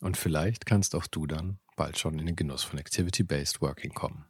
Und 0.00 0.16
vielleicht 0.16 0.66
kannst 0.66 0.94
auch 0.94 1.06
du 1.06 1.26
dann 1.26 1.58
bald 1.76 1.98
schon 1.98 2.18
in 2.18 2.26
den 2.26 2.36
Genuss 2.36 2.62
von 2.62 2.78
Activity-Based 2.78 3.60
Working 3.60 3.92
kommen 3.92 4.24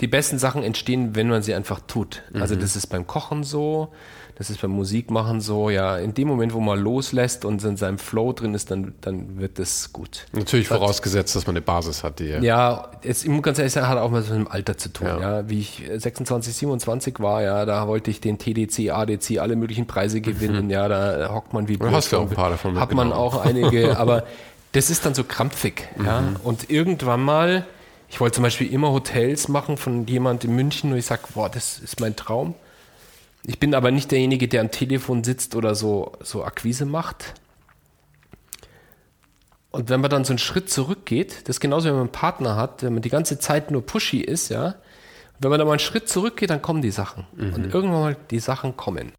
die 0.00 0.06
besten 0.06 0.38
Sachen 0.38 0.62
entstehen, 0.62 1.14
wenn 1.14 1.28
man 1.28 1.42
sie 1.42 1.54
einfach 1.54 1.80
tut. 1.86 2.22
Also 2.26 2.36
mhm. 2.36 2.42
Also 2.50 2.54
das 2.56 2.74
ist 2.74 2.86
beim 2.88 3.06
Kochen 3.06 3.44
so, 3.44 3.92
das 4.34 4.50
ist 4.50 4.60
beim 4.62 4.70
Musikmachen 4.70 5.40
so, 5.40 5.70
ja, 5.70 5.98
in 5.98 6.14
dem 6.14 6.26
Moment, 6.26 6.54
wo 6.54 6.60
man 6.60 6.80
loslässt 6.80 7.44
und 7.44 7.62
in 7.62 7.76
seinem 7.76 7.98
Flow 7.98 8.32
drin 8.32 8.54
ist, 8.54 8.70
dann, 8.70 8.94
dann 9.02 9.38
wird 9.38 9.58
das 9.58 9.92
gut. 9.92 10.26
Natürlich 10.32 10.68
das, 10.68 10.78
vorausgesetzt, 10.78 11.36
dass 11.36 11.46
man 11.46 11.56
eine 11.56 11.60
Basis 11.60 12.02
hat, 12.02 12.18
die 12.18 12.26
ja. 12.26 12.90
jetzt, 13.02 13.24
ich 13.24 13.30
muss 13.30 13.42
ganz 13.42 13.58
ehrlich 13.58 13.74
sagen, 13.74 13.88
hat 13.88 13.98
auch 13.98 14.10
mal 14.10 14.22
so 14.22 14.32
mit 14.32 14.46
dem 14.46 14.50
Alter 14.50 14.78
zu 14.78 14.90
tun, 14.90 15.06
ja. 15.06 15.20
ja. 15.20 15.48
Wie 15.48 15.60
ich 15.60 15.82
26, 15.94 16.54
27 16.54 17.20
war, 17.20 17.42
ja, 17.42 17.66
da 17.66 17.86
wollte 17.86 18.10
ich 18.10 18.20
den 18.20 18.38
TDC, 18.38 18.90
ADC, 18.90 19.38
alle 19.38 19.54
möglichen 19.54 19.86
Preise 19.86 20.20
gewinnen, 20.22 20.64
mhm. 20.64 20.70
ja, 20.70 20.88
da 20.88 21.32
hockt 21.32 21.52
man 21.52 21.68
wie 21.68 21.76
Du 21.76 21.90
hast 21.90 22.10
ja 22.10 22.18
auch 22.18 22.28
ein 22.28 22.34
paar 22.34 22.50
davon 22.50 22.80
Hat 22.80 22.94
man 22.94 23.12
auch 23.12 23.44
einige, 23.44 23.96
aber 23.98 24.24
das 24.72 24.90
ist 24.90 25.04
dann 25.04 25.14
so 25.14 25.24
krampfig, 25.24 25.88
mhm. 25.96 26.06
ja, 26.06 26.22
und 26.42 26.70
irgendwann 26.70 27.22
mal 27.22 27.66
ich 28.10 28.20
wollte 28.20 28.34
zum 28.34 28.42
Beispiel 28.42 28.72
immer 28.72 28.90
Hotels 28.90 29.48
machen 29.48 29.76
von 29.76 30.06
jemand 30.06 30.44
in 30.44 30.54
München 30.54 30.90
und 30.90 30.98
ich 30.98 31.06
sage, 31.06 31.22
boah, 31.32 31.48
das 31.48 31.78
ist 31.78 32.00
mein 32.00 32.16
Traum. 32.16 32.54
Ich 33.46 33.60
bin 33.60 33.74
aber 33.74 33.92
nicht 33.92 34.10
derjenige, 34.10 34.48
der 34.48 34.60
am 34.60 34.70
Telefon 34.70 35.24
sitzt 35.24 35.54
oder 35.54 35.74
so, 35.74 36.12
so 36.20 36.44
Akquise 36.44 36.84
macht. 36.84 37.34
Und 39.70 39.88
wenn 39.88 40.00
man 40.00 40.10
dann 40.10 40.24
so 40.24 40.32
einen 40.32 40.38
Schritt 40.38 40.68
zurückgeht, 40.68 41.42
das 41.44 41.56
ist 41.56 41.60
genauso, 41.60 41.86
wenn 41.86 41.94
man 41.94 42.02
einen 42.02 42.12
Partner 42.12 42.56
hat, 42.56 42.82
wenn 42.82 42.92
man 42.92 43.02
die 43.02 43.08
ganze 43.08 43.38
Zeit 43.38 43.70
nur 43.70 43.86
pushy 43.86 44.18
ist, 44.18 44.48
ja. 44.48 44.74
Wenn 45.38 45.50
man 45.50 45.58
da 45.58 45.64
mal 45.64 45.72
einen 45.72 45.78
Schritt 45.78 46.08
zurückgeht, 46.08 46.50
dann 46.50 46.60
kommen 46.60 46.82
die 46.82 46.90
Sachen. 46.90 47.26
Mhm. 47.34 47.54
Und 47.54 47.64
irgendwann 47.72 48.00
mal 48.00 48.16
die 48.30 48.40
Sachen 48.40 48.76
kommen. 48.76 49.12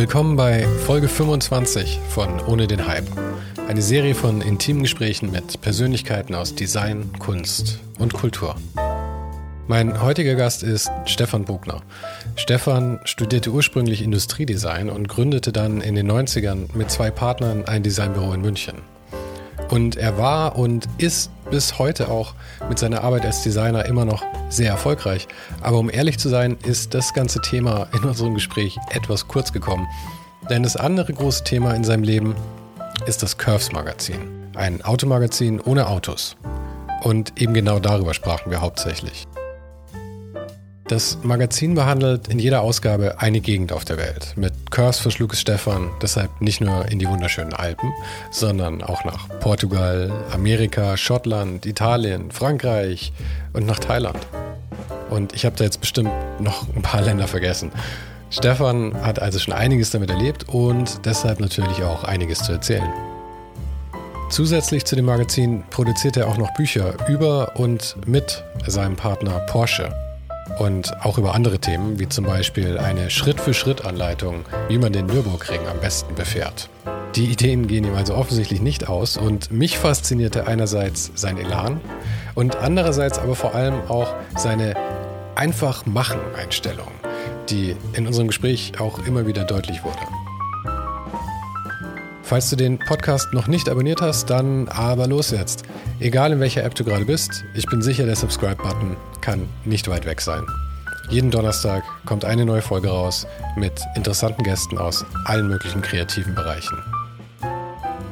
Willkommen 0.00 0.34
bei 0.34 0.66
Folge 0.86 1.08
25 1.08 2.00
von 2.08 2.40
Ohne 2.46 2.66
den 2.66 2.86
Hype. 2.86 3.04
Eine 3.68 3.82
Serie 3.82 4.14
von 4.14 4.40
intimen 4.40 4.82
Gesprächen 4.82 5.30
mit 5.30 5.60
Persönlichkeiten 5.60 6.34
aus 6.34 6.54
Design, 6.54 7.10
Kunst 7.18 7.80
und 7.98 8.14
Kultur. 8.14 8.56
Mein 9.68 10.00
heutiger 10.02 10.36
Gast 10.36 10.62
ist 10.62 10.90
Stefan 11.04 11.44
Bogner. 11.44 11.82
Stefan 12.36 13.00
studierte 13.04 13.50
ursprünglich 13.50 14.00
Industriedesign 14.00 14.88
und 14.88 15.06
gründete 15.06 15.52
dann 15.52 15.82
in 15.82 15.96
den 15.96 16.10
90ern 16.10 16.74
mit 16.74 16.90
zwei 16.90 17.10
Partnern 17.10 17.66
ein 17.66 17.82
Designbüro 17.82 18.32
in 18.32 18.40
München. 18.40 18.76
Und 19.70 19.96
er 19.96 20.18
war 20.18 20.56
und 20.56 20.88
ist 20.98 21.30
bis 21.50 21.78
heute 21.78 22.08
auch 22.08 22.34
mit 22.68 22.78
seiner 22.78 23.04
Arbeit 23.04 23.24
als 23.24 23.42
Designer 23.42 23.86
immer 23.86 24.04
noch 24.04 24.24
sehr 24.48 24.70
erfolgreich. 24.70 25.28
Aber 25.62 25.78
um 25.78 25.90
ehrlich 25.90 26.18
zu 26.18 26.28
sein, 26.28 26.58
ist 26.64 26.94
das 26.94 27.14
ganze 27.14 27.40
Thema 27.40 27.86
in 27.92 28.04
unserem 28.04 28.34
Gespräch 28.34 28.78
etwas 28.90 29.28
kurz 29.28 29.52
gekommen. 29.52 29.86
Denn 30.48 30.64
das 30.64 30.76
andere 30.76 31.12
große 31.12 31.44
Thema 31.44 31.74
in 31.74 31.84
seinem 31.84 32.02
Leben 32.02 32.34
ist 33.06 33.22
das 33.22 33.38
Curves 33.38 33.72
Magazin. 33.72 34.18
Ein 34.56 34.82
Automagazin 34.82 35.60
ohne 35.60 35.86
Autos. 35.86 36.36
Und 37.02 37.40
eben 37.40 37.54
genau 37.54 37.78
darüber 37.78 38.12
sprachen 38.12 38.50
wir 38.50 38.60
hauptsächlich. 38.60 39.26
Das 40.90 41.18
Magazin 41.22 41.76
behandelt 41.76 42.26
in 42.26 42.40
jeder 42.40 42.62
Ausgabe 42.62 43.20
eine 43.20 43.40
Gegend 43.40 43.72
auf 43.72 43.84
der 43.84 43.96
Welt. 43.96 44.32
Mit 44.34 44.72
Curse 44.72 45.00
verschlug 45.00 45.34
es 45.34 45.40
Stefan 45.40 45.88
deshalb 46.02 46.40
nicht 46.40 46.60
nur 46.60 46.86
in 46.86 46.98
die 46.98 47.06
wunderschönen 47.06 47.52
Alpen, 47.52 47.92
sondern 48.32 48.82
auch 48.82 49.04
nach 49.04 49.28
Portugal, 49.38 50.10
Amerika, 50.32 50.96
Schottland, 50.96 51.64
Italien, 51.64 52.32
Frankreich 52.32 53.12
und 53.52 53.66
nach 53.66 53.78
Thailand. 53.78 54.18
Und 55.10 55.32
ich 55.32 55.44
habe 55.44 55.54
da 55.54 55.62
jetzt 55.62 55.80
bestimmt 55.80 56.10
noch 56.40 56.66
ein 56.74 56.82
paar 56.82 57.02
Länder 57.02 57.28
vergessen. 57.28 57.70
Stefan 58.30 58.92
hat 59.00 59.22
also 59.22 59.38
schon 59.38 59.54
einiges 59.54 59.90
damit 59.90 60.10
erlebt 60.10 60.48
und 60.48 61.06
deshalb 61.06 61.38
natürlich 61.38 61.84
auch 61.84 62.02
einiges 62.02 62.40
zu 62.40 62.50
erzählen. 62.50 62.92
Zusätzlich 64.28 64.84
zu 64.86 64.96
dem 64.96 65.04
Magazin 65.04 65.62
produziert 65.70 66.16
er 66.16 66.26
auch 66.26 66.36
noch 66.36 66.52
Bücher 66.54 66.94
über 67.08 67.52
und 67.54 67.94
mit 68.08 68.42
seinem 68.66 68.96
Partner 68.96 69.38
Porsche 69.46 69.92
und 70.58 70.92
auch 71.04 71.18
über 71.18 71.34
andere 71.34 71.58
Themen, 71.58 71.98
wie 71.98 72.08
zum 72.08 72.24
Beispiel 72.24 72.78
eine 72.78 73.10
Schritt-für-Schritt-Anleitung, 73.10 74.44
wie 74.68 74.78
man 74.78 74.92
den 74.92 75.06
Nürburgring 75.06 75.60
am 75.70 75.78
besten 75.80 76.14
befährt. 76.14 76.68
Die 77.16 77.26
Ideen 77.26 77.66
gehen 77.66 77.84
ihm 77.84 77.94
also 77.94 78.14
offensichtlich 78.14 78.60
nicht 78.60 78.88
aus 78.88 79.16
und 79.16 79.50
mich 79.50 79.78
faszinierte 79.78 80.46
einerseits 80.46 81.10
sein 81.14 81.38
Elan 81.38 81.80
und 82.34 82.56
andererseits 82.56 83.18
aber 83.18 83.34
vor 83.34 83.54
allem 83.54 83.74
auch 83.88 84.14
seine 84.36 84.74
Einfach-Machen-Einstellung, 85.34 86.90
die 87.48 87.74
in 87.94 88.06
unserem 88.06 88.28
Gespräch 88.28 88.74
auch 88.78 89.04
immer 89.06 89.26
wieder 89.26 89.44
deutlich 89.44 89.82
wurde. 89.82 90.29
Falls 92.30 92.48
du 92.48 92.54
den 92.54 92.78
Podcast 92.78 93.32
noch 93.32 93.48
nicht 93.48 93.68
abonniert 93.68 94.00
hast, 94.00 94.30
dann 94.30 94.68
aber 94.68 95.08
los 95.08 95.32
jetzt. 95.32 95.64
Egal 95.98 96.30
in 96.30 96.38
welcher 96.38 96.62
App 96.62 96.76
du 96.76 96.84
gerade 96.84 97.04
bist, 97.04 97.44
ich 97.54 97.66
bin 97.66 97.82
sicher, 97.82 98.06
der 98.06 98.14
Subscribe-Button 98.14 98.96
kann 99.20 99.48
nicht 99.64 99.88
weit 99.88 100.06
weg 100.06 100.20
sein. 100.20 100.46
Jeden 101.08 101.32
Donnerstag 101.32 101.82
kommt 102.06 102.24
eine 102.24 102.44
neue 102.44 102.62
Folge 102.62 102.88
raus 102.88 103.26
mit 103.56 103.72
interessanten 103.96 104.44
Gästen 104.44 104.78
aus 104.78 105.04
allen 105.24 105.48
möglichen 105.48 105.82
kreativen 105.82 106.36
Bereichen. 106.36 106.78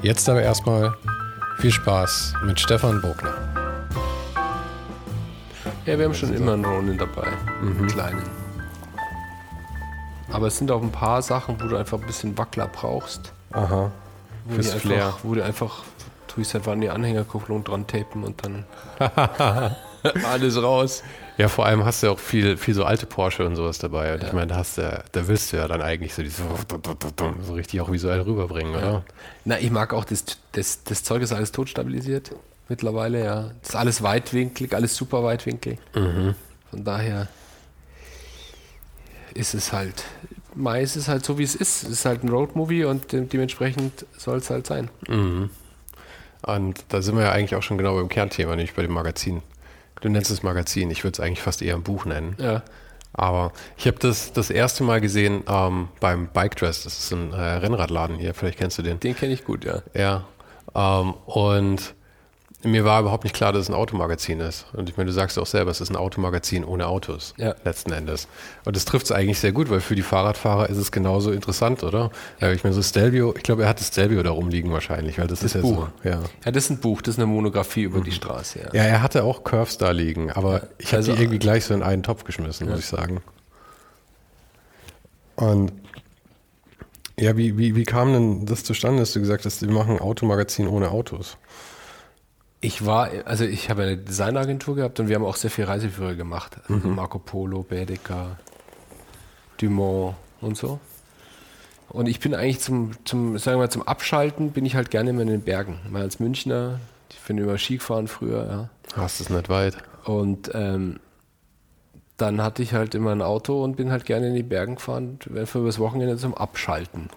Jetzt 0.03 0.29
aber 0.29 0.43
erstmal 0.43 0.97
viel 1.61 1.71
Spaß 1.71 2.35
mit 2.45 2.59
Stefan 2.59 3.00
Bogner. 3.00 3.37
Ja, 5.87 5.97
wir 5.97 6.06
haben 6.06 6.15
schon 6.15 6.35
immer 6.35 6.55
einen 6.55 6.65
Ronin 6.65 6.99
dabei, 6.99 7.29
mhm. 7.62 7.79
einen 7.79 7.87
kleinen. 7.87 8.23
Aber 10.33 10.49
es 10.49 10.59
sind 10.59 10.73
auch 10.73 10.83
ein 10.83 10.91
paar 10.91 11.23
Sachen, 11.23 11.55
wo 11.61 11.69
du 11.69 11.77
einfach 11.77 12.00
ein 12.00 12.06
bisschen 12.09 12.37
Wackler 12.37 12.67
brauchst. 12.67 13.33
Aha 13.53 13.93
wo 14.49 14.55
Fürs 14.55 14.73
einfach, 14.73 14.81
Flair. 14.81 15.15
Wo 15.23 15.35
du 15.35 15.45
einfach, 15.45 15.83
tue 16.27 16.43
ich 16.43 16.55
einfach 16.55 16.73
an 16.73 16.81
die 16.81 16.91
Anhängerkupplung 16.91 17.65
dran 17.65 17.87
tapen 17.87 18.25
und 18.25 18.45
dann 18.45 18.65
alles 20.25 20.61
raus. 20.63 21.03
Ja, 21.37 21.49
vor 21.49 21.67
allem 21.67 21.85
hast 21.85 22.03
du 22.03 22.09
ja 22.09 22.13
auch 22.13 22.19
viel, 22.19 22.57
viel 22.57 22.75
so 22.75 22.85
alte 22.85 23.07
Porsche 23.07 23.47
und 23.47 23.55
sowas 23.55 23.79
dabei. 23.79 24.15
Und 24.15 24.23
ja. 24.23 24.29
ich 24.29 24.33
meine, 24.33 24.49
da, 24.49 24.57
hast 24.57 24.79
du, 24.79 25.05
da 25.13 25.29
willst 25.29 25.53
du 25.53 25.59
ja 25.59 25.69
dann 25.69 25.83
eigentlich 25.83 26.15
so, 26.15 26.23
diese, 26.23 26.43
so 27.47 27.53
richtig 27.55 27.81
auch 27.81 27.93
visuell 27.93 28.23
rüberbringen, 28.23 28.73
ja. 28.73 28.79
oder? 28.79 29.05
Na, 29.45 29.59
ich 29.61 29.71
mag 29.71 29.93
auch, 29.95 30.05
das, 30.05 30.25
das, 30.53 30.83
das 30.83 31.05
Zeug 31.05 31.23
ist 31.23 31.33
alles 31.33 31.53
totstabilisiert 31.53 32.33
mittlerweile, 32.69 33.25
ja. 33.25 33.51
Das 33.61 33.71
ist 33.71 33.77
alles 33.77 34.03
weitwinklig, 34.03 34.75
alles 34.75 34.97
super 34.97 35.23
weitwinklig. 35.23 35.79
Mhm. 35.94 36.35
Von 36.71 36.85
daher 36.85 37.29
ist 39.35 39.55
es 39.55 39.73
halt 39.73 40.05
Mais 40.58 40.96
ist 40.96 41.08
halt 41.08 41.25
so, 41.25 41.38
wie 41.38 41.44
es 41.44 41.55
ist. 41.55 41.84
Es 41.84 41.88
ist 41.88 42.05
halt 42.05 42.25
ein 42.25 42.28
Roadmovie 42.28 42.84
und 42.84 43.12
dementsprechend 43.12 44.06
soll 44.16 44.38
es 44.38 44.50
halt 44.50 44.66
sein. 44.66 44.90
Mhm. 45.06 45.50
Und 46.43 46.84
da 46.88 47.00
sind 47.02 47.16
wir 47.16 47.25
ja 47.25 47.32
eigentlich 47.32 47.55
auch 47.55 47.62
schon 47.62 47.78
genau 47.78 47.94
beim 47.94 48.08
Kernthema, 48.08 48.56
nämlich 48.56 48.75
bei 48.75 48.82
dem 48.82 48.93
Magazin. 48.93 49.43
Du 50.00 50.08
nennst 50.08 50.31
es 50.31 50.43
Magazin, 50.43 50.90
ich 50.90 51.05
würde 51.05 51.14
es 51.14 51.20
eigentlich 51.20 51.43
fast 51.43 51.62
eher 51.62 51.75
ein 51.75 51.82
Buch 51.82 52.05
nennen. 52.05 52.37
Ja. 52.38 52.62
Aber 53.12 53.52
ich 53.76 53.87
habe 53.87 53.99
das 53.99 54.32
das 54.32 54.50
erste 54.50 54.84
Mal 54.84 55.00
gesehen 55.00 55.43
ähm, 55.49 55.88
beim 56.00 56.28
Bike 56.28 56.56
Dress. 56.56 56.84
Das 56.84 56.99
ist 56.99 57.12
ein 57.12 57.32
äh, 57.32 57.37
Rennradladen 57.37 58.16
hier, 58.16 58.34
vielleicht 58.34 58.58
kennst 58.58 58.78
du 58.78 58.82
den. 58.82 59.00
Den 59.00 59.16
kenne 59.16 59.32
ich 59.32 59.44
gut, 59.44 59.64
ja. 59.64 59.82
Ja. 59.94 60.25
Ähm, 60.75 61.14
und 61.26 61.94
Mir 62.64 62.84
war 62.84 63.00
überhaupt 63.00 63.22
nicht 63.22 63.37
klar, 63.37 63.52
dass 63.52 63.62
es 63.62 63.69
ein 63.69 63.75
Automagazin 63.75 64.40
ist. 64.40 64.66
Und 64.72 64.88
ich 64.90 64.96
meine, 64.96 65.06
du 65.06 65.12
sagst 65.12 65.38
auch 65.38 65.46
selber, 65.46 65.70
es 65.70 65.81
ist 65.81 65.90
ein 65.90 65.96
Automagazin 65.96 66.64
ohne 66.64 66.88
Autos, 66.88 67.32
Ja. 67.37 67.55
letzten 67.64 67.93
Endes. 67.93 68.26
Und 68.64 68.75
das 68.75 68.84
trifft 68.84 69.06
es 69.06 69.12
eigentlich 69.12 69.38
sehr 69.38 69.52
gut, 69.52 69.70
weil 69.70 69.78
für 69.81 69.94
die 69.94 70.02
Fahrradfahrer 70.02 70.69
ist 70.69 70.76
es 70.76 70.90
genauso 70.90 71.31
interessant, 71.31 71.84
oder? 71.84 72.10
Ja. 72.40 72.50
Ich 72.50 72.64
meine, 72.64 72.75
so 72.75 72.82
Stelvio, 72.82 73.32
ich 73.37 73.44
glaube, 73.44 73.62
er 73.62 73.69
hat 73.69 73.78
das 73.78 73.87
Stelvio 73.88 74.25
da 74.25 74.32
rumliegen 74.32 74.72
wahrscheinlich, 74.72 75.20
weil 75.20 75.28
das, 75.28 75.44
ist 75.44 75.55
ja 75.55 75.60
Buch. 75.60 75.88
so. 76.02 76.08
Ja. 76.08 76.20
Ja, 76.44 76.50
das 76.50 76.64
ist 76.64 76.70
ein 76.70 76.78
Buch, 76.81 77.00
das 77.00 77.14
ist 77.14 77.19
eine 77.20 77.26
Monografie 77.26 77.82
über 77.82 78.00
die 78.00 78.10
Straße. 78.10 78.58
Ja. 78.58 78.75
ja, 78.75 78.82
er 78.82 79.02
hatte 79.05 79.22
auch 79.22 79.44
Curves 79.44 79.78
da 79.78 79.93
liegen, 79.93 80.32
aber 80.32 80.62
ich 80.78 80.88
habe 80.88 80.96
Also- 80.96 81.12
die 81.14 81.22
irgendwie 81.22 81.38
gleich 81.38 81.64
so 81.64 81.75
in 81.75 81.84
einen 81.84 82.02
Topf 82.02 82.25
geschmissen, 82.25 82.69
muss 82.69 82.81
ich 82.81 82.87
sagen. 82.87 83.20
Und 85.37 85.72
ja, 87.19 87.37
wie, 87.37 87.56
wie, 87.56 87.76
wie 87.76 87.84
kam 87.84 88.12
denn 88.12 88.46
das 88.46 88.64
zustande, 88.64 88.99
dass 89.00 89.12
du 89.12 89.20
gesagt 89.20 89.44
hast, 89.44 89.62
wir 89.62 89.70
machen 89.70 89.93
ein 89.96 90.00
Automagazin 90.00 90.66
ohne 90.66 90.90
Autos? 90.90 91.37
Ich 92.60 92.84
war, 92.84 93.10
also 93.25 93.44
ich 93.44 93.70
habe 93.70 93.82
eine 93.82 93.96
Designagentur 93.96 94.75
gehabt 94.75 94.99
und 94.99 95.08
wir 95.08 95.14
haben 95.14 95.25
auch 95.25 95.37
sehr 95.37 95.50
viel 95.50 95.64
Reiseführer 95.64 96.14
gemacht. 96.14 96.56
Also 96.69 96.88
Marco 96.88 97.19
Polo, 97.19 97.62
Baedeker, 97.62 98.37
Dumont 99.58 100.16
und 100.40 100.56
so. 100.56 100.81
Und 101.88 102.06
ich 102.06 102.20
bin 102.20 102.34
eigentlich 102.34 102.60
zum, 102.60 102.93
zum, 103.05 103.38
sagen 103.38 103.56
wir 103.58 103.64
mal, 103.64 103.70
zum 103.70 103.82
Abschalten 103.82 104.50
bin 104.50 104.66
ich 104.66 104.75
halt 104.75 104.90
gerne 104.90 105.10
immer 105.10 105.22
in 105.22 105.28
den 105.28 105.43
Bergen. 105.43 105.81
Mal 105.88 106.02
als 106.02 106.20
Münchner, 106.20 106.81
ich 107.10 107.20
bin 107.20 107.38
immer 107.38 107.56
Ski 107.58 107.76
gefahren 107.76 108.08
früher, 108.08 108.46
ja. 108.46 108.69
Hast 108.94 109.20
es 109.20 109.31
nicht 109.31 109.49
weit. 109.49 109.78
Und 110.05 110.50
ähm, 110.55 111.00
dann 112.16 112.43
hatte 112.43 112.62
ich 112.62 112.75
halt 112.75 112.94
immer 112.94 113.12
ein 113.12 113.22
Auto 113.22 113.62
und 113.62 113.76
bin 113.76 113.90
halt 113.93 114.05
gerne 114.05 114.28
in 114.28 114.34
die 114.34 114.43
Bergen 114.43 114.75
gefahren, 114.75 115.19
für 115.44 115.64
das 115.64 115.78
Wochenende 115.78 116.16
zum 116.16 116.34
Abschalten. 116.34 117.08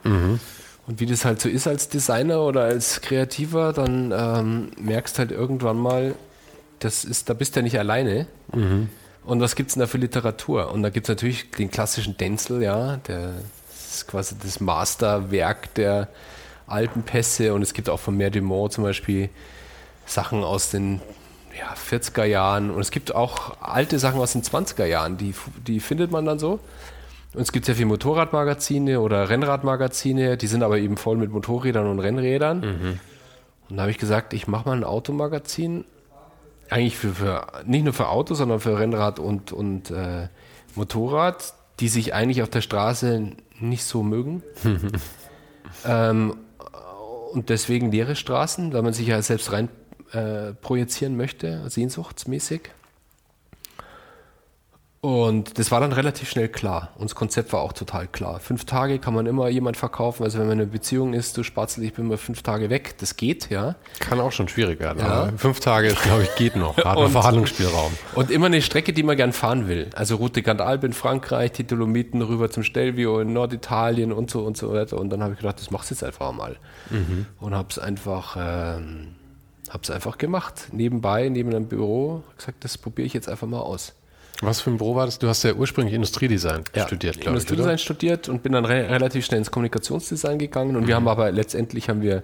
Und 0.87 0.99
wie 0.99 1.05
das 1.05 1.25
halt 1.25 1.39
so 1.39 1.47
ist 1.47 1.67
als 1.67 1.89
Designer 1.89 2.41
oder 2.41 2.61
als 2.61 3.01
Kreativer, 3.01 3.71
dann 3.73 4.11
ähm, 4.15 4.71
merkst 4.79 5.19
halt 5.19 5.31
irgendwann 5.31 5.77
mal, 5.77 6.15
das 6.79 7.05
ist, 7.05 7.29
da 7.29 7.33
bist 7.33 7.55
du 7.55 7.59
ja 7.59 7.63
nicht 7.63 7.79
alleine. 7.79 8.27
Und 9.23 9.39
was 9.39 9.55
gibt's 9.55 9.75
denn 9.75 9.81
da 9.81 9.87
für 9.87 9.97
Literatur? 9.97 10.71
Und 10.71 10.81
da 10.81 10.89
gibt's 10.89 11.09
natürlich 11.09 11.51
den 11.51 11.69
klassischen 11.69 12.17
Denzel, 12.17 12.63
ja, 12.63 12.97
der 12.97 13.35
ist 13.71 14.07
quasi 14.07 14.35
das 14.41 14.59
Masterwerk 14.59 15.73
der 15.75 16.07
alten 16.65 17.03
Pässe. 17.03 17.53
Und 17.53 17.61
es 17.61 17.73
gibt 17.73 17.87
auch 17.89 17.99
von 17.99 18.17
Mer 18.17 18.31
Dumont 18.31 18.73
zum 18.73 18.83
Beispiel 18.83 19.29
Sachen 20.05 20.43
aus 20.43 20.71
den 20.71 21.01
ja, 21.57 21.73
40er 21.73 22.23
Jahren. 22.23 22.71
Und 22.71 22.81
es 22.81 22.89
gibt 22.89 23.13
auch 23.13 23.61
alte 23.61 23.99
Sachen 23.99 24.19
aus 24.19 24.31
den 24.31 24.41
20er 24.41 24.85
Jahren, 24.85 25.17
die, 25.17 25.35
die 25.67 25.79
findet 25.79 26.11
man 26.11 26.25
dann 26.25 26.39
so. 26.39 26.59
Und 27.33 27.41
es 27.41 27.51
gibt 27.51 27.65
sehr 27.65 27.75
viele 27.75 27.87
Motorradmagazine 27.87 28.99
oder 28.99 29.29
Rennradmagazine, 29.29 30.37
die 30.37 30.47
sind 30.47 30.63
aber 30.63 30.79
eben 30.79 30.97
voll 30.97 31.17
mit 31.17 31.31
Motorrädern 31.31 31.87
und 31.87 31.99
Rennrädern. 31.99 32.63
Und 33.69 33.77
da 33.77 33.83
habe 33.83 33.91
ich 33.91 33.97
gesagt, 33.97 34.33
ich 34.33 34.47
mache 34.47 34.67
mal 34.67 34.75
ein 34.75 34.83
Automagazin, 34.83 35.85
eigentlich 36.69 36.97
für, 36.97 37.13
für 37.13 37.47
nicht 37.65 37.83
nur 37.83 37.93
für 37.93 38.09
Autos, 38.09 38.37
sondern 38.39 38.59
für 38.59 38.77
Rennrad 38.77 39.19
und, 39.19 39.51
und 39.51 39.91
äh, 39.91 40.27
Motorrad, 40.75 41.53
die 41.79 41.87
sich 41.87 42.13
eigentlich 42.13 42.41
auf 42.43 42.49
der 42.49 42.61
Straße 42.61 43.31
nicht 43.59 43.83
so 43.83 44.03
mögen. 44.03 44.43
ähm, 45.85 46.35
und 47.31 47.49
deswegen 47.49 47.91
leere 47.91 48.15
Straßen, 48.15 48.73
weil 48.73 48.81
man 48.81 48.93
sich 48.93 49.07
ja 49.07 49.21
selbst 49.21 49.51
rein 49.51 49.69
äh, 50.11 50.53
projizieren 50.53 51.15
möchte, 51.15 51.69
sehnsuchtsmäßig. 51.69 52.71
Und 55.03 55.57
das 55.57 55.71
war 55.71 55.79
dann 55.79 55.93
relativ 55.93 56.29
schnell 56.29 56.47
klar. 56.47 56.89
Und 56.93 57.05
das 57.05 57.15
Konzept 57.15 57.51
war 57.53 57.61
auch 57.61 57.73
total 57.73 58.07
klar. 58.07 58.39
Fünf 58.39 58.65
Tage 58.65 58.99
kann 58.99 59.15
man 59.15 59.25
immer 59.25 59.49
jemand 59.49 59.75
verkaufen. 59.75 60.23
Also 60.23 60.37
wenn 60.37 60.45
man 60.45 60.59
in 60.59 60.61
einer 60.61 60.71
Beziehung 60.71 61.15
ist, 61.15 61.35
du 61.37 61.41
Spatzel, 61.43 61.83
ich 61.83 61.93
bin 61.93 62.05
mal 62.07 62.17
fünf 62.17 62.43
Tage 62.43 62.69
weg. 62.69 62.93
Das 62.99 63.15
geht, 63.15 63.49
ja. 63.49 63.73
Kann 63.99 64.19
auch 64.19 64.31
schon 64.31 64.47
schwierig 64.47 64.79
werden. 64.79 64.99
Ja. 64.99 65.07
Aber 65.07 65.37
fünf 65.39 65.59
Tage, 65.59 65.87
ist, 65.91 66.03
glaube 66.03 66.21
ich, 66.21 66.35
geht 66.35 66.55
noch. 66.55 66.77
Hat 66.77 66.85
man 66.85 66.97
Und- 67.05 67.11
Verhandlungsspielraum. 67.13 67.91
Und 68.13 68.29
immer 68.29 68.45
eine 68.45 68.61
Strecke, 68.61 68.93
die 68.93 69.01
man 69.01 69.17
gern 69.17 69.33
fahren 69.33 69.67
will. 69.67 69.89
Also 69.95 70.17
Route 70.17 70.43
Grand 70.43 70.61
Alpe 70.61 70.85
in 70.85 70.93
Frankreich, 70.93 71.51
die 71.53 71.63
Dolomiten 71.65 72.21
rüber 72.21 72.51
zum 72.51 72.61
Stelvio 72.61 73.19
in 73.21 73.33
Norditalien 73.33 74.11
und 74.11 74.29
so 74.29 74.43
und 74.43 74.55
so 74.55 74.71
weiter. 74.71 74.99
Und 74.99 75.09
dann 75.09 75.23
habe 75.23 75.33
ich 75.33 75.39
gedacht, 75.39 75.59
das 75.59 75.71
machst 75.71 75.89
du 75.89 75.95
jetzt 75.95 76.03
einfach 76.03 76.31
mal. 76.31 76.57
Und 77.39 77.55
habe 77.55 77.69
es 77.71 77.79
einfach, 77.79 78.37
ähm, 78.39 79.15
hab's 79.67 79.89
einfach 79.89 80.19
gemacht. 80.19 80.67
Nebenbei, 80.71 81.27
neben 81.29 81.49
einem 81.55 81.65
Büro, 81.67 82.21
gesagt, 82.37 82.63
das 82.63 82.77
probiere 82.77 83.07
ich 83.07 83.13
jetzt 83.15 83.27
einfach 83.27 83.47
mal 83.47 83.61
aus. 83.61 83.95
Was 84.41 84.61
für 84.61 84.71
ein 84.71 84.77
Büro 84.77 84.95
war 84.95 85.05
das? 85.05 85.19
Du 85.19 85.27
hast 85.27 85.43
ja 85.43 85.53
ursprünglich 85.53 85.93
Industriedesign 85.93 86.63
studiert, 86.65 87.21
glaube 87.21 87.37
ich. 87.37 87.43
Industriedesign 87.43 87.69
Oder? 87.73 87.77
studiert 87.77 88.29
und 88.29 88.41
bin 88.41 88.53
dann 88.53 88.65
re 88.65 88.89
relativ 88.89 89.25
schnell 89.25 89.39
ins 89.39 89.51
Kommunikationsdesign 89.51 90.39
gegangen. 90.39 90.75
Und 90.75 90.87
wir 90.87 90.95
haben 90.95 91.07
aber 91.07 91.31
letztendlich 91.31 91.89
haben 91.89 92.01
wir 92.01 92.23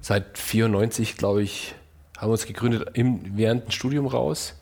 seit 0.00 0.36
94, 0.38 1.16
glaube 1.16 1.42
ich, 1.42 1.74
haben 2.18 2.30
uns 2.30 2.46
gegründet 2.46 2.88
im, 2.94 3.36
während 3.36 3.64
dem 3.64 3.70
Studium 3.70 4.06
raus 4.06 4.54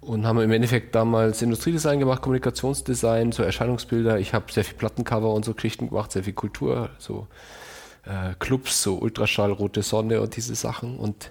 und 0.00 0.26
haben 0.26 0.40
im 0.40 0.52
Endeffekt 0.52 0.94
damals 0.94 1.42
Industriedesign 1.42 1.98
gemacht, 1.98 2.22
Kommunikationsdesign, 2.22 3.32
so 3.32 3.42
Erscheinungsbilder. 3.42 4.18
Ich 4.18 4.34
habe 4.34 4.52
sehr 4.52 4.64
viel 4.64 4.76
Plattencover 4.76 5.32
und 5.32 5.44
so 5.44 5.54
Geschichten 5.54 5.88
gemacht, 5.88 6.12
sehr 6.12 6.24
viel 6.24 6.32
Kultur, 6.32 6.90
so 6.98 7.26
äh, 8.04 8.34
Clubs, 8.38 8.82
so 8.82 8.96
Ultraschall, 8.96 9.52
Rote 9.52 9.82
Sonne 9.82 10.20
und 10.20 10.36
diese 10.36 10.54
Sachen. 10.54 10.98
Und 10.98 11.30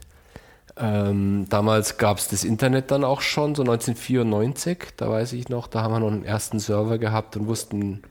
ähm, 0.78 1.46
damals 1.50 1.98
gab 1.98 2.18
es 2.18 2.28
das 2.28 2.44
Internet 2.44 2.92
dann 2.92 3.04
auch 3.04 3.22
schon, 3.22 3.56
so 3.56 3.62
1994, 3.62 4.94
da 4.98 5.10
weiß 5.10 5.34
ich 5.34 5.50
noch, 5.50 5.68
da 5.68 5.84
haben 5.84 5.94
wir 5.94 6.00
noch 6.00 6.12
einen 6.12 6.26
ersten 6.26 6.60
Server 6.60 6.98
gehabt 6.98 7.38
und 7.38 7.48
wussten 7.48 8.02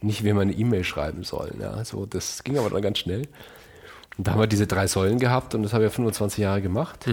nicht, 0.00 0.24
wie 0.24 0.32
man 0.32 0.48
eine 0.48 0.52
E-Mail 0.52 0.84
schreiben 0.84 1.22
soll. 1.22 1.52
Ja, 1.60 1.84
so, 1.84 2.06
das 2.06 2.42
ging 2.42 2.58
aber 2.58 2.70
dann 2.70 2.82
ganz 2.82 2.98
schnell. 2.98 3.28
Und 4.18 4.26
da 4.26 4.32
haben 4.32 4.40
wir 4.40 4.46
diese 4.46 4.66
drei 4.66 4.86
Säulen 4.88 5.18
gehabt 5.18 5.54
und 5.54 5.62
das 5.62 5.72
habe 5.72 5.84
ich 5.84 5.90
ja 5.90 5.94
25 5.94 6.38
Jahre 6.40 6.60
gemacht. 6.60 7.06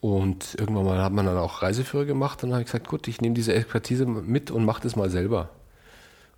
Und 0.00 0.54
irgendwann 0.58 0.84
mal 0.84 1.02
hat 1.02 1.12
man 1.12 1.24
dann 1.24 1.38
auch 1.38 1.62
Reiseführer 1.62 2.04
gemacht 2.04 2.42
und 2.42 2.50
dann 2.50 2.56
habe 2.56 2.62
ich 2.62 2.66
gesagt, 2.66 2.88
gut, 2.88 3.08
ich 3.08 3.22
nehme 3.22 3.34
diese 3.34 3.54
Expertise 3.54 4.04
mit 4.04 4.50
und 4.50 4.66
mache 4.66 4.82
das 4.82 4.96
mal 4.96 5.08
selber. 5.08 5.48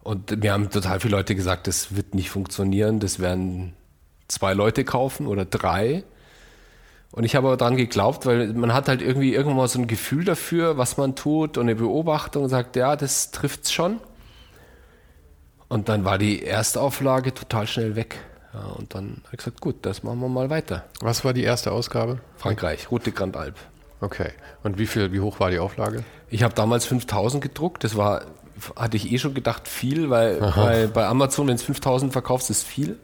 Und 0.05 0.41
mir 0.41 0.53
haben 0.53 0.71
total 0.71 1.01
viele 1.01 1.17
Leute 1.17 1.35
gesagt, 1.35 1.67
das 1.67 1.97
wird 1.97 2.15
nicht 2.15 2.31
funktionieren, 2.31 3.01
das 3.01 3.19
werden 3.19 3.73
zwei 4.29 4.55
Leute 4.55 4.85
kaufen 4.85 5.27
oder 5.27 5.45
drei. 5.45 6.05
Und 7.13 7.25
ich 7.25 7.35
habe 7.35 7.47
aber 7.47 7.57
daran 7.57 7.77
geglaubt, 7.77 8.27
weil 8.27 8.53
man 8.53 8.75
hat 8.75 8.89
halt 8.89 9.01
irgendwie 9.01 9.33
irgendwann 9.33 9.57
mal 9.57 9.69
so 9.69 9.79
ein 9.79 9.87
Gefühl 9.87 10.25
dafür, 10.25 10.77
was 10.77 10.97
man 10.97 11.15
tut 11.15 11.57
und 11.57 11.65
eine 11.65 11.75
Beobachtung 11.75 12.45
und 12.45 12.49
sagt, 12.51 12.77
ja, 12.77 12.97
das 12.97 13.31
trifft's 13.31 13.73
schon. 13.73 14.01
Und 15.69 15.89
dann 15.89 16.05
war 16.05 16.19
die 16.19 16.45
Erstauflage 16.45 17.33
total 17.35 17.67
schnell 17.67 17.97
weg. 17.97 18.19
Ja, 18.53 18.67
und 18.73 18.95
dann 18.95 19.23
habe 19.25 19.29
ich 19.33 19.39
gesagt, 19.39 19.61
gut, 19.61 19.77
das 19.83 20.03
machen 20.03 20.21
wir 20.21 20.29
mal 20.29 20.51
weiter. 20.51 20.85
Was 21.01 21.25
war 21.25 21.33
die 21.33 21.43
erste 21.43 21.73
Ausgabe? 21.73 22.21
Frankreich, 22.37 22.91
Route 22.91 23.13
Grand 23.13 23.37
Alp. 23.37 23.57
Okay. 24.01 24.31
Und 24.63 24.79
wie 24.79 24.87
viel, 24.87 25.13
wie 25.13 25.21
hoch 25.21 25.41
war 25.41 25.51
die 25.51 25.59
Auflage? 25.59 26.05
Ich 26.29 26.43
habe 26.43 26.55
damals 26.55 26.87
5000 26.87 27.43
gedruckt. 27.43 27.85
Das 27.85 27.97
war, 27.97 28.23
hatte 28.77 28.97
ich 28.97 29.11
eh 29.11 29.19
schon 29.19 29.35
gedacht, 29.35 29.69
viel, 29.69 30.11
weil, 30.11 30.41
weil 30.57 30.89
bei 30.89 31.07
Amazon, 31.07 31.49
wenn 31.49 31.57
es 31.57 31.63
5000 31.63 32.13
verkaufst, 32.13 32.51
ist 32.51 32.65
viel. 32.65 32.99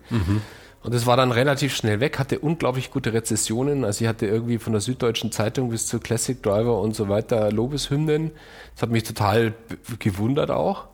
Und 0.83 0.95
das 0.95 1.07
war 1.07 1.17
dann 1.17 1.31
relativ 1.31 1.77
schnell 1.77 2.01
weg, 2.01 2.19
hatte 2.19 2.41
unglaublich 2.41 2.91
gute 2.91 3.13
Rezessionen. 3.13 3.85
Also 3.85 4.05
ich 4.05 4.09
hatte 4.09 4.27
irgendwie 4.27 4.59
von 4.59 4.73
der 4.73 4.81
Süddeutschen 4.81 5.31
Zeitung 5.31 5.71
bis 5.71 5.87
zu 5.87 6.01
Classic 6.01 6.43
Driver 6.43 6.81
und 6.81 6.97
so 6.97 7.09
weiter 7.09 7.53
Lobeshymnen. 7.53 8.33
Das 8.75 8.83
hat 8.83 8.91
mich 8.91 9.05
total 9.05 9.55
gewundert 10.01 10.51
auch. 10.51 10.87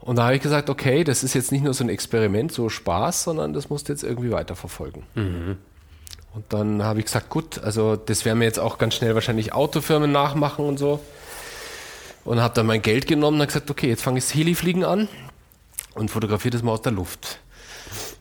Und 0.00 0.16
da 0.16 0.26
habe 0.26 0.36
ich 0.36 0.42
gesagt, 0.42 0.70
okay, 0.70 1.02
das 1.02 1.24
ist 1.24 1.34
jetzt 1.34 1.50
nicht 1.50 1.64
nur 1.64 1.74
so 1.74 1.82
ein 1.82 1.88
Experiment, 1.88 2.52
so 2.52 2.68
Spaß, 2.68 3.24
sondern 3.24 3.52
das 3.52 3.70
musst 3.70 3.88
du 3.88 3.92
jetzt 3.92 4.04
irgendwie 4.04 4.30
weiterverfolgen. 4.30 5.02
Und 6.34 6.44
dann 6.50 6.84
habe 6.84 7.00
ich 7.00 7.06
gesagt, 7.06 7.28
gut, 7.28 7.58
also 7.58 7.96
das 7.96 8.24
werden 8.24 8.38
mir 8.38 8.44
jetzt 8.44 8.60
auch 8.60 8.78
ganz 8.78 8.94
schnell 8.94 9.14
wahrscheinlich 9.14 9.52
Autofirmen 9.52 10.12
nachmachen 10.12 10.64
und 10.64 10.78
so. 10.78 11.00
Und 12.24 12.40
habe 12.40 12.54
dann 12.54 12.66
mein 12.66 12.82
Geld 12.82 13.08
genommen 13.08 13.40
und 13.40 13.46
gesagt, 13.48 13.68
okay, 13.68 13.88
jetzt 13.88 14.02
fange 14.02 14.18
ich 14.18 14.24
das 14.26 14.34
Helifliegen 14.34 14.84
an 14.84 15.08
und 15.94 16.10
fotografiere 16.10 16.52
das 16.52 16.62
mal 16.62 16.72
aus 16.72 16.82
der 16.82 16.92
Luft. 16.92 17.40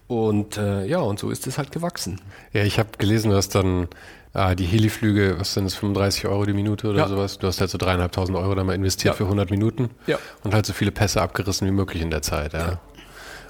Und 0.08 0.58
äh, 0.58 0.86
ja, 0.86 1.00
und 1.00 1.18
so 1.20 1.30
ist 1.32 1.48
es 1.48 1.58
halt 1.58 1.72
gewachsen. 1.72 2.22
Ja, 2.54 2.64
ich 2.64 2.78
habe 2.78 2.90
gelesen, 3.00 3.32
du 3.32 3.38
hast 3.38 3.56
dann 3.56 3.88
äh, 4.34 4.56
die 4.56 4.66
Heliflüge, 4.66 5.40
was 5.40 5.54
sind 5.56 5.64
das, 5.66 5.74
35 5.76 6.28
Euro 6.28 6.46
die 6.46 6.54
Minute 6.54 6.88
oder 6.90 7.00
Ja. 7.00 7.08
sowas? 7.08 7.40
Du 7.40 7.48
hast 7.48 7.60
halt 7.60 7.72
so 7.72 7.78
dreieinhalbtausend 7.80 8.38
Euro 8.38 8.54
da 8.54 8.64
mal 8.64 8.76
investiert 8.76 9.14
Ja. 9.16 9.18
für 9.18 9.24
100 9.26 9.50
Minuten 9.50 9.90
Ja. 10.06 10.18
und 10.44 10.54
halt 10.54 10.66
so 10.68 10.74
viele 10.74 10.92
Pässe 10.92 11.22
abgerissen 11.22 11.68
wie 11.68 11.72
möglich 11.72 12.04
in 12.04 12.12
der 12.12 12.22
Zeit. 12.22 12.54
Ja. 12.54 12.80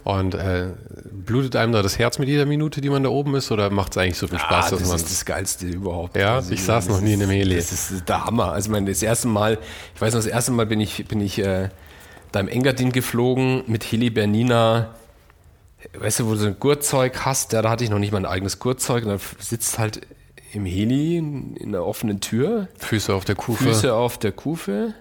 Und 0.06 0.36
äh, 0.36 0.68
blutet 1.12 1.56
einem 1.56 1.74
da 1.74 1.82
das 1.82 1.98
Herz 1.98 2.20
mit 2.20 2.30
jeder 2.30 2.46
Minute, 2.46 2.80
die 2.80 2.90
man 2.92 3.04
da 3.04 3.10
oben 3.10 3.36
ist, 3.36 3.52
oder 3.52 3.70
macht 3.72 3.92
es 3.94 3.98
eigentlich 3.98 4.18
so 4.20 4.28
viel 4.28 4.38
Spaß, 4.38 4.68
ah, 4.68 4.70
dass 4.70 4.80
das 4.80 4.88
man 4.88 4.98
ist 4.98 5.10
das 5.10 5.26
Geilste 5.26 5.66
überhaupt. 5.66 6.16
Ja, 6.16 6.36
Also, 6.36 6.54
ich 6.54 6.64
saß 6.64 6.86
das 6.88 6.96
noch 6.96 7.02
nie 7.02 7.14
in 7.14 7.22
einem 7.24 7.32
Heli. 7.32 7.56
Das 7.56 7.72
ist 7.72 8.08
der 8.08 8.24
Hammer. 8.24 8.52
Also 8.54 8.68
ich 8.68 8.72
meine, 8.72 8.90
das 8.92 9.02
erste 9.02 9.28
Mal, 9.28 9.58
ich 9.96 10.00
weiß 10.02 10.14
noch, 10.14 10.20
das 10.20 10.28
erste 10.28 10.52
Mal 10.52 10.68
bin 10.68 10.80
ich, 10.80 11.06
bin 11.08 11.20
ich 11.22 11.40
äh, 11.40 11.70
da 12.32 12.40
im 12.40 12.48
Engadin 12.48 12.92
geflogen 12.92 13.64
mit 13.68 13.84
Heli 13.92 14.12
Bernina. 14.12 14.94
Weißt 15.94 16.20
du, 16.20 16.28
wo 16.28 16.32
du 16.32 16.38
so 16.38 16.48
ein 16.48 16.60
Gurtzeug 16.60 17.26
hast, 17.26 17.54
ja, 17.54 17.62
da 17.62 17.70
hatte 17.70 17.84
ich 17.84 17.90
noch 17.90 18.00
nicht 18.00 18.12
mal 18.12 18.20
ein 18.20 18.26
eigenes 18.26 18.60
Gurtzeug. 18.60 19.04
Und 19.04 19.10
dann 19.10 19.20
sitzt 19.40 19.80
halt 19.80 20.02
im 20.54 20.66
Heli 20.66 21.18
in, 21.18 21.56
in 21.56 21.70
einer 21.70 21.86
offenen 21.86 22.22
Tür, 22.22 22.68
Füße 22.78 23.14
auf 23.14 23.26
der 23.26 23.36
Kufe. 23.36 23.64
Füße 23.64 23.94
auf 23.94 24.18
der 24.18 24.32
Kufe, 24.32 24.94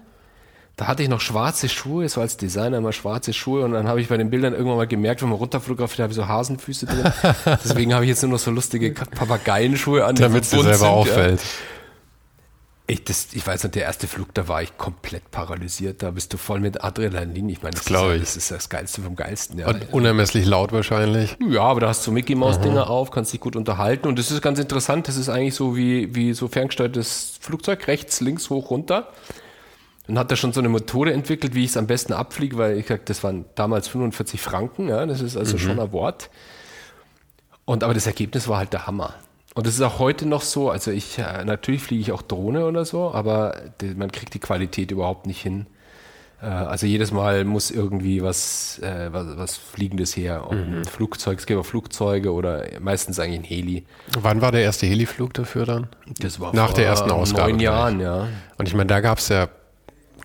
da 0.76 0.88
hatte 0.88 1.05
ich 1.05 1.09
noch 1.09 1.21
schwarze 1.21 1.69
Schuhe, 1.69 2.09
so 2.09 2.21
als 2.21 2.37
Designer 2.37 2.79
immer 2.79 2.93
schwarze 2.93 3.33
Schuhe 3.33 3.64
und 3.64 3.73
dann 3.73 3.87
habe 3.87 4.00
ich 4.00 4.09
bei 4.09 4.17
den 4.17 4.31
Bildern 4.31 4.55
irgendwann 4.55 4.76
mal 4.76 4.88
gemerkt, 4.88 5.23
wenn 5.23 5.29
man 5.29 5.38
runterfotografiert, 5.38 6.00
habe 6.00 6.11
ich 6.11 6.17
so 6.17 6.26
Hasenfüße 6.26 6.87
drin. 6.87 7.12
Deswegen 7.64 7.95
habe 7.95 8.05
ich 8.05 8.09
jetzt 8.09 8.23
nur 8.23 8.33
noch 8.33 8.41
so 8.41 8.50
lustige 8.50 8.91
Papageienschuhe 8.91 10.05
an. 10.05 10.17
Damit 10.17 10.43
es 10.43 10.50
dir 10.50 10.62
selber 10.64 10.88
auffällt. 10.88 11.41
Ja. 11.41 11.74
Ich, 12.87 13.03
das, 13.03 13.29
ich 13.33 13.47
weiß 13.47 13.62
nicht, 13.62 13.76
der 13.76 13.85
erste 13.85 14.07
Flug, 14.07 14.35
da 14.35 14.47
war 14.47 14.62
ich 14.62 14.76
komplett 14.76 15.31
paralysiert. 15.31 16.03
Da 16.03 16.11
bist 16.11 16.35
du 16.35 16.37
voll 16.37 16.61
mit 16.61 16.85
Adrenalin. 16.85 17.49
Ich 17.49 17.62
meine, 17.62 17.71
das, 17.71 17.85
das 17.85 17.87
glaube 17.87 18.17
ich. 18.17 18.21
Das 18.21 18.37
ist 18.37 18.50
das 18.50 18.69
Geilste 18.69 19.00
vom 19.00 19.17
Geilsten. 19.17 19.59
Ja. 19.59 19.69
Und 19.69 19.91
unermesslich 19.95 20.45
laut 20.45 20.71
wahrscheinlich. 20.73 21.35
Ja, 21.49 21.62
aber 21.62 21.81
da 21.81 21.88
hast 21.88 22.07
du 22.07 22.12
Mickey 22.12 22.35
Mouse 22.35 22.61
Dinger 22.61 22.85
mhm. 22.85 22.91
auf, 22.91 23.11
kannst 23.11 23.33
dich 23.33 23.41
gut 23.41 23.57
unterhalten. 23.57 24.07
Und 24.07 24.19
das 24.19 24.31
ist 24.31 24.43
ganz 24.43 24.59
interessant. 24.59 25.09
Das 25.09 25.17
ist 25.17 25.31
eigentlich 25.31 25.55
so 25.55 25.76
wie, 25.76 26.14
wie 26.14 26.35
so 26.35 26.47
ferngesteuertes 26.47 27.38
Flugzeug. 27.41 27.87
Rechts, 27.88 28.21
links, 28.21 28.50
hoch, 28.50 28.71
runter. 28.71 29.09
Und 30.07 30.19
hat 30.19 30.31
da 30.31 30.37
schon 30.37 30.53
so 30.53 30.61
eine 30.61 30.69
Methode 30.69 31.14
entwickelt, 31.14 31.55
wie 31.55 31.64
ich 31.64 31.71
es 31.71 31.79
am 31.79 31.87
besten 31.87 32.12
abfliege, 32.12 32.59
weil 32.59 32.76
ich 32.76 32.87
gesagt, 32.87 33.09
das 33.09 33.25
waren 33.25 33.47
damals 33.55 33.88
45 33.88 34.43
Franken. 34.43 34.88
Ja, 34.88 35.07
das 35.07 35.23
ist 35.23 35.38
also 35.38 35.55
mhm. 35.55 35.61
schon 35.61 35.81
ein 35.81 35.93
Wort. 35.93 36.29
Und 37.64 37.83
aber 37.83 37.95
das 37.95 38.07
Ergebnis 38.07 38.47
war 38.47 38.59
halt 38.59 38.75
der 38.75 38.87
Hammer. 38.87 39.14
Und 39.55 39.67
das 39.67 39.75
ist 39.75 39.81
auch 39.83 39.99
heute 40.01 40.27
noch 40.27 40.43
so. 40.43 40.71
Also 40.71 40.91
ich, 40.91 41.19
äh, 41.19 41.45
natürlich 41.45 41.83
fliege 41.83 42.03
ich 42.03 42.13
auch 42.13 42.23
Drohne 42.23 42.67
oder 42.67 42.85
so, 42.85 43.13
aber 43.13 43.57
man 43.97 44.11
kriegt 44.11 44.35
die 44.35 44.41
Qualität 44.41 44.91
überhaupt 44.91 45.27
nicht 45.27 45.41
hin. 45.41 45.67
Äh, 46.43 46.47
also 46.47 46.87
jedes 46.87 47.13
Mal 47.13 47.45
muss 47.45 47.71
irgendwie 47.71 48.23
was, 48.23 48.81
äh, 48.81 49.13
was, 49.13 49.37
was 49.37 49.57
Fliegendes 49.57 50.17
her. 50.17 50.45
Mhm. 50.51 50.79
Ein 50.79 50.85
Flugzeug, 50.85 51.39
es 51.39 51.47
gibt 51.47 51.61
auch 51.61 51.67
Flugzeuge 51.67 52.33
oder 52.33 52.65
meistens 52.81 53.21
eigentlich 53.21 53.41
ein 53.41 53.45
Heli. 53.45 53.87
Wann 54.19 54.41
war 54.41 54.51
der 54.51 54.63
erste 54.63 54.87
Heliflug 54.87 55.33
dafür 55.35 55.67
dann? 55.67 55.87
Das 56.19 56.41
war 56.41 56.55
nach 56.55 56.73
der 56.73 56.87
ersten 56.87 57.11
Ausgabe. 57.11 57.51
Neun 57.51 57.61
Jahren, 57.61 58.01
ja. 58.01 58.29
Und 58.59 58.69
ich 58.69 58.75
meine, 58.75 58.89
da 58.89 59.01
gab 59.01 59.19
es 59.19 59.29
ja, 59.29 59.49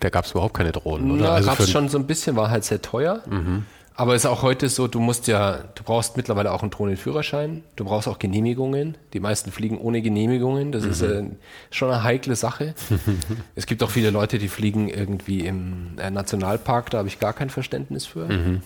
da 0.00 0.10
gab 0.10 0.24
es 0.24 0.32
überhaupt 0.32 0.54
keine 0.54 0.72
Drohnen, 0.72 1.10
oder? 1.12 1.24
Ja, 1.24 1.30
also 1.32 1.48
gab 1.50 1.60
es 1.60 1.70
schon 1.70 1.88
so 1.88 1.98
ein 1.98 2.06
bisschen, 2.06 2.34
war 2.34 2.50
halt 2.50 2.64
sehr 2.64 2.82
teuer. 2.82 3.22
Mhm. 3.28 3.64
Aber 4.00 4.14
es 4.14 4.24
ist 4.24 4.30
auch 4.30 4.40
heute 4.40 4.70
so, 4.70 4.88
du 4.88 4.98
musst 4.98 5.26
ja, 5.26 5.58
du 5.74 5.82
brauchst 5.82 6.16
mittlerweile 6.16 6.52
auch 6.52 6.62
einen 6.62 6.70
Drohnenführerschein, 6.70 7.62
du 7.76 7.84
brauchst 7.84 8.08
auch 8.08 8.18
Genehmigungen. 8.18 8.96
Die 9.12 9.20
meisten 9.20 9.52
fliegen 9.52 9.76
ohne 9.76 10.00
Genehmigungen. 10.00 10.72
Das 10.72 10.84
mhm. 10.84 10.90
ist 10.90 11.02
äh, 11.02 11.24
schon 11.70 11.90
eine 11.90 12.02
heikle 12.02 12.34
Sache. 12.34 12.74
es 13.56 13.66
gibt 13.66 13.82
auch 13.82 13.90
viele 13.90 14.08
Leute, 14.08 14.38
die 14.38 14.48
fliegen 14.48 14.88
irgendwie 14.88 15.40
im 15.40 15.98
äh, 15.98 16.10
Nationalpark, 16.10 16.88
da 16.88 16.96
habe 16.96 17.08
ich 17.08 17.20
gar 17.20 17.34
kein 17.34 17.50
Verständnis 17.50 18.06
für. 18.06 18.24
Mhm. 18.24 18.62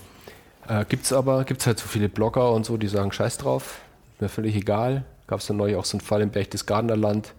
Äh, 0.69 0.85
es 1.03 1.13
aber, 1.13 1.43
gibt 1.43 1.63
es 1.63 1.67
halt 1.67 1.81
so 1.81 1.89
viele 1.89 2.09
Blogger 2.09 2.53
und 2.53 2.65
so, 2.65 2.77
die 2.77 2.87
sagen, 2.87 3.11
scheiß 3.11 3.39
drauf, 3.39 3.81
mir 4.21 4.29
völlig 4.29 4.55
egal. 4.55 5.05
Gab 5.27 5.41
es 5.41 5.47
dann 5.47 5.57
neu 5.57 5.77
auch 5.77 5.85
so 5.85 5.99
einen 5.99 6.07
Fall 6.07 6.23
im 6.23 6.31
Berchtesgadener 6.31 6.97
Land 6.97 7.35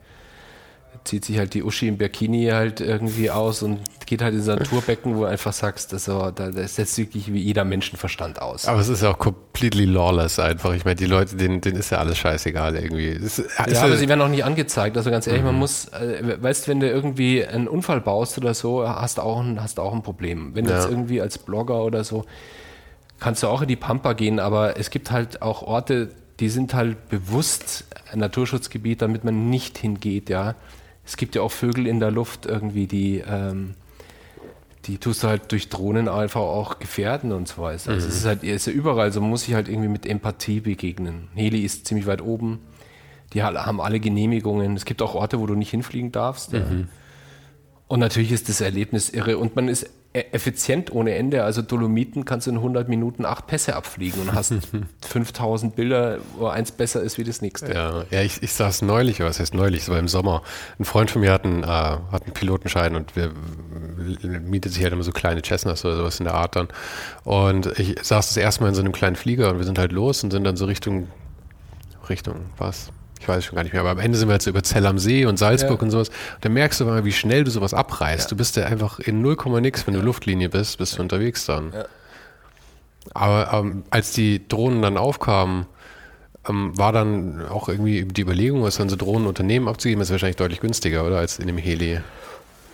zieht 1.03 1.25
sich 1.25 1.37
halt 1.37 1.53
die 1.53 1.63
Uschi 1.63 1.87
im 1.87 1.97
Bikini 1.97 2.47
halt 2.47 2.81
irgendwie 2.81 3.29
aus 3.29 3.61
und 3.61 3.79
geht 4.05 4.21
halt 4.21 4.33
in 4.33 4.41
sein 4.41 4.59
Naturbecken, 4.59 5.15
wo 5.15 5.21
du 5.21 5.25
einfach 5.25 5.53
sagst, 5.53 5.91
das, 5.91 6.05
so, 6.05 6.31
das 6.31 6.75
setzt 6.75 6.97
wirklich 6.97 7.31
wie 7.33 7.39
jeder 7.39 7.65
Menschenverstand 7.65 8.41
aus. 8.41 8.67
Aber 8.67 8.79
es 8.79 8.87
ist 8.87 9.01
ja 9.01 9.09
auch 9.09 9.17
completely 9.17 9.85
lawless 9.85 10.39
einfach. 10.39 10.73
Ich 10.73 10.85
meine, 10.85 10.95
die 10.95 11.05
Leute, 11.05 11.35
denen, 11.35 11.61
denen 11.61 11.77
ist 11.77 11.89
ja 11.89 11.97
alles 11.97 12.17
scheißegal 12.17 12.75
irgendwie. 12.75 13.07
Ist, 13.07 13.39
ja, 13.39 13.65
ist 13.65 13.77
aber 13.81 13.97
sie 13.97 14.07
werden 14.07 14.21
auch 14.21 14.29
nicht 14.29 14.45
angezeigt. 14.45 14.95
Also 14.97 15.09
ganz 15.09 15.27
ehrlich, 15.27 15.41
mhm. 15.41 15.47
man 15.47 15.55
muss, 15.55 15.85
äh, 15.89 16.37
weißt, 16.41 16.67
wenn 16.67 16.79
du 16.79 16.89
irgendwie 16.89 17.45
einen 17.45 17.67
Unfall 17.67 18.01
baust 18.01 18.37
oder 18.37 18.53
so, 18.53 18.87
hast 18.87 19.17
du 19.17 19.21
auch 19.23 19.39
ein, 19.39 19.61
hast 19.61 19.79
auch 19.79 19.93
ein 19.93 20.03
Problem. 20.03 20.53
Wenn 20.53 20.65
du 20.65 20.71
ja. 20.71 20.77
jetzt 20.77 20.89
irgendwie 20.89 21.21
als 21.21 21.37
Blogger 21.37 21.83
oder 21.83 22.03
so, 22.03 22.25
kannst 23.19 23.43
du 23.43 23.47
auch 23.47 23.61
in 23.61 23.67
die 23.67 23.75
Pampa 23.75 24.13
gehen, 24.13 24.39
aber 24.39 24.77
es 24.77 24.89
gibt 24.89 25.09
halt 25.09 25.41
auch 25.41 25.63
Orte, 25.63 26.09
die 26.39 26.49
sind 26.49 26.73
halt 26.73 27.09
bewusst 27.09 27.85
ein 28.11 28.19
Naturschutzgebiet, 28.19 29.01
damit 29.01 29.23
man 29.23 29.49
nicht 29.49 29.77
hingeht, 29.77 30.29
ja 30.29 30.55
es 31.05 31.17
gibt 31.17 31.35
ja 31.35 31.41
auch 31.41 31.51
Vögel 31.51 31.87
in 31.87 31.99
der 31.99 32.11
Luft 32.11 32.45
irgendwie, 32.45 32.87
die, 32.87 33.23
ähm, 33.27 33.75
die 34.85 34.97
tust 34.97 35.23
du 35.23 35.27
halt 35.27 35.51
durch 35.51 35.69
Drohnen 35.69 36.07
einfach 36.07 36.41
auch 36.41 36.79
gefährden 36.79 37.31
und 37.31 37.47
so 37.47 37.61
weiter. 37.61 37.91
Also 37.91 38.05
mhm. 38.05 38.11
es 38.11 38.17
ist 38.17 38.25
halt 38.25 38.43
ist 38.43 38.67
ja 38.67 38.73
überall, 38.73 39.11
so 39.11 39.21
muss 39.21 39.47
ich 39.47 39.53
halt 39.53 39.67
irgendwie 39.67 39.89
mit 39.89 40.05
Empathie 40.05 40.59
begegnen. 40.59 41.27
Heli 41.35 41.61
ist 41.61 41.87
ziemlich 41.87 42.07
weit 42.07 42.21
oben, 42.21 42.59
die 43.33 43.43
haben 43.43 43.81
alle 43.81 43.99
Genehmigungen. 43.99 44.75
Es 44.75 44.85
gibt 44.85 45.01
auch 45.01 45.15
Orte, 45.15 45.39
wo 45.39 45.45
du 45.45 45.55
nicht 45.55 45.71
hinfliegen 45.71 46.11
darfst. 46.11 46.53
Mhm. 46.53 46.87
Und 47.87 47.99
natürlich 47.99 48.31
ist 48.31 48.49
das 48.49 48.61
Erlebnis 48.61 49.09
irre 49.09 49.37
und 49.37 49.55
man 49.55 49.67
ist 49.67 49.89
effizient 50.15 50.91
ohne 50.91 51.15
Ende. 51.15 51.43
Also 51.43 51.61
Dolomiten 51.61 52.25
kannst 52.25 52.47
du 52.47 52.51
in 52.51 52.57
100 52.57 52.87
Minuten 52.87 53.25
acht 53.25 53.47
Pässe 53.47 53.75
abfliegen 53.75 54.21
und 54.21 54.33
hast 54.33 54.53
5000 55.07 55.75
Bilder, 55.75 56.19
wo 56.37 56.47
eins 56.47 56.71
besser 56.71 57.01
ist 57.01 57.17
wie 57.17 57.23
das 57.23 57.41
nächste. 57.41 57.73
Ja, 57.73 58.03
ja 58.09 58.21
ich, 58.21 58.41
ich 58.41 58.53
saß 58.53 58.81
neulich, 58.83 59.19
was 59.19 59.39
heißt 59.39 59.53
neulich, 59.53 59.83
so 59.83 59.95
im 59.95 60.07
Sommer. 60.07 60.41
Ein 60.79 60.85
Freund 60.85 61.11
von 61.11 61.21
mir 61.21 61.31
hat 61.31 61.43
einen, 61.43 61.63
äh, 61.63 61.67
hat 61.67 62.23
einen 62.23 62.33
Pilotenschein 62.33 62.95
und 62.95 63.15
wir 63.15 63.31
mietet 64.41 64.73
sich 64.73 64.83
halt 64.83 64.93
immer 64.93 65.03
so 65.03 65.11
kleine 65.11 65.41
Cessnas 65.41 65.83
oder 65.83 65.97
sowas 65.97 66.19
in 66.19 66.25
der 66.25 66.35
Art 66.35 66.55
dann. 66.55 66.67
Und 67.23 67.77
ich 67.79 67.97
saß 68.01 68.27
das 68.27 68.37
erste 68.37 68.63
Mal 68.63 68.69
in 68.69 68.75
so 68.75 68.81
einem 68.81 68.93
kleinen 68.93 69.15
Flieger 69.15 69.49
und 69.49 69.57
wir 69.57 69.65
sind 69.65 69.77
halt 69.77 69.91
los 69.91 70.23
und 70.23 70.31
sind 70.31 70.43
dann 70.43 70.55
so 70.55 70.65
Richtung, 70.65 71.07
Richtung, 72.09 72.45
was? 72.57 72.91
Ich 73.25 73.29
weiß 73.29 73.43
schon 73.43 73.55
gar 73.55 73.63
nicht 73.63 73.73
mehr, 73.73 73.81
aber 73.81 73.89
am 73.89 73.99
Ende 73.99 74.17
sind 74.17 74.27
wir 74.27 74.33
jetzt 74.33 74.45
über 74.45 74.61
Zell 74.61 74.85
am 74.85 74.99
See 74.99 75.25
und 75.25 75.37
Salzburg 75.37 75.79
ja. 75.79 75.83
und 75.83 75.89
sowas. 75.89 76.09
Und 76.09 76.45
dann 76.45 76.53
merkst 76.53 76.79
du 76.79 76.85
mal, 76.85 77.05
wie 77.05 77.11
schnell 77.11 77.43
du 77.43 77.49
sowas 77.49 77.73
abreißt. 77.73 78.25
Ja. 78.25 78.29
Du 78.29 78.35
bist 78.35 78.55
ja 78.55 78.65
einfach 78.65 78.99
in 78.99 79.21
0, 79.21 79.35
nix, 79.61 79.87
wenn 79.87 79.95
du 79.95 80.01
Luftlinie 80.01 80.49
bist, 80.49 80.77
bist 80.77 80.97
du 80.97 81.01
unterwegs 81.01 81.45
dann. 81.45 81.73
Aber 83.15 83.51
ähm, 83.51 83.83
als 83.89 84.11
die 84.11 84.47
Drohnen 84.47 84.83
dann 84.83 84.97
aufkamen, 84.97 85.65
ähm, 86.47 86.77
war 86.77 86.91
dann 86.91 87.47
auch 87.47 87.67
irgendwie 87.67 88.05
die 88.05 88.21
Überlegung, 88.21 88.61
was 88.61 88.77
dann 88.77 88.89
so 88.89 88.95
Drohnenunternehmen 88.95 89.67
abzugeben, 89.67 90.01
ist 90.01 90.11
wahrscheinlich 90.11 90.37
deutlich 90.37 90.59
günstiger, 90.59 91.03
oder? 91.03 91.17
Als 91.17 91.39
in 91.39 91.47
dem 91.47 91.57
Heli. 91.57 92.01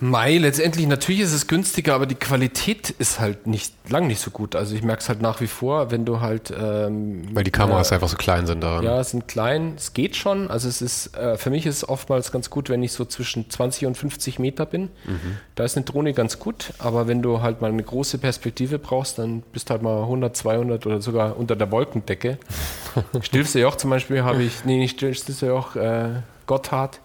Mai, 0.04 0.38
letztendlich, 0.38 0.88
natürlich 0.88 1.20
ist 1.20 1.32
es 1.32 1.46
günstiger, 1.46 1.94
aber 1.94 2.06
die 2.06 2.16
Qualität 2.16 2.90
ist 2.90 3.20
halt 3.20 3.46
nicht 3.46 3.72
lang 3.88 4.08
nicht 4.08 4.18
so 4.18 4.32
gut. 4.32 4.56
Also 4.56 4.74
ich 4.74 4.82
merke 4.82 5.00
es 5.00 5.08
halt 5.08 5.22
nach 5.22 5.40
wie 5.40 5.46
vor, 5.46 5.92
wenn 5.92 6.04
du 6.04 6.18
halt. 6.18 6.50
Ähm, 6.50 7.28
Weil 7.32 7.44
die 7.44 7.52
Kameras 7.52 7.92
äh, 7.92 7.94
einfach 7.94 8.08
so 8.08 8.16
klein 8.16 8.48
sind 8.48 8.64
daran. 8.64 8.84
Ja, 8.84 9.04
sind 9.04 9.28
klein, 9.28 9.74
es 9.76 9.92
geht 9.92 10.16
schon. 10.16 10.50
Also 10.50 10.68
es 10.68 10.82
ist, 10.82 11.16
äh, 11.16 11.36
für 11.36 11.50
mich 11.50 11.66
ist 11.66 11.76
es 11.76 11.88
oftmals 11.88 12.32
ganz 12.32 12.50
gut, 12.50 12.68
wenn 12.68 12.82
ich 12.82 12.90
so 12.90 13.04
zwischen 13.04 13.48
20 13.48 13.86
und 13.86 13.96
50 13.96 14.40
Meter 14.40 14.66
bin. 14.66 14.90
Mhm. 15.04 15.36
Da 15.54 15.62
ist 15.62 15.76
eine 15.76 15.84
Drohne 15.84 16.14
ganz 16.14 16.40
gut, 16.40 16.72
aber 16.80 17.06
wenn 17.06 17.22
du 17.22 17.40
halt 17.40 17.60
mal 17.60 17.70
eine 17.70 17.84
große 17.84 18.18
Perspektive 18.18 18.80
brauchst, 18.80 19.20
dann 19.20 19.42
bist 19.52 19.70
du 19.70 19.74
halt 19.74 19.82
mal 19.82 20.02
100, 20.02 20.36
200 20.36 20.84
oder 20.84 21.00
sogar 21.00 21.36
unter 21.36 21.54
der 21.54 21.70
Wolkendecke. 21.70 22.38
Stilfse 23.22 23.60
Joch 23.60 23.76
zum 23.76 23.90
Beispiel 23.90 24.24
habe 24.24 24.42
ich, 24.42 24.64
nee, 24.64 24.78
nicht 24.78 24.96
Stilfse 24.96 25.46
Joch, 25.46 25.76
äh, 25.76 26.08
Gotthard, 26.48 26.98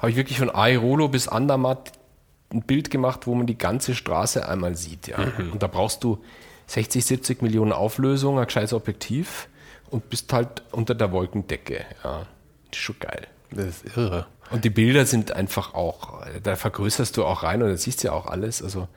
habe 0.00 0.10
ich 0.10 0.16
wirklich 0.18 0.38
von 0.38 0.50
Airolo 0.50 1.08
bis 1.08 1.28
Andermatt 1.28 1.92
ein 2.56 2.62
Bild 2.62 2.90
gemacht, 2.90 3.26
wo 3.26 3.34
man 3.34 3.46
die 3.46 3.58
ganze 3.58 3.94
Straße 3.94 4.48
einmal 4.48 4.76
sieht. 4.76 5.08
Ja. 5.08 5.18
Mhm. 5.18 5.52
Und 5.52 5.62
da 5.62 5.66
brauchst 5.66 6.04
du 6.04 6.22
60, 6.66 7.04
70 7.04 7.42
Millionen 7.42 7.72
Auflösung, 7.72 8.38
ein 8.38 8.46
gescheites 8.46 8.72
Objektiv 8.72 9.48
und 9.90 10.10
bist 10.10 10.32
halt 10.32 10.62
unter 10.72 10.94
der 10.94 11.12
Wolkendecke. 11.12 11.84
Ja. 12.02 12.26
Das 12.70 12.78
ist 12.78 12.84
schon 12.84 12.98
geil. 12.98 13.26
Das 13.50 13.66
ist 13.66 13.96
irre. 13.96 14.26
Und 14.50 14.64
die 14.64 14.70
Bilder 14.70 15.06
sind 15.06 15.32
einfach 15.32 15.74
auch, 15.74 16.24
da 16.42 16.56
vergrößerst 16.56 17.16
du 17.16 17.24
auch 17.24 17.42
rein 17.42 17.62
und 17.62 17.68
da 17.68 17.76
siehst 17.76 18.02
du 18.02 18.08
ja 18.08 18.12
auch 18.12 18.26
alles. 18.26 18.62
Also 18.62 18.88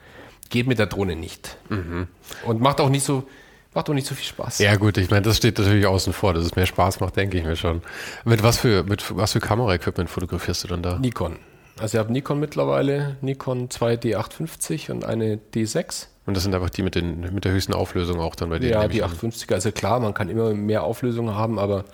geht 0.49 0.67
mit 0.67 0.79
der 0.79 0.87
Drohne 0.87 1.15
nicht. 1.15 1.57
Mhm. 1.69 2.07
Und 2.45 2.61
macht 2.61 2.81
auch 2.81 2.89
nicht 2.89 3.03
so, 3.03 3.27
macht 3.73 3.89
auch 3.89 3.93
nicht 3.93 4.07
so 4.07 4.15
viel 4.15 4.25
Spaß. 4.25 4.59
Ja, 4.59 4.75
gut, 4.75 4.97
ich 4.97 5.09
meine, 5.09 5.23
das 5.23 5.37
steht 5.37 5.57
natürlich 5.57 5.85
außen 5.85 6.13
vor, 6.13 6.33
dass 6.33 6.45
es 6.45 6.55
mehr 6.55 6.65
Spaß 6.65 6.99
macht, 6.99 7.15
denke 7.15 7.37
ich 7.37 7.43
mir 7.43 7.55
schon. 7.55 7.81
Mit 8.25 8.43
was 8.43 8.57
für, 8.57 8.83
mit 8.83 9.15
was 9.15 9.33
für 9.33 9.39
Kameraequipment 9.39 10.09
fotografierst 10.09 10.63
du 10.63 10.67
dann 10.67 10.83
da? 10.83 10.99
Nikon. 10.99 11.37
Also 11.79 11.98
ich 11.98 12.00
habe 12.00 12.12
Nikon 12.12 12.39
mittlerweile, 12.39 13.17
Nikon 13.21 13.69
2D850 13.69 14.91
und 14.91 15.05
eine 15.05 15.39
D6. 15.53 16.07
Und 16.25 16.36
das 16.36 16.43
sind 16.43 16.53
einfach 16.53 16.69
die 16.69 16.83
mit, 16.83 16.95
den, 16.95 17.21
mit 17.33 17.45
der 17.45 17.53
höchsten 17.53 17.74
Auflösung 17.74 18.19
auch 18.19 18.36
dann 18.36 18.50
bei 18.50 18.59
denen? 18.59 18.74
Ja, 18.74 18.88
die 18.88 19.03
850er. 19.03 19.53
Also 19.53 19.71
klar, 19.71 20.00
man 20.00 20.13
kann 20.13 20.29
immer 20.29 20.53
mehr 20.53 20.83
Auflösung 20.83 21.33
haben, 21.33 21.57
aber 21.57 21.86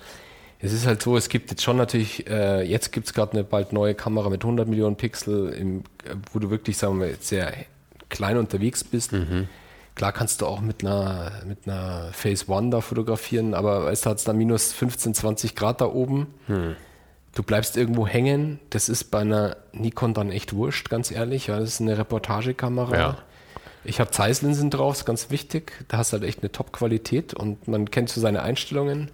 es 0.59 0.73
ist 0.73 0.87
halt 0.87 1.01
so, 1.01 1.15
es 1.15 1.29
gibt 1.29 1.51
jetzt 1.51 1.63
schon 1.63 1.77
natürlich, 1.77 2.27
äh, 2.29 2.63
jetzt 2.63 2.91
gibt 2.91 3.07
es 3.07 3.13
gerade 3.13 3.33
eine 3.33 3.43
bald 3.43 3.71
neue 3.71 3.95
Kamera 3.95 4.29
mit 4.29 4.43
100 4.43 4.67
Millionen 4.67 4.95
Pixel, 4.95 5.49
im, 5.49 5.83
wo 6.33 6.39
du 6.39 6.49
wirklich, 6.49 6.77
sagen 6.77 6.99
wir, 6.99 7.15
sehr 7.19 7.53
klein 8.09 8.37
unterwegs 8.37 8.83
bist. 8.83 9.13
Mhm. 9.13 9.47
Klar 9.93 10.11
kannst 10.11 10.41
du 10.41 10.47
auch 10.47 10.59
mit 10.59 10.83
einer, 10.83 11.31
mit 11.47 11.59
einer 11.65 12.09
Phase 12.11 12.49
One 12.49 12.71
da 12.71 12.81
fotografieren, 12.81 13.53
aber 13.53 13.85
weißt 13.85 14.05
du, 14.05 14.09
hat 14.09 14.17
es 14.17 14.25
da 14.25 14.33
minus 14.33 14.73
15, 14.73 15.13
20 15.13 15.55
Grad 15.55 15.79
da 15.79 15.85
oben. 15.85 16.27
Mhm 16.47 16.75
du 17.35 17.43
bleibst 17.43 17.77
irgendwo 17.77 18.07
hängen. 18.07 18.59
Das 18.71 18.89
ist 18.89 19.05
bei 19.05 19.19
einer 19.19 19.57
Nikon 19.71 20.15
dann 20.15 20.31
echt 20.31 20.53
wurscht, 20.53 20.89
ganz 20.89 21.11
ehrlich. 21.11 21.47
Ja, 21.47 21.59
das 21.59 21.75
ist 21.75 21.81
eine 21.81 21.97
Reportagekamera. 21.97 22.97
Ja. 22.97 23.17
Ich 23.83 23.99
habe 23.99 24.09
Zeisslinsen 24.09 24.71
drauf, 24.71 24.95
ist 24.95 25.05
ganz 25.05 25.29
wichtig. 25.29 25.73
Da 25.87 25.97
hast 25.97 26.11
du 26.11 26.17
halt 26.17 26.27
echt 26.27 26.41
eine 26.41 26.51
Top-Qualität 26.51 27.35
und 27.35 27.67
man 27.67 27.91
kennt 27.91 28.09
so 28.09 28.19
seine 28.19 28.41
Einstellungen. 28.41 29.11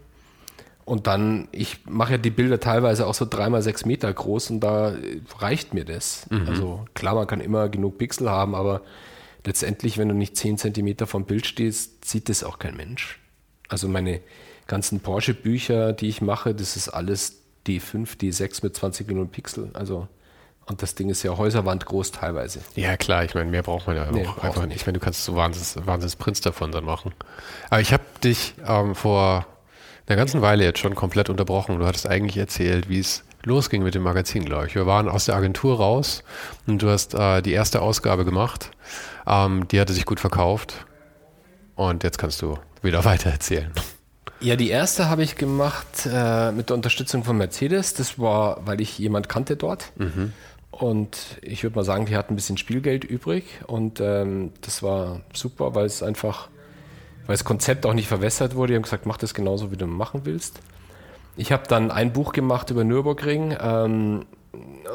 Und 0.85 1.07
dann, 1.07 1.47
ich 1.51 1.85
mache 1.85 2.13
ja 2.13 2.17
die 2.17 2.29
Bilder 2.29 2.59
teilweise 2.59 3.05
auch 3.05 3.13
so 3.13 3.25
dreimal 3.29 3.61
sechs 3.61 3.85
Meter 3.85 4.11
groß 4.11 4.51
und 4.51 4.59
da 4.61 4.93
reicht 5.39 5.73
mir 5.73 5.85
das. 5.85 6.27
Mhm. 6.29 6.47
Also 6.47 6.85
klar, 6.93 7.15
man 7.15 7.27
kann 7.27 7.41
immer 7.41 7.69
genug 7.69 7.97
Pixel 7.97 8.29
haben, 8.29 8.55
aber 8.55 8.81
letztendlich, 9.45 9.97
wenn 9.97 10.09
du 10.09 10.15
nicht 10.15 10.37
zehn 10.37 10.57
Zentimeter 10.57 11.05
vom 11.05 11.25
Bild 11.25 11.45
stehst, 11.45 12.05
sieht 12.05 12.29
das 12.29 12.43
auch 12.43 12.59
kein 12.59 12.77
Mensch. 12.77 13.19
Also 13.67 13.87
meine 13.87 14.21
ganzen 14.67 15.01
Porsche-Bücher, 15.01 15.93
die 15.93 16.07
ich 16.07 16.21
mache, 16.21 16.55
das 16.55 16.75
ist 16.75 16.89
alles 16.89 17.40
D5, 17.67 18.17
D6 18.17 18.59
mit 18.63 18.75
20 18.75 19.07
Millionen 19.07 19.29
Pixel. 19.29 19.69
Also 19.73 20.07
Und 20.65 20.81
das 20.81 20.95
Ding 20.95 21.09
ist 21.09 21.23
ja 21.23 21.37
Häuserwand 21.37 21.85
groß 21.85 22.11
teilweise. 22.11 22.59
Ja, 22.75 22.95
klar, 22.97 23.23
ich 23.25 23.33
meine, 23.33 23.49
mehr 23.49 23.63
braucht 23.63 23.87
man 23.87 23.95
ja 23.95 24.09
Nee, 24.11 24.25
auch 24.25 24.37
einfach 24.39 24.65
nicht. 24.65 24.77
Ich 24.77 24.85
meine, 24.85 24.99
du 24.99 25.03
kannst 25.03 25.23
so 25.23 25.35
Wahnsinns, 25.35 25.75
Wahnsinns 25.85 26.15
Prinz 26.15 26.41
davon 26.41 26.71
dann 26.71 26.85
machen. 26.85 27.13
Aber 27.69 27.81
ich 27.81 27.93
habe 27.93 28.03
dich 28.23 28.53
ähm, 28.67 28.95
vor 28.95 29.45
einer 30.07 30.15
ganzen 30.17 30.41
Weile 30.41 30.63
jetzt 30.63 30.79
schon 30.79 30.95
komplett 30.95 31.29
unterbrochen. 31.29 31.79
Du 31.79 31.85
hattest 31.85 32.07
eigentlich 32.07 32.37
erzählt, 32.37 32.89
wie 32.89 32.99
es 32.99 33.23
losging 33.43 33.81
mit 33.83 33.95
dem 33.95 34.03
Magazin, 34.03 34.45
glaube 34.45 34.67
ich. 34.67 34.75
Wir 34.75 34.85
waren 34.85 35.09
aus 35.09 35.25
der 35.25 35.35
Agentur 35.35 35.77
raus 35.77 36.23
und 36.67 36.81
du 36.81 36.89
hast 36.89 37.13
äh, 37.15 37.41
die 37.41 37.53
erste 37.53 37.81
Ausgabe 37.81 38.23
gemacht. 38.25 38.71
Ähm, 39.27 39.67
die 39.69 39.79
hatte 39.79 39.93
sich 39.93 40.05
gut 40.05 40.19
verkauft. 40.19 40.85
Und 41.75 42.03
jetzt 42.03 42.17
kannst 42.17 42.41
du 42.41 42.57
wieder 42.81 43.03
weiter 43.11 43.31
erzählen. 43.31 43.71
Ja, 44.41 44.55
die 44.55 44.69
erste 44.69 45.07
habe 45.07 45.21
ich 45.21 45.35
gemacht 45.35 46.09
äh, 46.11 46.51
mit 46.51 46.69
der 46.69 46.75
Unterstützung 46.75 47.23
von 47.23 47.37
Mercedes. 47.37 47.93
Das 47.93 48.17
war, 48.17 48.65
weil 48.65 48.81
ich 48.81 48.97
jemand 48.97 49.29
kannte 49.29 49.55
dort. 49.55 49.91
Und 50.71 51.37
ich 51.43 51.61
würde 51.61 51.75
mal 51.75 51.83
sagen, 51.83 52.07
die 52.07 52.15
hatten 52.15 52.33
ein 52.33 52.35
bisschen 52.35 52.57
Spielgeld 52.57 53.03
übrig. 53.03 53.45
Und 53.67 53.99
ähm, 54.01 54.51
das 54.61 54.81
war 54.81 55.21
super, 55.31 55.75
weil 55.75 55.85
es 55.85 56.01
einfach, 56.01 56.49
weil 57.27 57.35
das 57.35 57.43
Konzept 57.43 57.85
auch 57.85 57.93
nicht 57.93 58.07
verwässert 58.07 58.55
wurde. 58.55 58.71
Die 58.71 58.75
haben 58.77 58.83
gesagt, 58.83 59.05
mach 59.05 59.17
das 59.17 59.35
genauso, 59.35 59.71
wie 59.71 59.77
du 59.77 59.85
machen 59.85 60.21
willst. 60.23 60.59
Ich 61.37 61.51
habe 61.51 61.67
dann 61.67 61.91
ein 61.91 62.11
Buch 62.11 62.33
gemacht 62.33 62.71
über 62.71 62.83
Nürburgring. 62.83 63.55
Ähm, 63.61 64.25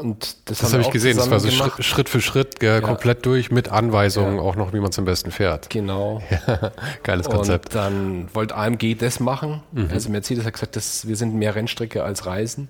und 0.00 0.36
das, 0.44 0.58
Das 0.58 0.72
habe 0.72 0.82
ich 0.82 0.90
gesehen. 0.90 1.16
Das 1.16 1.30
war 1.30 1.40
so 1.40 1.48
gemacht. 1.48 1.82
Schritt 1.82 2.08
für 2.08 2.20
Schritt, 2.20 2.60
gell, 2.60 2.82
komplett 2.82 3.24
durch 3.24 3.50
mit 3.50 3.70
Anweisungen 3.70 4.36
Ja. 4.36 4.42
auch 4.42 4.54
noch, 4.56 4.72
wie 4.74 4.80
man 4.80 4.92
zum 4.92 5.04
besten 5.06 5.30
fährt. 5.30 5.70
Genau. 5.70 6.22
Geiles 7.02 7.28
Konzept. 7.28 7.74
Und 7.74 7.74
dann 7.74 8.28
wollte 8.34 8.54
AMG 8.54 8.96
das 8.98 9.18
machen. 9.20 9.62
Mhm. 9.72 9.88
Also 9.90 10.10
Mercedes 10.10 10.44
hat 10.44 10.52
gesagt, 10.52 10.76
dass 10.76 11.08
wir 11.08 11.16
sind 11.16 11.34
mehr 11.34 11.54
Rennstrecke 11.54 12.04
als 12.04 12.26
Reisen. 12.26 12.68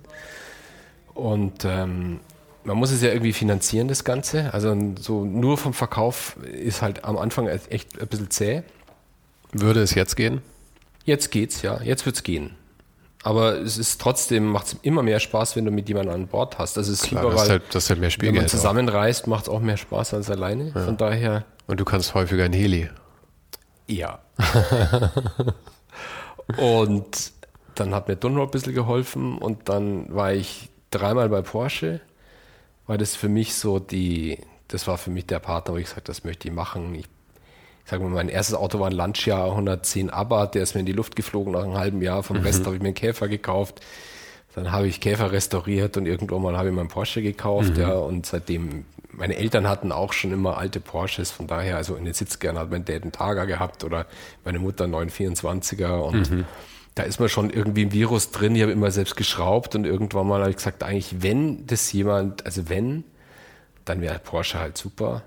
Und 1.14 1.64
ähm, 1.64 2.20
man 2.62 2.76
muss 2.76 2.90
es 2.92 3.02
ja 3.02 3.08
irgendwie 3.08 3.32
finanzieren, 3.32 3.88
das 3.88 4.04
Ganze. 4.04 4.52
Also 4.54 4.76
so 5.00 5.24
nur 5.24 5.58
vom 5.58 5.72
Verkauf 5.72 6.36
ist 6.52 6.82
halt 6.82 7.04
am 7.04 7.16
Anfang 7.16 7.48
echt 7.48 8.00
ein 8.00 8.06
bisschen 8.06 8.30
zäh. 8.30 8.62
Würde 9.52 9.80
es 9.80 9.94
jetzt 9.94 10.16
gehen? 10.16 10.42
Jetzt 11.04 11.30
geht's, 11.30 11.62
ja. 11.62 11.80
Jetzt 11.82 12.04
wird's 12.06 12.22
gehen. 12.22 12.50
Aber 13.26 13.54
es 13.54 13.76
ist 13.76 14.00
trotzdem, 14.00 14.46
macht 14.46 14.66
es 14.68 14.76
immer 14.82 15.02
mehr 15.02 15.18
Spaß, 15.18 15.56
wenn 15.56 15.64
du 15.64 15.72
mit 15.72 15.88
jemandem 15.88 16.14
an 16.14 16.26
Bord 16.28 16.60
hast. 16.60 16.76
Das 16.76 16.86
ist 16.86 17.02
Klar, 17.02 17.24
überall, 17.24 17.34
das 17.34 17.42
ist 17.42 17.50
halt, 17.50 17.62
das 17.72 17.82
ist 17.82 17.90
halt 17.90 17.98
mehr 17.98 18.10
wenn 18.10 18.18
man 18.18 18.28
Spielgeld. 18.28 18.50
zusammenreist, 18.50 19.26
macht 19.26 19.42
es 19.42 19.48
auch 19.48 19.58
mehr 19.58 19.76
Spaß 19.76 20.14
als 20.14 20.30
alleine. 20.30 20.70
Von 20.70 20.96
daher 20.96 21.44
Und 21.66 21.80
du 21.80 21.84
kannst 21.84 22.14
häufiger 22.14 22.46
in 22.46 22.52
Heli. 22.52 22.88
Ja. 23.88 24.20
und 26.56 27.32
dann 27.74 27.96
hat 27.96 28.06
mir 28.06 28.14
Dunlop 28.14 28.50
ein 28.50 28.52
bisschen 28.52 28.74
geholfen 28.74 29.38
und 29.38 29.68
dann 29.68 30.14
war 30.14 30.32
ich 30.32 30.68
dreimal 30.92 31.28
bei 31.28 31.42
Porsche, 31.42 32.00
weil 32.86 32.96
das 32.96 33.16
für 33.16 33.28
mich 33.28 33.56
so 33.56 33.80
die, 33.80 34.38
das 34.68 34.86
war 34.86 34.98
für 34.98 35.10
mich 35.10 35.26
der 35.26 35.40
Partner, 35.40 35.74
wo 35.74 35.78
ich 35.78 35.86
gesagt 35.86 36.08
das 36.08 36.22
möchte 36.22 36.46
ich 36.46 36.54
machen. 36.54 36.94
Ich, 36.94 37.06
ich 37.86 37.90
sage 37.90 38.02
mal, 38.02 38.10
mein 38.10 38.28
erstes 38.28 38.56
Auto 38.56 38.80
war 38.80 38.88
ein 38.88 38.92
Lancia 38.92 39.44
110 39.44 40.10
Abarth, 40.10 40.56
der 40.56 40.64
ist 40.64 40.74
mir 40.74 40.80
in 40.80 40.86
die 40.86 40.92
Luft 40.92 41.14
geflogen 41.14 41.52
nach 41.52 41.62
einem 41.62 41.78
halben 41.78 42.02
Jahr. 42.02 42.24
Vom 42.24 42.38
Rest 42.38 42.66
habe 42.66 42.74
ich 42.74 42.82
mir 42.82 42.88
einen 42.88 42.96
Käfer 42.96 43.28
gekauft. 43.28 43.80
Dann 44.56 44.72
habe 44.72 44.88
ich 44.88 45.00
Käfer 45.00 45.30
restauriert 45.30 45.96
und 45.96 46.04
irgendwann 46.04 46.42
mal 46.42 46.56
habe 46.56 46.70
ich 46.70 46.74
meinen 46.74 46.88
Porsche 46.88 47.22
gekauft, 47.22 47.78
ja, 47.78 47.92
und 47.92 48.26
seitdem, 48.26 48.86
meine 49.12 49.36
Eltern 49.36 49.68
hatten 49.68 49.92
auch 49.92 50.12
schon 50.12 50.32
immer 50.32 50.56
alte 50.56 50.80
Porsches, 50.80 51.30
von 51.30 51.46
daher, 51.46 51.76
also 51.76 51.94
in 51.94 52.04
den 52.04 52.14
70ern 52.14 52.56
hat 52.56 52.72
mein 52.72 52.84
Dad 52.84 53.02
einen 53.02 53.12
Targa 53.12 53.44
gehabt 53.44 53.84
oder 53.84 54.06
meine 54.44 54.58
Mutter 54.58 54.82
einen 54.82 54.94
924er 54.94 56.00
und 56.00 56.44
da 56.96 57.04
ist 57.04 57.20
man 57.20 57.28
schon 57.28 57.50
irgendwie 57.50 57.84
ein 57.84 57.92
Virus 57.92 58.32
drin, 58.32 58.56
ich 58.56 58.62
habe 58.62 58.72
immer 58.72 58.90
selbst 58.90 59.14
geschraubt 59.14 59.76
und 59.76 59.84
irgendwann 59.84 60.26
mal 60.26 60.40
habe 60.40 60.50
ich 60.50 60.56
gesagt, 60.56 60.82
eigentlich, 60.82 61.22
wenn 61.22 61.68
das 61.68 61.92
jemand, 61.92 62.44
also 62.46 62.68
wenn, 62.68 63.04
dann 63.84 64.00
wäre 64.00 64.18
Porsche 64.18 64.58
halt 64.58 64.76
super. 64.76 65.22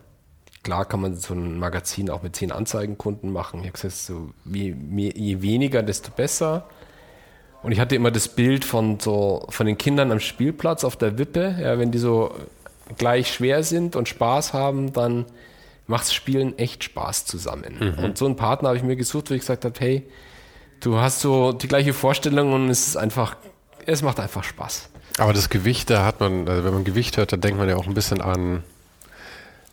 Klar 0.64 0.86
kann 0.86 1.02
man 1.02 1.16
so 1.16 1.34
ein 1.34 1.58
Magazin 1.58 2.10
auch 2.10 2.22
mit 2.22 2.36
zehn 2.36 2.52
Anzeigenkunden 2.52 3.32
machen. 3.32 3.62
Ich 3.62 3.68
habe 3.68 3.74
gesagt, 3.74 3.94
so, 3.96 4.32
mehr- 4.44 5.16
je 5.16 5.42
weniger, 5.42 5.82
desto 5.84 6.12
besser. 6.12 6.68
Und 7.64 7.72
ich 7.72 7.80
hatte 7.80 7.96
immer 7.96 8.12
das 8.12 8.28
Bild 8.30 8.66
von 8.66 9.00
so 9.00 9.46
von 9.50 9.66
den 9.66 9.78
Kindern 9.78 10.12
am 10.12 10.20
Spielplatz 10.20 10.84
auf 10.84 10.96
der 10.96 11.18
Wippe. 11.18 11.56
Ja, 11.62 11.78
wenn 11.80 11.92
die 11.92 11.98
so 11.98 12.34
gleich 12.98 13.34
schwer 13.34 13.64
sind 13.64 13.96
und 13.96 14.08
Spaß 14.10 14.54
haben, 14.54 14.94
dann 14.94 15.26
macht's 15.88 16.14
Spielen 16.14 16.58
echt 16.58 16.84
Spaß 16.84 17.26
zusammen. 17.26 17.96
Und 18.04 18.18
so 18.18 18.26
einen 18.26 18.36
Partner 18.36 18.70
habe 18.70 18.78
ich 18.78 18.84
mir 18.84 18.96
gesucht, 18.96 19.30
wo 19.30 19.34
ich 19.34 19.42
gesagt 19.42 19.66
habe, 19.66 19.76
hey, 19.80 20.06
du 20.82 20.98
hast 20.98 21.20
so 21.22 21.52
die 21.52 21.68
gleiche 21.68 21.94
Vorstellung 21.94 22.54
und 22.54 22.70
es 22.70 22.88
ist 22.88 22.96
einfach, 22.98 23.36
es 23.86 24.02
macht 24.02 24.20
einfach 24.20 24.44
Spaß. 24.44 24.90
Aber 25.18 25.34
das 25.34 25.50
Gewicht, 25.50 25.90
da 25.90 26.06
hat 26.06 26.20
man, 26.22 26.48
also 26.48 26.64
wenn 26.64 26.74
man 26.74 26.84
Gewicht 26.84 27.18
hört, 27.18 27.34
dann 27.34 27.42
denkt 27.42 27.58
man 27.60 27.68
ja 27.68 27.76
auch 27.76 27.88
ein 27.88 27.94
bisschen 27.94 28.22
an, 28.22 28.64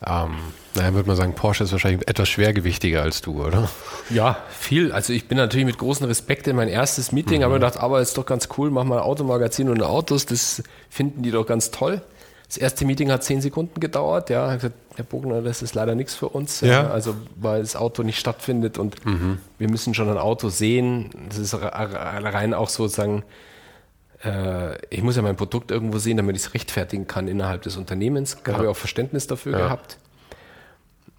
ähm, 0.05 0.35
naja, 0.75 0.93
würde 0.93 1.07
man 1.07 1.15
sagen, 1.17 1.33
Porsche 1.33 1.63
ist 1.63 1.71
wahrscheinlich 1.71 2.07
etwas 2.07 2.29
schwergewichtiger 2.29 3.01
als 3.01 3.21
du, 3.21 3.43
oder? 3.43 3.67
Ja, 4.11 4.37
viel. 4.49 4.91
Also 4.91 5.11
ich 5.13 5.27
bin 5.27 5.37
natürlich 5.37 5.65
mit 5.65 5.77
großem 5.77 6.05
Respekt 6.05 6.47
in 6.47 6.55
mein 6.55 6.67
erstes 6.67 7.11
Meeting, 7.11 7.43
aber 7.43 7.55
gedacht, 7.55 7.77
aber 7.77 7.99
ist 8.01 8.17
doch 8.17 8.25
ganz 8.25 8.47
cool, 8.57 8.69
mach 8.69 8.83
mal 8.83 8.97
ein 8.97 9.03
Automagazin 9.03 9.69
und 9.69 9.81
Autos, 9.81 10.25
das 10.27 10.61
finden 10.89 11.23
die 11.23 11.31
doch 11.31 11.45
ganz 11.47 11.71
toll. 11.71 12.01
Das 12.47 12.55
erste 12.57 12.85
Meeting 12.85 13.11
hat 13.11 13.23
zehn 13.25 13.41
Sekunden 13.41 13.79
gedauert, 13.81 14.29
ja. 14.29 14.53
Ich 14.53 14.61
gesagt, 14.61 14.75
Herr 14.95 15.03
Bogner, 15.03 15.41
das 15.41 15.61
ist 15.61 15.73
leider 15.75 15.95
nichts 15.95 16.15
für 16.15 16.29
uns, 16.29 16.61
Ja. 16.61 16.89
also 16.89 17.13
weil 17.35 17.61
das 17.61 17.75
Auto 17.75 18.03
nicht 18.03 18.19
stattfindet 18.19 18.77
und 18.77 18.95
wir 19.57 19.69
müssen 19.69 19.93
schon 19.93 20.09
ein 20.09 20.17
Auto 20.17 20.47
sehen. 20.49 21.09
Das 21.27 21.37
ist 21.39 21.53
re- 21.55 21.61
re- 21.73 22.33
rein 22.33 22.53
auch 22.53 22.69
sozusagen, 22.69 23.23
äh, 24.23 24.77
ich 24.89 25.03
muss 25.03 25.15
ja 25.15 25.21
mein 25.21 25.35
Produkt 25.35 25.71
irgendwo 25.71 25.97
sehen, 25.97 26.17
damit 26.17 26.35
ich 26.35 26.43
es 26.43 26.53
rechtfertigen 26.53 27.07
kann 27.07 27.27
innerhalb 27.27 27.61
des 27.61 27.77
Unternehmens. 27.77 28.37
Da 28.43 28.53
habe 28.53 28.63
ich 28.63 28.69
auch 28.69 28.75
Verständnis 28.75 29.27
dafür 29.27 29.53
Ja. 29.53 29.57
gehabt. 29.59 29.97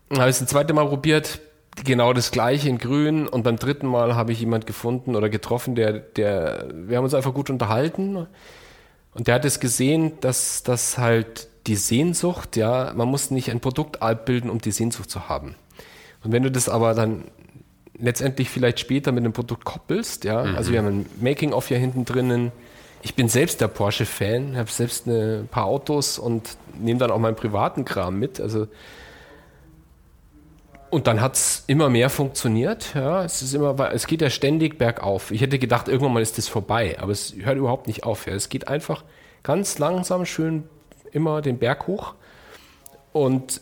Dann 0.09 0.21
habe 0.21 0.31
ich 0.31 0.37
es 0.37 0.43
ein 0.43 0.49
zweites 0.49 0.75
Mal 0.75 0.87
probiert, 0.87 1.41
genau 1.85 2.13
das 2.13 2.31
gleiche 2.31 2.69
in 2.69 2.79
grün 2.79 3.29
und 3.29 3.43
beim 3.43 3.57
dritten 3.57 3.87
Mal 3.87 4.17
habe 4.17 4.33
ich 4.33 4.41
jemand 4.41 4.67
gefunden 4.67 5.15
oder 5.17 5.29
getroffen, 5.29 5.75
der, 5.75 5.93
der, 5.93 6.69
wir 6.73 6.97
haben 6.97 7.05
uns 7.05 7.15
einfach 7.15 7.35
gut 7.35 7.51
unterhalten 7.51 8.27
und 9.15 9.27
der 9.27 9.35
hat 9.37 9.45
es 9.45 9.61
gesehen, 9.61 10.13
dass 10.21 10.63
das 10.63 10.99
halt 10.99 11.49
die 11.67 11.77
Sehnsucht, 11.77 12.57
ja, 12.57 12.93
man 12.97 13.09
muss 13.09 13.31
nicht 13.31 13.51
ein 13.51 13.61
Produkt 13.61 13.99
bilden, 14.25 14.49
um 14.49 14.59
die 14.61 14.71
Sehnsucht 14.73 15.11
zu 15.11 15.29
haben. 15.29 15.55
Und 16.25 16.33
wenn 16.33 16.43
du 16.43 16.51
das 16.51 16.69
aber 16.69 16.95
dann 16.95 17.25
letztendlich 17.99 18.49
vielleicht 18.49 18.81
später 18.81 19.13
mit 19.13 19.25
einem 19.25 19.33
Produkt 19.33 19.65
koppelst, 19.65 20.25
ja, 20.25 20.41
also 20.41 20.73
wir 20.73 20.79
haben 20.79 20.89
ein 20.89 21.07
Making-of 21.21 21.69
hier 21.69 21.79
hinten 21.79 22.05
drinnen. 22.05 22.53
Ich 23.03 23.15
bin 23.15 23.29
selbst 23.29 23.61
der 23.61 23.69
Porsche-Fan, 23.69 24.57
habe 24.57 24.71
selbst 24.71 25.07
ein 25.07 25.49
paar 25.51 25.67
Autos 25.67 26.19
und 26.19 26.57
nehme 26.79 26.99
dann 26.99 27.11
auch 27.11 27.19
meinen 27.19 27.37
privaten 27.37 27.85
Kram 27.85 28.19
mit. 28.19 28.41
Also 28.41 28.67
und 30.91 31.07
dann 31.07 31.21
hat 31.21 31.35
es 31.35 31.65
immer 31.67 31.91
mehr 31.91 32.09
funktioniert. 32.09 32.95
Ja, 32.95 33.25
es, 33.25 33.43
ist 33.43 33.55
immer, 33.55 33.79
es 33.93 34.07
geht 34.07 34.23
ja 34.23 34.31
ständig 34.31 34.79
bergauf. 34.79 35.31
Ich 35.31 35.41
hätte 35.43 35.59
gedacht, 35.59 35.89
irgendwann 35.89 36.15
mal 36.15 36.23
ist 36.23 36.39
das 36.39 36.49
vorbei, 36.49 36.97
aber 36.99 37.13
es 37.13 37.35
hört 37.39 37.59
überhaupt 37.59 37.87
nicht 37.87 38.05
auf. 38.05 38.27
Ja. 38.27 38.33
Es 38.33 38.49
geht 38.49 38.69
einfach 38.69 39.05
ganz 39.43 39.79
langsam, 39.79 40.25
schön 40.25 40.65
immer 41.13 41.43
den 41.43 41.59
Berg 41.59 41.87
hoch. 41.87 42.15
Und 43.13 43.61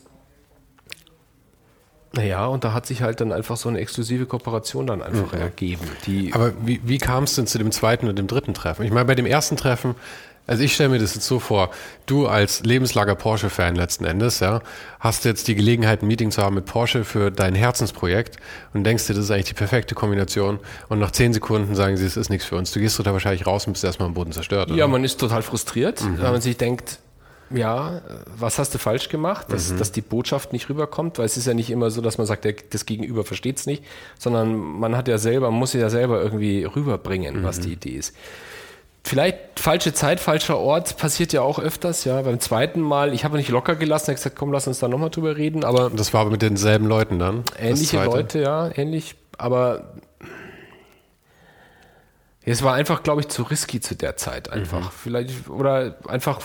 naja, 2.16 2.46
und 2.46 2.64
da 2.64 2.72
hat 2.72 2.86
sich 2.86 3.02
halt 3.02 3.20
dann 3.20 3.32
einfach 3.32 3.56
so 3.56 3.68
eine 3.68 3.78
exklusive 3.78 4.26
Kooperation 4.26 4.86
dann 4.86 5.02
einfach 5.02 5.32
ergeben. 5.32 5.84
Die, 6.06 6.32
Aber 6.32 6.52
wie, 6.64 6.80
wie 6.84 6.98
kam 6.98 7.24
es 7.24 7.34
denn 7.34 7.46
zu 7.46 7.58
dem 7.58 7.70
zweiten 7.70 8.08
und 8.08 8.18
dem 8.18 8.26
dritten 8.26 8.54
Treffen? 8.54 8.84
Ich 8.84 8.90
meine, 8.90 9.04
bei 9.04 9.14
dem 9.14 9.26
ersten 9.26 9.56
Treffen, 9.56 9.94
also 10.46 10.62
ich 10.62 10.74
stelle 10.74 10.90
mir 10.90 10.98
das 10.98 11.14
jetzt 11.14 11.26
so 11.26 11.40
vor, 11.40 11.70
du 12.06 12.28
als 12.28 12.62
lebenslanger 12.64 13.16
Porsche-Fan 13.16 13.74
letzten 13.74 14.04
Endes, 14.04 14.40
ja, 14.40 14.60
hast 15.00 15.24
jetzt 15.24 15.48
die 15.48 15.56
Gelegenheit, 15.56 16.02
ein 16.02 16.06
Meeting 16.06 16.30
zu 16.30 16.42
haben 16.42 16.54
mit 16.54 16.66
Porsche 16.66 17.04
für 17.04 17.30
dein 17.30 17.54
Herzensprojekt 17.54 18.36
und 18.72 18.84
denkst 18.84 19.06
dir, 19.06 19.14
das 19.14 19.24
ist 19.24 19.30
eigentlich 19.30 19.46
die 19.46 19.54
perfekte 19.54 19.94
Kombination 19.94 20.60
und 20.88 21.00
nach 21.00 21.10
zehn 21.10 21.32
Sekunden 21.32 21.74
sagen 21.74 21.96
sie, 21.96 22.06
es 22.06 22.16
ist 22.16 22.30
nichts 22.30 22.46
für 22.46 22.56
uns. 22.56 22.70
Du 22.70 22.80
gehst 22.80 22.98
da 22.98 23.12
wahrscheinlich 23.12 23.46
raus 23.46 23.66
und 23.66 23.72
bist 23.72 23.84
erstmal 23.84 24.06
am 24.06 24.14
Boden 24.14 24.32
zerstört. 24.32 24.70
Ja, 24.70 24.86
man 24.86 25.02
ist 25.04 25.18
total 25.18 25.42
frustriert, 25.42 26.02
weil 26.18 26.32
man 26.32 26.40
sich 26.40 26.56
denkt, 26.56 27.00
ja, 27.50 28.00
was 28.36 28.58
hast 28.58 28.74
du 28.74 28.78
falsch 28.78 29.08
gemacht, 29.08 29.46
dass, 29.50 29.74
dass 29.76 29.92
die 29.92 30.00
Botschaft 30.00 30.52
nicht 30.52 30.68
rüberkommt, 30.68 31.18
weil 31.18 31.26
es 31.26 31.36
ist 31.36 31.46
ja 31.46 31.54
nicht 31.54 31.70
immer 31.70 31.90
so, 31.90 32.00
dass 32.00 32.18
man 32.18 32.26
sagt, 32.26 32.44
der, 32.44 32.54
das 32.70 32.86
Gegenüber 32.86 33.24
versteht 33.24 33.58
es 33.58 33.66
nicht, 33.66 33.84
sondern 34.18 34.54
man 34.56 34.96
hat 34.96 35.06
ja 35.08 35.18
selber, 35.18 35.50
man 35.50 35.60
muss 35.60 35.72
ja 35.72 35.88
selber 35.88 36.20
irgendwie 36.20 36.64
rüberbringen, 36.64 37.44
was 37.44 37.60
die 37.60 37.72
Idee 37.72 37.90
ist. 37.90 38.16
Vielleicht 39.04 39.38
falsche 39.60 39.94
Zeit, 39.94 40.18
falscher 40.18 40.58
Ort, 40.58 40.96
passiert 40.96 41.32
ja 41.32 41.40
auch 41.40 41.60
öfters, 41.60 42.04
ja. 42.04 42.20
Beim 42.22 42.40
zweiten 42.40 42.80
Mal, 42.80 43.14
ich 43.14 43.24
habe 43.24 43.36
nicht 43.36 43.50
locker 43.50 43.76
gelassen, 43.76 44.08
habe 44.08 44.16
gesagt, 44.16 44.34
komm, 44.34 44.52
lass 44.52 44.66
uns 44.66 44.80
da 44.80 44.88
nochmal 44.88 45.10
drüber 45.10 45.36
reden, 45.36 45.62
aber 45.62 45.90
das 45.90 46.12
war 46.12 46.22
aber 46.22 46.30
mit 46.30 46.42
denselben 46.42 46.86
Leuten 46.86 47.20
dann. 47.20 47.44
ähnliche. 47.60 48.04
Leute, 48.04 48.40
ja, 48.40 48.68
ähnlich, 48.74 49.14
aber 49.38 49.92
es 52.42 52.62
war 52.62 52.74
einfach, 52.74 53.02
glaube 53.02 53.20
ich, 53.22 53.28
zu 53.28 53.42
risky 53.42 53.80
zu 53.80 53.96
der 53.96 54.16
Zeit 54.16 54.50
einfach. 54.50 54.92
Vielleicht, 54.92 55.48
oder 55.48 55.96
einfach, 56.06 56.40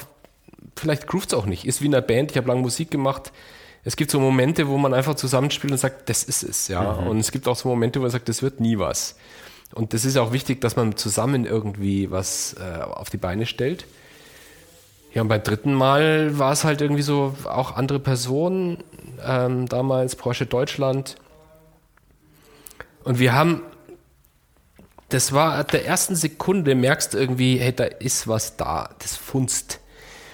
vielleicht 0.76 1.08
groovt 1.08 1.32
es 1.32 1.34
auch 1.38 1.46
nicht. 1.46 1.66
Ist 1.66 1.82
wie 1.82 1.88
in 1.88 1.96
einer 1.96 2.02
Band, 2.02 2.32
ich 2.32 2.38
habe 2.38 2.48
lange 2.48 2.62
Musik 2.62 2.92
gemacht. 2.92 3.32
Es 3.84 3.96
gibt 3.96 4.12
so 4.12 4.20
Momente, 4.20 4.68
wo 4.68 4.78
man 4.78 4.94
einfach 4.94 5.16
zusammenspielt 5.16 5.72
und 5.72 5.80
sagt, 5.80 6.10
das 6.10 6.24
ist 6.24 6.44
es, 6.44 6.68
ja. 6.68 6.92
Und 6.92 7.20
es 7.20 7.32
gibt 7.32 7.48
auch 7.48 7.56
so 7.56 7.68
Momente, 7.68 8.00
wo 8.00 8.04
man 8.04 8.12
sagt, 8.12 8.30
das 8.30 8.44
wird 8.44 8.60
nie 8.60 8.78
was. 8.78 9.16
Und 9.74 9.94
das 9.94 10.06
ist 10.06 10.18
auch 10.18 10.34
wichtig, 10.34 10.62
dass 10.62 10.76
man 10.76 10.98
zusammen 10.98 11.46
irgendwie 11.46 12.12
was 12.12 12.56
äh, 12.60 12.82
auf 12.82 13.10
die 13.10 13.18
Beine 13.18 13.46
stellt. 13.46 13.86
Ja, 15.14 15.22
und 15.22 15.28
beim 15.28 15.44
dritten 15.44 15.74
Mal 15.74 16.38
war 16.40 16.54
es 16.54 16.64
halt 16.64 16.82
irgendwie 16.82 17.02
so 17.02 17.36
auch 17.46 17.76
andere 17.76 18.00
Personen, 18.00 18.84
ähm, 19.26 19.68
damals 19.68 20.16
Porsche 20.16 20.46
Deutschland. 20.46 21.16
Und 23.04 23.20
wir 23.20 23.34
haben, 23.34 23.62
das 25.10 25.34
war 25.34 25.56
ab 25.56 25.72
der 25.72 25.86
ersten 25.86 26.16
Sekunde, 26.16 26.76
merkst 26.76 27.14
du 27.14 27.18
irgendwie, 27.18 27.58
hey, 27.58 27.74
da 27.74 27.84
ist 27.84 28.28
was 28.28 28.56
da, 28.56 28.92
das 29.00 29.18
funzt. 29.18 29.81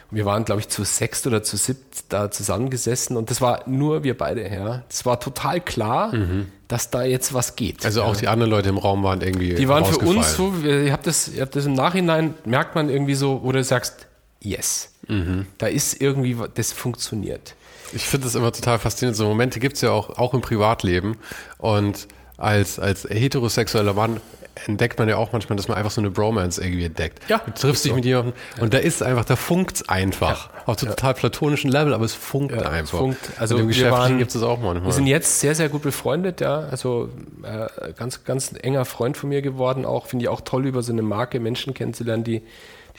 Wir 0.09 0.25
waren, 0.25 0.45
glaube 0.45 0.61
ich, 0.61 0.69
zu 0.69 0.83
sechst 0.83 1.27
oder 1.27 1.43
zu 1.43 1.57
siebt 1.57 2.05
da 2.09 2.31
zusammengesessen 2.31 3.17
und 3.17 3.29
das 3.29 3.41
war 3.41 3.63
nur 3.67 4.03
wir 4.03 4.17
beide, 4.17 4.49
ja. 4.49 4.83
Das 4.87 5.05
war 5.05 5.19
total 5.19 5.59
klar, 5.59 6.15
mhm. 6.15 6.51
dass 6.67 6.89
da 6.89 7.03
jetzt 7.03 7.33
was 7.33 7.55
geht. 7.55 7.85
Also 7.85 8.03
auch 8.03 8.15
ja. 8.15 8.21
die 8.21 8.27
anderen 8.29 8.51
Leute 8.51 8.69
im 8.69 8.77
Raum 8.77 9.03
waren 9.03 9.21
irgendwie. 9.21 9.55
Die 9.55 9.67
waren 9.67 9.85
für 9.85 9.99
uns 9.99 10.35
so, 10.35 10.53
ihr 10.63 10.93
habt 10.93 11.07
das, 11.07 11.27
ihr 11.27 11.41
habt 11.41 11.55
das 11.55 11.65
im 11.65 11.73
Nachhinein, 11.73 12.35
merkt 12.45 12.75
man 12.75 12.89
irgendwie 12.89 13.15
so, 13.15 13.41
wo 13.43 13.51
du 13.51 13.63
sagst, 13.63 14.07
yes. 14.39 14.93
Mhm. 15.07 15.45
Da 15.57 15.67
ist 15.67 16.01
irgendwie, 16.01 16.37
das 16.53 16.71
funktioniert. 16.71 17.55
Ich 17.93 18.05
finde 18.05 18.25
das 18.25 18.35
immer 18.35 18.51
total 18.51 18.79
faszinierend. 18.79 19.17
So 19.17 19.25
Momente 19.25 19.59
gibt 19.59 19.75
es 19.75 19.81
ja 19.81 19.91
auch, 19.91 20.17
auch 20.17 20.33
im 20.33 20.41
Privatleben. 20.41 21.17
Und 21.57 22.07
als, 22.37 22.79
als 22.79 23.05
heterosexueller 23.05 23.93
Mann 23.93 24.19
entdeckt 24.65 24.99
man 24.99 25.09
ja 25.09 25.17
auch 25.17 25.31
manchmal, 25.31 25.55
dass 25.55 25.67
man 25.67 25.77
einfach 25.77 25.91
so 25.91 26.01
eine 26.01 26.09
Bromance 26.09 26.61
irgendwie 26.61 26.85
entdeckt. 26.85 27.19
Ja. 27.29 27.41
Du 27.45 27.51
triffst 27.51 27.85
dich 27.85 27.91
so. 27.91 27.95
mit 27.95 28.05
jemandem 28.05 28.33
ja. 28.55 28.63
und 28.63 28.73
da 28.73 28.77
ist 28.77 29.03
einfach, 29.03 29.25
da 29.25 29.35
funkt's 29.35 29.87
einfach. 29.87 30.49
Ja. 30.49 30.63
Auf 30.65 30.79
so 30.79 30.85
total 30.85 31.13
platonischen 31.13 31.71
Level, 31.71 31.93
aber 31.93 32.05
es 32.05 32.13
funkt 32.13 32.55
ja, 32.55 32.69
einfach. 32.69 32.93
Es 32.93 32.99
funkt. 32.99 33.31
Also 33.37 33.55
und 33.55 33.61
im 33.61 33.67
Geschäftlichen 33.67 34.17
gibt 34.17 34.33
es 34.33 34.43
auch 34.43 34.59
manchmal. 34.59 34.85
Wir 34.85 34.93
sind 34.93 35.07
jetzt 35.07 35.39
sehr, 35.39 35.55
sehr 35.55 35.69
gut 35.69 35.81
befreundet, 35.81 36.41
ja. 36.41 36.59
Also 36.59 37.09
äh, 37.43 37.93
ganz, 37.93 38.23
ganz 38.23 38.53
enger 38.61 38.85
Freund 38.85 39.17
von 39.17 39.29
mir 39.29 39.41
geworden. 39.41 39.85
Auch 39.85 40.07
finde 40.07 40.23
ich 40.23 40.29
auch 40.29 40.41
toll, 40.41 40.65
über 40.65 40.83
so 40.83 40.91
eine 40.91 41.01
Marke 41.01 41.39
Menschen 41.39 41.73
kennenzulernen, 41.73 42.23
die, 42.23 42.41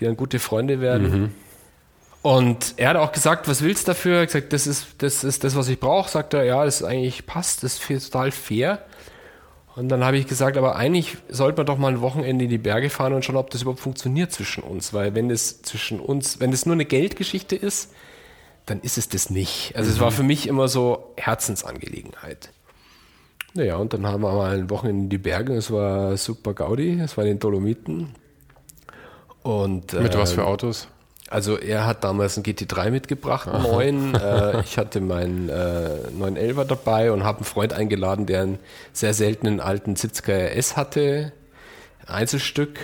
die 0.01 0.05
dann 0.05 0.17
gute 0.17 0.39
Freunde 0.39 0.81
werden. 0.81 1.11
Mhm. 1.11 1.31
Und 2.23 2.75
er 2.77 2.91
hat 2.91 2.97
auch 2.97 3.13
gesagt, 3.13 3.49
was 3.49 3.63
willst 3.63 3.87
du 3.87 3.93
dafür? 3.93 4.17
Er 4.17 4.23
hat 4.23 4.29
gesagt, 4.29 4.53
das 4.53 4.67
ist 4.67 4.87
das, 4.99 5.25
ist 5.25 5.45
das 5.45 5.55
was 5.55 5.69
ich 5.69 5.79
brauche. 5.79 6.11
Sagt 6.11 6.35
er, 6.35 6.45
ja, 6.45 6.65
das 6.65 6.81
ist 6.81 6.87
eigentlich 6.87 7.27
passt, 7.27 7.63
das 7.63 7.79
ist 7.89 8.13
total 8.13 8.33
fair. 8.33 8.83
Und 9.79 9.91
dann 9.91 10.03
habe 10.03 10.17
ich 10.19 10.27
gesagt, 10.27 10.57
aber 10.57 10.75
eigentlich 10.75 11.19
sollte 11.29 11.59
man 11.59 11.67
doch 11.67 11.79
mal 11.79 11.93
ein 11.93 12.01
Wochenende 12.01 12.47
in 12.47 12.51
die 12.51 12.59
Berge 12.59 12.91
fahren 12.91 13.13
und 13.13 13.25
schauen, 13.25 13.37
ob 13.37 13.51
das 13.51 13.63
überhaupt 13.63 13.79
funktioniert 13.79 14.33
zwischen 14.33 14.65
uns. 14.65 14.93
Weil 14.93 15.15
wenn 15.15 15.31
es 15.31 15.63
zwischen 15.63 16.01
uns, 16.01 16.41
wenn 16.41 16.53
es 16.53 16.67
nur 16.67 16.73
eine 16.73 16.85
Geldgeschichte 16.85 17.55
ist, 17.55 17.93
dann 18.67 18.81
ist 18.81 18.99
es 18.99 19.09
das 19.09 19.31
nicht. 19.31 19.77
Also 19.77 19.89
mhm. 19.89 19.95
es 19.95 20.01
war 20.01 20.11
für 20.11 20.25
mich 20.25 20.49
immer 20.49 20.67
so 20.67 21.13
Herzensangelegenheit. 21.17 22.51
Naja, 23.55 23.77
und 23.77 23.93
dann 23.93 24.05
haben 24.05 24.21
wir 24.21 24.33
mal 24.33 24.59
ein 24.59 24.69
Wochenende 24.69 25.05
in 25.05 25.11
die 25.11 25.19
Berge, 25.19 25.55
es 25.55 25.71
war 25.71 26.17
super 26.17 26.55
Gaudi, 26.55 26.99
es 27.01 27.17
war 27.17 27.23
in 27.23 27.35
den 27.35 27.39
Dolomiten. 27.39 28.17
Und, 29.45 29.93
Mit 29.93 30.13
äh, 30.13 30.19
was 30.19 30.33
für 30.33 30.41
ähm, 30.41 30.49
Autos? 30.49 30.89
Also 31.31 31.59
er 31.59 31.87
hat 31.87 32.05
damals 32.05 32.37
einen 32.37 32.45
GT3 32.45 32.91
mitgebracht, 32.91 33.49
einen 33.49 33.63
neuen. 33.63 34.15
äh, 34.21 34.61
ich 34.63 34.79
hatte 34.79 35.01
meinen 35.01 35.49
äh, 35.49 35.91
911er 36.19 36.65
dabei 36.65 37.13
und 37.13 37.25
habe 37.25 37.39
einen 37.39 37.45
Freund 37.45 37.73
eingeladen, 37.73 38.27
der 38.27 38.43
einen 38.43 38.59
sehr 38.93 39.13
seltenen 39.13 39.61
alten 39.61 39.95
70er 39.95 40.33
S 40.33 40.77
hatte, 40.77 41.33
Einzelstück. 42.07 42.79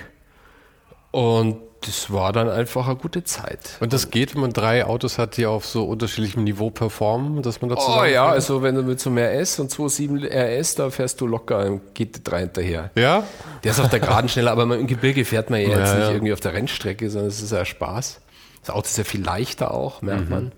Und 1.10 1.56
das 1.86 2.12
war 2.12 2.32
dann 2.32 2.48
einfach 2.48 2.86
eine 2.86 2.96
gute 2.96 3.24
Zeit. 3.24 3.76
Und 3.80 3.92
das 3.92 4.10
geht, 4.10 4.34
wenn 4.34 4.40
man 4.40 4.52
drei 4.52 4.84
Autos 4.84 5.18
hat, 5.18 5.36
die 5.36 5.46
auf 5.46 5.66
so 5.66 5.84
unterschiedlichem 5.84 6.42
Niveau 6.44 6.70
performen, 6.70 7.42
dass 7.42 7.60
man 7.60 7.70
dazu 7.70 7.86
Oh 7.88 8.04
ja, 8.04 8.26
also 8.26 8.62
wenn 8.62 8.74
du 8.74 8.82
mit 8.82 9.00
so 9.00 9.10
mehr 9.10 9.38
S 9.38 9.58
und 9.58 9.70
2.7 9.70 10.26
RS, 10.26 10.74
da 10.76 10.90
fährst 10.90 11.20
du 11.20 11.26
locker 11.26 11.64
im 11.64 11.80
GT3 11.96 12.38
hinterher. 12.38 12.90
Ja? 12.94 13.24
Der 13.62 13.70
ist 13.70 13.80
auf 13.80 13.90
der 13.90 14.00
Geraden 14.00 14.28
schneller, 14.28 14.52
aber 14.52 14.62
im 14.76 14.86
Gebirge 14.86 15.24
fährt 15.24 15.50
man 15.50 15.60
ja 15.60 15.68
jetzt 15.68 15.92
ja, 15.92 15.94
nicht 15.94 16.06
ja. 16.06 16.12
irgendwie 16.12 16.32
auf 16.32 16.40
der 16.40 16.54
Rennstrecke, 16.54 17.10
sondern 17.10 17.28
es 17.28 17.42
ist 17.42 17.52
ja 17.52 17.64
Spaß. 17.64 18.20
Das 18.64 18.74
Auto 18.74 18.86
ist 18.86 18.98
ja 18.98 19.04
viel 19.04 19.22
leichter 19.22 19.72
auch, 19.72 20.02
merkt 20.02 20.24
mhm. 20.24 20.30
man. 20.30 20.52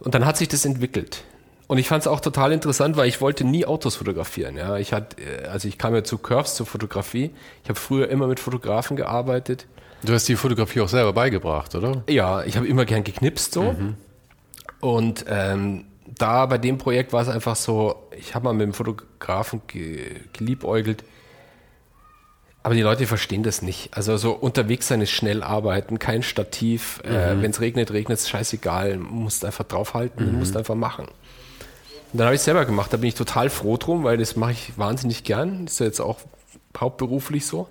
Und 0.00 0.14
dann 0.14 0.26
hat 0.26 0.36
sich 0.36 0.48
das 0.48 0.64
entwickelt. 0.64 1.24
Und 1.66 1.78
ich 1.78 1.88
fand 1.88 2.02
es 2.02 2.06
auch 2.06 2.20
total 2.20 2.52
interessant, 2.52 2.96
weil 2.96 3.08
ich 3.08 3.20
wollte 3.22 3.44
nie 3.44 3.64
Autos 3.64 3.96
fotografieren. 3.96 4.56
Ja, 4.56 4.76
ich 4.76 4.92
hatte, 4.92 5.16
äh, 5.22 5.46
also 5.46 5.66
ich 5.66 5.78
kam 5.78 5.94
ja 5.94 6.04
zu 6.04 6.18
Curves 6.18 6.54
zur 6.54 6.66
Fotografie. 6.66 7.30
Ich 7.62 7.70
habe 7.70 7.80
früher 7.80 8.08
immer 8.10 8.26
mit 8.26 8.38
Fotografen 8.38 8.96
gearbeitet. 8.96 9.66
Du 10.02 10.12
hast 10.12 10.28
die 10.28 10.36
Fotografie 10.36 10.82
auch 10.82 10.88
selber 10.88 11.14
beigebracht, 11.14 11.74
oder? 11.74 12.02
Ja, 12.08 12.44
ich 12.44 12.56
habe 12.56 12.66
immer 12.66 12.84
gern 12.84 13.04
geknipst 13.04 13.52
so. 13.52 13.72
Mhm. 13.72 13.94
Und 14.80 15.24
ähm, 15.28 15.86
da 16.18 16.44
bei 16.44 16.58
dem 16.58 16.76
Projekt 16.76 17.14
war 17.14 17.22
es 17.22 17.28
einfach 17.28 17.56
so, 17.56 18.08
ich 18.16 18.34
habe 18.34 18.44
mal 18.44 18.52
mit 18.52 18.66
dem 18.66 18.74
Fotografen 18.74 19.62
geliebäugelt, 20.34 21.04
aber 22.64 22.74
die 22.74 22.80
Leute 22.80 23.06
verstehen 23.06 23.42
das 23.42 23.60
nicht. 23.60 23.90
Also 23.94 24.16
so 24.16 24.32
unterwegs 24.32 24.88
sein 24.88 25.02
ist 25.02 25.10
schnell 25.10 25.42
arbeiten, 25.42 25.98
kein 25.98 26.22
Stativ. 26.22 27.02
Äh, 27.04 27.10
mhm. 27.10 27.14
Äh, 27.14 27.42
Wenn 27.42 27.50
es 27.50 27.60
regnet, 27.60 27.92
regnet 27.92 28.18
es 28.18 28.28
scheißegal. 28.30 28.96
Musst 28.96 29.44
einfach 29.44 29.64
draufhalten, 29.64 30.32
mhm. 30.32 30.38
musst 30.38 30.56
einfach 30.56 30.74
machen. 30.74 31.04
Und 31.04 32.18
dann 32.18 32.24
habe 32.24 32.34
ich 32.34 32.40
es 32.40 32.46
selber 32.46 32.64
gemacht. 32.64 32.90
Da 32.90 32.96
bin 32.96 33.08
ich 33.08 33.14
total 33.14 33.50
froh 33.50 33.76
drum, 33.76 34.02
weil 34.02 34.16
das 34.16 34.34
mache 34.34 34.52
ich 34.52 34.78
wahnsinnig 34.78 35.24
gern. 35.24 35.66
Ist 35.66 35.78
ja 35.78 35.84
jetzt 35.84 36.00
auch 36.00 36.20
hauptberuflich 36.80 37.46
so. 37.46 37.68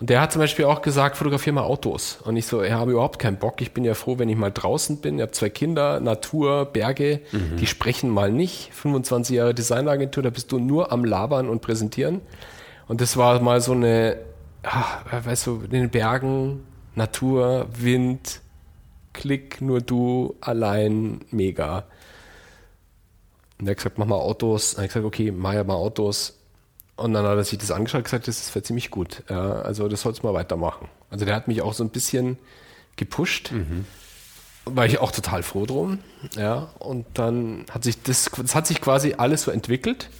Und 0.00 0.08
der 0.08 0.22
hat 0.22 0.32
zum 0.32 0.40
Beispiel 0.40 0.64
auch 0.64 0.80
gesagt, 0.80 1.18
fotografiere 1.18 1.56
mal 1.56 1.64
Autos. 1.64 2.20
Und 2.24 2.38
ich 2.38 2.46
so, 2.46 2.62
ich 2.62 2.72
habe 2.72 2.92
überhaupt 2.92 3.18
keinen 3.18 3.36
Bock. 3.36 3.60
Ich 3.60 3.72
bin 3.74 3.84
ja 3.84 3.92
froh, 3.92 4.18
wenn 4.18 4.30
ich 4.30 4.36
mal 4.36 4.50
draußen 4.50 5.02
bin. 5.02 5.16
Ich 5.16 5.20
habe 5.20 5.32
zwei 5.32 5.50
Kinder, 5.50 6.00
Natur, 6.00 6.64
Berge, 6.64 7.20
mhm. 7.32 7.58
die 7.58 7.66
sprechen 7.66 8.08
mal 8.08 8.32
nicht. 8.32 8.70
25 8.72 9.36
Jahre 9.36 9.52
Designagentur, 9.52 10.22
da 10.22 10.30
bist 10.30 10.50
du 10.52 10.58
nur 10.58 10.90
am 10.90 11.04
Labern 11.04 11.50
und 11.50 11.60
präsentieren. 11.60 12.22
Und 12.90 13.00
das 13.00 13.16
war 13.16 13.38
mal 13.38 13.60
so 13.60 13.70
eine, 13.70 14.18
ach, 14.64 15.04
weißt 15.24 15.46
du, 15.46 15.62
in 15.62 15.70
den 15.70 15.90
Bergen, 15.90 16.66
Natur, 16.96 17.68
Wind, 17.72 18.40
Klick, 19.12 19.60
nur 19.60 19.80
du, 19.80 20.34
allein, 20.40 21.20
mega. 21.30 21.84
Und 23.60 23.68
er 23.68 23.70
hat 23.70 23.76
gesagt, 23.76 23.98
mach 23.98 24.06
mal 24.06 24.16
Autos. 24.16 24.72
Dann 24.72 24.78
habe 24.78 24.86
ich 24.86 24.92
gesagt, 24.92 25.06
okay, 25.06 25.30
mach 25.30 25.52
ja 25.52 25.62
mal 25.62 25.74
Autos. 25.74 26.36
Und 26.96 27.12
dann 27.12 27.24
hat 27.26 27.36
er 27.36 27.44
sich 27.44 27.60
das 27.60 27.70
angeschaut 27.70 28.00
und 28.00 28.04
gesagt, 28.06 28.26
das 28.26 28.56
ist 28.56 28.66
ziemlich 28.66 28.90
gut. 28.90 29.22
Ja, 29.30 29.62
also 29.62 29.86
das 29.86 30.00
sollst 30.00 30.24
du 30.24 30.26
mal 30.26 30.34
weitermachen. 30.34 30.88
Also 31.10 31.24
der 31.24 31.36
hat 31.36 31.46
mich 31.46 31.62
auch 31.62 31.74
so 31.74 31.84
ein 31.84 31.90
bisschen 31.90 32.38
gepusht. 32.96 33.52
Mhm. 33.52 33.84
War 34.64 34.86
ich 34.86 34.98
auch 34.98 35.12
total 35.12 35.44
froh 35.44 35.64
drum. 35.64 36.00
Ja, 36.34 36.70
und 36.80 37.06
dann 37.14 37.66
hat 37.70 37.84
sich 37.84 38.02
das, 38.02 38.28
das 38.36 38.56
hat 38.56 38.66
sich 38.66 38.80
quasi 38.80 39.14
alles 39.16 39.42
so 39.42 39.52
entwickelt. 39.52 40.10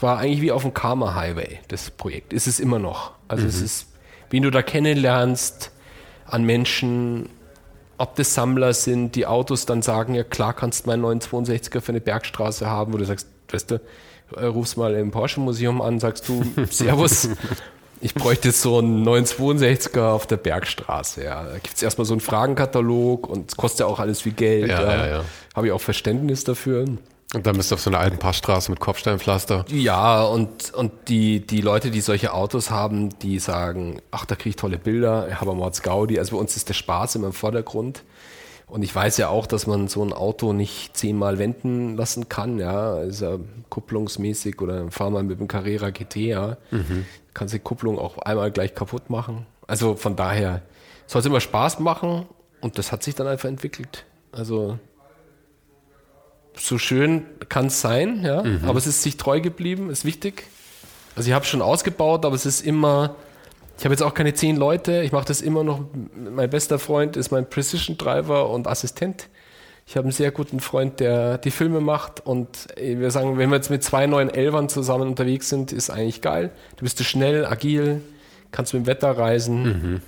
Es 0.00 0.02
war 0.02 0.16
eigentlich 0.16 0.40
wie 0.40 0.50
auf 0.50 0.62
dem 0.62 0.72
Karma 0.72 1.14
Highway, 1.14 1.58
das 1.68 1.90
Projekt. 1.90 2.32
Ist 2.32 2.46
es 2.46 2.58
immer 2.58 2.78
noch. 2.78 3.12
Also 3.28 3.42
mhm. 3.42 3.50
es 3.50 3.60
ist, 3.60 3.86
wie 4.30 4.40
du 4.40 4.50
da 4.50 4.62
kennenlernst 4.62 5.72
an 6.24 6.42
Menschen, 6.44 7.28
ob 7.98 8.16
das 8.16 8.32
Sammler 8.32 8.72
sind, 8.72 9.14
die 9.14 9.26
Autos 9.26 9.66
dann 9.66 9.82
sagen, 9.82 10.14
ja 10.14 10.24
klar 10.24 10.54
kannst 10.54 10.86
du 10.86 10.88
meinen 10.88 11.04
962er 11.04 11.82
für 11.82 11.92
eine 11.92 12.00
Bergstraße 12.00 12.66
haben, 12.66 12.94
wo 12.94 12.96
du 12.96 13.04
sagst, 13.04 13.26
weißt 13.50 13.72
du, 13.72 13.80
äh, 14.36 14.46
rufst 14.46 14.78
mal 14.78 14.94
im 14.94 15.10
Porsche 15.10 15.38
Museum 15.40 15.82
an, 15.82 16.00
sagst 16.00 16.26
du, 16.30 16.44
Servus, 16.70 17.28
ich 18.00 18.14
bräuchte 18.14 18.52
so 18.52 18.78
einen 18.78 19.06
962er 19.06 20.12
auf 20.12 20.26
der 20.26 20.38
Bergstraße. 20.38 21.24
Ja. 21.24 21.44
Da 21.44 21.58
gibt 21.58 21.76
es 21.76 21.82
erstmal 21.82 22.06
so 22.06 22.14
einen 22.14 22.22
Fragenkatalog 22.22 23.28
und 23.28 23.50
es 23.50 23.56
kostet 23.58 23.80
ja 23.80 23.86
auch 23.86 24.00
alles 24.00 24.22
viel 24.22 24.32
Geld. 24.32 24.70
Ja, 24.70 24.80
ja. 24.80 25.06
ja. 25.06 25.24
Habe 25.54 25.66
ich 25.66 25.72
auch 25.74 25.80
Verständnis 25.82 26.44
dafür. 26.44 26.86
Und 27.32 27.46
dann 27.46 27.56
bist 27.56 27.70
du 27.70 27.76
auf 27.76 27.80
so 27.80 27.90
einer 27.90 28.00
alten 28.00 28.18
Passstraße 28.18 28.72
mit 28.72 28.80
Kopfsteinpflaster. 28.80 29.64
Ja, 29.68 30.22
und, 30.24 30.74
und 30.74 30.90
die, 31.08 31.46
die 31.46 31.60
Leute, 31.60 31.92
die 31.92 32.00
solche 32.00 32.32
Autos 32.32 32.70
haben, 32.70 33.16
die 33.20 33.38
sagen, 33.38 34.02
ach, 34.10 34.26
da 34.26 34.34
kriege 34.34 34.50
ich 34.50 34.56
tolle 34.56 34.78
Bilder, 34.78 35.28
ich 35.28 35.40
habe 35.40 35.54
Mords 35.54 35.82
Gaudi. 35.82 36.18
Also 36.18 36.36
bei 36.36 36.40
uns 36.40 36.56
ist 36.56 36.68
der 36.68 36.74
Spaß 36.74 37.14
immer 37.14 37.28
im 37.28 37.32
Vordergrund. 37.32 38.02
Und 38.66 38.82
ich 38.82 38.94
weiß 38.94 39.16
ja 39.16 39.28
auch, 39.28 39.46
dass 39.46 39.66
man 39.66 39.88
so 39.88 40.04
ein 40.04 40.12
Auto 40.12 40.52
nicht 40.52 40.96
zehnmal 40.96 41.38
wenden 41.38 41.96
lassen 41.96 42.28
kann, 42.28 42.58
ja. 42.58 43.00
Ist 43.00 43.20
ja 43.20 43.38
kupplungsmäßig 43.68 44.60
oder 44.60 44.90
fahr 44.90 45.10
mal 45.10 45.22
mit 45.22 45.40
dem 45.40 45.48
Carrera 45.48 45.90
GT, 45.90 46.16
ja. 46.16 46.56
Mhm. 46.70 47.04
Kannst 47.34 47.54
die 47.54 47.58
Kupplung 47.60 47.98
auch 47.98 48.18
einmal 48.18 48.50
gleich 48.50 48.74
kaputt 48.74 49.08
machen. 49.10 49.46
Also 49.66 49.94
von 49.94 50.16
daher 50.16 50.62
soll 51.06 51.20
es 51.20 51.26
immer 51.26 51.40
Spaß 51.40 51.80
machen 51.80 52.26
und 52.60 52.78
das 52.78 52.90
hat 52.90 53.02
sich 53.02 53.14
dann 53.14 53.26
einfach 53.26 53.48
entwickelt. 53.48 54.04
Also 54.32 54.78
so 56.54 56.78
schön 56.78 57.24
kann 57.48 57.66
es 57.66 57.80
sein, 57.80 58.22
ja, 58.22 58.42
mhm. 58.42 58.60
aber 58.66 58.78
es 58.78 58.86
ist 58.86 59.02
sich 59.02 59.16
treu 59.16 59.40
geblieben, 59.40 59.90
ist 59.90 60.04
wichtig. 60.04 60.44
Also 61.16 61.28
ich 61.28 61.34
habe 61.34 61.44
schon 61.44 61.62
ausgebaut, 61.62 62.24
aber 62.24 62.34
es 62.34 62.46
ist 62.46 62.64
immer, 62.64 63.16
ich 63.78 63.84
habe 63.84 63.92
jetzt 63.92 64.02
auch 64.02 64.14
keine 64.14 64.34
zehn 64.34 64.56
Leute, 64.56 65.02
ich 65.02 65.12
mache 65.12 65.26
das 65.26 65.40
immer 65.40 65.64
noch, 65.64 65.80
mein 66.14 66.50
bester 66.50 66.78
Freund 66.78 67.16
ist 67.16 67.30
mein 67.30 67.48
Precision 67.48 67.96
Driver 67.96 68.50
und 68.50 68.66
Assistent. 68.66 69.28
Ich 69.86 69.96
habe 69.96 70.04
einen 70.04 70.12
sehr 70.12 70.30
guten 70.30 70.60
Freund, 70.60 71.00
der 71.00 71.38
die 71.38 71.50
Filme 71.50 71.80
macht 71.80 72.24
und 72.24 72.68
wir 72.76 73.10
sagen, 73.10 73.38
wenn 73.38 73.50
wir 73.50 73.56
jetzt 73.56 73.70
mit 73.70 73.82
zwei 73.82 74.06
neuen 74.06 74.30
Elfern 74.30 74.68
zusammen 74.68 75.08
unterwegs 75.08 75.48
sind, 75.48 75.72
ist 75.72 75.90
eigentlich 75.90 76.20
geil. 76.20 76.50
Du 76.76 76.84
bist 76.84 77.00
du 77.00 77.04
schnell, 77.04 77.44
agil, 77.44 78.00
kannst 78.52 78.72
mit 78.72 78.84
dem 78.84 78.86
Wetter 78.86 79.10
reisen. 79.10 79.62
Mhm. 79.62 80.02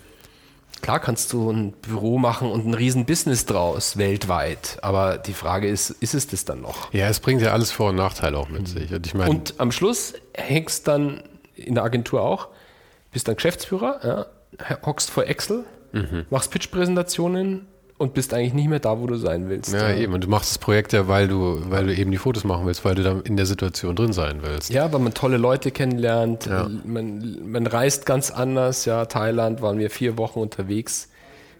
Klar 0.83 0.99
kannst 0.99 1.33
du 1.33 1.49
ein 1.49 1.73
Büro 1.73 2.19
machen 2.19 2.51
und 2.51 2.67
ein 2.67 2.75
riesen 2.75 3.07
Business 3.07 3.47
draus 3.47 3.97
weltweit, 3.97 4.79
aber 4.83 5.17
die 5.17 5.33
Frage 5.33 5.69
ist, 5.69 5.91
ist 5.91 6.13
es 6.13 6.27
das 6.27 6.45
dann 6.45 6.61
noch? 6.61 6.93
Ja, 6.93 7.07
es 7.07 7.21
bringt 7.21 7.41
ja 7.41 7.53
alles 7.53 7.71
Vor- 7.71 7.91
und 7.91 7.97
Nachteile 7.97 8.37
auch 8.37 8.49
mit 8.49 8.67
sich. 8.67 8.93
Und, 8.93 9.07
ich 9.07 9.15
mein, 9.15 9.29
und 9.29 9.55
am 9.59 9.71
Schluss 9.71 10.15
hängst 10.35 10.89
dann 10.89 11.23
in 11.55 11.77
der 11.77 11.85
Agentur 11.85 12.23
auch, 12.23 12.49
bist 13.13 13.29
dann 13.29 13.37
Geschäftsführer, 13.37 14.27
ja, 14.61 14.77
hockst 14.85 15.11
vor 15.11 15.25
Excel, 15.27 15.65
mhm. 15.93 16.27
machst 16.31 16.51
Pitch-Präsentationen, 16.51 17.69
und 18.03 18.15
bist 18.15 18.35
eigentlich 18.35 18.53
nicht 18.53 18.69
mehr 18.69 18.81
da, 18.81 19.01
wo 19.01 19.07
du 19.07 19.17
sein 19.17 19.49
willst. 19.49 19.73
Ja, 19.73 19.95
eben. 19.95 20.13
Und 20.13 20.25
du 20.25 20.29
machst 20.29 20.51
das 20.51 20.59
Projekt 20.59 20.93
ja, 20.93 21.07
weil 21.07 21.29
du, 21.29 21.61
weil 21.71 21.87
du 21.87 21.95
eben 21.95 22.11
die 22.11 22.19
Fotos 22.19 22.43
machen 22.43 22.67
willst, 22.67 22.85
weil 22.85 22.97
du 22.97 23.05
da 23.05 23.21
in 23.23 23.37
der 23.37 23.47
Situation 23.47 23.95
drin 23.95 24.13
sein 24.13 24.41
willst. 24.43 24.71
Ja, 24.71 24.93
weil 24.93 24.99
man 24.99 25.15
tolle 25.15 25.37
Leute 25.37 25.71
kennenlernt. 25.71 26.47
Ja. 26.47 26.69
Man, 26.85 27.39
man 27.49 27.67
reist 27.67 28.05
ganz 28.05 28.33
anders. 28.33 28.85
Ja, 28.87 29.07
Thailand 29.07 29.63
waren 29.63 29.79
wir 29.79 29.89
vier 29.89 30.19
Wochen 30.19 30.41
unterwegs 30.41 31.12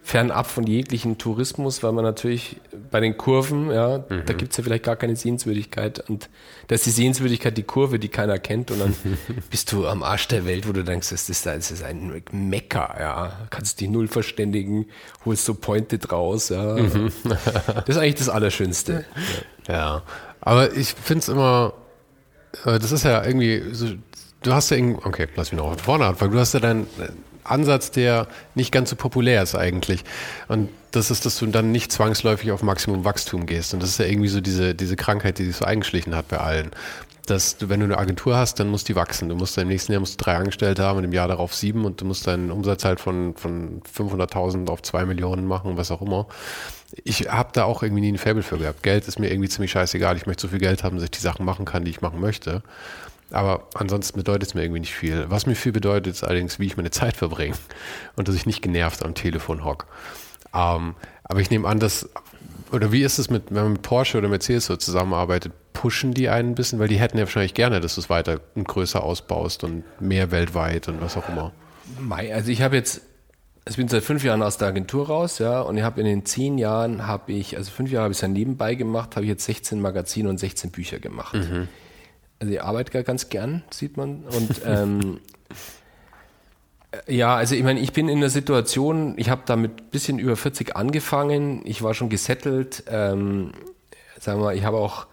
fernab 0.05 0.49
von 0.49 0.67
jeglichen 0.67 1.17
Tourismus, 1.17 1.83
weil 1.85 1.93
man 1.93 2.05
natürlich 2.05 2.57
bei 2.91 2.99
den 2.99 3.17
Kurven, 3.17 3.71
ja, 3.71 3.99
mhm. 3.99 4.25
da 4.27 4.33
gibt 4.33 4.51
es 4.51 4.57
ja 4.57 4.65
vielleicht 4.65 4.83
gar 4.83 4.97
keine 4.97 5.15
Sehenswürdigkeit 5.15 6.01
und 6.11 6.29
da 6.67 6.75
ist 6.75 6.85
die 6.85 6.91
Sehenswürdigkeit 6.91 7.57
die 7.57 7.63
Kurve, 7.63 8.01
die 8.01 8.09
keiner 8.09 8.39
kennt 8.39 8.73
und 8.73 8.81
dann 8.81 8.97
bist 9.51 9.71
du 9.71 9.87
am 9.87 10.03
Arsch 10.03 10.27
der 10.27 10.45
Welt, 10.45 10.69
wo 10.69 10.73
du 10.73 10.83
denkst, 10.83 11.11
das 11.11 11.29
ist, 11.29 11.47
das 11.47 11.71
ist 11.71 11.85
ein 11.85 12.21
Mecker, 12.33 12.97
ja, 12.99 13.33
kannst 13.51 13.81
dich 13.81 13.89
null 13.89 14.09
verständigen, 14.09 14.87
holst 15.25 15.45
so 15.45 15.55
Pointed 15.55 16.11
raus, 16.11 16.49
ja. 16.49 16.75
Mhm. 16.75 17.13
das 17.23 17.89
ist 17.89 17.97
eigentlich 17.97 18.17
das 18.17 18.29
Allerschönste. 18.29 19.05
Ja, 19.69 19.75
ja. 19.75 20.03
aber 20.41 20.75
ich 20.75 20.95
finde 20.95 21.21
es 21.21 21.29
immer, 21.29 21.75
äh, 22.65 22.81
das 22.81 22.91
ist 22.91 23.05
ja 23.05 23.25
irgendwie 23.25 23.63
so, 23.73 23.87
du 24.43 24.53
hast 24.53 24.71
ja 24.71 24.79
irgendwie, 24.79 25.01
okay, 25.05 25.29
lass 25.37 25.53
mich 25.53 25.61
noch 25.61 25.69
von 25.69 25.79
vorne 25.79 26.07
anfangen, 26.07 26.33
du 26.33 26.41
hast 26.41 26.55
ja 26.55 26.61
dein 26.61 26.89
Ansatz, 27.45 27.91
der 27.91 28.29
nicht 28.55 28.73
ganz 28.73 28.91
so 28.91 28.97
populär 28.97 29.43
ist 29.43 29.55
eigentlich. 29.55 30.05
Und 30.49 30.69
das 30.93 31.11
ist, 31.11 31.27
dass 31.27 31.39
du 31.39 31.47
dann 31.47 31.73
nicht 31.73 31.91
zwangsläufig 31.91 32.53
auf 32.53 32.63
Maximum 32.63 33.05
Wachstum 33.05 33.47
gehst. 33.47 33.75
Und 33.75 33.83
das 33.83 33.91
ist 33.91 33.99
ja 33.99 34.07
irgendwie 34.07 34.29
so 34.29 34.41
diese, 34.41 34.75
diese 34.75 34.97
Krankheit, 34.97 35.39
die 35.39 35.47
sich 35.47 35.57
so 35.57 35.65
eingeschlichen 35.65 36.15
hat 36.15 36.29
bei 36.29 36.39
allen. 36.39 36.71
Dass 37.27 37.57
du, 37.57 37.69
wenn 37.69 37.81
du 37.81 37.87
eine 37.87 37.99
Agentur 37.99 38.37
hast, 38.37 38.59
dann 38.61 38.69
musst 38.69 38.89
die 38.89 38.97
wachsen. 38.97 39.29
Du 39.29 39.37
musst 39.37 39.57
im 39.57 39.69
nächsten 39.69 39.93
Jahr 39.93 40.01
musst 40.01 40.21
du 40.21 40.25
drei 40.25 40.37
Angestellte 40.37 40.83
haben 40.83 40.99
und 40.99 41.05
im 41.05 41.13
Jahr 41.13 41.29
darauf 41.29 41.55
sieben 41.55 41.85
und 41.85 42.01
du 42.01 42.05
musst 42.05 42.27
deinen 42.27 42.51
Umsatz 42.51 42.85
halt 42.85 43.01
von, 43.01 43.35
von 43.37 43.81
500.000 43.83 44.69
auf 44.69 44.83
zwei 44.83 45.07
Millionen 45.07 45.47
machen, 45.47 45.77
was 45.77 45.91
auch 45.91 46.03
immer. 46.03 46.27
Ich 47.05 47.31
habe 47.31 47.51
da 47.53 47.65
auch 47.65 47.83
irgendwie 47.83 48.03
nie 48.03 48.13
ein 48.13 48.19
Faible 48.19 48.43
für 48.43 48.59
gehabt. 48.59 48.83
Geld 48.83 49.09
ist 49.09 49.19
mir 49.19 49.31
irgendwie 49.31 49.49
ziemlich 49.49 49.71
scheißegal. 49.71 50.17
Ich 50.17 50.27
möchte 50.27 50.43
so 50.43 50.49
viel 50.49 50.59
Geld 50.59 50.83
haben, 50.83 50.97
dass 50.97 51.05
ich 51.05 51.11
die 51.11 51.21
Sachen 51.21 51.47
machen 51.47 51.65
kann, 51.65 51.85
die 51.85 51.91
ich 51.91 52.03
machen 52.03 52.21
möchte. 52.21 52.63
Aber 53.33 53.67
ansonsten 53.75 54.19
bedeutet 54.19 54.49
es 54.49 54.55
mir 54.55 54.63
irgendwie 54.63 54.81
nicht 54.81 54.95
viel. 54.95 55.27
Was 55.29 55.47
mir 55.47 55.55
viel 55.55 55.73
bedeutet, 55.73 56.15
ist 56.15 56.25
allerdings, 56.25 56.59
wie 56.59 56.67
ich 56.67 56.77
meine 56.77 56.91
Zeit 56.91 57.17
verbringe 57.17 57.57
und 58.17 58.29
dass 58.29 58.35
ich 58.35 58.47
nicht 58.47 58.63
genervt 58.63 59.05
am 59.05 59.15
Telefon 59.15 59.65
hocke. 59.65 59.87
Ähm, 60.55 60.95
aber 61.25 61.41
ich 61.41 61.51
nehme 61.51 61.67
an, 61.67 61.81
dass, 61.81 62.09
oder 62.73 62.93
wie 62.93 63.03
ist 63.03 63.19
es 63.19 63.31
mit, 63.31 63.45
wenn 63.49 63.63
man 63.63 63.73
mit 63.73 63.83
Porsche 63.83 64.19
oder 64.19 64.29
Mercedes 64.29 64.67
so 64.67 64.77
zusammenarbeitet, 64.77 65.53
pushen 65.73 66.13
die 66.13 66.29
einen 66.29 66.51
ein 66.51 66.55
bisschen, 66.55 66.79
weil 66.79 66.89
die 66.89 67.01
hätten 67.01 67.17
ja 67.19 67.25
wahrscheinlich 67.25 67.55
gerne, 67.55 67.81
dass 67.81 67.95
du 67.95 68.03
es 68.03 68.11
weiter 68.11 68.41
und 68.55 68.69
größer 68.69 69.03
ausbaust 69.03 69.65
und 69.65 69.85
mehr 70.01 70.31
weltweit 70.31 70.89
und 70.89 71.01
was 71.01 71.17
auch 71.17 71.29
immer. 71.29 71.53
Also 72.09 72.51
ich 72.51 72.63
habe 72.63 72.77
jetzt, 72.77 73.01
ich 73.69 73.77
bin 73.77 73.89
seit 73.89 74.03
fünf 74.03 74.23
Jahren 74.25 74.43
aus 74.43 74.59
der 74.59 74.69
Agentur 74.69 75.07
raus, 75.07 75.39
ja, 75.39 75.61
und 75.63 75.77
ich 75.77 75.83
habe 75.83 76.01
in 76.01 76.07
den 76.07 76.27
zehn 76.27 76.59
Jahren, 76.59 77.07
habe 77.07 77.33
ich, 77.33 77.57
also 77.57 77.71
fünf 77.71 77.91
Jahre 77.91 78.05
habe 78.05 78.13
ich 78.13 78.19
es 78.19 78.23
ja 78.23 78.29
nebenbei 78.29 78.75
gemacht, 78.75 79.17
habe 79.17 79.25
ich 79.25 79.31
jetzt 79.31 79.45
16 79.45 79.81
Magazine 79.81 80.29
und 80.29 80.39
16 80.39 80.71
Bücher 80.71 80.99
gemacht. 80.99 81.35
Mhm. 81.35 81.69
Also 82.43 82.55
ich 82.55 82.61
arbeite 82.61 83.05
ganz 83.05 83.29
gern, 83.29 83.63
sieht 83.71 83.97
man. 83.97 84.25
Und 84.25 84.63
ähm, 84.67 85.21
ja, 87.07 87.37
also 87.37 87.55
ich 87.55 87.63
meine, 87.63 87.79
ich 87.79 87.93
bin 87.93 88.09
in 88.09 88.19
der 88.19 88.31
Situation, 88.31 89.15
ich 89.17 89.31
habe 89.31 89.43
da 89.47 89.55
mit 89.55 89.93
bisschen 89.93 90.19
über 90.19 90.35
40 90.35 90.75
angefangen, 90.75 91.63
ich 91.65 91.83
war 91.83 91.95
schon 91.95 92.09
gesettelt, 92.09 92.83
ähm, 92.89 93.53
sagen 94.19 94.41
wir 94.41 94.47
mal, 94.47 94.57
ich 94.57 94.65
habe 94.65 94.79
auch 94.79 95.07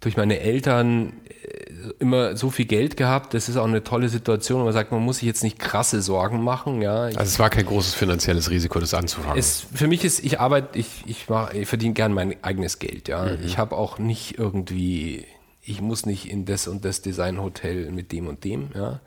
durch 0.00 0.16
meine 0.16 0.40
Eltern 0.40 1.12
äh, 1.28 1.92
immer 2.00 2.36
so 2.36 2.50
viel 2.50 2.66
Geld 2.66 2.96
gehabt. 2.96 3.34
Das 3.34 3.48
ist 3.48 3.56
auch 3.56 3.64
eine 3.64 3.84
tolle 3.84 4.08
Situation. 4.08 4.64
Man 4.64 4.72
sagt, 4.72 4.90
man 4.90 5.00
muss 5.00 5.18
sich 5.18 5.26
jetzt 5.26 5.44
nicht 5.44 5.60
krasse 5.60 6.02
Sorgen 6.02 6.42
machen. 6.42 6.82
Ja. 6.82 7.08
Ich, 7.08 7.16
also 7.16 7.28
es 7.28 7.38
war 7.38 7.50
kein 7.50 7.66
großes 7.66 7.94
finanzielles 7.94 8.50
Risiko, 8.50 8.80
das 8.80 8.94
anzufangen. 8.94 9.38
Es, 9.38 9.64
für 9.72 9.86
mich 9.86 10.04
ist, 10.04 10.24
ich 10.24 10.40
arbeite, 10.40 10.76
ich, 10.76 11.04
ich, 11.06 11.28
mach, 11.28 11.54
ich 11.54 11.68
verdiene 11.68 11.94
gern 11.94 12.12
mein 12.12 12.34
eigenes 12.42 12.80
Geld. 12.80 13.06
Ja. 13.06 13.26
Mhm. 13.26 13.44
Ich 13.44 13.58
habe 13.58 13.76
auch 13.76 14.00
nicht 14.00 14.38
irgendwie 14.38 15.24
ich 15.68 15.80
muss 15.80 16.06
nicht 16.06 16.30
in 16.30 16.46
das 16.46 16.66
und 16.66 16.84
das 16.84 17.02
Designhotel 17.02 17.90
mit 17.90 18.10
dem 18.10 18.26
und 18.26 18.42
dem. 18.44 18.70
Ja. 18.74 19.00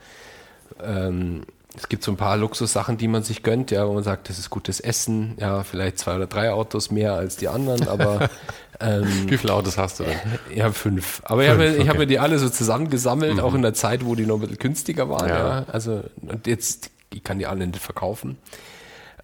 Ähm, 0.82 1.44
es 1.76 1.88
gibt 1.88 2.04
so 2.04 2.12
ein 2.12 2.18
paar 2.18 2.38
Luxussachen, 2.38 2.98
die 2.98 3.08
man 3.08 3.24
sich 3.24 3.44
gönnt, 3.44 3.72
ja, 3.72 3.88
wo 3.88 3.94
man 3.94 4.04
sagt, 4.04 4.30
das 4.30 4.38
ist 4.38 4.50
gutes 4.50 4.80
Essen, 4.82 5.36
ja, 5.40 5.64
vielleicht 5.64 5.98
zwei 6.00 6.18
oder 6.18 6.28
drei 6.28 6.52
Autos 6.52 6.92
mehr 6.92 7.14
als 7.14 7.38
die 7.38 7.48
anderen, 7.48 7.88
aber 7.88 8.30
ähm, 8.82 9.30
wie 9.30 9.38
viele 9.38 9.54
Autos 9.54 9.78
hast 9.78 10.02
du 10.02 10.04
denn? 10.04 10.18
Ja, 10.54 10.72
fünf. 10.72 11.22
Aber 11.24 11.44
fünf, 11.44 11.60
ich 11.62 11.70
habe 11.70 11.80
okay. 11.80 11.90
hab 11.90 11.98
mir 11.98 12.08
die 12.08 12.20
alle 12.20 12.40
so 12.40 12.50
zusammengesammelt, 12.50 13.36
mhm. 13.36 13.40
auch 13.40 13.56
in 13.56 13.62
der 13.62 13.74
Zeit, 13.74 14.06
wo 14.06 14.16
die 14.16 14.26
noch 14.26 14.36
ein 14.36 14.42
bisschen 14.42 14.58
günstiger 14.58 15.10
waren. 15.10 15.30
Ja. 15.30 15.60
ja. 15.60 15.66
Also 15.72 16.04
und 16.22 16.46
jetzt, 16.46 16.92
ich 17.14 17.24
kann 17.24 17.40
die 17.40 17.48
alle 17.48 17.66
nicht 17.66 17.80
verkaufen. 17.80 18.38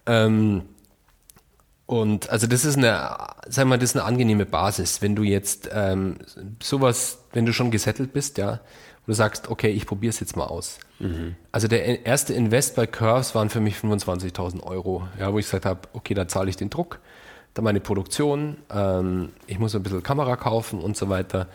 Ähm, 0.06 0.62
und 1.88 2.28
also 2.28 2.46
das 2.46 2.66
ist 2.66 2.76
eine, 2.76 3.16
sag 3.48 3.66
mal, 3.66 3.78
das 3.78 3.92
ist 3.92 3.96
eine 3.96 4.04
angenehme 4.04 4.44
Basis, 4.44 5.00
wenn 5.00 5.16
du 5.16 5.22
jetzt 5.22 5.70
ähm, 5.72 6.16
sowas, 6.62 7.20
wenn 7.32 7.46
du 7.46 7.54
schon 7.54 7.70
gesettelt 7.70 8.12
bist, 8.12 8.36
ja, 8.36 8.50
und 8.50 8.60
du 9.06 9.14
sagst, 9.14 9.48
okay, 9.48 9.70
ich 9.70 9.86
probiere 9.86 10.10
es 10.10 10.20
jetzt 10.20 10.36
mal 10.36 10.44
aus. 10.44 10.80
Mhm. 10.98 11.34
Also 11.50 11.66
der 11.66 12.04
erste 12.04 12.34
Invest 12.34 12.76
bei 12.76 12.86
Curves 12.86 13.34
waren 13.34 13.48
für 13.48 13.60
mich 13.60 13.76
25.000 13.76 14.64
Euro, 14.64 15.08
ja, 15.18 15.32
wo 15.32 15.38
ich 15.38 15.46
gesagt 15.46 15.64
habe, 15.64 15.80
okay, 15.94 16.12
da 16.12 16.28
zahle 16.28 16.50
ich 16.50 16.58
den 16.58 16.68
Druck, 16.68 16.98
dann 17.54 17.64
meine 17.64 17.80
Produktion, 17.80 18.58
ähm, 18.70 19.30
ich 19.46 19.58
muss 19.58 19.74
ein 19.74 19.82
bisschen 19.82 20.02
Kamera 20.02 20.36
kaufen 20.36 20.82
und 20.82 20.94
so 20.94 21.08
weiter. 21.08 21.46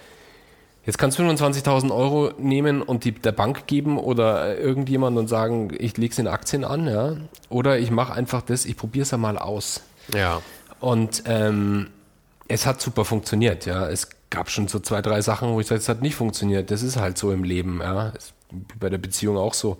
Jetzt 0.83 0.97
kannst 0.97 1.19
du 1.19 1.23
25.000 1.23 1.95
Euro 1.95 2.31
nehmen 2.39 2.81
und 2.81 3.03
die 3.03 3.11
der 3.11 3.33
Bank 3.33 3.67
geben 3.67 3.99
oder 3.99 4.57
irgendjemand 4.57 5.15
und 5.15 5.27
sagen, 5.27 5.71
ich 5.77 5.95
lege 5.95 6.11
es 6.11 6.17
in 6.17 6.27
Aktien 6.27 6.63
an, 6.63 6.87
ja, 6.87 7.17
oder 7.49 7.77
ich 7.77 7.91
mache 7.91 8.13
einfach 8.13 8.41
das, 8.41 8.65
ich 8.65 8.75
probiere 8.77 9.03
es 9.03 9.11
ja 9.11 9.19
mal 9.19 9.37
aus. 9.37 9.83
Ja. 10.11 10.41
Und 10.79 11.23
ähm, 11.25 11.89
es 12.47 12.65
hat 12.65 12.81
super 12.81 13.05
funktioniert, 13.05 13.65
ja. 13.65 13.87
Es 13.87 14.09
gab 14.29 14.49
schon 14.49 14.67
so 14.67 14.79
zwei, 14.79 15.01
drei 15.01 15.21
Sachen, 15.21 15.49
wo 15.49 15.59
ich 15.59 15.67
sage, 15.67 15.79
es 15.79 15.89
hat 15.89 16.01
nicht 16.01 16.15
funktioniert. 16.15 16.71
Das 16.71 16.81
ist 16.81 16.97
halt 16.97 17.17
so 17.17 17.31
im 17.31 17.43
Leben, 17.43 17.79
ja. 17.81 18.09
Ist 18.09 18.33
bei 18.79 18.89
der 18.89 18.97
Beziehung 18.97 19.37
auch 19.37 19.53
so. 19.53 19.77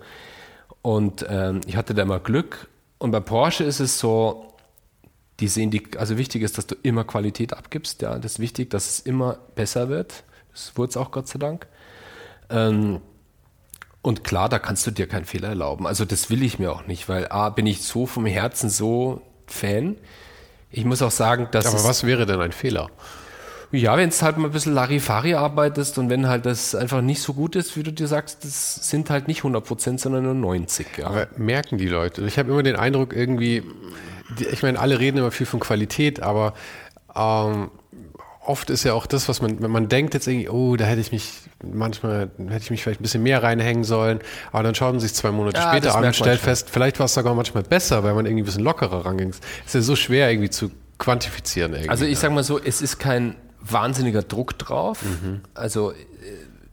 Und 0.81 1.25
ähm, 1.29 1.61
ich 1.65 1.75
hatte 1.75 1.93
da 1.93 2.03
immer 2.03 2.19
Glück. 2.19 2.69
Und 2.97 3.11
bei 3.11 3.19
Porsche 3.19 3.63
ist 3.63 3.79
es 3.79 3.99
so, 3.99 4.53
die 5.39 5.47
sehen 5.47 5.71
die, 5.71 5.83
also 5.97 6.17
wichtig 6.17 6.41
ist, 6.41 6.57
dass 6.57 6.67
du 6.67 6.75
immer 6.83 7.03
Qualität 7.03 7.53
abgibst, 7.53 8.01
ja. 8.01 8.17
Das 8.19 8.33
ist 8.33 8.39
wichtig, 8.39 8.69
dass 8.69 8.87
es 8.87 8.99
immer 8.99 9.39
besser 9.55 9.89
wird. 9.89 10.23
Das 10.51 10.77
wurde 10.77 10.91
es 10.91 10.97
auch 10.97 11.11
Gott 11.11 11.27
sei 11.27 11.39
Dank. 11.39 11.67
Ähm, 12.49 13.01
und 14.01 14.23
klar, 14.23 14.49
da 14.49 14.59
kannst 14.59 14.85
du 14.85 14.91
dir 14.91 15.07
keinen 15.07 15.25
Fehler 15.25 15.49
erlauben. 15.49 15.87
Also 15.87 16.05
das 16.05 16.29
will 16.29 16.43
ich 16.43 16.59
mir 16.59 16.71
auch 16.71 16.85
nicht, 16.87 17.09
weil 17.09 17.27
A, 17.29 17.49
bin 17.49 17.65
ich 17.65 17.81
so 17.81 18.05
vom 18.05 18.25
Herzen 18.25 18.69
so 18.69 19.21
Fan. 19.53 19.97
Ich 20.71 20.85
muss 20.85 21.01
auch 21.01 21.11
sagen, 21.11 21.47
dass. 21.51 21.67
Aber 21.67 21.83
was 21.83 22.03
wäre 22.03 22.25
denn 22.25 22.41
ein 22.41 22.51
Fehler? 22.51 22.89
Ja, 23.71 23.97
wenn 23.97 24.09
es 24.09 24.21
halt 24.21 24.37
mal 24.37 24.49
ein 24.49 24.51
bisschen 24.51 24.73
Larifari 24.73 25.33
arbeitest 25.33 25.97
und 25.97 26.07
wenn 26.09 26.27
halt 26.27 26.45
das 26.45 26.75
einfach 26.75 27.01
nicht 27.01 27.21
so 27.21 27.33
gut 27.33 27.55
ist, 27.55 27.75
wie 27.75 27.81
du 27.81 27.91
dir 27.91 28.07
sagst, 28.07 28.45
das 28.45 28.87
sind 28.87 29.09
halt 29.09 29.27
nicht 29.27 29.39
100 29.39 29.65
Prozent, 29.65 29.99
sondern 29.99 30.25
nur 30.25 30.35
90. 30.35 30.99
Ja. 30.99 31.07
Aber 31.07 31.27
merken 31.37 31.79
die 31.79 31.87
Leute? 31.87 32.21
Ich 32.25 32.37
habe 32.37 32.51
immer 32.51 32.61
den 32.61 32.75
Eindruck, 32.75 33.15
irgendwie, 33.15 33.63
ich 34.37 34.61
meine, 34.61 34.79
alle 34.79 34.99
reden 34.99 35.17
immer 35.17 35.31
viel 35.31 35.47
von 35.47 35.59
Qualität, 35.59 36.21
aber 36.21 36.53
ähm, 37.15 37.71
oft 38.45 38.69
ist 38.69 38.83
ja 38.83 38.93
auch 38.93 39.07
das, 39.07 39.27
was 39.27 39.41
man, 39.41 39.61
wenn 39.63 39.71
man 39.71 39.89
denkt 39.89 40.13
jetzt 40.13 40.27
irgendwie, 40.27 40.49
oh, 40.49 40.75
da 40.75 40.85
hätte 40.85 41.01
ich 41.01 41.11
mich, 41.11 41.31
manchmal 41.71 42.29
hätte 42.49 42.63
ich 42.63 42.71
mich 42.71 42.83
vielleicht 42.83 42.99
ein 42.99 43.03
bisschen 43.03 43.23
mehr 43.23 43.43
reinhängen 43.43 43.83
sollen, 43.83 44.19
aber 44.51 44.63
dann 44.63 44.75
schaut 44.75 44.93
man 44.93 44.99
sich 44.99 45.13
zwei 45.13 45.31
Monate 45.31 45.59
ja, 45.59 45.69
später 45.69 45.95
an 45.95 46.05
und 46.05 46.15
stellt 46.15 46.39
fest, 46.39 46.69
vielleicht 46.69 46.99
war 46.99 47.05
es 47.05 47.13
sogar 47.13 47.33
manchmal 47.35 47.63
besser, 47.63 48.03
weil 48.03 48.13
man 48.13 48.25
irgendwie 48.25 48.43
ein 48.43 48.45
bisschen 48.45 48.63
lockerer 48.63 49.05
ranging. 49.05 49.29
Ist 49.29 49.73
ja 49.73 49.81
so 49.81 49.95
schwer 49.95 50.29
irgendwie 50.29 50.49
zu 50.49 50.71
quantifizieren. 50.97 51.73
Irgendwie. 51.73 51.89
Also 51.89 52.05
ich 52.05 52.19
sage 52.19 52.33
mal 52.33 52.43
so, 52.43 52.59
es 52.59 52.81
ist 52.81 52.99
kein 52.99 53.35
wahnsinniger 53.61 54.21
Druck 54.21 54.57
drauf. 54.57 55.03
Mhm. 55.03 55.41
Also 55.53 55.91
äh, 55.91 55.95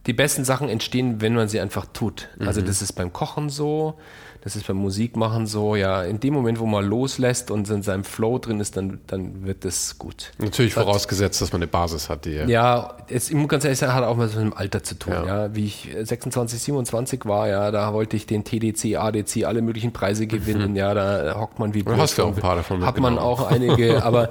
die 0.07 0.13
besten 0.13 0.45
Sachen 0.45 0.69
entstehen, 0.69 1.21
wenn 1.21 1.33
man 1.33 1.47
sie 1.47 1.59
einfach 1.59 1.85
tut. 1.93 2.29
Also 2.39 2.61
mhm. 2.61 2.65
das 2.65 2.81
ist 2.81 2.93
beim 2.93 3.13
Kochen 3.13 3.49
so, 3.49 3.99
das 4.43 4.55
ist 4.55 4.65
beim 4.65 4.77
Musikmachen 4.77 5.45
so, 5.45 5.75
ja, 5.75 6.01
in 6.01 6.19
dem 6.19 6.33
Moment, 6.33 6.59
wo 6.59 6.65
man 6.65 6.83
loslässt 6.83 7.51
und 7.51 7.69
in 7.69 7.83
seinem 7.83 8.03
Flow 8.03 8.39
drin 8.39 8.59
ist, 8.59 8.75
dann, 8.75 8.99
dann 9.05 9.45
wird 9.45 9.65
das 9.65 9.99
gut. 9.99 10.31
Natürlich 10.39 10.73
das 10.73 10.83
vorausgesetzt, 10.83 11.41
dass 11.41 11.51
man 11.53 11.59
eine 11.59 11.67
Basis 11.67 12.09
hat, 12.09 12.25
die. 12.25 12.31
Ja, 12.31 12.97
es, 13.07 13.29
ich 13.29 13.35
muss 13.35 13.47
ganz 13.47 13.65
ehrlich 13.65 13.77
sagen, 13.77 13.93
hat 13.93 14.03
auch 14.03 14.17
was 14.17 14.33
mit 14.33 14.45
dem 14.45 14.53
Alter 14.53 14.81
zu 14.81 14.97
tun, 14.97 15.13
ja. 15.13 15.25
ja. 15.45 15.55
Wie 15.55 15.65
ich 15.65 15.89
26, 16.01 16.59
27 16.59 17.25
war, 17.25 17.47
ja, 17.47 17.69
da 17.69 17.93
wollte 17.93 18.15
ich 18.15 18.25
den 18.25 18.43
TDC, 18.43 18.95
ADC, 18.95 19.45
alle 19.45 19.61
möglichen 19.61 19.93
Preise 19.93 20.25
gewinnen, 20.25 20.71
mhm. 20.71 20.75
ja, 20.75 20.95
da 20.95 21.39
hockt 21.39 21.59
man 21.59 21.75
wie 21.75 21.83
Du 21.83 21.95
hast 21.95 22.17
ja 22.17 22.23
auch 22.23 22.35
ein 22.35 22.41
paar 22.41 22.55
davon 22.55 22.83
Hat 22.83 22.99
man 22.99 23.19
auch 23.19 23.45
einige, 23.45 24.03
aber 24.03 24.29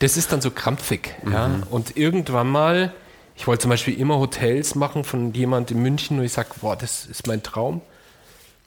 das 0.00 0.16
ist 0.16 0.32
dann 0.32 0.40
so 0.40 0.50
krampfig, 0.50 1.14
mhm. 1.22 1.32
ja. 1.32 1.50
Und 1.70 1.96
irgendwann 1.96 2.48
mal, 2.48 2.92
ich 3.36 3.46
wollte 3.46 3.62
zum 3.62 3.70
Beispiel 3.70 3.96
immer 3.96 4.18
Hotels 4.18 4.74
machen 4.74 5.04
von 5.04 5.32
jemand 5.34 5.70
in 5.70 5.80
München 5.80 6.18
und 6.18 6.24
ich 6.24 6.32
sage, 6.32 6.48
boah, 6.60 6.74
das 6.74 7.06
ist 7.06 7.28
mein 7.28 7.44
Traum. 7.44 7.80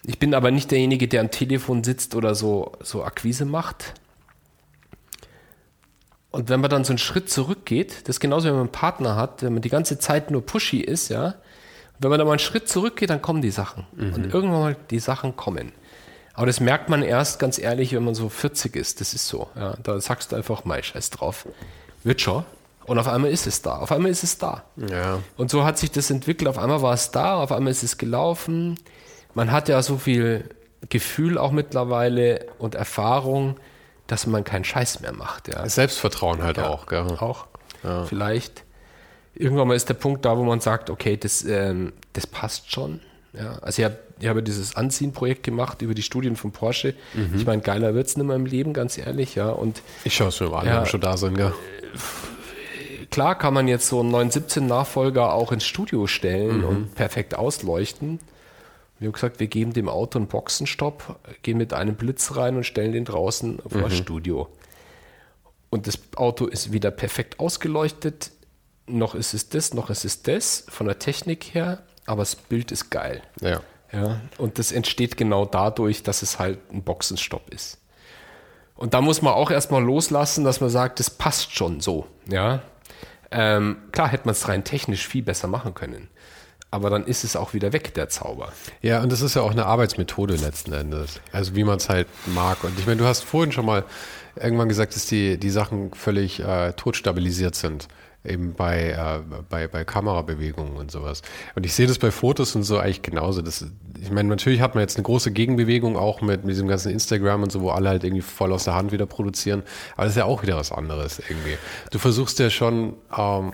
Ich 0.07 0.19
bin 0.19 0.33
aber 0.33 0.51
nicht 0.51 0.71
derjenige, 0.71 1.07
der 1.07 1.21
am 1.21 1.31
Telefon 1.31 1.83
sitzt 1.83 2.15
oder 2.15 2.35
so, 2.35 2.73
so 2.81 3.03
Akquise 3.03 3.45
macht. 3.45 3.93
Und 6.31 6.49
wenn 6.49 6.59
man 6.59 6.69
dann 6.69 6.83
so 6.83 6.91
einen 6.91 6.97
Schritt 6.97 7.29
zurückgeht, 7.29 8.01
das 8.03 8.17
ist 8.17 8.19
genauso, 8.19 8.47
wenn 8.47 8.55
man 8.55 8.63
einen 8.63 8.71
Partner 8.71 9.15
hat, 9.15 9.41
wenn 9.41 9.53
man 9.53 9.61
die 9.61 9.69
ganze 9.69 9.99
Zeit 9.99 10.31
nur 10.31 10.45
pushy 10.45 10.79
ist, 10.79 11.09
ja. 11.09 11.27
Und 11.27 12.03
wenn 12.03 12.09
man 12.09 12.19
da 12.19 12.25
mal 12.25 12.31
einen 12.31 12.39
Schritt 12.39 12.67
zurückgeht, 12.67 13.09
dann 13.09 13.21
kommen 13.21 13.41
die 13.41 13.51
Sachen. 13.51 13.87
Mhm. 13.95 14.13
Und 14.13 14.33
irgendwann 14.33 14.59
mal 14.59 14.77
die 14.89 14.99
Sachen 14.99 15.37
kommen. 15.37 15.71
Aber 16.33 16.45
das 16.45 16.59
merkt 16.59 16.89
man 16.89 17.01
erst 17.01 17.39
ganz 17.39 17.57
ehrlich, 17.57 17.93
wenn 17.93 18.03
man 18.03 18.13
so 18.15 18.27
40 18.27 18.75
ist. 18.75 18.99
Das 18.99 19.13
ist 19.13 19.27
so. 19.27 19.47
Ja, 19.55 19.75
da 19.81 19.99
sagst 20.01 20.33
du 20.33 20.35
einfach, 20.35 20.65
mal 20.65 20.83
scheiß 20.83 21.09
drauf. 21.11 21.47
Wird 22.03 22.19
schon. 22.19 22.43
Und 22.85 22.99
auf 22.99 23.07
einmal 23.07 23.31
ist 23.31 23.47
es 23.47 23.61
da. 23.61 23.77
Auf 23.77 23.91
einmal 23.93 24.11
ist 24.11 24.23
es 24.23 24.37
da. 24.37 24.63
Ja. 24.75 25.19
Und 25.37 25.49
so 25.49 25.63
hat 25.63 25.77
sich 25.77 25.91
das 25.91 26.11
entwickelt. 26.11 26.49
Auf 26.49 26.59
einmal 26.59 26.81
war 26.81 26.93
es 26.93 27.11
da, 27.11 27.35
auf 27.35 27.53
einmal 27.53 27.71
ist 27.71 27.83
es 27.83 27.97
gelaufen. 27.97 28.77
Man 29.35 29.51
hat 29.51 29.69
ja 29.69 29.81
so 29.83 29.97
viel 29.97 30.49
Gefühl 30.89 31.37
auch 31.37 31.51
mittlerweile 31.51 32.47
und 32.57 32.73
Erfahrung, 32.75 33.57
dass 34.07 34.25
man 34.27 34.43
keinen 34.43 34.63
Scheiß 34.63 35.01
mehr 35.01 35.13
macht. 35.13 35.47
Ja. 35.47 35.67
Selbstvertrauen 35.69 36.41
halt 36.43 36.57
Ja, 36.57 36.69
auch, 36.69 36.87
gell? 36.87 37.05
Auch. 37.19 37.45
Vielleicht. 38.07 38.63
Irgendwann 39.35 39.67
mal 39.67 39.75
ist 39.75 39.89
der 39.89 39.93
Punkt 39.95 40.25
da, 40.25 40.37
wo 40.37 40.43
man 40.43 40.59
sagt, 40.61 40.89
okay, 40.89 41.17
das, 41.17 41.43
ähm, 41.43 41.93
das 42.13 42.25
passt 42.25 42.71
schon. 42.71 42.99
Ja, 43.33 43.57
also 43.61 43.81
ich 43.81 43.85
habe 43.85 43.97
ich 44.17 44.27
habe 44.29 44.41
dieses 44.41 44.77
Anziehen-Projekt 44.77 45.43
gemacht 45.43 45.81
über 45.81 45.93
die 45.93 46.01
Studien 46.01 46.37
von 46.37 46.51
Porsche. 46.53 46.93
Ich 47.35 47.45
meine, 47.45 47.61
geiler 47.61 47.93
wird 47.93 48.07
es 48.07 48.15
nicht 48.15 48.25
mehr 48.25 48.37
im 48.37 48.45
Leben, 48.45 48.71
ganz 48.71 48.97
ehrlich. 48.97 49.35
Ja. 49.35 49.49
Und 49.49 49.81
Ich 50.05 50.15
schaue 50.15 50.29
es 50.29 50.39
mir 50.39 50.47
mal 50.47 50.59
an, 50.61 50.67
Ja. 50.67 50.85
schon 50.85 51.01
da 51.01 51.17
sind, 51.17 51.35
gell? 51.35 51.51
klar 53.11 53.37
kann 53.37 53.53
man 53.53 53.67
jetzt 53.67 53.87
so 53.87 53.99
einen 53.99 54.13
917-Nachfolger 54.15 55.33
auch 55.33 55.51
ins 55.51 55.65
Studio 55.65 56.07
stellen 56.07 56.63
und 56.63 56.95
perfekt 56.95 57.35
ausleuchten. 57.35 58.19
Wir 58.99 59.07
haben 59.07 59.13
gesagt, 59.13 59.39
wir 59.39 59.47
geben 59.47 59.73
dem 59.73 59.89
Auto 59.89 60.17
einen 60.17 60.27
Boxenstopp, 60.27 61.19
gehen 61.41 61.57
mit 61.57 61.73
einem 61.73 61.95
Blitz 61.95 62.35
rein 62.35 62.55
und 62.55 62.65
stellen 62.65 62.93
den 62.93 63.05
draußen 63.05 63.59
vor 63.67 63.81
das 63.81 63.97
Studio. 63.97 64.47
Und 65.69 65.87
das 65.87 65.99
Auto 66.15 66.45
ist 66.45 66.71
wieder 66.71 66.91
perfekt 66.91 67.39
ausgeleuchtet. 67.39 68.31
Noch 68.87 69.15
ist 69.15 69.33
es 69.33 69.49
das, 69.49 69.73
noch 69.73 69.89
ist 69.89 70.05
es 70.05 70.21
das, 70.21 70.65
von 70.69 70.87
der 70.87 70.99
Technik 70.99 71.53
her, 71.53 71.83
aber 72.05 72.21
das 72.21 72.35
Bild 72.35 72.71
ist 72.71 72.89
geil. 72.89 73.21
Ja. 73.41 73.61
Ja, 73.91 74.19
und 74.37 74.59
das 74.59 74.71
entsteht 74.71 75.15
genau 75.15 75.45
dadurch, 75.45 76.03
dass 76.03 76.21
es 76.21 76.39
halt 76.39 76.59
ein 76.71 76.83
Boxenstopp 76.83 77.49
ist. 77.53 77.77
Und 78.75 78.93
da 78.93 78.99
muss 78.99 79.21
man 79.21 79.33
auch 79.33 79.51
erstmal 79.51 79.81
loslassen, 79.81 80.43
dass 80.43 80.59
man 80.59 80.69
sagt, 80.69 80.99
das 80.99 81.09
passt 81.09 81.55
schon 81.55 81.79
so. 81.79 82.07
Ja, 82.27 82.61
ähm, 83.31 83.77
klar 83.91 84.09
hätte 84.09 84.25
man 84.25 84.33
es 84.33 84.47
rein 84.47 84.63
technisch 84.63 85.07
viel 85.07 85.23
besser 85.23 85.47
machen 85.47 85.73
können. 85.73 86.09
Aber 86.75 86.89
dann 86.89 87.05
ist 87.05 87.23
es 87.23 87.37
auch 87.37 87.53
wieder 87.53 87.71
weg, 87.71 87.93
der 87.93 88.09
Zauber. 88.09 88.51
Ja, 88.81 89.01
und 89.01 89.09
das 89.09 89.21
ist 89.21 89.33
ja 89.33 89.41
auch 89.43 89.51
eine 89.51 89.65
Arbeitsmethode 89.65 90.35
letzten 90.35 90.73
Endes. 90.73 91.21
Also 91.31 91.55
wie 91.55 91.63
man 91.63 91.77
es 91.77 91.87
halt 91.87 92.05
mag. 92.25 92.65
Und 92.65 92.77
ich 92.77 92.85
meine, 92.85 92.97
du 92.97 93.05
hast 93.05 93.23
vorhin 93.23 93.53
schon 93.53 93.65
mal 93.65 93.85
irgendwann 94.35 94.67
gesagt, 94.67 94.93
dass 94.93 95.05
die, 95.05 95.37
die 95.37 95.51
Sachen 95.51 95.93
völlig 95.93 96.41
äh, 96.41 96.73
totstabilisiert 96.73 97.55
sind. 97.55 97.87
Eben 98.25 98.55
bei, 98.55 98.89
äh, 98.89 99.21
bei, 99.49 99.69
bei 99.69 99.85
Kamerabewegungen 99.85 100.75
und 100.75 100.91
sowas. 100.91 101.21
Und 101.55 101.65
ich 101.65 101.73
sehe 101.73 101.87
das 101.87 101.97
bei 101.97 102.11
Fotos 102.11 102.57
und 102.57 102.63
so 102.63 102.77
eigentlich 102.77 103.03
genauso. 103.03 103.41
Das, 103.41 103.65
ich 104.01 104.11
meine, 104.11 104.27
natürlich 104.27 104.59
hat 104.59 104.75
man 104.75 104.81
jetzt 104.81 104.97
eine 104.97 105.03
große 105.03 105.31
Gegenbewegung 105.31 105.95
auch 105.95 106.19
mit, 106.19 106.43
mit 106.43 106.55
diesem 106.55 106.67
ganzen 106.67 106.91
Instagram 106.91 107.43
und 107.43 107.53
so, 107.53 107.61
wo 107.61 107.69
alle 107.69 107.87
halt 107.87 108.03
irgendwie 108.03 108.21
voll 108.21 108.51
aus 108.51 108.65
der 108.65 108.75
Hand 108.75 108.91
wieder 108.91 109.05
produzieren. 109.05 109.63
Aber 109.93 110.03
das 110.03 110.11
ist 110.13 110.17
ja 110.17 110.25
auch 110.25 110.41
wieder 110.43 110.57
was 110.57 110.73
anderes 110.73 111.19
irgendwie. 111.19 111.57
Du 111.91 111.99
versuchst 111.99 112.37
ja 112.39 112.49
schon 112.49 112.95
ähm, 113.17 113.53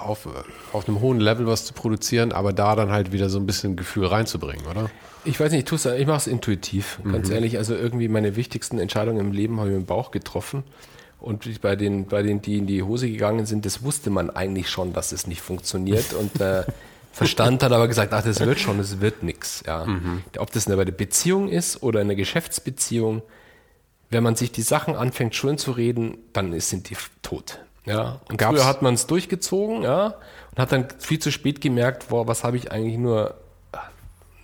auf, 0.00 0.28
auf 0.72 0.88
einem 0.88 1.00
hohen 1.00 1.20
Level 1.20 1.46
was 1.46 1.64
zu 1.64 1.72
produzieren, 1.72 2.32
aber 2.32 2.52
da 2.52 2.76
dann 2.76 2.90
halt 2.90 3.12
wieder 3.12 3.28
so 3.28 3.38
ein 3.38 3.46
bisschen 3.46 3.76
Gefühl 3.76 4.06
reinzubringen, 4.06 4.66
oder? 4.66 4.90
Ich 5.24 5.38
weiß 5.38 5.52
nicht, 5.52 5.70
ich, 5.70 5.86
ich 5.86 6.06
mache 6.06 6.18
es 6.18 6.26
intuitiv, 6.26 7.00
ganz 7.04 7.28
ehrlich. 7.28 7.58
Also 7.58 7.74
irgendwie 7.74 8.08
meine 8.08 8.36
wichtigsten 8.36 8.78
Entscheidungen 8.78 9.20
im 9.20 9.32
Leben 9.32 9.58
habe 9.58 9.68
ich 9.68 9.76
mit 9.76 9.84
dem 9.84 9.86
Bauch 9.86 10.10
getroffen. 10.10 10.64
Und 11.20 11.60
bei 11.60 11.74
den, 11.74 12.06
bei 12.06 12.22
den, 12.22 12.40
die 12.40 12.58
in 12.58 12.66
die 12.66 12.82
Hose 12.82 13.10
gegangen 13.10 13.44
sind, 13.44 13.66
das 13.66 13.82
wusste 13.82 14.10
man 14.10 14.30
eigentlich 14.30 14.70
schon, 14.70 14.92
dass 14.92 15.12
es 15.12 15.26
nicht 15.26 15.40
funktioniert. 15.40 16.12
Und 16.12 16.38
der 16.38 16.66
Verstand 17.12 17.62
hat 17.64 17.72
aber 17.72 17.88
gesagt, 17.88 18.12
ach, 18.12 18.22
das 18.22 18.38
wird 18.40 18.60
schon, 18.60 18.78
das 18.78 19.00
wird 19.00 19.24
nix. 19.24 19.64
Ja. 19.66 19.86
Ob 20.38 20.52
das 20.52 20.68
eine 20.68 20.84
Beziehung 20.86 21.48
ist 21.48 21.82
oder 21.82 22.00
eine 22.00 22.14
Geschäftsbeziehung, 22.14 23.22
wenn 24.10 24.22
man 24.22 24.36
sich 24.36 24.52
die 24.52 24.62
Sachen 24.62 24.94
anfängt 24.94 25.34
schön 25.34 25.58
zu 25.58 25.72
reden, 25.72 26.18
dann 26.32 26.58
sind 26.60 26.88
die 26.90 26.96
tot. 27.22 27.58
Ja. 27.88 28.20
Und 28.28 28.36
Gab's- 28.38 28.56
früher 28.58 28.66
hat 28.66 28.82
man 28.82 28.94
es 28.94 29.06
durchgezogen, 29.06 29.82
ja, 29.82 30.14
und 30.52 30.58
hat 30.58 30.72
dann 30.72 30.86
viel 30.98 31.18
zu 31.18 31.30
spät 31.32 31.60
gemerkt, 31.60 32.08
boah, 32.08 32.26
was 32.26 32.44
habe 32.44 32.56
ich 32.56 32.70
eigentlich 32.72 32.98
nur, 32.98 33.34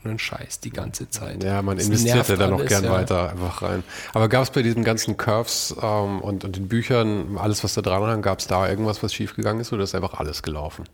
einen 0.06 0.18
Scheiß 0.18 0.60
die 0.60 0.68
ganze 0.68 1.08
Zeit. 1.08 1.42
Ja, 1.42 1.62
man 1.62 1.78
Das 1.78 1.86
investiert 1.86 2.28
ja 2.28 2.36
dann 2.36 2.50
noch 2.50 2.66
gern 2.66 2.84
ja. 2.84 2.90
weiter 2.90 3.30
einfach 3.30 3.62
rein. 3.62 3.82
Aber 4.12 4.28
gab 4.28 4.42
es 4.42 4.50
bei 4.50 4.60
diesen 4.60 4.84
ganzen 4.84 5.16
Curves 5.16 5.74
ähm, 5.82 6.20
und, 6.20 6.44
und 6.44 6.56
den 6.56 6.68
Büchern, 6.68 7.38
alles, 7.38 7.64
was 7.64 7.72
da 7.72 7.80
dran 7.80 8.02
hang, 8.02 8.20
gab 8.20 8.40
es 8.40 8.46
da 8.46 8.68
irgendwas, 8.68 9.02
was 9.02 9.14
schiefgegangen 9.14 9.62
ist 9.62 9.72
oder 9.72 9.82
ist 9.84 9.94
einfach 9.94 10.20
alles 10.20 10.42
gelaufen? 10.42 10.84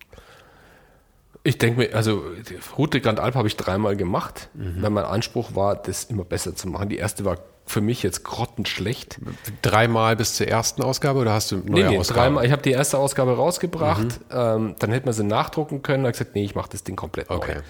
Ich 1.43 1.59
denke 1.59 1.81
mir, 1.81 1.95
also 1.97 2.23
Route 2.79 3.01
Grand 3.01 3.19
Alp 3.19 3.35
habe 3.35 3.49
ich 3.49 3.57
dreimal 3.57 3.97
gemacht, 3.97 4.49
Mhm. 4.55 4.83
weil 4.83 4.91
mein 4.91 5.05
Anspruch 5.05 5.57
war, 5.57 5.75
das 5.75 6.05
immer 6.05 6.25
besser 6.25 6.55
zu 6.55 6.69
machen. 6.69 6.89
Die 6.89 6.99
erste 6.99 7.25
war 7.25 7.39
für 7.71 7.81
mich 7.81 8.03
jetzt 8.03 8.25
grottenschlecht. 8.25 9.21
Dreimal 9.63 10.17
bis 10.17 10.35
zur 10.35 10.49
ersten 10.49 10.83
Ausgabe 10.83 11.21
oder 11.21 11.33
hast 11.33 11.53
du 11.53 11.57
neue 11.59 11.65
Nee, 11.85 11.91
nee, 11.91 11.99
Ausgaben? 11.99 12.21
dreimal. 12.21 12.45
Ich 12.47 12.53
habe 12.53 12.63
die 12.63 12.73
erste 12.73 12.99
Ausgabe 12.99 13.37
rausgebracht, 13.37 14.03
Mhm. 14.03 14.37
ähm, 14.37 14.77
dann 14.79 14.91
hätte 14.93 15.07
man 15.07 15.15
sie 15.15 15.23
nachdrucken 15.25 15.83
können. 15.83 16.03
Da 16.03 16.09
habe 16.09 16.13
ich 16.15 16.19
gesagt, 16.19 16.35
nee, 16.35 16.45
ich 16.45 16.55
mache 16.55 16.69
das 16.71 16.83
Ding 16.85 16.97
komplett 16.97 17.31
Okay. 17.31 17.55
neu. 17.57 17.61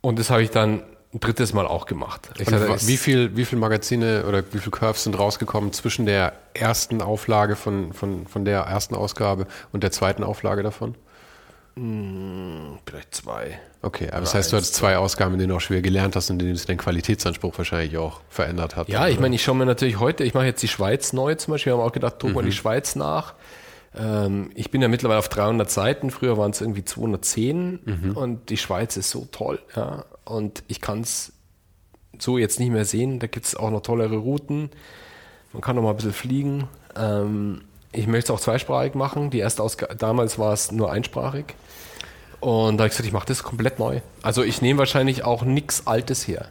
Und 0.00 0.18
das 0.18 0.30
habe 0.30 0.42
ich 0.42 0.50
dann 0.50 0.82
ein 1.12 1.20
drittes 1.20 1.52
Mal 1.52 1.66
auch 1.66 1.86
gemacht. 1.86 2.30
Hatte, 2.38 2.76
wie 2.86 2.96
viel, 2.96 3.36
wie 3.36 3.44
viel 3.44 3.58
Magazine 3.58 4.24
oder 4.26 4.42
wie 4.52 4.58
viel 4.58 4.72
Curves 4.72 5.04
sind 5.04 5.18
rausgekommen 5.18 5.72
zwischen 5.72 6.06
der 6.06 6.32
ersten 6.54 7.02
Auflage 7.02 7.56
von, 7.56 7.92
von, 7.92 8.26
von 8.26 8.44
der 8.44 8.60
ersten 8.62 8.94
Ausgabe 8.94 9.46
und 9.72 9.82
der 9.82 9.92
zweiten 9.92 10.24
Auflage 10.24 10.62
davon? 10.62 10.94
Vielleicht 11.76 13.14
zwei. 13.14 13.58
Okay, 13.82 14.08
aber 14.10 14.20
das 14.20 14.34
heißt, 14.34 14.52
du 14.52 14.56
hattest 14.56 14.74
zwei 14.74 14.96
Ausgaben, 14.96 15.34
in 15.34 15.40
denen 15.40 15.50
du 15.50 15.56
auch 15.56 15.60
schwer 15.60 15.82
gelernt 15.82 16.14
hast 16.14 16.30
und 16.30 16.40
in 16.40 16.46
denen 16.46 16.56
sich 16.56 16.66
dein 16.66 16.76
Qualitätsanspruch 16.76 17.58
wahrscheinlich 17.58 17.98
auch 17.98 18.20
verändert 18.28 18.76
hat. 18.76 18.88
Ja, 18.88 19.08
ich 19.08 19.18
meine, 19.18 19.34
ich 19.34 19.42
schaue 19.42 19.56
mir 19.56 19.66
natürlich 19.66 19.98
heute, 19.98 20.22
ich 20.22 20.34
mache 20.34 20.46
jetzt 20.46 20.62
die 20.62 20.68
Schweiz 20.68 21.12
neu 21.12 21.34
zum 21.34 21.52
Beispiel, 21.52 21.72
wir 21.72 21.78
haben 21.78 21.86
auch 21.86 21.92
gedacht, 21.92 22.22
druck 22.22 22.34
mal 22.34 22.44
die 22.44 22.52
Schweiz 22.52 22.94
nach. 22.94 23.34
Ähm, 23.96 24.50
ich 24.54 24.70
bin 24.70 24.82
ja 24.82 24.88
mittlerweile 24.88 25.18
auf 25.18 25.28
300 25.28 25.68
Seiten, 25.68 26.10
früher 26.10 26.38
waren 26.38 26.52
es 26.52 26.60
irgendwie 26.60 26.84
210 26.84 28.12
und 28.14 28.50
die 28.50 28.56
Schweiz 28.56 28.96
ist 28.96 29.10
so 29.10 29.26
toll. 29.32 29.58
Ja. 29.74 30.04
Und 30.24 30.62
ich 30.68 30.80
kann 30.80 31.00
es 31.00 31.32
so 32.18 32.38
jetzt 32.38 32.60
nicht 32.60 32.70
mehr 32.70 32.84
sehen, 32.84 33.18
da 33.18 33.26
gibt 33.26 33.46
es 33.46 33.56
auch 33.56 33.70
noch 33.70 33.80
tollere 33.80 34.16
Routen. 34.16 34.70
Man 35.52 35.60
kann 35.60 35.76
noch 35.76 35.82
mal 35.82 35.90
ein 35.90 35.96
bisschen 35.96 36.12
fliegen. 36.12 36.68
Ähm, 36.96 37.62
ich 37.94 38.06
möchte 38.06 38.32
es 38.32 38.38
auch 38.38 38.42
zweisprachig 38.42 38.94
machen. 38.94 39.30
Die 39.30 39.38
erste 39.38 39.62
Ausgabe, 39.62 39.94
damals 39.96 40.38
war 40.38 40.52
es 40.52 40.72
nur 40.72 40.90
einsprachig. 40.92 41.54
Und 42.40 42.76
da 42.76 42.82
habe 42.82 42.88
ich 42.88 42.92
gesagt, 42.92 43.06
ich 43.06 43.12
mache 43.12 43.26
das 43.26 43.42
komplett 43.42 43.78
neu. 43.78 44.00
Also 44.22 44.42
ich 44.42 44.60
nehme 44.60 44.78
wahrscheinlich 44.78 45.24
auch 45.24 45.42
nichts 45.44 45.86
Altes 45.86 46.28
her. 46.28 46.48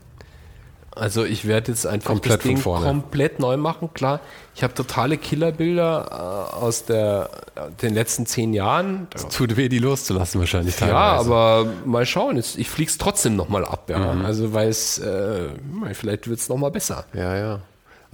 Also 0.95 1.23
ich 1.23 1.47
werde 1.47 1.71
jetzt 1.71 1.87
einfach 1.87 2.11
Komplett 2.11 2.39
das 2.39 2.43
Ding 2.43 2.61
komplett 2.61 3.39
neu 3.39 3.57
machen. 3.57 3.89
Klar, 3.93 4.19
ich 4.55 4.63
habe 4.63 4.73
totale 4.75 5.17
Killerbilder 5.17 6.49
äh, 6.51 6.55
aus 6.55 6.85
der, 6.85 7.29
äh, 7.55 7.71
den 7.81 7.95
letzten 7.95 8.27
zehn 8.27 8.53
Jahren. 8.53 9.07
Tut 9.35 9.57
weh, 9.57 9.69
die 9.69 9.79
loszulassen 9.79 10.39
wahrscheinlich 10.39 10.79
Ja, 10.79 10.87
teilweise. 10.87 11.31
aber 11.31 11.67
mal 11.85 12.05
schauen. 12.05 12.35
Jetzt, 12.35 12.57
ich 12.59 12.69
flieg's 12.69 12.97
trotzdem 12.99 13.35
nochmal 13.35 13.65
ab. 13.65 13.89
Ja. 13.89 14.13
Mhm. 14.13 14.25
Also 14.25 14.53
weil 14.53 14.69
es, 14.69 14.99
äh, 14.99 15.49
vielleicht 15.93 16.27
wird's 16.27 16.47
noch 16.47 16.55
nochmal 16.55 16.71
besser. 16.71 17.05
Ja, 17.13 17.35
ja. 17.35 17.59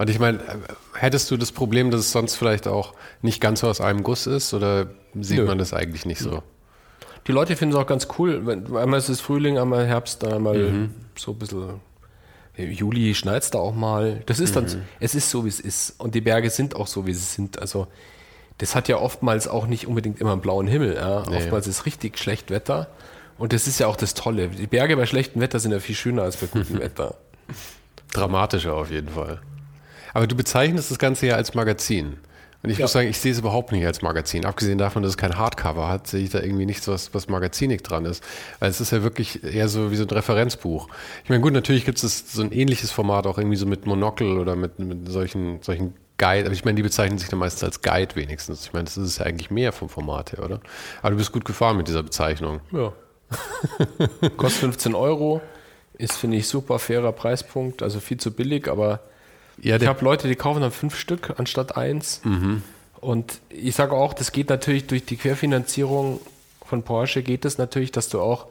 Und 0.00 0.08
ich 0.08 0.18
meine, 0.18 0.40
hättest 0.94 1.30
du 1.30 1.36
das 1.36 1.52
Problem, 1.52 1.90
dass 1.90 2.00
es 2.00 2.10
sonst 2.12 2.34
vielleicht 2.36 2.66
auch 2.66 2.94
nicht 3.20 3.38
ganz 3.38 3.60
so 3.60 3.68
aus 3.68 3.82
einem 3.82 4.02
Guss 4.02 4.26
ist 4.26 4.54
oder 4.54 4.86
sieht 5.14 5.40
Nö. 5.40 5.44
man 5.44 5.58
das 5.58 5.74
eigentlich 5.74 6.06
nicht 6.06 6.20
so? 6.20 6.42
Die 7.26 7.32
Leute 7.32 7.54
finden 7.54 7.74
es 7.74 7.80
auch 7.82 7.86
ganz 7.86 8.08
cool. 8.18 8.40
Einmal 8.78 8.98
ist 8.98 9.10
es 9.10 9.20
Frühling, 9.20 9.58
einmal 9.58 9.86
Herbst, 9.86 10.22
dann 10.22 10.32
einmal 10.32 10.56
Mhm. 10.56 10.94
so 11.18 11.32
ein 11.32 11.38
bisschen. 11.38 11.80
Juli 12.56 13.14
schneit 13.14 13.52
da 13.54 13.58
auch 13.58 13.74
mal. 13.74 14.22
Das 14.24 14.40
ist 14.40 14.56
dann, 14.56 14.64
Mhm. 14.64 14.82
es 15.00 15.14
ist 15.14 15.28
so, 15.28 15.44
wie 15.44 15.50
es 15.50 15.60
ist. 15.60 16.00
Und 16.00 16.14
die 16.14 16.22
Berge 16.22 16.48
sind 16.48 16.76
auch 16.76 16.86
so, 16.86 17.06
wie 17.06 17.12
sie 17.12 17.20
sind. 17.20 17.58
Also, 17.60 17.86
das 18.56 18.74
hat 18.74 18.88
ja 18.88 18.96
oftmals 18.96 19.48
auch 19.48 19.66
nicht 19.66 19.86
unbedingt 19.86 20.18
immer 20.18 20.32
einen 20.32 20.40
blauen 20.40 20.66
Himmel. 20.66 20.94
Ja. 20.94 21.24
Nee. 21.28 21.36
Oftmals 21.36 21.66
ist 21.66 21.84
richtig 21.84 22.18
schlecht 22.18 22.50
Wetter. 22.50 22.88
Und 23.36 23.52
das 23.52 23.66
ist 23.66 23.78
ja 23.80 23.86
auch 23.86 23.96
das 23.96 24.14
Tolle. 24.14 24.48
Die 24.48 24.66
Berge 24.66 24.96
bei 24.96 25.04
schlechtem 25.04 25.42
Wetter 25.42 25.58
sind 25.58 25.72
ja 25.72 25.78
viel 25.80 25.94
schöner 25.94 26.22
als 26.22 26.38
bei 26.38 26.46
gutem 26.46 26.78
Wetter. 26.80 27.16
Dramatischer 28.14 28.74
auf 28.74 28.90
jeden 28.90 29.10
Fall. 29.10 29.40
Aber 30.14 30.26
du 30.26 30.34
bezeichnest 30.36 30.90
das 30.90 30.98
Ganze 30.98 31.26
ja 31.26 31.36
als 31.36 31.54
Magazin. 31.54 32.18
Und 32.62 32.68
ich 32.68 32.76
Ja. 32.78 32.84
muss 32.84 32.92
sagen, 32.92 33.08
ich 33.08 33.18
sehe 33.18 33.32
es 33.32 33.38
überhaupt 33.38 33.72
nicht 33.72 33.86
als 33.86 34.02
Magazin. 34.02 34.44
Abgesehen 34.44 34.76
davon, 34.76 35.02
dass 35.02 35.12
es 35.12 35.16
kein 35.16 35.38
Hardcover 35.38 35.88
hat, 35.88 36.06
sehe 36.06 36.22
ich 36.22 36.30
da 36.30 36.40
irgendwie 36.40 36.66
nichts, 36.66 36.86
was, 36.88 37.14
was 37.14 37.26
magazinig 37.28 37.82
dran 37.82 38.04
ist. 38.04 38.22
Weil 38.58 38.68
es 38.70 38.80
ist 38.82 38.92
ja 38.92 39.02
wirklich 39.02 39.42
eher 39.42 39.68
so 39.68 39.90
wie 39.90 39.96
so 39.96 40.04
ein 40.04 40.10
Referenzbuch. 40.10 40.88
Ich 41.24 41.30
meine, 41.30 41.40
gut, 41.40 41.54
natürlich 41.54 41.86
gibt 41.86 42.02
es 42.02 42.32
so 42.34 42.42
ein 42.42 42.52
ähnliches 42.52 42.90
Format 42.90 43.26
auch 43.26 43.38
irgendwie 43.38 43.56
so 43.56 43.64
mit 43.64 43.86
Monokel 43.86 44.38
oder 44.38 44.56
mit, 44.56 44.78
mit 44.78 45.08
solchen, 45.10 45.62
solchen 45.62 45.94
Guide. 46.18 46.44
Aber 46.44 46.52
ich 46.52 46.66
meine, 46.66 46.76
die 46.76 46.82
bezeichnen 46.82 47.16
sich 47.18 47.30
dann 47.30 47.38
meistens 47.38 47.64
als 47.64 47.80
Guide 47.80 48.14
wenigstens. 48.14 48.66
Ich 48.66 48.74
meine, 48.74 48.84
das 48.84 48.98
ist 48.98 49.18
ja 49.20 49.24
eigentlich 49.24 49.50
mehr 49.50 49.72
vom 49.72 49.88
Format 49.88 50.32
her, 50.32 50.44
oder? 50.44 50.60
Aber 51.00 51.12
du 51.12 51.16
bist 51.16 51.32
gut 51.32 51.46
gefahren 51.46 51.78
mit 51.78 51.88
dieser 51.88 52.02
Bezeichnung. 52.02 52.60
Ja. 52.72 52.92
Kostet 54.36 54.60
15 54.60 54.94
Euro. 54.94 55.40
Ist, 55.96 56.12
finde 56.16 56.36
ich, 56.36 56.46
super 56.48 56.78
fairer 56.78 57.12
Preispunkt. 57.12 57.82
Also 57.82 58.00
viel 58.00 58.18
zu 58.18 58.32
billig, 58.32 58.68
aber 58.68 59.00
Ja, 59.62 59.76
ich 59.76 59.86
habe 59.86 60.04
Leute, 60.04 60.28
die 60.28 60.36
kaufen 60.36 60.62
dann 60.62 60.70
fünf 60.70 60.96
Stück 60.96 61.34
anstatt 61.38 61.76
eins. 61.76 62.22
Und 63.00 63.40
ich 63.48 63.74
sage 63.74 63.92
auch, 63.92 64.14
das 64.14 64.32
geht 64.32 64.50
natürlich 64.50 64.86
durch 64.86 65.04
die 65.04 65.16
Querfinanzierung 65.16 66.20
von 66.64 66.82
Porsche, 66.82 67.22
geht 67.22 67.44
es 67.44 67.58
natürlich, 67.58 67.92
dass 67.92 68.08
du 68.08 68.20
auch 68.20 68.46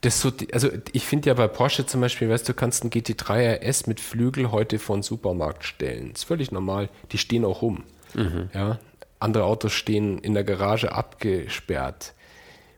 das 0.00 0.20
so, 0.20 0.30
also 0.52 0.68
ich 0.92 1.04
finde 1.04 1.28
ja 1.28 1.34
bei 1.34 1.48
Porsche 1.48 1.86
zum 1.86 2.00
Beispiel, 2.00 2.28
weißt 2.28 2.48
du, 2.48 2.54
kannst 2.54 2.82
einen 2.82 2.90
GT3 2.90 3.60
RS 3.60 3.86
mit 3.86 4.00
Flügel 4.00 4.52
heute 4.52 4.78
vor 4.78 4.96
den 4.96 5.02
Supermarkt 5.02 5.64
stellen. 5.64 6.12
ist 6.12 6.24
völlig 6.24 6.52
normal. 6.52 6.88
Die 7.12 7.18
stehen 7.18 7.44
auch 7.44 7.62
rum. 7.62 7.84
Mhm. 8.14 8.50
Ja. 8.54 8.78
Andere 9.18 9.44
Autos 9.44 9.72
stehen 9.72 10.18
in 10.18 10.34
der 10.34 10.44
Garage 10.44 10.92
abgesperrt. 10.92 12.14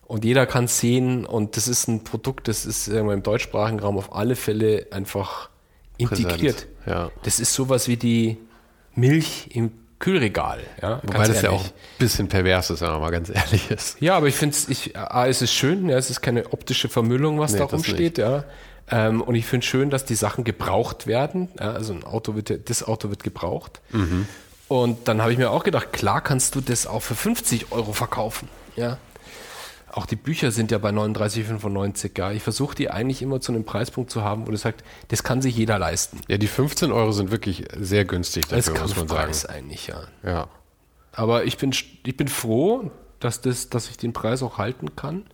Und 0.07 0.25
jeder 0.25 0.47
kann 0.47 0.69
sehen 0.69 1.27
und 1.27 1.57
das 1.57 1.69
ist 1.69 1.87
ein 1.87 2.03
Produkt, 2.03 2.49
das 2.49 2.65
ist 2.65 2.89
im 2.89 3.23
deutschsprachigen 3.23 3.81
Raum 3.81 3.99
auf 3.99 4.15
alle 4.15 4.37
Fälle 4.37 4.87
einfach 4.91 5.51
integriert. 5.99 6.67
ja. 6.87 7.11
Das 7.23 7.39
ist 7.39 7.53
sowas 7.53 7.89
wie 7.89 7.97
die 7.97 8.39
Milch 8.95 9.51
im 9.53 9.73
Kühlregal. 9.99 10.61
Ja, 10.81 11.01
Wobei 11.03 11.19
das 11.19 11.29
ehrlich. 11.29 11.43
ja 11.43 11.51
auch 11.51 11.65
ein 11.65 11.73
bisschen 11.99 12.29
pervers 12.29 12.71
ist, 12.71 12.81
wenn 12.81 12.91
man 12.91 13.01
mal 13.01 13.11
ganz 13.11 13.29
ehrlich 13.29 13.71
ist. 13.71 14.01
Ja, 14.01 14.17
aber 14.17 14.29
ich 14.29 14.37
finde 14.37 14.57
es, 14.57 14.95
A, 14.95 15.27
es 15.27 15.43
ist 15.43 15.53
schön, 15.53 15.89
ja, 15.89 15.97
es 15.99 16.11
ist 16.11 16.21
keine 16.21 16.53
optische 16.53 16.89
Vermüllung, 16.89 17.39
was 17.39 17.53
nee, 17.53 17.59
da 17.59 17.65
rumsteht, 17.65 18.19
ja. 18.19 18.45
Ähm, 18.91 19.21
und 19.21 19.35
ich 19.35 19.45
finde 19.45 19.67
schön, 19.67 19.91
dass 19.91 20.05
die 20.05 20.15
Sachen 20.15 20.45
gebraucht 20.45 21.07
werden. 21.07 21.49
Ja, 21.59 21.73
also 21.73 21.93
ein 21.93 22.05
Auto 22.05 22.35
wird, 22.37 22.71
das 22.71 22.83
Auto 22.83 23.11
wird 23.11 23.23
gebraucht. 23.23 23.81
Mhm. 23.91 24.27
Und 24.69 25.09
dann 25.09 25.21
habe 25.21 25.33
ich 25.33 25.39
mir 25.39 25.51
auch 25.51 25.65
gedacht, 25.65 25.93
klar 25.93 26.21
kannst 26.23 26.55
du 26.55 26.61
das 26.61 26.87
auch 26.87 27.03
für 27.03 27.15
50 27.15 27.73
Euro 27.73 27.93
verkaufen. 27.93 28.49
Ja. 28.77 28.99
Auch 29.93 30.07
die 30.07 30.17
Bücher 30.17 30.51
sind 30.51 30.71
ja 30.71 30.79
bei 30.79 30.91
39,95. 30.91 32.19
Ja. 32.19 32.33
Ich 32.33 32.43
versuche 32.43 32.75
die 32.75 32.91
eigentlich 32.91 33.23
immer 33.23 33.41
zu 33.41 33.53
einem 33.53 33.65
Preispunkt 33.65 34.11
zu 34.11 34.23
haben, 34.23 34.47
wo 34.47 34.51
du 34.51 34.57
sagst, 34.57 34.85
das 35.09 35.23
kann 35.23 35.43
sich 35.43 35.57
jeder 35.57 35.79
leisten. 35.79 36.21
Ja, 36.29 36.39
die 36.39 36.47
15 36.47 36.93
Euro 36.93 37.13
sind 37.13 37.31
wirklich 37.31 37.65
sehr 37.77 38.05
günstig 38.05 38.49
dafür, 38.49 38.75
das 38.75 38.83
muss 38.83 38.97
man 38.97 39.09
sagen. 39.09 39.33
Eigentlich, 39.49 39.87
ja. 39.87 40.03
Ja. 40.23 40.49
Aber 41.13 41.45
ich 41.45 41.59
bin, 41.59 41.71
ich 41.73 42.17
bin 42.17 42.29
froh, 42.29 42.91
dass, 43.21 43.41
das, 43.41 43.71
dass 43.71 43.91
ich 43.91 43.97
den 43.97 44.13
Preis 44.13 44.43
auch 44.43 44.59
halten 44.59 44.95
kann. 44.95 45.25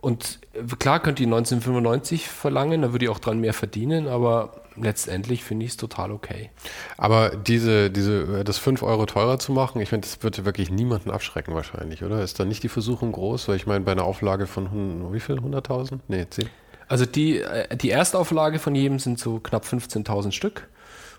Und 0.00 0.40
klar 0.78 1.00
könnte 1.00 1.22
ich 1.22 1.26
1995 1.26 2.28
verlangen, 2.28 2.82
da 2.82 2.92
würde 2.92 3.04
ich 3.04 3.10
auch 3.10 3.18
dran 3.18 3.38
mehr 3.38 3.52
verdienen, 3.52 4.08
aber 4.08 4.59
letztendlich 4.76 5.44
finde 5.44 5.66
ich 5.66 5.72
es 5.72 5.76
total 5.76 6.10
okay. 6.10 6.50
Aber 6.96 7.30
diese, 7.30 7.90
diese, 7.90 8.44
das 8.44 8.58
5 8.58 8.82
Euro 8.82 9.06
teurer 9.06 9.38
zu 9.38 9.52
machen, 9.52 9.80
ich 9.80 9.92
meine, 9.92 10.02
das 10.02 10.22
würde 10.22 10.44
wirklich 10.44 10.70
niemanden 10.70 11.10
abschrecken 11.10 11.54
wahrscheinlich, 11.54 12.02
oder? 12.02 12.22
Ist 12.22 12.40
da 12.40 12.44
nicht 12.44 12.62
die 12.62 12.68
Versuchung 12.68 13.12
groß? 13.12 13.48
Weil 13.48 13.56
ich 13.56 13.66
meine, 13.66 13.84
bei 13.84 13.92
einer 13.92 14.04
Auflage 14.04 14.46
von 14.46 15.12
wie 15.12 15.20
viel? 15.20 15.36
100.000? 15.36 16.00
Nee, 16.08 16.26
10? 16.28 16.48
Also 16.88 17.06
die, 17.06 17.40
äh, 17.40 17.76
die 17.76 17.90
Erstauflage 17.90 18.58
von 18.58 18.74
jedem 18.74 18.98
sind 18.98 19.18
so 19.18 19.38
knapp 19.38 19.64
15.000 19.64 20.32
Stück. 20.32 20.68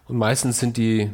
Und 0.07 0.17
meistens 0.17 0.59
sind 0.59 0.77
die, 0.77 1.09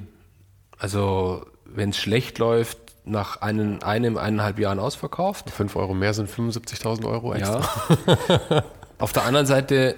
also 0.78 1.46
wenn 1.66 1.90
es 1.90 1.98
schlecht 1.98 2.40
läuft, 2.40 2.80
nach 3.06 3.42
einem, 3.42 3.80
einem, 3.84 4.18
eineinhalb 4.18 4.60
Jahren 4.60 4.80
ausverkauft. 4.80 5.50
5 5.50 5.76
Euro 5.76 5.94
mehr 5.94 6.14
sind 6.14 6.30
75.000 6.30 7.06
Euro 7.06 7.34
extra. 7.34 7.62
Ja. 8.08 8.64
Auf 9.00 9.14
der 9.14 9.24
anderen 9.24 9.46
Seite, 9.46 9.96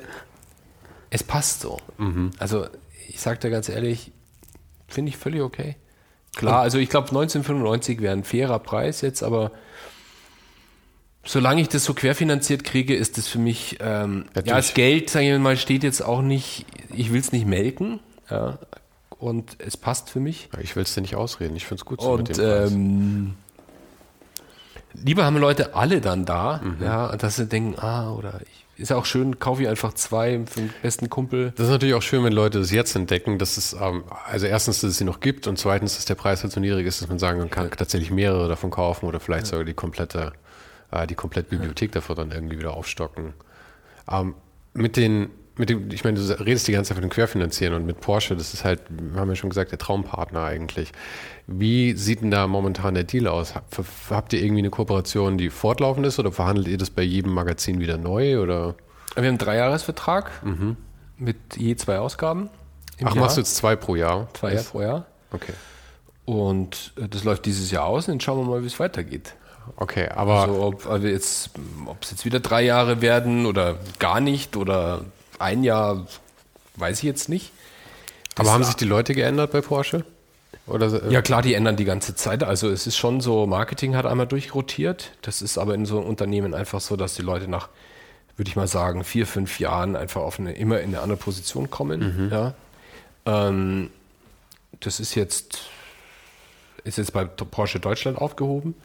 es 1.10 1.24
passt 1.24 1.62
so. 1.62 1.80
Mhm. 1.98 2.32
Also 2.40 2.68
ich 3.08 3.20
sage 3.20 3.40
dir 3.40 3.50
ganz 3.50 3.70
ehrlich, 3.70 4.12
finde 4.88 5.10
ich 5.10 5.18
völlig 5.18 5.42
okay. 5.42 5.76
Klar, 6.36 6.62
also 6.62 6.78
ich 6.78 6.90
glaube 6.90 7.10
1995 7.10 8.02
wäre 8.02 8.14
ein 8.14 8.24
fairer 8.24 8.60
Preis 8.60 9.02
jetzt, 9.02 9.24
aber 9.24 9.52
solange 11.24 11.62
ich 11.62 11.70
das 11.70 11.84
so 11.84 11.94
querfinanziert 11.94 12.64
kriege, 12.64 12.96
ist 12.96 13.18
das 13.18 13.28
für 13.28 13.40
mich, 13.40 13.78
ähm, 13.82 14.26
ja, 14.36 14.42
das 14.42 14.74
Geld, 14.74 15.10
sage 15.10 15.34
ich 15.34 15.40
mal, 15.40 15.58
steht 15.58 15.84
jetzt 15.84 16.02
auch 16.02 16.22
nicht, 16.22 16.66
ich 16.94 17.12
will 17.12 17.20
es 17.20 17.32
nicht 17.32 17.46
melken. 17.46 18.00
Ja, 18.30 18.60
und 19.20 19.58
es 19.60 19.76
passt 19.76 20.10
für 20.10 20.20
mich. 20.20 20.50
Ich 20.62 20.76
will 20.76 20.84
es 20.84 20.94
dir 20.94 21.02
nicht 21.02 21.16
ausreden, 21.16 21.56
ich 21.56 21.66
finde 21.66 21.82
es 21.82 21.86
gut 21.86 22.02
so 22.02 22.12
und, 22.12 22.30
mit 22.30 22.38
dem 22.38 22.46
Preis. 22.46 22.72
Ähm, 22.72 23.34
lieber 24.94 25.26
haben 25.26 25.38
Leute 25.38 25.76
alle 25.76 26.00
dann 26.00 26.26
da, 26.26 26.62
mhm. 26.64 26.78
ja, 26.84 27.16
dass 27.18 27.36
sie 27.36 27.46
denken, 27.46 27.78
ah, 27.80 28.14
oder 28.14 28.40
ich, 28.42 28.66
ist 28.80 28.90
ja 28.90 28.96
auch 28.96 29.06
schön, 29.06 29.40
kaufe 29.40 29.62
ich 29.62 29.68
einfach 29.68 29.94
zwei 29.94 30.42
für 30.46 30.62
den 30.62 30.74
besten 30.82 31.10
Kumpel. 31.10 31.52
Das 31.56 31.66
ist 31.66 31.72
natürlich 31.72 31.96
auch 31.96 32.02
schön, 32.02 32.24
wenn 32.24 32.34
Leute 32.34 32.60
das 32.60 32.72
jetzt 32.72 32.96
entdecken, 32.96 33.38
dass 33.38 33.58
es, 33.58 33.74
ähm, 33.74 34.04
also 34.26 34.46
erstens, 34.46 34.82
dass 34.82 34.92
es 34.92 34.98
sie 34.98 35.04
noch 35.04 35.20
gibt 35.20 35.48
und 35.48 35.58
zweitens, 35.58 35.96
dass 35.96 36.06
der 36.06 36.16
Preis 36.16 36.44
halt 36.44 36.54
so 36.54 36.60
niedrig 36.60 36.88
ist, 36.88 37.02
dass 37.02 37.10
man 37.10 37.20
sagen 37.20 37.50
kann, 37.50 37.66
ja. 37.66 37.76
tatsächlich 37.76 38.12
mehrere 38.12 38.48
davon 38.48 38.72
kaufen 38.72 39.06
oder 39.06 39.20
vielleicht 39.20 39.46
ja. 39.48 39.52
sogar 39.52 39.66
die 39.66 39.74
komplette, 39.74 40.34
äh, 40.92 41.06
die 41.08 41.16
komplette 41.16 41.50
Bibliothek 41.50 41.90
ja. 41.92 41.96
davor 41.96 42.16
dann 42.16 42.32
irgendwie 42.32 42.58
wieder 42.58 42.74
aufstocken. 42.74 43.34
Ähm, 44.10 44.36
mit 44.74 44.98
den 44.98 45.30
mit 45.60 45.70
dem, 45.70 45.92
ich 45.92 46.06
meine, 46.06 46.18
du 46.18 46.40
redest 46.40 46.68
die 46.70 46.72
ganze 46.72 46.90
Zeit 46.90 46.96
von 46.96 47.02
dem 47.02 47.12
Querfinanzieren 47.12 47.74
und 47.74 47.86
mit 47.86 48.00
Porsche, 48.00 48.36
das 48.36 48.54
ist 48.54 48.64
halt, 48.64 48.82
wir 48.90 49.20
haben 49.20 49.28
ja 49.28 49.36
schon 49.36 49.50
gesagt, 49.50 49.72
der 49.72 49.78
Traumpartner 49.78 50.44
eigentlich. 50.46 50.94
Wie 51.48 51.94
sieht 51.94 52.22
denn 52.22 52.32
da 52.32 52.48
momentan 52.48 52.94
der 52.94 53.04
Deal 53.04 53.28
aus? 53.28 53.54
Habt 54.10 54.34
ihr 54.34 54.42
irgendwie 54.42 54.62
eine 54.62 54.70
Kooperation, 54.70 55.38
die 55.38 55.50
fortlaufend 55.50 56.06
ist 56.06 56.18
oder 56.18 56.32
verhandelt 56.32 56.68
ihr 56.70 56.78
das 56.78 56.90
bei 56.90 57.02
jedem 57.02 57.34
Magazin 57.34 57.82
wieder 57.82 57.98
neu? 57.98 58.40
Oder? 58.42 58.76
Wir 59.16 59.18
haben 59.18 59.26
einen 59.26 59.38
Dreijahresvertrag 59.38 60.32
mhm. 60.46 60.78
mit 61.18 61.36
je 61.58 61.76
zwei 61.76 62.00
Ausgaben. 62.00 62.50
Ach, 63.04 63.14
Jahr. 63.14 63.16
machst 63.16 63.36
du 63.36 63.42
jetzt 63.42 63.58
zwei 63.58 63.76
pro 63.76 63.96
Jahr? 63.96 64.30
Zwei 64.34 64.54
Jahre 64.54 64.64
pro 64.64 64.82
Jahr. 64.82 65.06
Okay. 65.32 65.54
Und 66.24 66.94
äh, 66.96 67.10
das 67.10 67.26
läuft 67.26 67.46
dieses 67.46 67.70
Jahr 67.70 67.86
aus 67.86 68.08
und 68.08 68.14
dann 68.14 68.22
schauen 68.22 68.38
wir 68.40 68.50
mal, 68.50 68.64
wie 68.64 68.68
es 68.68 68.80
weitergeht. 68.80 69.36
Okay, 69.76 70.08
aber. 70.08 70.42
Also 70.42 70.64
ob 70.64 70.86
also 70.88 71.08
jetzt, 71.08 71.52
ob 71.86 72.02
es 72.02 72.12
jetzt 72.12 72.24
wieder 72.24 72.40
drei 72.40 72.62
Jahre 72.62 73.02
werden 73.02 73.46
oder 73.46 73.76
gar 74.00 74.22
nicht 74.22 74.56
oder 74.56 75.02
ein 75.40 75.64
Jahr 75.64 76.06
weiß 76.76 77.00
ich 77.00 77.04
jetzt 77.04 77.30
nicht. 77.30 77.52
Das 78.36 78.46
Aber 78.46 78.54
haben 78.54 78.64
sich 78.64 78.76
die 78.76 78.86
Leute 78.86 79.14
geändert 79.14 79.52
bei 79.52 79.62
Porsche? 79.62 80.06
Oder, 80.68 81.04
äh 81.04 81.12
ja 81.12 81.22
klar, 81.22 81.42
die 81.42 81.54
ändern 81.54 81.76
die 81.76 81.86
ganze 81.86 82.16
Zeit. 82.16 82.44
Also 82.44 82.70
es 82.70 82.88
ist 82.88 82.98
schon 82.98 83.22
so, 83.22 83.46
Marketing 83.46 83.96
hat 83.96 84.06
einmal 84.06 84.28
durchrotiert. 84.28 85.12
Das 85.22 85.42
ist 85.42 85.58
aber 85.58 85.74
in 85.74 85.86
so 85.86 85.98
einem 86.00 86.08
Unternehmen 86.08 86.54
einfach 86.54 86.80
so, 86.80 86.96
dass 86.96 87.16
die 87.16 87.22
Leute 87.22 87.48
nach, 87.48 87.70
würde 88.38 88.50
ich 88.50 88.56
mal 88.56 88.68
sagen, 88.68 89.04
vier, 89.04 89.26
fünf 89.26 89.60
Jahren 89.60 89.96
einfach 89.96 90.22
auf 90.22 90.40
eine, 90.40 90.54
immer 90.54 90.80
in 90.80 90.90
eine 90.90 91.02
andere 91.02 91.18
Position 91.18 91.70
kommen. 91.70 92.26
Mhm. 92.26 92.32
Ja. 92.32 92.54
Ähm, 93.26 93.90
das 94.80 95.00
ist 95.00 95.16
jetzt, 95.16 95.60
ist 96.84 96.98
jetzt 96.98 97.14
bei 97.14 97.26
Porsche 97.26 97.80
Deutschland 97.80 98.18
aufgehoben. 98.18 98.76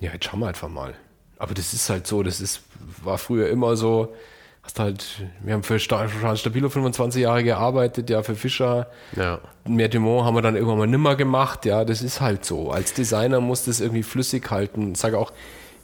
Ja, 0.00 0.12
jetzt 0.12 0.26
schauen 0.26 0.40
wir 0.40 0.48
einfach 0.48 0.68
mal. 0.68 0.94
Aber 1.38 1.54
das 1.54 1.72
ist 1.72 1.88
halt 1.90 2.06
so, 2.06 2.22
das 2.22 2.40
ist, 2.40 2.60
war 3.02 3.18
früher 3.18 3.48
immer 3.48 3.76
so, 3.76 4.14
hast 4.62 4.78
halt, 4.78 5.24
wir 5.42 5.54
haben 5.54 5.62
für 5.62 5.78
Stabilo 5.78 6.68
25 6.68 7.22
Jahre 7.22 7.42
gearbeitet, 7.42 8.08
ja, 8.10 8.22
für 8.22 8.36
Fischer. 8.36 8.88
Ja. 9.16 9.40
Mehr 9.66 9.88
Dumont 9.88 10.24
haben 10.24 10.34
wir 10.36 10.42
dann 10.42 10.54
irgendwann 10.54 10.78
mal 10.78 10.86
nimmer 10.86 11.16
gemacht, 11.16 11.64
ja, 11.64 11.84
das 11.84 12.02
ist 12.02 12.20
halt 12.20 12.44
so. 12.44 12.70
Als 12.70 12.94
Designer 12.94 13.40
muss 13.40 13.64
das 13.64 13.80
irgendwie 13.80 14.04
flüssig 14.04 14.50
halten. 14.50 14.92
Ich 14.92 14.98
sage 14.98 15.18
auch, 15.18 15.32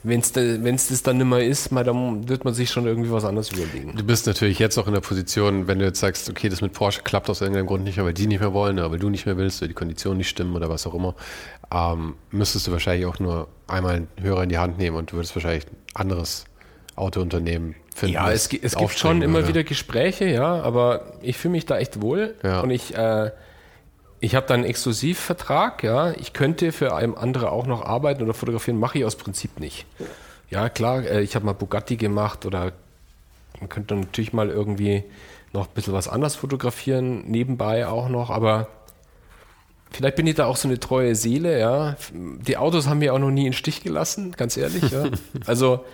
wenn 0.03 0.21
es 0.21 0.31
das 0.87 1.03
dann 1.03 1.17
nimmer 1.17 1.41
ist, 1.41 1.73
mal, 1.73 1.83
dann 1.83 2.29
wird 2.29 2.45
man 2.45 2.53
sich 2.53 2.69
schon 2.69 2.85
irgendwie 2.85 3.11
was 3.11 3.25
anderes 3.25 3.51
überlegen. 3.51 3.97
Du 3.97 4.03
bist 4.05 4.27
natürlich 4.27 4.57
jetzt 4.57 4.77
auch 4.77 4.87
in 4.87 4.93
der 4.93 5.01
Position, 5.01 5.67
wenn 5.67 5.79
du 5.79 5.85
jetzt 5.85 5.99
sagst, 5.99 6.29
okay, 6.29 6.47
das 6.47 6.61
mit 6.61 6.71
Porsche 6.71 7.01
klappt 7.01 7.29
aus 7.29 7.41
irgendeinem 7.41 7.67
Grund 7.67 7.83
nicht 7.83 7.97
mehr, 7.97 8.05
weil 8.05 8.13
die 8.13 8.27
nicht 8.27 8.39
mehr 8.39 8.53
wollen, 8.53 8.79
oder 8.79 8.91
weil 8.91 8.99
du 8.99 9.09
nicht 9.09 9.25
mehr 9.25 9.35
willst, 9.35 9.61
oder 9.61 9.67
die 9.67 9.73
Konditionen 9.73 10.19
nicht 10.19 10.29
stimmen 10.29 10.55
oder 10.55 10.69
was 10.69 10.87
auch 10.87 10.93
immer, 10.93 11.15
ähm, 11.73 12.15
müsstest 12.31 12.67
du 12.67 12.71
wahrscheinlich 12.71 13.05
auch 13.07 13.19
nur 13.19 13.49
einmal 13.67 13.95
einen 13.95 14.07
Hörer 14.21 14.43
in 14.43 14.49
die 14.49 14.57
Hand 14.57 14.77
nehmen 14.77 14.95
und 14.95 15.11
du 15.11 15.17
würdest 15.17 15.35
wahrscheinlich 15.35 15.65
ein 15.67 15.75
anderes 15.95 16.45
Autounternehmen 16.95 17.75
finden. 17.99 18.15
Ja, 18.15 18.31
es, 18.31 18.51
es 18.53 18.75
gibt 18.75 18.97
schon 18.97 19.21
immer 19.21 19.47
wieder 19.47 19.63
Gespräche, 19.63 20.25
ja, 20.25 20.61
aber 20.61 21.13
ich 21.21 21.37
fühle 21.37 21.53
mich 21.53 21.65
da 21.65 21.77
echt 21.77 22.01
wohl 22.01 22.35
ja. 22.43 22.61
und 22.61 22.71
ich, 22.71 22.95
äh, 22.95 23.31
ich 24.19 24.35
habe 24.35 24.47
da 24.47 24.53
einen 24.53 24.65
Exklusivvertrag, 24.65 25.83
ja. 25.83 26.11
Ich 26.11 26.33
könnte 26.33 26.71
für 26.71 26.95
einem 26.95 27.15
andere 27.15 27.51
auch 27.51 27.67
noch 27.67 27.83
arbeiten 27.83 28.23
oder 28.23 28.33
fotografieren, 28.33 28.79
mache 28.79 28.99
ich 28.99 29.05
aus 29.05 29.15
Prinzip 29.15 29.59
nicht. 29.59 29.85
Ja, 30.49 30.69
klar, 30.69 31.03
äh, 31.03 31.21
ich 31.21 31.35
habe 31.35 31.45
mal 31.45 31.53
Bugatti 31.53 31.95
gemacht 31.95 32.45
oder 32.45 32.73
man 33.59 33.69
könnte 33.69 33.95
natürlich 33.95 34.33
mal 34.33 34.49
irgendwie 34.49 35.03
noch 35.53 35.67
ein 35.67 35.73
bisschen 35.73 35.93
was 35.93 36.07
anders 36.07 36.35
fotografieren, 36.35 37.29
nebenbei 37.29 37.87
auch 37.87 38.09
noch, 38.09 38.29
aber 38.29 38.67
vielleicht 39.91 40.15
bin 40.15 40.27
ich 40.27 40.35
da 40.35 40.45
auch 40.45 40.57
so 40.57 40.67
eine 40.67 40.79
treue 40.79 41.15
Seele, 41.15 41.59
ja. 41.59 41.95
Die 42.13 42.57
Autos 42.57 42.87
haben 42.87 42.99
mir 42.99 43.13
auch 43.13 43.19
noch 43.19 43.31
nie 43.31 43.47
in 43.47 43.53
Stich 43.53 43.81
gelassen, 43.83 44.33
ganz 44.37 44.57
ehrlich, 44.57 44.91
ja. 44.91 45.05
Also 45.45 45.85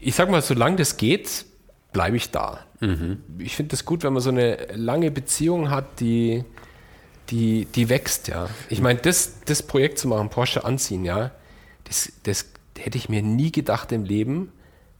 ich 0.00 0.14
sag 0.14 0.30
mal, 0.30 0.42
solange 0.42 0.76
das 0.76 0.96
geht, 0.96 1.46
bleibe 1.92 2.16
ich 2.16 2.30
da. 2.30 2.60
Mhm. 2.80 3.22
Ich 3.38 3.56
finde 3.56 3.74
es 3.74 3.84
gut, 3.84 4.02
wenn 4.02 4.12
man 4.12 4.22
so 4.22 4.30
eine 4.30 4.66
lange 4.74 5.10
Beziehung 5.10 5.70
hat, 5.70 6.00
die, 6.00 6.44
die, 7.30 7.66
die 7.66 7.88
wächst, 7.88 8.28
ja. 8.28 8.48
Ich 8.68 8.80
meine, 8.80 8.98
das, 9.00 9.40
das 9.44 9.62
Projekt 9.62 9.98
zu 9.98 10.08
machen, 10.08 10.28
Porsche 10.28 10.64
anziehen, 10.64 11.04
ja, 11.04 11.30
das, 11.84 12.12
das 12.24 12.46
hätte 12.78 12.98
ich 12.98 13.08
mir 13.08 13.22
nie 13.22 13.52
gedacht 13.52 13.92
im 13.92 14.04
Leben. 14.04 14.52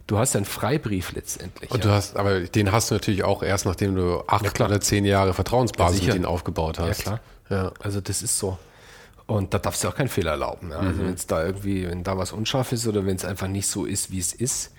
Du 0.07 0.19
hast 0.19 0.37
einen 0.37 0.45
Freibrief 0.45 1.13
letztendlich. 1.13 1.71
Und 1.71 1.85
ja. 1.85 1.91
du 1.91 1.95
hast, 1.97 2.17
aber 2.17 2.41
den 2.41 2.71
hast 2.71 2.91
du 2.91 2.95
natürlich 2.95 3.25
auch 3.25 3.43
erst, 3.43 3.67
nachdem 3.67 3.97
du 3.97 4.23
acht 4.29 4.59
ja, 4.59 4.67
oder 4.67 4.81
zehn 4.81 5.05
Jahre 5.05 5.35
Vertrauensbasis 5.35 6.01
ja, 6.01 6.07
mit 6.07 6.17
ihnen 6.17 6.25
aufgebaut 6.25 6.79
hast. 6.79 6.99
Ja, 6.99 7.03
klar. 7.03 7.21
Ja. 7.51 7.73
Also 7.81 8.01
das 8.01 8.23
ist 8.23 8.39
so. 8.39 8.57
Und 9.27 9.53
da 9.53 9.59
darfst 9.59 9.83
du 9.83 9.89
auch 9.89 9.97
keinen 9.97 10.09
Fehler 10.09 10.33
erlauben. 10.33 10.71
Ja. 10.71 10.79
Also 10.79 11.03
mhm. 11.03 11.07
wenn 11.09 11.15
es 11.15 11.27
da 11.27 11.45
irgendwie, 11.45 11.89
wenn 11.89 12.05
da 12.05 12.17
was 12.17 12.33
unscharf 12.33 12.71
ist 12.71 12.87
oder 12.87 13.05
wenn 13.05 13.17
es 13.17 13.25
einfach 13.25 13.49
nicht 13.49 13.67
so 13.67 13.85
ist, 13.85 14.13
wie 14.13 14.21
es 14.21 14.33
ist, 14.33 14.73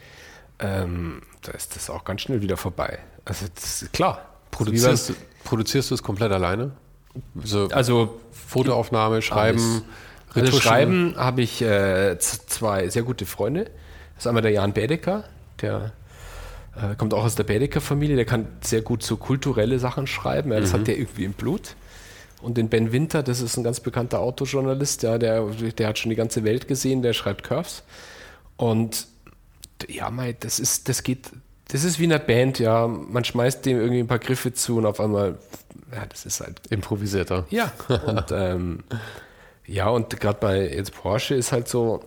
ähm, 0.60 1.22
da 1.42 1.52
ist 1.52 1.76
das 1.76 1.90
auch 1.90 2.04
ganz 2.04 2.22
schnell 2.22 2.42
wieder 2.42 2.58
vorbei. 2.58 3.00
Also 3.26 3.46
klar. 3.92 4.26
Produzierst, 4.52 5.14
produzierst 5.44 5.92
du 5.92 5.96
es 5.96 6.04
komplett 6.04 6.32
alleine? 6.32 6.72
So 7.44 7.68
also 7.68 8.20
Fotoaufnahme, 8.32 9.22
Schreiben, 9.22 9.84
alles. 10.34 10.48
Also 10.48 10.60
Schreiben 10.60 11.16
habe 11.18 11.42
ich 11.42 11.62
äh, 11.62 12.18
zwei 12.20 12.90
sehr 12.90 13.04
gute 13.04 13.26
Freunde. 13.26 13.66
Das 14.16 14.24
ist 14.24 14.28
einmal 14.28 14.42
der 14.42 14.52
Jan 14.52 14.74
Bedecker, 14.74 15.24
der 15.62 15.94
Äh, 16.78 16.96
kommt 16.96 17.14
auch 17.16 17.24
aus 17.24 17.34
der 17.34 17.44
Baedeker-Familie, 17.44 18.16
der 18.16 18.26
kann 18.26 18.48
sehr 18.62 18.82
gut 18.82 19.02
so 19.02 19.18
kulturelle 19.18 19.80
Sachen 19.80 20.06
schreiben. 20.06 20.52
Ja, 20.52 20.60
das 20.60 20.74
mhm. 20.74 20.80
hat 20.80 20.88
der 20.88 20.98
irgendwie 21.00 21.24
im 21.24 21.34
Blut. 21.34 21.76
Und 22.40 22.58
den 22.58 22.70
Ben 22.70 22.92
Winter, 22.92 23.24
das 23.24 23.42
ist 23.42 23.58
ein 23.58 23.64
ganz 23.64 23.80
bekannter 23.80 24.20
Autojournalist, 24.20 25.02
ja, 25.02 25.18
der, 25.18 25.44
der 25.76 25.88
hat 25.88 25.98
schon 25.98 26.12
die 26.12 26.16
ganze 26.16 26.44
Welt 26.44 26.68
gesehen, 26.68 27.02
der 27.02 27.14
schreibt 27.14 27.44
Curves. 27.44 27.82
Und 28.58 29.08
ja, 29.88 30.10
mei, 30.10 30.36
das 30.40 30.60
ist, 30.60 30.90
das 30.90 31.04
geht, 31.04 31.30
das 31.70 31.84
ist 31.84 32.00
wie 32.00 32.06
eine 32.06 32.20
Band, 32.20 32.60
ja. 32.60 32.88
Man 32.88 33.24
schmeißt 33.24 33.66
dem 33.66 33.80
irgendwie 33.80 34.00
ein 34.00 34.08
paar 34.08 34.20
Griffe 34.20 34.54
zu 34.54 34.78
und 34.78 34.86
auf 34.86 35.00
einmal, 35.00 35.38
ja, 35.94 36.06
das 36.06 36.26
ist 36.26 36.42
halt. 36.42 36.62
Improvisierter. 36.70 37.46
Ja. 37.50 37.72
Und 38.06 38.32
ähm, 38.32 38.84
ja, 39.66 39.90
und 39.90 40.18
gerade 40.20 40.40
bei 40.40 40.70
jetzt 40.70 40.94
Porsche 40.94 41.36
ist 41.36 41.52
halt 41.52 41.68
so, 41.68 42.04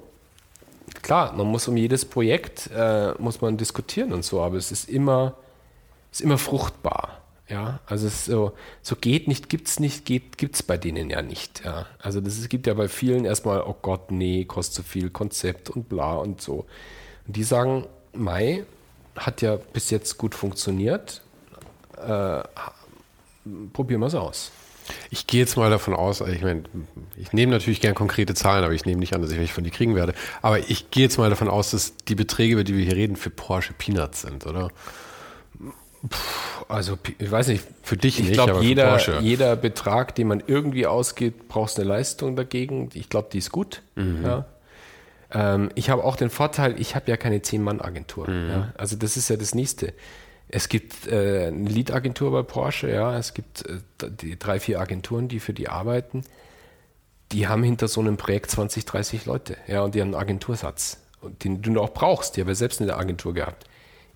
klar, 1.03 1.35
man 1.35 1.47
muss 1.47 1.68
um 1.68 1.77
jedes 1.77 2.05
Projekt 2.05 2.71
äh, 2.75 3.12
muss 3.18 3.41
man 3.41 3.57
diskutieren 3.57 4.12
und 4.12 4.25
so, 4.25 4.41
aber 4.41 4.57
es 4.57 4.73
ist 4.73 4.89
immer, 4.89 5.37
ist 6.11 6.23
immer 6.23 6.39
fruchtbar. 6.39 7.18
Ja, 7.49 7.81
also 7.87 8.07
es 8.07 8.27
so, 8.27 8.53
so 8.81 8.95
geht 8.95 9.27
nicht, 9.27 9.49
gibt's 9.49 9.81
nicht, 9.81 10.05
geht, 10.05 10.39
gibt's 10.39 10.62
bei 10.62 10.79
denen 10.79 11.11
ja 11.11 11.21
nicht. 11.21 11.64
Ja, 11.64 11.87
also 11.99 12.21
das 12.21 12.39
es 12.39 12.49
gibt 12.49 12.68
ja 12.68 12.75
bei 12.75 12.87
vielen 12.87 13.25
erstmal, 13.25 13.62
oh 13.62 13.75
Gott, 13.83 14.12
nee, 14.12 14.45
kostet 14.45 14.75
zu 14.77 14.83
viel 14.85 15.11
Konzept 15.11 15.68
und 15.68 15.89
bla 15.89 16.14
und 16.14 16.41
so. 16.41 16.66
Die 17.33 17.45
sagen, 17.45 17.87
Mai 18.12 18.64
hat 19.16 19.43
ja 19.43 19.57
bis 19.57 19.91
jetzt 19.91 20.18
gut 20.18 20.35
funktioniert. 20.35 21.22
Äh, 21.97 22.43
probieren 23.72 24.01
wir 24.01 24.07
es 24.07 24.14
aus. 24.14 24.53
Ich 25.11 25.26
gehe 25.26 25.41
jetzt 25.41 25.57
mal 25.57 25.70
davon 25.70 25.95
aus, 25.95 26.20
ich 26.20 26.43
meine, 26.43 26.64
ich 27.16 27.33
nehme 27.33 27.53
natürlich 27.53 27.81
gern 27.81 27.95
konkrete 27.95 28.35
Zahlen, 28.35 28.64
aber 28.64 28.72
ich 28.72 28.85
nehme 28.85 28.99
nicht 28.99 29.14
an, 29.14 29.22
dass 29.22 29.31
ich 29.31 29.39
welche 29.39 29.55
von 29.55 29.62
die 29.62 29.70
kriegen 29.70 29.95
werde. 29.95 30.14
Aber 30.43 30.59
ich 30.59 30.91
gehe 30.91 31.05
jetzt 31.05 31.16
mal 31.18 31.31
davon 31.31 31.49
aus, 31.49 31.70
dass 31.70 31.95
die 32.09 32.16
Beträge, 32.16 32.55
über 32.55 32.64
die 32.64 32.76
wir 32.76 32.85
hier 32.85 32.97
reden, 32.97 33.16
für 33.16 33.31
Porsche 33.31 33.72
Peanuts 33.72 34.22
sind, 34.22 34.47
oder? 34.47 34.70
Also, 36.68 36.99
ich 37.18 37.31
weiß 37.31 37.49
nicht, 37.49 37.62
für 37.83 37.97
dich 37.97 38.18
ich 38.18 38.20
nicht. 38.20 38.31
Ich 38.31 38.45
glaube, 38.45 38.64
jeder, 38.64 39.20
jeder 39.20 39.55
Betrag, 39.55 40.14
den 40.14 40.28
man 40.28 40.43
irgendwie 40.47 40.87
ausgeht, 40.87 41.49
brauchst 41.49 41.78
eine 41.78 41.89
Leistung 41.89 42.37
dagegen. 42.37 42.89
Ich 42.95 43.09
glaube, 43.09 43.28
die 43.33 43.39
ist 43.39 43.53
gut. 43.53 43.83
Mhm. 43.97 44.24
Ja. 44.24 44.47
Ähm, 45.33 45.70
ich 45.74 45.91
habe 45.91 46.05
auch 46.05 46.16
den 46.16 46.31
Vorteil, 46.31 46.81
ich 46.81 46.95
habe 46.95 47.11
ja 47.11 47.16
keine 47.16 47.43
Zehn-Mann-Agentur. 47.43 48.28
Mhm. 48.28 48.51
Ja. 48.51 48.72
Also, 48.76 48.97
das 48.97 49.16
ist 49.16 49.28
ja 49.28 49.37
das 49.37 49.55
Nächste. 49.55 49.95
Es 50.49 50.68
gibt 50.68 51.07
äh, 51.07 51.47
eine 51.47 51.68
Lead-Agentur 51.68 52.33
bei 52.33 52.43
Porsche, 52.43 52.91
ja. 52.91 53.16
Es 53.16 53.35
gibt 53.35 53.64
äh, 53.66 53.78
die 54.11 54.39
drei, 54.39 54.59
vier 54.59 54.81
Agenturen, 54.81 55.28
die 55.28 55.41
für 55.41 55.53
die 55.53 55.68
arbeiten. 55.68 56.24
Die 57.33 57.47
haben 57.47 57.62
hinter 57.62 57.87
so 57.87 58.01
einem 58.01 58.16
Projekt 58.16 58.51
20, 58.51 58.85
30 58.85 59.26
Leute, 59.26 59.57
ja, 59.68 59.83
und 59.83 59.95
die 59.95 60.01
haben 60.01 60.09
einen 60.09 60.20
Agentursatz, 60.20 60.99
den 61.22 61.62
du 61.62 61.81
auch 61.81 61.95
brauchst. 61.95 62.37
Die 62.37 62.41
habe 62.41 62.51
ja 62.51 62.57
selbst 62.57 62.81
in 62.81 62.89
der 62.89 62.99
Agentur 62.99 63.35
gehabt. 63.35 63.66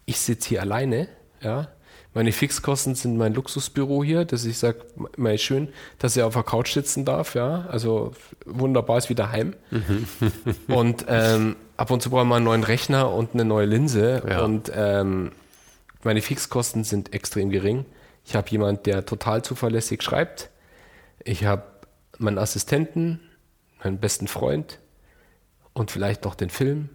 Ich 0.06 0.18
sitze 0.18 0.48
hier 0.48 0.60
alleine, 0.62 1.08
ja. 1.40 1.68
Meine 2.14 2.30
Fixkosten 2.30 2.94
sind 2.94 3.16
mein 3.16 3.34
Luxusbüro 3.34 4.04
hier, 4.04 4.24
dass 4.24 4.44
ich 4.44 4.58
sage, 4.58 4.78
mal 5.16 5.36
schön, 5.36 5.68
dass 5.98 6.16
ich 6.16 6.22
auf 6.22 6.34
der 6.34 6.44
Couch 6.44 6.72
sitzen 6.72 7.04
darf, 7.04 7.34
ja. 7.34 7.66
Also 7.68 8.12
wunderbar 8.46 8.98
ist 8.98 9.10
wie 9.10 9.16
daheim. 9.16 9.54
und 10.68 11.04
ähm, 11.08 11.56
ab 11.76 11.90
und 11.90 12.02
zu 12.02 12.10
brauchen 12.10 12.28
wir 12.28 12.36
einen 12.36 12.44
neuen 12.44 12.62
Rechner 12.62 13.12
und 13.12 13.34
eine 13.34 13.44
neue 13.44 13.66
Linse. 13.66 14.22
Ja. 14.28 14.44
Und 14.44 14.70
ähm, 14.72 15.32
meine 16.04 16.22
Fixkosten 16.22 16.84
sind 16.84 17.12
extrem 17.12 17.50
gering. 17.50 17.84
Ich 18.24 18.36
habe 18.36 18.48
jemanden, 18.48 18.84
der 18.84 19.04
total 19.04 19.42
zuverlässig 19.42 20.00
schreibt. 20.02 20.50
Ich 21.24 21.44
habe 21.44 21.64
meinen 22.18 22.38
Assistenten, 22.38 23.18
meinen 23.82 23.98
besten 23.98 24.28
Freund 24.28 24.78
und 25.72 25.90
vielleicht 25.90 26.24
noch 26.24 26.36
den 26.36 26.50
Film. 26.50 26.90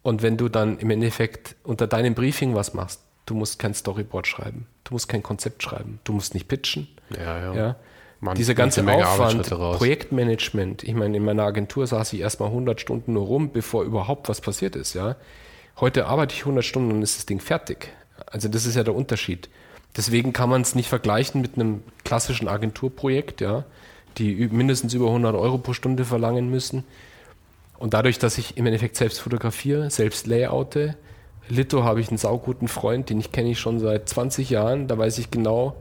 Und 0.00 0.22
wenn 0.22 0.38
du 0.38 0.48
dann 0.48 0.78
im 0.78 0.90
Endeffekt 0.90 1.56
unter 1.62 1.86
deinem 1.86 2.14
Briefing 2.14 2.54
was 2.54 2.72
machst, 2.72 3.02
Du 3.30 3.36
musst 3.36 3.60
kein 3.60 3.74
Storyboard 3.74 4.26
schreiben. 4.26 4.66
Du 4.82 4.92
musst 4.92 5.08
kein 5.08 5.22
Konzept 5.22 5.62
schreiben. 5.62 6.00
Du 6.02 6.12
musst 6.12 6.34
nicht 6.34 6.48
pitchen. 6.48 6.88
Ja, 7.16 7.38
ja. 7.38 7.54
ja? 7.54 7.76
Man, 8.18 8.34
Dieser 8.34 8.54
ganze 8.54 8.84
Aufwand, 8.84 9.48
Projektmanagement. 9.48 10.82
Ich 10.82 10.94
meine, 10.94 11.16
in 11.16 11.24
meiner 11.24 11.44
Agentur 11.44 11.86
saß 11.86 12.12
ich 12.12 12.20
erstmal 12.22 12.48
100 12.48 12.80
Stunden 12.80 13.12
nur 13.12 13.26
rum, 13.26 13.52
bevor 13.52 13.84
überhaupt 13.84 14.28
was 14.28 14.40
passiert 14.40 14.74
ist. 14.74 14.94
Ja? 14.94 15.14
Heute 15.78 16.06
arbeite 16.06 16.34
ich 16.34 16.40
100 16.40 16.64
Stunden 16.64 16.90
und 16.90 17.02
ist 17.02 17.18
das 17.18 17.26
Ding 17.26 17.38
fertig. 17.38 17.92
Also 18.26 18.48
das 18.48 18.66
ist 18.66 18.74
ja 18.74 18.82
der 18.82 18.96
Unterschied. 18.96 19.48
Deswegen 19.96 20.32
kann 20.32 20.50
man 20.50 20.62
es 20.62 20.74
nicht 20.74 20.88
vergleichen 20.88 21.40
mit 21.40 21.54
einem 21.54 21.84
klassischen 22.04 22.48
Agenturprojekt, 22.48 23.40
ja, 23.40 23.64
die 24.18 24.48
mindestens 24.48 24.92
über 24.92 25.06
100 25.06 25.36
Euro 25.36 25.58
pro 25.58 25.72
Stunde 25.72 26.04
verlangen 26.04 26.50
müssen. 26.50 26.82
Und 27.78 27.94
dadurch, 27.94 28.18
dass 28.18 28.38
ich 28.38 28.56
im 28.56 28.66
Endeffekt 28.66 28.96
selbst 28.96 29.20
fotografiere, 29.20 29.88
selbst 29.88 30.26
layoute, 30.26 30.96
Lito 31.48 31.84
habe 31.84 32.00
ich 32.00 32.08
einen 32.08 32.18
sauguten 32.18 32.68
Freund, 32.68 33.10
den 33.10 33.18
ich 33.20 33.32
kenne 33.32 33.50
ich 33.50 33.58
schon 33.58 33.78
seit 33.78 34.08
20 34.08 34.50
Jahren. 34.50 34.88
Da 34.88 34.98
weiß 34.98 35.18
ich 35.18 35.30
genau, 35.30 35.76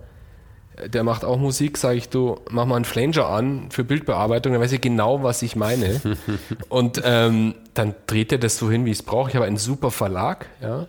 äh, 0.76 0.90
der 0.90 1.04
macht 1.04 1.24
auch 1.24 1.38
Musik, 1.38 1.78
sage 1.78 1.98
ich, 1.98 2.10
du 2.10 2.40
mach 2.50 2.66
mal 2.66 2.76
einen 2.76 2.86
Flanger 2.86 3.28
an 3.28 3.70
für 3.72 3.84
Bildbearbeitung, 3.84 4.54
dann 4.54 4.62
weiß 4.62 4.72
ich 4.72 4.82
genau, 4.82 5.24
was 5.24 5.42
ich 5.42 5.56
meine. 5.56 6.02
und 6.70 7.02
ähm, 7.04 7.56
dann 7.74 7.96
dreht 8.08 8.32
er 8.32 8.38
das 8.38 8.58
so 8.58 8.70
hin, 8.70 8.86
wie 8.86 8.92
ich 8.92 9.00
es 9.00 9.04
brauche. 9.04 9.30
Ich 9.30 9.36
habe 9.36 9.46
einen 9.46 9.58
super 9.58 9.92
Verlag, 9.92 10.48
ja. 10.62 10.88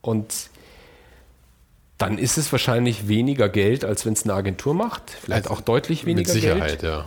Und 0.00 0.50
dann 1.98 2.18
ist 2.18 2.36
es 2.36 2.50
wahrscheinlich 2.50 3.06
weniger 3.06 3.48
Geld, 3.48 3.84
als 3.84 4.04
wenn 4.04 4.14
es 4.14 4.24
eine 4.24 4.34
Agentur 4.34 4.74
macht. 4.74 5.10
Vielleicht 5.10 5.46
also 5.46 5.54
auch 5.54 5.60
deutlich 5.60 6.04
weniger 6.04 6.32
Geld. 6.32 6.34
Mit 6.34 6.42
Sicherheit, 6.42 6.80
Geld. 6.80 6.82
ja. 6.82 7.06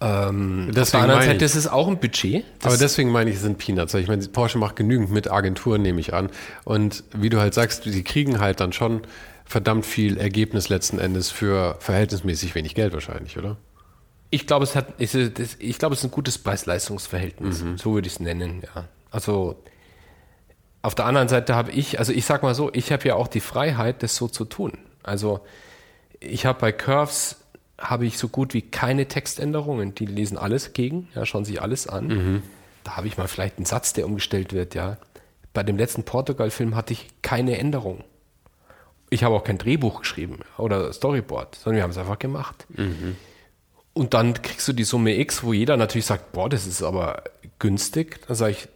Ähm, 0.00 0.70
auf 0.76 0.90
der 0.90 1.00
anderen 1.00 1.22
Seite 1.22 1.44
ist 1.44 1.56
es 1.56 1.66
auch 1.66 1.88
ein 1.88 1.98
Budget. 1.98 2.44
Aber 2.62 2.76
deswegen 2.76 3.10
meine 3.10 3.30
ich, 3.30 3.36
es 3.36 3.42
sind 3.42 3.58
Peanuts. 3.58 3.94
Ich 3.94 4.06
meine, 4.06 4.26
Porsche 4.28 4.58
macht 4.58 4.76
genügend 4.76 5.10
mit 5.10 5.30
Agenturen, 5.30 5.82
nehme 5.82 6.00
ich 6.00 6.14
an. 6.14 6.30
Und 6.64 7.02
wie 7.12 7.30
du 7.30 7.40
halt 7.40 7.54
sagst, 7.54 7.84
sie 7.84 8.04
kriegen 8.04 8.38
halt 8.38 8.60
dann 8.60 8.72
schon 8.72 9.02
verdammt 9.44 9.86
viel 9.86 10.18
Ergebnis 10.18 10.68
letzten 10.68 10.98
Endes 10.98 11.30
für 11.30 11.76
verhältnismäßig 11.80 12.54
wenig 12.54 12.74
Geld 12.74 12.92
wahrscheinlich, 12.92 13.38
oder? 13.38 13.56
Ich 14.30 14.46
glaube, 14.46 14.64
es 14.64 14.76
hat, 14.76 14.88
ich 14.98 15.78
glaube, 15.78 15.94
es 15.94 16.00
ist 16.00 16.04
ein 16.04 16.10
gutes 16.10 16.36
Preis-Leistungs-Verhältnis. 16.38 17.62
Mhm. 17.62 17.78
So 17.78 17.94
würde 17.94 18.06
ich 18.06 18.14
es 18.14 18.20
nennen, 18.20 18.62
ja. 18.62 18.84
Also, 19.10 19.56
auf 20.82 20.94
der 20.94 21.06
anderen 21.06 21.28
Seite 21.28 21.54
habe 21.54 21.72
ich, 21.72 21.98
also 21.98 22.12
ich 22.12 22.26
sag 22.26 22.42
mal 22.42 22.54
so, 22.54 22.70
ich 22.72 22.92
habe 22.92 23.08
ja 23.08 23.14
auch 23.14 23.26
die 23.26 23.40
Freiheit, 23.40 24.02
das 24.02 24.14
so 24.16 24.28
zu 24.28 24.44
tun. 24.44 24.72
Also, 25.02 25.40
ich 26.20 26.44
habe 26.44 26.60
bei 26.60 26.72
Curves 26.72 27.36
habe 27.78 28.06
ich 28.06 28.18
so 28.18 28.28
gut 28.28 28.54
wie 28.54 28.62
keine 28.62 29.06
Textänderungen. 29.06 29.94
Die 29.94 30.06
lesen 30.06 30.36
alles 30.36 30.72
gegen, 30.72 31.08
ja, 31.14 31.24
schauen 31.24 31.44
sich 31.44 31.62
alles 31.62 31.86
an. 31.86 32.06
Mhm. 32.08 32.42
Da 32.84 32.96
habe 32.96 33.06
ich 33.06 33.16
mal 33.16 33.28
vielleicht 33.28 33.58
einen 33.58 33.66
Satz, 33.66 33.92
der 33.92 34.06
umgestellt 34.06 34.52
wird, 34.52 34.74
ja. 34.74 34.98
Bei 35.54 35.62
dem 35.62 35.76
letzten 35.76 36.04
Portugal-Film 36.04 36.74
hatte 36.76 36.92
ich 36.92 37.08
keine 37.22 37.58
Änderung. 37.58 38.04
Ich 39.10 39.24
habe 39.24 39.34
auch 39.34 39.44
kein 39.44 39.58
Drehbuch 39.58 40.00
geschrieben 40.00 40.40
oder 40.58 40.92
Storyboard, 40.92 41.54
sondern 41.54 41.76
wir 41.76 41.82
haben 41.82 41.90
es 41.90 41.98
einfach 41.98 42.18
gemacht. 42.18 42.66
Mhm. 42.70 43.16
Und 43.94 44.14
dann 44.14 44.34
kriegst 44.42 44.68
du 44.68 44.72
die 44.72 44.84
Summe 44.84 45.18
X, 45.18 45.42
wo 45.42 45.52
jeder 45.52 45.76
natürlich 45.76 46.06
sagt, 46.06 46.32
boah, 46.32 46.48
das 46.48 46.66
ist 46.66 46.82
aber 46.82 47.24
günstig. 47.58 48.20
Dann 48.26 48.36
sage 48.36 48.52
ich, 48.52 48.68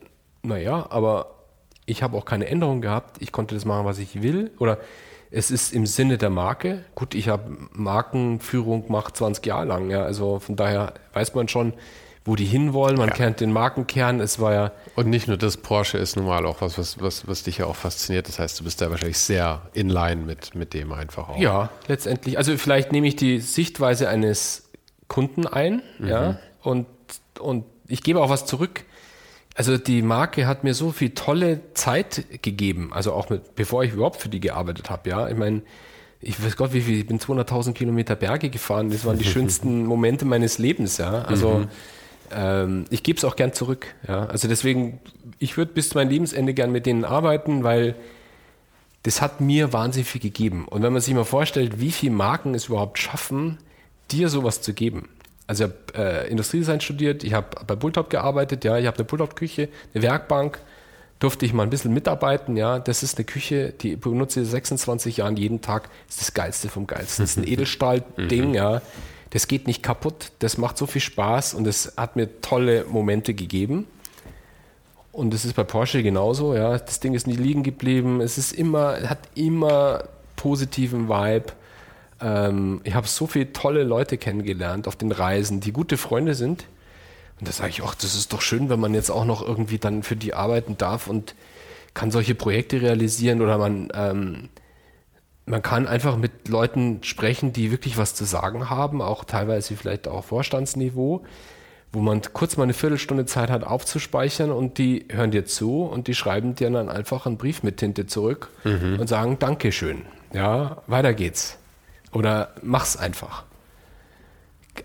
naja, 0.43 0.87
aber 0.91 1.45
ich 1.87 2.03
habe 2.03 2.17
auch 2.17 2.25
keine 2.25 2.47
Änderung 2.47 2.81
gehabt. 2.81 3.21
Ich 3.21 3.31
konnte 3.31 3.55
das 3.55 3.65
machen, 3.65 3.85
was 3.85 3.99
ich 3.99 4.23
will. 4.23 4.51
Oder 4.59 4.79
es 5.33 5.51
ist 5.51 5.73
im 5.73 5.87
Sinne 5.87 6.19
der 6.19 6.31
Marke. 6.31 6.85
Gut, 6.95 7.15
ich 7.15 7.29
habe 7.29 7.57
Markenführung 7.73 8.87
gemacht 8.87 9.17
20 9.17 9.45
Jahre 9.47 9.65
lang, 9.65 9.91
ja, 9.91 10.03
also 10.03 10.39
von 10.39 10.57
daher 10.57 10.95
weiß 11.15 11.35
man 11.35 11.49
schon, 11.49 11.73
wo 12.25 12.37
die 12.37 12.45
hinwollen. 12.45 12.97
Man 12.97 13.09
ja. 13.09 13.15
kennt 13.15 13.41
den 13.41 13.53
Markenkern. 13.53 14.21
Es 14.21 14.39
war 14.39 14.53
ja. 14.53 14.73
Und 14.95 15.09
nicht 15.09 15.27
nur 15.27 15.37
das, 15.37 15.57
Porsche 15.57 15.99
ist 15.99 16.17
nun 16.17 16.27
mal 16.27 16.47
auch 16.47 16.61
was, 16.61 16.79
was, 16.79 17.01
was, 17.01 17.27
was 17.27 17.43
dich 17.43 17.59
ja 17.59 17.67
auch 17.67 17.75
fasziniert. 17.75 18.29
Das 18.29 18.39
heißt, 18.39 18.61
du 18.61 18.65
bist 18.65 18.81
da 18.81 18.91
wahrscheinlich 18.91 19.19
sehr 19.19 19.63
in 19.73 19.89
line 19.89 20.23
mit, 20.23 20.55
mit 20.55 20.73
dem 20.75 20.93
einfach 20.93 21.31
auch. 21.31 21.39
Ja, 21.39 21.71
letztendlich. 21.89 22.39
Also 22.39 22.57
vielleicht 22.59 22.93
nehme 22.93 23.09
ich 23.09 23.17
die 23.17 23.41
Sichtweise 23.41 24.09
eines 24.09 24.71
Kunden 25.09 25.47
ein, 25.47 25.83
mhm. 25.99 26.07
ja, 26.07 26.39
und, 26.63 26.87
und 27.41 27.65
ich 27.89 28.03
gebe 28.03 28.21
auch 28.21 28.31
was 28.31 28.47
zurück 28.47 28.85
also 29.55 29.77
die 29.77 30.03
Marke 30.03 30.47
hat 30.47 30.65
mir 30.65 30.75
so 30.75 30.93
viel 30.93 31.11
tolle 31.11 31.61
Zeit 31.75 32.25
gegeben, 32.43 32.91
also 32.93 33.13
auch 33.13 33.29
mit, 33.29 33.55
bevor 33.55 33.85
ich 33.85 33.93
überhaupt 33.93 34.21
für 34.21 34.29
die 34.29 34.41
gearbeitet 34.41 34.91
habe, 34.91 35.11
ja. 35.11 35.29
Ich 35.29 35.37
meine, 35.37 35.63
ich 36.21 36.43
weiß 36.43 36.57
Gott, 36.57 36.73
wie 36.73 36.81
viel, 36.81 36.99
ich 36.99 37.07
bin 37.07 37.19
200.000 37.19 37.73
Kilometer 37.73 38.17
Berge 38.17 38.49
gefahren, 38.49 38.91
das 38.91 39.05
waren 39.05 39.19
die 39.19 39.25
schönsten 39.33 39.85
Momente 39.85 40.25
meines 40.25 40.59
Lebens, 40.59 40.99
ja. 40.99 41.23
Also 41.23 41.59
mhm. 41.59 41.69
ähm, 42.35 42.85
ich 42.91 43.03
gebe 43.03 43.19
es 43.19 43.25
auch 43.25 43.37
gern 43.37 43.53
zurück, 43.53 43.95
ja. 44.09 44.27
Also 44.27 44.49
deswegen, 44.49 45.01
ich 45.39 45.57
würde 45.57 45.73
bis 45.73 45.91
zu 45.91 45.99
meinem 45.99 46.11
Lebensende 46.11 46.55
gern 46.55 46.73
mit 46.73 46.87
denen 46.87 47.05
arbeiten, 47.05 47.63
weil 47.63 47.95
das 49.03 49.21
hat 49.21 49.41
mir 49.41 49.73
wahnsinnig 49.73 50.09
viel 50.09 50.21
gegeben. 50.21 50.67
Und 50.69 50.83
wenn 50.83 50.93
man 50.93 51.03
sich 51.03 51.13
mal 51.13 51.25
vorstellt, 51.25 51.81
wie 51.81 51.91
viele 51.91 52.13
Marken 52.13 52.55
es 52.55 52.67
überhaupt 52.67 52.99
schaffen, 52.99 53.59
dir 54.13 54.29
sowas 54.29 54.63
zu 54.63 54.75
geben. 54.75 55.09
Also 55.53 55.65
ich 55.65 55.71
habe 55.71 56.25
äh, 56.25 56.31
Industriedesign 56.31 56.81
studiert, 56.81 57.25
ich 57.25 57.35
habe 57.35 57.49
bei 57.67 57.77
Bulltop 57.77 58.09
gearbeitet, 58.09 58.65
ja, 58.65 58.79
ich 58.79 58.87
habe 58.87 58.97
eine 58.97 59.05
Bulltop-Küche, 59.05 59.69
eine 59.93 60.03
Werkbank, 60.03 60.59
durfte 61.19 61.45
ich 61.45 61.53
mal 61.53 61.65
ein 61.65 61.69
bisschen 61.69 61.93
mitarbeiten, 61.93 62.57
ja. 62.57 62.79
Das 62.79 63.03
ist 63.03 63.19
eine 63.19 63.27
Küche, 63.27 63.75
die 63.79 63.97
benutze 63.97 64.41
ich 64.41 64.49
26 64.49 65.19
Jahren 65.19 65.37
jeden 65.37 65.61
Tag, 65.61 65.91
das 66.07 66.17
ist 66.17 66.21
das 66.23 66.33
Geilste 66.33 66.71
vom 66.71 66.87
Geilsten. 66.87 67.25
Das 67.25 67.33
ist 67.33 67.37
ein 67.37 67.47
Edelstahl-Ding, 67.47 68.49
mhm. 68.49 68.55
ja. 68.55 68.81
Das 69.29 69.47
geht 69.47 69.67
nicht 69.67 69.83
kaputt, 69.83 70.33
das 70.39 70.57
macht 70.57 70.79
so 70.79 70.87
viel 70.87 71.03
Spaß 71.03 71.53
und 71.53 71.67
es 71.67 71.93
hat 71.99 72.17
mir 72.17 72.41
tolle 72.41 72.87
Momente 72.89 73.35
gegeben. 73.35 73.87
Und 75.11 75.35
es 75.35 75.45
ist 75.45 75.55
bei 75.55 75.65
Porsche 75.65 76.03
genauso, 76.03 76.55
ja. 76.55 76.79
Das 76.79 76.99
Ding 77.01 77.13
ist 77.13 77.27
nie 77.27 77.37
liegen 77.37 77.63
geblieben. 77.63 78.23
Es 78.23 78.39
ist 78.39 78.53
immer, 78.53 79.07
hat 79.07 79.19
immer 79.35 80.05
positiven 80.37 81.11
Vibe. 81.11 81.53
Ähm, 82.23 82.81
ich 82.85 82.95
habe 82.95 83.07
so 83.07 83.27
viele 83.27 83.53
tolle 83.53 83.83
Leute 83.83 84.19
kennengelernt 84.19 84.89
auf 84.89 84.97
den 84.97 85.13
Reisen, 85.13 85.61
die 85.61 85.73
gute 85.73 85.97
Freunde 85.97 86.35
sind. 86.35 86.67
Und 87.39 87.49
da 87.49 87.53
sage 87.53 87.71
ich, 87.71 87.83
ach, 87.83 87.95
das 87.95 88.15
ist 88.15 88.33
doch 88.33 88.41
schön, 88.41 88.69
wenn 88.69 88.81
man 88.81 88.95
jetzt 88.95 89.11
auch 89.11 89.25
noch 89.25 89.47
irgendwie 89.47 89.79
dann 89.79 90.03
für 90.03 90.17
die 90.17 90.35
arbeiten 90.35 90.79
darf 90.79 91.09
und 91.09 91.35
kann 91.95 92.11
solche 92.11 92.35
Projekte 92.35 92.81
realisieren 92.81 93.43
oder 93.43 93.59
man, 93.59 93.89
ähm, 93.95 94.49
man 95.45 95.61
kann 95.61 95.89
einfach 95.89 96.17
mit 96.17 96.49
Leuten 96.49 97.03
sprechen, 97.03 97.53
die 97.53 97.71
wirklich 97.71 97.99
was 97.99 98.15
zu 98.15 98.25
sagen 98.25 98.71
haben, 98.71 99.03
auch 99.03 99.25
teilweise 99.25 99.77
vielleicht 99.77 100.09
auch 100.09 100.25
Vorstandsniveau 100.25 101.25
wo 101.93 102.01
man 102.01 102.23
kurz 102.33 102.57
mal 102.57 102.65
eine 102.65 102.73
Viertelstunde 102.73 103.27
Zeit 103.27 103.51
hat 103.51 103.65
aufzuspeichern 103.65 104.51
und 104.51 104.79
die 104.79 105.07
hören 105.11 105.31
dir 105.31 105.45
zu 105.45 105.83
und 105.83 106.09
die 106.09 106.15
schreiben 106.15 106.55
dir 106.55 106.71
dann 106.71 106.89
einfach 106.89 107.27
einen 107.27 107.37
Brief 107.37 107.63
mit 107.63 107.77
Tinte 107.77 108.07
zurück 108.07 108.49
mhm. 108.65 108.99
und 108.99 109.09
sagen 109.09 109.39
Dankeschön. 109.39 110.03
Ja, 110.33 110.83
weiter 110.87 111.13
geht's. 111.13 111.59
Oder 112.13 112.55
mach's 112.63 112.97
einfach. 112.97 113.45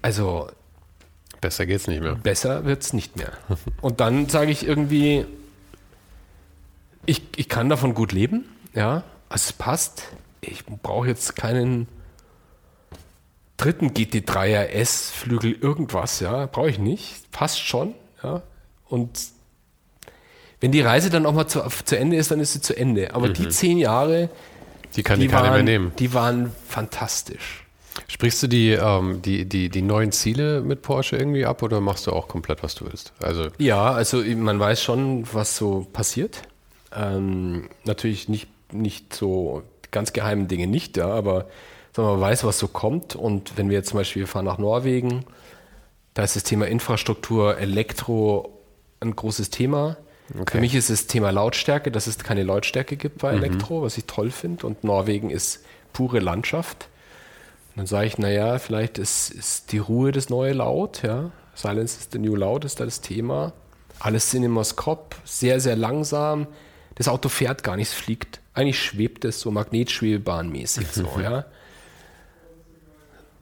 Also 0.01 0.49
besser 1.41 1.65
geht's 1.65 1.87
nicht 1.87 2.01
mehr. 2.01 2.15
Besser 2.15 2.65
wird's 2.65 2.93
nicht 2.93 3.15
mehr. 3.17 3.33
Und 3.81 3.99
dann 3.99 4.29
sage 4.29 4.51
ich 4.51 4.65
irgendwie, 4.65 5.25
ich, 7.05 7.21
ich 7.35 7.49
kann 7.49 7.69
davon 7.69 7.93
gut 7.93 8.11
leben, 8.11 8.45
ja, 8.73 9.03
es 9.29 9.53
passt. 9.53 10.03
Ich 10.41 10.65
brauche 10.65 11.07
jetzt 11.07 11.35
keinen 11.35 11.87
dritten 13.57 13.89
GT3 13.89 14.81
RS 14.81 15.09
Flügel 15.09 15.53
irgendwas, 15.53 16.19
ja, 16.19 16.45
brauche 16.45 16.69
ich 16.69 16.79
nicht, 16.79 17.31
passt 17.31 17.59
schon, 17.59 17.95
ja. 18.23 18.43
Und 18.85 19.19
wenn 20.59 20.71
die 20.71 20.81
Reise 20.81 21.09
dann 21.09 21.25
auch 21.25 21.33
mal 21.33 21.47
zu, 21.47 21.61
zu 21.85 21.97
Ende 21.97 22.17
ist, 22.17 22.31
dann 22.31 22.39
ist 22.39 22.53
sie 22.53 22.61
zu 22.61 22.75
Ende. 22.75 23.13
Aber 23.13 23.27
mhm. 23.29 23.33
die 23.33 23.49
zehn 23.49 23.77
Jahre, 23.77 24.29
die 24.97 25.03
kann 25.03 25.19
die, 25.19 25.27
die 25.27 25.33
keiner 25.33 25.51
mehr 25.51 25.63
nehmen. 25.63 25.93
Die 25.99 26.13
waren 26.13 26.51
fantastisch. 26.67 27.63
Sprichst 28.07 28.43
du 28.43 28.47
die, 28.47 28.71
ähm, 28.71 29.21
die, 29.21 29.45
die, 29.45 29.69
die 29.69 29.81
neuen 29.81 30.11
Ziele 30.11 30.61
mit 30.61 30.81
Porsche 30.81 31.17
irgendwie 31.17 31.45
ab 31.45 31.63
oder 31.63 31.81
machst 31.81 32.07
du 32.07 32.11
auch 32.11 32.27
komplett, 32.27 32.63
was 32.63 32.75
du 32.75 32.85
willst? 32.85 33.13
Also 33.21 33.47
ja, 33.57 33.91
also 33.91 34.21
man 34.23 34.59
weiß 34.59 34.83
schon, 34.83 35.25
was 35.33 35.57
so 35.57 35.87
passiert. 35.93 36.43
Ähm, 36.95 37.69
natürlich 37.85 38.29
nicht, 38.29 38.47
nicht 38.71 39.15
so 39.15 39.63
ganz 39.91 40.13
geheimen 40.13 40.47
Dinge 40.47 40.67
nicht, 40.67 40.97
ja, 40.97 41.07
aber 41.07 41.47
man 41.95 42.21
weiß, 42.21 42.43
was 42.43 42.59
so 42.59 42.67
kommt. 42.67 43.15
Und 43.15 43.57
wenn 43.57 43.69
wir 43.69 43.77
jetzt 43.77 43.89
zum 43.89 43.97
Beispiel 43.97 44.27
fahren 44.27 44.45
nach 44.45 44.59
Norwegen, 44.59 45.25
da 46.13 46.23
ist 46.23 46.35
das 46.35 46.43
Thema 46.43 46.67
Infrastruktur, 46.67 47.57
Elektro 47.57 48.59
ein 48.99 49.15
großes 49.15 49.49
Thema. 49.49 49.97
Okay. 50.33 50.57
Für 50.57 50.59
mich 50.59 50.75
ist 50.75 50.89
das 50.89 51.07
Thema 51.07 51.31
Lautstärke, 51.31 51.91
dass 51.91 52.07
es 52.07 52.19
keine 52.19 52.43
Lautstärke 52.43 52.97
gibt 52.97 53.19
bei 53.19 53.31
mhm. 53.31 53.43
Elektro, 53.43 53.79
mhm. 53.79 53.83
was 53.83 53.97
ich 53.97 54.05
toll 54.05 54.31
finde. 54.31 54.65
Und 54.65 54.83
Norwegen 54.83 55.29
ist 55.29 55.63
pure 55.93 56.19
Landschaft. 56.19 56.89
Und 57.69 57.77
dann 57.77 57.85
sage 57.87 58.07
ich, 58.07 58.17
naja, 58.17 58.59
vielleicht 58.59 58.97
ist, 58.97 59.29
ist 59.29 59.71
die 59.71 59.77
Ruhe 59.77 60.11
das 60.11 60.29
neue 60.29 60.53
Laut. 60.53 61.03
Ja? 61.03 61.31
Silence 61.55 61.97
is 61.99 62.09
the 62.11 62.19
new 62.19 62.35
loud 62.35 62.65
ist 62.65 62.79
da 62.79 62.85
das 62.85 63.01
Thema. 63.01 63.53
Alles 63.99 64.29
Cinemascope, 64.29 65.15
sehr, 65.23 65.59
sehr 65.59 65.75
langsam. 65.75 66.47
Das 66.95 67.07
Auto 67.07 67.29
fährt 67.29 67.63
gar 67.63 67.77
nicht, 67.77 67.89
es 67.89 67.93
fliegt. 67.93 68.41
Eigentlich 68.53 68.79
schwebt 68.79 69.25
es 69.25 69.39
so 69.39 69.51
magnetschwebebahnmäßig 69.51 70.87
so, 70.91 71.19
ja 71.21 71.45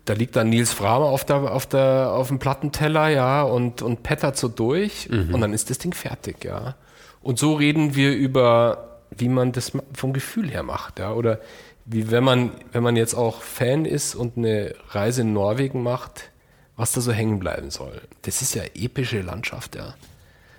da 0.06 0.14
liegt 0.14 0.36
dann 0.36 0.50
Nils 0.50 0.72
Framer 0.72 1.08
auf, 1.08 1.26
der, 1.26 1.52
auf, 1.52 1.66
der, 1.66 2.12
auf 2.12 2.28
dem 2.28 2.40
Plattenteller, 2.40 3.10
ja, 3.10 3.42
und, 3.42 3.82
und 3.82 4.04
pettert 4.04 4.38
so 4.38 4.48
durch 4.48 5.10
mhm. 5.10 5.34
und 5.34 5.42
dann 5.42 5.54
ist 5.54 5.70
das 5.70 5.80
Ding 5.80 5.94
fertig, 5.94 6.46
ja. 6.46 6.76
Und 7.22 7.40
so 7.40 7.56
reden 7.56 7.96
wir 7.96 8.16
über, 8.16 9.00
wie 9.10 9.30
man 9.30 9.52
das 9.52 9.72
vom 9.94 10.14
Gefühl 10.14 10.50
her 10.50 10.62
macht, 10.62 11.00
ja, 11.00 11.12
oder 11.12 11.40
wie 11.86 12.12
wenn 12.12 12.24
man, 12.24 12.52
wenn 12.72 12.84
man 12.84 12.96
jetzt 12.96 13.16
auch 13.16 13.42
Fan 13.42 13.86
ist 13.86 14.16
und 14.16 14.38
eine 14.38 14.76
Reise 14.90 15.22
in 15.22 15.34
Norwegen 15.34 15.82
macht, 15.82 16.32
was 16.76 16.92
da 16.92 17.02
so 17.02 17.12
hängen 17.12 17.40
bleiben 17.40 17.72
soll. 17.72 18.02
Das 18.24 18.42
ist 18.42 18.54
ja 18.54 18.64
epische 18.76 19.22
Landschaft, 19.22 19.76
ja. 19.76 19.96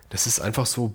Das 0.09 0.27
ist 0.27 0.41
einfach 0.41 0.67
so, 0.67 0.93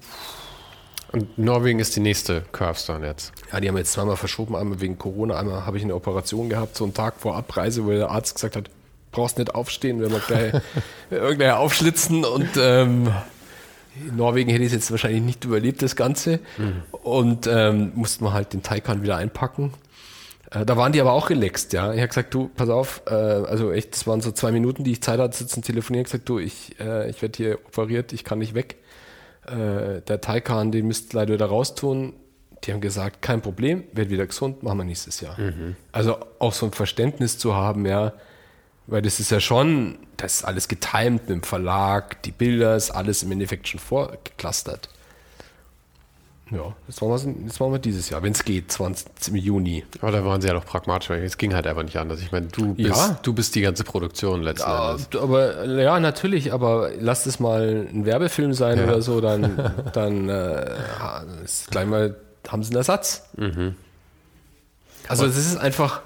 und 1.11 1.37
Norwegen 1.37 1.79
ist 1.79 1.95
die 1.95 1.99
nächste 1.99 2.43
Curvestone 2.51 3.05
jetzt. 3.05 3.33
Ja, 3.51 3.59
die 3.59 3.67
haben 3.67 3.77
jetzt 3.77 3.93
zweimal 3.93 4.17
verschoben, 4.17 4.55
einmal 4.55 4.79
wegen 4.79 4.97
Corona, 4.97 5.37
einmal 5.37 5.65
habe 5.65 5.77
ich 5.77 5.83
eine 5.83 5.95
Operation 5.95 6.49
gehabt, 6.49 6.77
so 6.77 6.85
einen 6.85 6.93
Tag 6.93 7.15
vor 7.19 7.35
Abreise, 7.35 7.85
wo 7.85 7.91
der 7.91 8.09
Arzt 8.09 8.35
gesagt 8.35 8.55
hat, 8.55 8.69
brauchst 9.11 9.37
nicht 9.37 9.53
aufstehen, 9.53 10.01
wenn 10.01 10.11
wir 10.11 10.19
gleich 10.19 10.53
irgendwer 11.09 11.59
aufschlitzen 11.59 12.23
und 12.23 12.49
ähm, 12.57 13.11
in 14.07 14.15
Norwegen 14.15 14.49
hätte 14.49 14.63
ich 14.63 14.67
es 14.67 14.73
jetzt 14.73 14.91
wahrscheinlich 14.91 15.21
nicht 15.21 15.43
überlebt, 15.43 15.81
das 15.81 15.97
Ganze. 15.97 16.39
Mhm. 16.57 16.83
Und 17.03 17.47
ähm, 17.51 17.91
mussten 17.95 18.23
wir 18.23 18.31
halt 18.31 18.53
den 18.53 18.63
Taycan 18.63 19.03
wieder 19.03 19.17
einpacken. 19.17 19.73
Äh, 20.49 20.65
da 20.65 20.77
waren 20.77 20.93
die 20.93 21.01
aber 21.01 21.11
auch 21.11 21.29
relaxed, 21.29 21.73
ja. 21.73 21.91
Ich 21.91 21.99
habe 21.99 22.07
gesagt, 22.07 22.33
du, 22.33 22.49
pass 22.55 22.69
auf, 22.69 23.01
äh, 23.07 23.13
also 23.13 23.73
echt, 23.73 23.93
das 23.93 24.07
waren 24.07 24.21
so 24.21 24.31
zwei 24.31 24.53
Minuten, 24.53 24.85
die 24.85 24.93
ich 24.93 25.01
Zeit 25.01 25.19
hatte, 25.19 25.37
sitzen, 25.37 25.61
telefonieren, 25.61 26.05
gesagt, 26.05 26.29
du, 26.29 26.39
ich, 26.39 26.79
äh, 26.79 27.09
ich 27.09 27.21
werde 27.21 27.35
hier 27.35 27.59
operiert, 27.65 28.13
ich 28.13 28.23
kann 28.23 28.39
nicht 28.39 28.53
weg 28.53 28.77
äh, 29.45 30.01
der 30.01 30.21
Taikan, 30.21 30.71
den 30.71 30.87
müsst 30.87 31.13
leider 31.13 31.33
wieder 31.33 31.47
raustun. 31.47 32.13
Die 32.63 32.73
haben 32.73 32.81
gesagt, 32.81 33.21
kein 33.21 33.41
Problem, 33.41 33.83
wird 33.93 34.09
wieder 34.09 34.27
gesund, 34.27 34.61
machen 34.61 34.77
wir 34.79 34.83
nächstes 34.83 35.19
Jahr. 35.21 35.39
Mhm. 35.39 35.75
Also 35.91 36.17
auch 36.37 36.53
so 36.53 36.67
ein 36.67 36.71
Verständnis 36.71 37.37
zu 37.37 37.55
haben, 37.55 37.85
ja, 37.85 38.13
weil 38.85 39.01
das 39.01 39.19
ist 39.19 39.31
ja 39.31 39.39
schon, 39.39 39.97
das 40.17 40.35
ist 40.35 40.43
alles 40.43 40.67
getimt 40.67 41.21
mit 41.21 41.29
dem 41.29 41.43
Verlag, 41.43 42.21
die 42.23 42.31
Bilder, 42.31 42.75
ist 42.75 42.91
alles 42.91 43.23
im 43.23 43.31
Endeffekt 43.31 43.67
schon 43.67 43.79
vorgeklustert. 43.79 44.89
Ja, 46.51 46.75
das 46.85 46.99
machen 46.99 47.11
wir, 47.11 47.47
das 47.47 47.59
machen 47.59 47.71
wir 47.71 47.79
dieses 47.79 48.09
Jahr, 48.09 48.21
wenn 48.23 48.33
es 48.33 48.43
geht, 48.43 48.71
20, 48.71 49.29
im 49.29 49.35
Juni. 49.35 49.85
Aber 50.01 50.11
da 50.11 50.25
waren 50.25 50.41
sie 50.41 50.49
ja 50.49 50.53
noch 50.53 50.65
pragmatisch, 50.65 51.09
es 51.09 51.37
ging 51.37 51.53
halt 51.53 51.65
einfach 51.65 51.83
nicht 51.83 51.97
anders. 51.97 52.21
Ich 52.21 52.31
meine, 52.33 52.47
du 52.47 52.73
bist, 52.73 52.89
ja. 52.89 53.19
du 53.23 53.33
bist 53.33 53.55
die 53.55 53.61
ganze 53.61 53.85
Produktion 53.85 54.41
letzten 54.41 54.69
ja, 54.69 54.91
Endes. 54.91 55.07
Aber 55.15 55.65
ja, 55.65 55.99
natürlich, 55.99 56.51
aber 56.51 56.91
lass 56.99 57.25
es 57.25 57.39
mal 57.39 57.87
ein 57.89 58.05
Werbefilm 58.05 58.53
sein 58.53 58.79
ja. 58.79 58.83
oder 58.83 59.01
so, 59.01 59.21
dann, 59.21 59.73
dann 59.93 60.27
äh, 60.27 60.75
gleich 61.69 61.87
mal 61.87 62.17
haben 62.49 62.63
sie 62.63 62.71
einen 62.71 62.77
Ersatz. 62.77 63.29
Mhm. 63.37 63.75
Also 65.07 65.25
das 65.25 65.37
ist 65.37 65.57
einfach, 65.57 66.01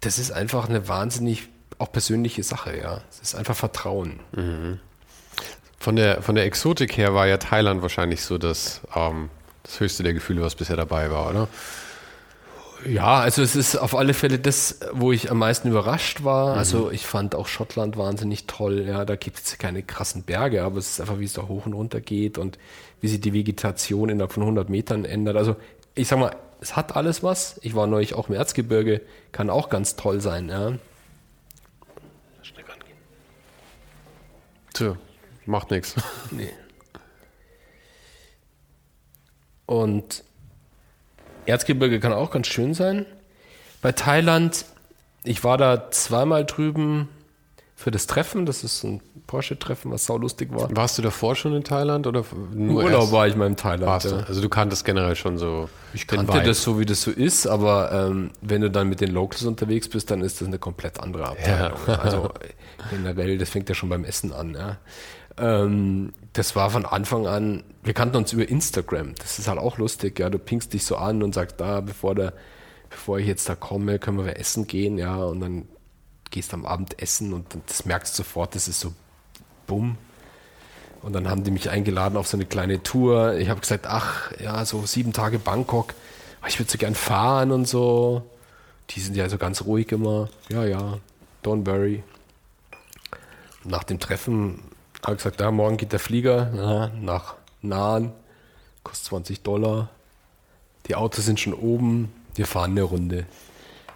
das 0.00 0.18
ist 0.18 0.32
einfach 0.32 0.68
eine 0.68 0.88
wahnsinnig 0.88 1.48
auch 1.78 1.92
persönliche 1.92 2.42
Sache, 2.42 2.78
ja. 2.78 3.00
Es 3.10 3.20
ist 3.20 3.34
einfach 3.34 3.56
Vertrauen. 3.56 4.20
Mhm. 4.34 4.78
Von 5.86 5.94
der, 5.94 6.20
von 6.20 6.34
der 6.34 6.46
Exotik 6.46 6.96
her 6.96 7.14
war 7.14 7.28
ja 7.28 7.36
Thailand 7.36 7.80
wahrscheinlich 7.80 8.22
so 8.22 8.38
das, 8.38 8.80
ähm, 8.96 9.30
das 9.62 9.78
höchste 9.78 10.02
der 10.02 10.14
Gefühle, 10.14 10.42
was 10.42 10.56
bisher 10.56 10.74
dabei 10.74 11.12
war, 11.12 11.30
oder? 11.30 11.46
Ja, 12.84 13.20
also 13.20 13.40
es 13.40 13.54
ist 13.54 13.76
auf 13.76 13.94
alle 13.94 14.12
Fälle 14.12 14.40
das, 14.40 14.80
wo 14.90 15.12
ich 15.12 15.30
am 15.30 15.38
meisten 15.38 15.68
überrascht 15.68 16.24
war. 16.24 16.54
Mhm. 16.54 16.58
Also 16.58 16.90
ich 16.90 17.06
fand 17.06 17.36
auch 17.36 17.46
Schottland 17.46 17.96
wahnsinnig 17.96 18.48
toll. 18.48 18.84
Ja, 18.84 19.04
da 19.04 19.14
gibt 19.14 19.38
es 19.38 19.58
keine 19.58 19.84
krassen 19.84 20.24
Berge, 20.24 20.64
aber 20.64 20.78
es 20.78 20.90
ist 20.90 21.00
einfach, 21.00 21.20
wie 21.20 21.24
es 21.24 21.34
da 21.34 21.42
hoch 21.42 21.66
und 21.66 21.72
runter 21.72 22.00
geht 22.00 22.36
und 22.36 22.58
wie 23.00 23.06
sich 23.06 23.20
die 23.20 23.32
Vegetation 23.32 24.08
innerhalb 24.08 24.32
von 24.32 24.42
100 24.42 24.68
Metern 24.68 25.04
ändert. 25.04 25.36
Also 25.36 25.54
ich 25.94 26.08
sag 26.08 26.18
mal, 26.18 26.34
es 26.60 26.74
hat 26.74 26.96
alles 26.96 27.22
was. 27.22 27.60
Ich 27.62 27.76
war 27.76 27.86
neulich 27.86 28.14
auch 28.14 28.28
im 28.28 28.34
Erzgebirge, 28.34 29.02
kann 29.30 29.50
auch 29.50 29.68
ganz 29.68 29.94
toll 29.94 30.20
sein. 30.20 30.48
Ja. 30.48 30.72
Schnell 32.42 32.64
rangehen. 32.64 32.98
So, 34.76 34.96
Macht 35.46 35.70
nichts. 35.70 35.94
Nee. 36.30 36.50
Und 39.66 40.22
Erzgebirge 41.46 42.00
kann 42.00 42.12
auch 42.12 42.30
ganz 42.30 42.46
schön 42.46 42.74
sein. 42.74 43.06
Bei 43.82 43.92
Thailand, 43.92 44.64
ich 45.24 45.44
war 45.44 45.58
da 45.58 45.90
zweimal 45.90 46.44
drüben 46.44 47.08
für 47.74 47.90
das 47.90 48.06
Treffen. 48.06 48.46
Das 48.46 48.64
ist 48.64 48.84
ein 48.84 49.00
Porsche-Treffen, 49.26 49.90
was 49.90 50.06
saulustig 50.06 50.52
war. 50.52 50.74
Warst 50.74 50.98
du 50.98 51.02
davor 51.02 51.34
schon 51.34 51.54
in 51.54 51.64
Thailand 51.64 52.06
oder 52.06 52.24
nur 52.52 52.84
Urlaub 52.84 53.02
erst? 53.02 53.12
war 53.12 53.28
ich 53.28 53.36
mal 53.36 53.46
in 53.46 53.56
Thailand. 53.56 54.04
Ja. 54.04 54.24
Also 54.26 54.40
du 54.40 54.48
kanntest 54.48 54.84
generell 54.84 55.16
schon 55.16 55.36
so. 55.36 55.68
Ich 55.92 56.06
kannte 56.06 56.42
das 56.42 56.62
so, 56.62 56.78
wie 56.78 56.86
das 56.86 57.02
so 57.02 57.10
ist, 57.10 57.46
aber 57.46 57.92
ähm, 57.92 58.30
wenn 58.40 58.60
du 58.62 58.70
dann 58.70 58.88
mit 58.88 59.00
den 59.00 59.10
Locals 59.12 59.44
unterwegs 59.44 59.88
bist, 59.88 60.10
dann 60.10 60.20
ist 60.20 60.40
das 60.40 60.48
eine 60.48 60.58
komplett 60.58 61.00
andere 61.00 61.28
Abteilung. 61.28 61.78
Ja. 61.86 61.94
Also 61.98 62.30
generell, 62.90 63.36
das 63.38 63.50
fängt 63.50 63.68
ja 63.68 63.74
schon 63.74 63.88
beim 63.88 64.04
Essen 64.04 64.32
an. 64.32 64.54
Ja. 64.54 64.78
Ähm, 65.38 66.12
das 66.32 66.56
war 66.56 66.70
von 66.70 66.84
Anfang 66.84 67.26
an, 67.26 67.64
wir 67.82 67.94
kannten 67.94 68.16
uns 68.16 68.32
über 68.32 68.48
Instagram. 68.48 69.14
Das 69.16 69.38
ist 69.38 69.48
halt 69.48 69.58
auch 69.58 69.78
lustig, 69.78 70.18
ja. 70.18 70.28
Du 70.28 70.38
pingst 70.38 70.72
dich 70.72 70.84
so 70.84 70.96
an 70.96 71.22
und 71.22 71.34
sagst, 71.34 71.60
da, 71.60 71.80
bevor 71.80 72.14
der, 72.14 72.32
bevor 72.90 73.18
ich 73.18 73.26
jetzt 73.26 73.48
da 73.48 73.54
komme, 73.54 73.98
können 73.98 74.24
wir 74.24 74.38
essen 74.38 74.66
gehen, 74.66 74.98
ja. 74.98 75.16
Und 75.16 75.40
dann 75.40 75.68
gehst 76.30 76.52
am 76.52 76.66
Abend 76.66 77.00
essen 77.00 77.32
und 77.32 77.46
das 77.66 77.84
merkst 77.84 78.14
sofort, 78.14 78.54
das 78.54 78.68
ist 78.68 78.80
so 78.80 78.92
bumm. 79.66 79.96
Und 81.02 81.12
dann 81.12 81.28
haben 81.28 81.44
die 81.44 81.50
mich 81.50 81.70
eingeladen 81.70 82.16
auf 82.16 82.26
so 82.26 82.36
eine 82.36 82.46
kleine 82.46 82.82
Tour. 82.82 83.34
Ich 83.34 83.48
habe 83.48 83.60
gesagt, 83.60 83.86
ach, 83.86 84.32
ja, 84.40 84.64
so 84.64 84.84
sieben 84.86 85.12
Tage 85.12 85.38
Bangkok. 85.38 85.94
Ich 86.48 86.58
würde 86.58 86.70
so 86.70 86.78
gern 86.78 86.94
fahren 86.94 87.52
und 87.52 87.66
so. 87.66 88.22
Die 88.90 89.00
sind 89.00 89.16
ja 89.16 89.28
so 89.28 89.38
ganz 89.38 89.62
ruhig 89.62 89.92
immer. 89.92 90.28
Ja, 90.48 90.64
ja, 90.64 90.98
don't 91.44 91.66
worry. 91.66 92.02
Nach 93.64 93.84
dem 93.84 93.98
Treffen 93.98 94.62
Habe 95.06 95.16
gesagt, 95.16 95.40
ja, 95.40 95.50
morgen 95.52 95.76
geht 95.76 95.92
der 95.92 96.00
Flieger 96.00 96.50
na, 96.52 96.90
nach 97.00 97.36
Nahen, 97.62 98.10
kostet 98.82 99.06
20 99.06 99.42
Dollar. 99.42 99.88
Die 100.88 100.96
Autos 100.96 101.24
sind 101.24 101.38
schon 101.38 101.54
oben, 101.54 102.12
wir 102.34 102.46
fahren 102.46 102.72
eine 102.72 102.82
Runde. 102.82 103.26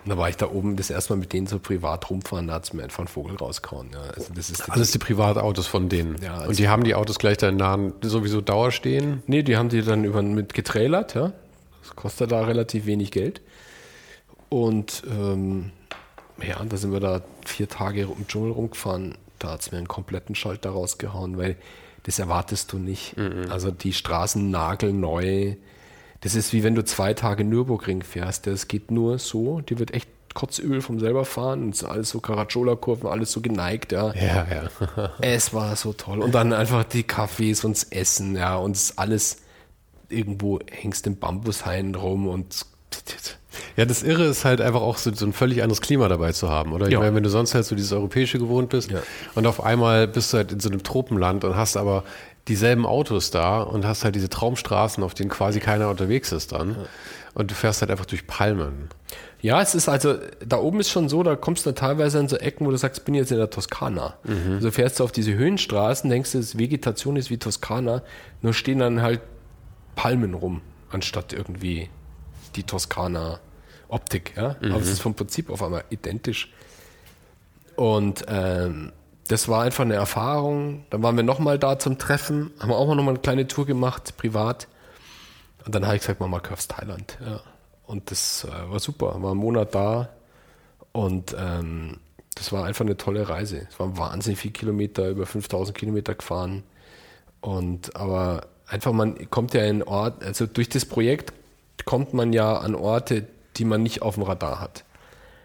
Und 0.04 0.10
da 0.10 0.16
war 0.16 0.28
ich 0.28 0.36
da 0.36 0.46
oben 0.48 0.76
das 0.76 0.88
erste 0.88 1.12
Mal 1.12 1.18
mit 1.20 1.32
denen 1.32 1.46
so 1.48 1.58
privat 1.58 2.08
rumfahren, 2.08 2.46
da 2.46 2.54
hat 2.54 2.64
es 2.64 2.72
mir 2.72 2.84
einfach 2.84 3.00
einen 3.00 3.08
Vogel 3.08 3.36
rausgehauen. 3.36 3.90
Ja, 3.92 4.00
also 4.02 4.32
das 4.32 4.50
ist 4.50 4.70
Alles 4.70 4.92
die 4.92 4.98
Privatautos 4.98 5.66
von 5.66 5.88
denen. 5.88 6.16
Ja, 6.22 6.34
also- 6.36 6.48
Und 6.50 6.58
die 6.60 6.68
haben 6.68 6.84
die 6.84 6.94
Autos 6.94 7.18
gleich 7.18 7.36
da 7.38 7.48
in 7.48 7.56
Nahen 7.56 7.92
sowieso 8.02 8.40
Dauer 8.40 8.70
stehen. 8.70 9.22
Nee, 9.26 9.42
die 9.42 9.56
haben 9.56 9.68
die 9.68 9.82
dann 9.82 10.04
über, 10.04 10.22
mit 10.22 10.54
getrailert, 10.54 11.14
ja. 11.14 11.32
Das 11.82 11.96
kostet 11.96 12.30
da 12.30 12.42
relativ 12.42 12.86
wenig 12.86 13.10
Geld. 13.10 13.40
Und 14.48 15.02
ähm, 15.10 15.72
ja, 16.40 16.62
da 16.64 16.76
sind 16.76 16.92
wir 16.92 17.00
da 17.00 17.20
vier 17.44 17.68
Tage 17.68 18.02
im 18.02 18.26
Dschungel 18.28 18.52
rumgefahren. 18.52 19.16
Da 19.40 19.50
hat 19.52 19.62
es 19.62 19.72
mir 19.72 19.78
einen 19.78 19.88
kompletten 19.88 20.34
Schalter 20.34 20.70
rausgehauen, 20.70 21.36
weil 21.36 21.56
das 22.04 22.18
erwartest 22.18 22.72
du 22.72 22.78
nicht. 22.78 23.16
Also 23.50 23.70
die 23.70 23.92
Straßen 23.92 24.50
nagelneu. 24.50 25.54
Das 26.20 26.34
ist 26.34 26.52
wie 26.52 26.62
wenn 26.62 26.74
du 26.74 26.84
zwei 26.84 27.14
Tage 27.14 27.44
Nürburgring 27.44 28.02
fährst. 28.02 28.46
Das 28.46 28.68
geht 28.68 28.90
nur 28.90 29.18
so. 29.18 29.60
Die 29.60 29.78
wird 29.78 29.92
echt 29.92 30.08
kotzübel 30.34 30.80
vom 30.80 31.00
selber 31.00 31.24
fahren. 31.24 31.62
Und 31.64 31.74
es 31.74 31.82
ist 31.82 31.88
alles 31.88 32.10
so 32.10 32.20
Caracciola-Kurven, 32.20 33.08
alles 33.08 33.32
so 33.32 33.40
geneigt, 33.40 33.92
ja. 33.92 34.14
Ja, 34.14 34.46
ja. 34.48 35.10
Es 35.20 35.52
war 35.52 35.74
so 35.76 35.92
toll. 35.92 36.20
Und 36.20 36.34
dann 36.34 36.52
einfach 36.52 36.84
die 36.84 37.02
Kaffees 37.02 37.64
und 37.64 37.76
das 37.76 37.84
Essen, 37.84 38.36
ja, 38.36 38.56
und 38.56 38.76
es 38.76 38.90
ist 38.90 38.98
alles 38.98 39.38
irgendwo 40.08 40.58
hängst 40.70 41.06
im 41.06 41.18
Bambushain 41.18 41.94
rum 41.94 42.26
und 42.26 42.66
Ja, 43.76 43.84
das 43.84 44.02
Irre 44.02 44.24
ist 44.24 44.44
halt 44.44 44.60
einfach 44.60 44.80
auch 44.80 44.98
so, 44.98 45.12
so 45.14 45.24
ein 45.26 45.32
völlig 45.32 45.62
anderes 45.62 45.80
Klima 45.80 46.08
dabei 46.08 46.32
zu 46.32 46.48
haben, 46.50 46.72
oder? 46.72 46.86
Ich 46.86 46.92
Ja. 46.92 47.00
meine, 47.00 47.14
wenn 47.14 47.22
du 47.22 47.30
sonst 47.30 47.54
halt 47.54 47.64
so 47.64 47.74
dieses 47.74 47.92
Europäische 47.92 48.38
gewohnt 48.38 48.70
bist 48.70 48.90
Ja. 48.90 49.00
und 49.34 49.46
auf 49.46 49.62
einmal 49.62 50.08
bist 50.08 50.32
du 50.32 50.38
halt 50.38 50.52
in 50.52 50.60
so 50.60 50.68
einem 50.68 50.82
Tropenland 50.82 51.44
und 51.44 51.56
hast 51.56 51.76
aber 51.76 52.04
dieselben 52.48 52.84
Autos 52.86 53.30
da 53.30 53.60
und 53.62 53.84
hast 53.86 54.04
halt 54.04 54.14
diese 54.14 54.28
Traumstraßen, 54.28 55.04
auf 55.04 55.14
denen 55.14 55.30
quasi 55.30 55.60
keiner 55.60 55.88
unterwegs 55.88 56.32
ist 56.32 56.52
dann. 56.52 56.76
Und 57.34 57.50
du 57.50 57.54
fährst 57.54 57.80
halt 57.80 57.92
einfach 57.92 58.06
durch 58.06 58.26
Palmen. 58.26 58.88
Ja, 59.40 59.62
es 59.62 59.74
ist 59.76 59.88
also, 59.88 60.16
da 60.44 60.58
oben 60.58 60.80
ist 60.80 60.90
schon 60.90 61.08
so, 61.08 61.22
da 61.22 61.36
kommst 61.36 61.64
du 61.64 61.72
teilweise 61.72 62.18
in 62.18 62.28
so 62.28 62.36
Ecken, 62.36 62.66
wo 62.66 62.70
du 62.72 62.76
sagst, 62.76 62.98
ich 62.98 63.04
bin 63.04 63.14
jetzt 63.14 63.30
in 63.30 63.38
der 63.38 63.50
Toskana. 63.50 64.14
Also 64.56 64.70
fährst 64.72 64.98
du 64.98 65.04
auf 65.04 65.12
diese 65.12 65.32
Höhenstraßen, 65.34 66.10
denkst 66.10 66.32
du, 66.32 66.38
Vegetation 66.58 67.16
ist 67.16 67.30
wie 67.30 67.38
Toskana, 67.38 68.02
nur 68.42 68.52
stehen 68.52 68.80
dann 68.80 69.00
halt 69.00 69.20
Palmen 69.94 70.34
rum, 70.34 70.60
anstatt 70.90 71.32
irgendwie 71.32 71.88
die 72.56 72.64
Toskana-Optik. 73.90 74.36
Ja? 74.36 74.56
Aber 74.62 74.80
es 74.80 74.88
ist 74.88 75.02
vom 75.02 75.14
Prinzip 75.14 75.50
auf 75.50 75.62
einmal 75.62 75.84
identisch. 75.90 76.52
Und 77.76 78.24
ähm, 78.28 78.92
das 79.28 79.48
war 79.48 79.62
einfach 79.62 79.84
eine 79.84 79.94
Erfahrung. 79.94 80.84
Dann 80.90 81.02
waren 81.02 81.16
wir 81.16 81.22
nochmal 81.22 81.58
da 81.58 81.78
zum 81.78 81.98
Treffen, 81.98 82.50
haben 82.58 82.72
auch 82.72 82.94
noch 82.94 83.02
mal 83.02 83.10
eine 83.10 83.20
kleine 83.20 83.46
Tour 83.46 83.66
gemacht, 83.66 84.16
privat. 84.16 84.68
Und 85.64 85.74
dann 85.74 85.86
habe 85.86 85.96
ich 85.96 86.02
gesagt, 86.02 86.20
Mama, 86.20 86.40
kaufst 86.40 86.70
Thailand. 86.70 87.18
Ja. 87.24 87.40
Und 87.86 88.10
das 88.10 88.44
äh, 88.44 88.70
war 88.70 88.80
super. 88.80 89.20
War 89.22 89.32
einen 89.32 89.40
Monat 89.40 89.74
da 89.74 90.08
und 90.92 91.34
ähm, 91.38 91.98
das 92.34 92.52
war 92.52 92.64
einfach 92.64 92.84
eine 92.84 92.96
tolle 92.96 93.28
Reise. 93.28 93.66
Es 93.70 93.78
waren 93.78 93.98
wahnsinnig 93.98 94.38
viele 94.38 94.52
Kilometer, 94.52 95.08
über 95.08 95.26
5000 95.26 95.76
Kilometer 95.76 96.14
gefahren. 96.14 96.62
Und 97.40 97.96
aber 97.96 98.46
einfach, 98.66 98.92
man 98.92 99.30
kommt 99.30 99.54
ja 99.54 99.64
in 99.64 99.82
Ort, 99.82 100.22
also 100.24 100.46
durch 100.46 100.68
das 100.68 100.84
Projekt 100.84 101.32
kommt 101.84 102.14
man 102.14 102.32
ja 102.32 102.58
an 102.58 102.74
Orte, 102.74 103.26
die 103.60 103.66
man 103.66 103.82
nicht 103.82 104.02
auf 104.02 104.14
dem 104.14 104.24
Radar 104.24 104.58
hat. 104.58 104.84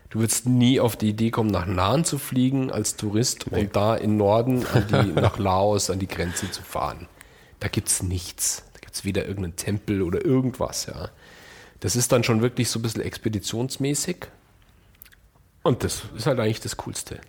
Du 0.10 0.20
würdest 0.20 0.48
nie 0.48 0.80
auf 0.80 0.96
die 0.96 1.10
Idee 1.10 1.30
kommen, 1.30 1.52
nach 1.52 1.66
Nahen 1.66 2.06
zu 2.06 2.18
fliegen 2.18 2.72
als 2.72 2.96
Tourist 2.96 3.48
und 3.50 3.76
da 3.76 3.96
im 3.96 4.16
Norden 4.16 4.66
die, 4.90 5.12
nach 5.20 5.38
Laos 5.38 5.90
an 5.90 6.00
die 6.00 6.08
Grenze 6.08 6.50
zu 6.50 6.64
fahren. 6.64 7.08
Da 7.60 7.68
gibt's 7.68 8.02
nichts. 8.02 8.64
Da 8.74 8.80
gibt's 8.80 9.04
weder 9.04 9.26
irgendeinen 9.26 9.58
Tempel 9.58 10.02
oder 10.02 10.24
irgendwas, 10.24 10.86
ja. 10.86 11.10
Das 11.82 11.98
ist 11.98 12.14
dann 12.14 12.24
schon 12.24 12.42
wirklich 12.42 12.70
so 12.70 12.80
ein 12.80 12.82
bisschen 12.82 13.02
expeditionsmäßig. 13.02 14.28
Und 15.62 15.84
das 15.84 16.04
ist 16.16 16.26
halt 16.26 16.40
eigentlich 16.40 16.62
das 16.62 16.78
Coolste. 16.78 17.20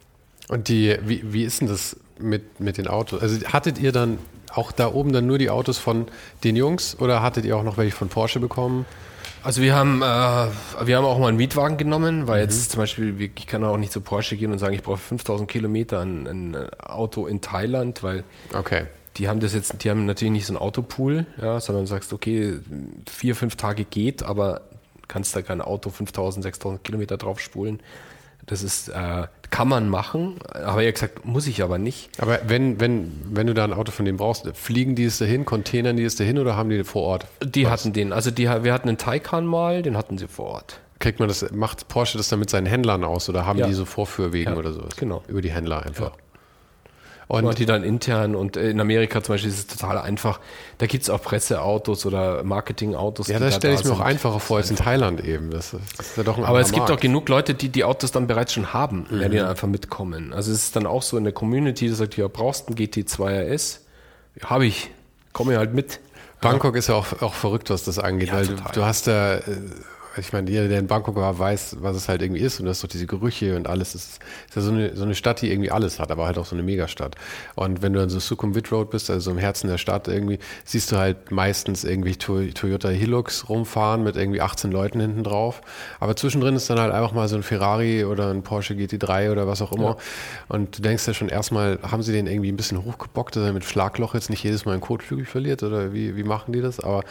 Und 0.48 0.68
die, 0.68 0.96
wie, 1.02 1.32
wie 1.32 1.42
ist 1.42 1.60
denn 1.60 1.68
das 1.68 1.96
mit, 2.20 2.60
mit 2.60 2.78
den 2.78 2.86
Autos? 2.86 3.20
Also 3.20 3.44
hattet 3.48 3.80
ihr 3.80 3.90
dann 3.90 4.18
auch 4.52 4.70
da 4.70 4.92
oben 4.92 5.12
dann 5.12 5.26
nur 5.26 5.38
die 5.38 5.50
Autos 5.50 5.78
von 5.78 6.06
den 6.44 6.54
Jungs 6.54 6.96
oder 7.00 7.20
hattet 7.20 7.44
ihr 7.44 7.56
auch 7.56 7.64
noch 7.64 7.78
welche 7.78 7.96
von 7.96 8.08
Porsche 8.08 8.38
bekommen? 8.38 8.86
Also 9.46 9.62
wir 9.62 9.76
haben, 9.76 10.02
äh, 10.02 10.04
wir 10.04 10.96
haben 10.96 11.04
auch 11.04 11.20
mal 11.20 11.28
einen 11.28 11.36
Mietwagen 11.36 11.76
genommen, 11.76 12.26
weil 12.26 12.40
jetzt 12.40 12.72
zum 12.72 12.80
Beispiel, 12.80 13.14
ich 13.20 13.46
kann 13.46 13.62
auch 13.62 13.76
nicht 13.76 13.92
zu 13.92 14.00
Porsche 14.00 14.36
gehen 14.36 14.50
und 14.50 14.58
sagen, 14.58 14.74
ich 14.74 14.82
brauche 14.82 14.98
5000 14.98 15.48
Kilometer 15.48 16.00
ein, 16.00 16.26
ein 16.26 16.70
Auto 16.80 17.28
in 17.28 17.40
Thailand, 17.40 18.02
weil 18.02 18.24
Okay. 18.52 18.86
die 19.16 19.28
haben 19.28 19.38
das 19.38 19.54
jetzt, 19.54 19.84
die 19.84 19.90
haben 19.90 20.04
natürlich 20.04 20.32
nicht 20.32 20.46
so 20.46 20.52
einen 20.52 20.60
Autopool, 20.60 21.26
ja, 21.40 21.60
sondern 21.60 21.84
du 21.84 21.88
sagst, 21.88 22.12
okay, 22.12 22.58
vier, 23.08 23.36
fünf 23.36 23.54
Tage 23.54 23.84
geht, 23.84 24.24
aber 24.24 24.62
kannst 25.06 25.36
da 25.36 25.42
kein 25.42 25.60
Auto 25.60 25.90
5000, 25.90 26.42
6000 26.42 26.82
Kilometer 26.82 27.16
drauf 27.16 27.38
spulen. 27.38 27.78
Das 28.46 28.62
ist, 28.62 28.88
äh, 28.88 29.26
kann 29.50 29.68
man 29.68 29.88
machen, 29.88 30.36
aber 30.52 30.82
er 30.82 30.92
gesagt, 30.92 31.24
muss 31.24 31.46
ich 31.46 31.62
aber 31.62 31.78
nicht. 31.78 32.10
Aber 32.20 32.38
wenn, 32.46 32.78
wenn, 32.80 33.12
wenn 33.30 33.46
du 33.46 33.54
da 33.54 33.64
ein 33.64 33.72
Auto 33.72 33.90
von 33.92 34.04
denen 34.04 34.18
brauchst, 34.18 34.46
fliegen 34.56 34.94
die 34.94 35.04
es 35.04 35.18
dahin, 35.18 35.44
containern 35.44 35.96
die 35.96 36.04
es 36.04 36.14
dahin 36.16 36.38
oder 36.38 36.56
haben 36.56 36.70
die 36.70 36.84
vor 36.84 37.02
Ort? 37.02 37.26
Die 37.44 37.66
hatten 37.68 37.92
den, 37.92 38.12
also 38.12 38.30
die, 38.30 38.44
wir 38.44 38.72
hatten 38.72 38.88
einen 38.88 38.98
Taycan 38.98 39.46
mal, 39.46 39.82
den 39.82 39.96
hatten 39.96 40.18
sie 40.18 40.28
vor 40.28 40.46
Ort. 40.46 40.80
Kriegt 40.98 41.18
man 41.18 41.28
das, 41.28 41.50
macht 41.52 41.88
Porsche 41.88 42.16
das 42.18 42.28
dann 42.28 42.38
mit 42.38 42.48
seinen 42.50 42.66
Händlern 42.66 43.04
aus 43.04 43.28
oder 43.28 43.44
haben 43.46 43.58
Ja. 43.58 43.66
die 43.66 43.74
so 43.74 43.84
Vorführwegen 43.84 44.54
Ja, 44.54 44.58
oder 44.58 44.72
sowas? 44.72 44.96
genau. 44.96 45.22
Über 45.28 45.42
die 45.42 45.50
Händler 45.50 45.84
einfach. 45.84 46.12
Ja. 46.12 46.12
Und 47.28 47.44
Und 47.44 47.58
die 47.58 47.66
dann 47.66 47.82
intern 47.82 48.36
und 48.36 48.56
äh, 48.56 48.70
in 48.70 48.80
Amerika 48.80 49.20
zum 49.20 49.34
Beispiel 49.34 49.50
ist 49.50 49.58
es 49.58 49.66
total 49.66 49.98
einfach. 49.98 50.38
Da 50.78 50.86
gibt 50.86 51.02
es 51.02 51.10
auch 51.10 51.20
Presseautos 51.20 52.06
oder 52.06 52.44
Marketingautos. 52.44 53.26
ja, 53.26 53.40
das 53.40 53.54
da 53.54 53.56
stelle 53.58 53.74
da 53.74 53.80
ich 53.80 53.84
mir 53.86 53.92
auch 53.94 54.00
einfacher 54.00 54.38
vor 54.38 54.58
als 54.58 54.70
in 54.70 54.76
Thailand 54.76 55.24
eben. 55.24 55.50
Das, 55.50 55.72
ist- 55.72 55.98
das 55.98 56.06
ist 56.10 56.16
ja 56.16 56.22
doch 56.22 56.38
ein 56.38 56.44
Aber 56.44 56.60
es 56.60 56.70
gibt 56.70 56.88
auch 56.88 57.00
genug 57.00 57.28
Leute, 57.28 57.54
die 57.54 57.68
die 57.68 57.82
Autos 57.82 58.12
dann 58.12 58.28
bereits 58.28 58.52
schon 58.52 58.72
haben, 58.72 59.06
Mhm. 59.10 59.28
die 59.30 59.38
dann 59.38 59.48
einfach 59.48 59.66
mitkommen. 59.66 60.32
Also 60.32 60.52
es 60.52 60.58
ist 60.64 60.76
dann 60.76 60.86
auch 60.86 61.02
so 61.02 61.16
in 61.16 61.24
der 61.24 61.32
Community, 61.32 61.88
die 61.88 61.94
sagt, 61.94 62.16
ja, 62.16 62.28
brauchst 62.28 62.68
einen 62.68 62.76
GT2 62.76 63.28
RS? 63.52 63.80
Ja, 64.40 64.50
habe 64.50 64.66
ich. 64.66 64.90
Komme 65.32 65.58
halt 65.58 65.74
mit. 65.74 65.98
Bangkok 66.40 66.76
ist 66.76 66.88
ja 66.88 66.94
auch, 66.94 67.06
auch 67.22 67.34
verrückt, 67.34 67.70
was 67.70 67.82
das 67.82 67.98
angeht, 67.98 68.28
Ja, 68.28 68.34
weil 68.34 68.46
du, 68.46 68.54
total. 68.54 68.72
du 68.72 68.84
hast 68.84 69.06
da, 69.08 69.36
äh, 69.38 69.40
ich 70.18 70.32
meine, 70.32 70.50
jeder, 70.50 70.68
der 70.68 70.78
in 70.78 70.86
Bangkok 70.86 71.16
war, 71.16 71.38
weiß, 71.38 71.76
was 71.80 71.96
es 71.96 72.08
halt 72.08 72.22
irgendwie 72.22 72.40
ist 72.40 72.58
und 72.60 72.66
das 72.66 72.78
ist 72.78 72.84
doch 72.84 72.88
diese 72.88 73.06
Gerüche 73.06 73.56
und 73.56 73.66
alles. 73.68 73.92
Das 73.92 74.02
ist, 74.04 74.20
ist 74.48 74.56
ja 74.56 74.62
so 74.62 74.70
eine, 74.70 74.96
so 74.96 75.04
eine 75.04 75.14
Stadt, 75.14 75.42
die 75.42 75.50
irgendwie 75.50 75.70
alles 75.70 75.98
hat, 75.98 76.10
aber 76.10 76.26
halt 76.26 76.38
auch 76.38 76.46
so 76.46 76.54
eine 76.56 76.62
Megastadt. 76.62 77.16
Und 77.54 77.82
wenn 77.82 77.92
du 77.92 78.00
in 78.02 78.08
so 78.08 78.18
Sukhumvit 78.18 78.70
Road 78.72 78.90
bist, 78.90 79.10
also 79.10 79.30
im 79.30 79.38
Herzen 79.38 79.68
der 79.68 79.78
Stadt 79.78 80.08
irgendwie, 80.08 80.38
siehst 80.64 80.92
du 80.92 80.96
halt 80.96 81.30
meistens 81.30 81.84
irgendwie 81.84 82.16
To- 82.16 82.44
Toyota 82.54 82.88
Hilux 82.88 83.48
rumfahren 83.48 84.02
mit 84.04 84.16
irgendwie 84.16 84.40
18 84.40 84.70
Leuten 84.70 85.00
hinten 85.00 85.24
drauf. 85.24 85.60
Aber 86.00 86.16
zwischendrin 86.16 86.56
ist 86.56 86.68
dann 86.70 86.78
halt 86.80 86.92
einfach 86.92 87.12
mal 87.12 87.28
so 87.28 87.36
ein 87.36 87.42
Ferrari 87.42 88.04
oder 88.04 88.30
ein 88.30 88.42
Porsche 88.42 88.74
GT3 88.74 89.32
oder 89.32 89.46
was 89.46 89.62
auch 89.62 89.72
immer. 89.72 89.96
Und 90.48 90.78
du 90.78 90.82
denkst 90.82 91.06
ja 91.06 91.14
schon 91.14 91.28
erstmal, 91.28 91.78
haben 91.82 92.02
sie 92.02 92.12
den 92.12 92.26
irgendwie 92.26 92.50
ein 92.52 92.56
bisschen 92.56 92.84
hochgebockt, 92.84 93.36
dass 93.36 93.44
er 93.44 93.52
mit 93.52 93.64
Schlagloch 93.64 94.14
jetzt 94.14 94.30
nicht 94.30 94.42
jedes 94.44 94.64
Mal 94.64 94.72
einen 94.72 94.80
Kotflügel 94.80 95.24
verliert 95.26 95.62
oder 95.62 95.92
wie, 95.92 96.16
wie 96.16 96.24
machen 96.24 96.52
die 96.52 96.60
das? 96.60 96.80
Aber 96.80 97.02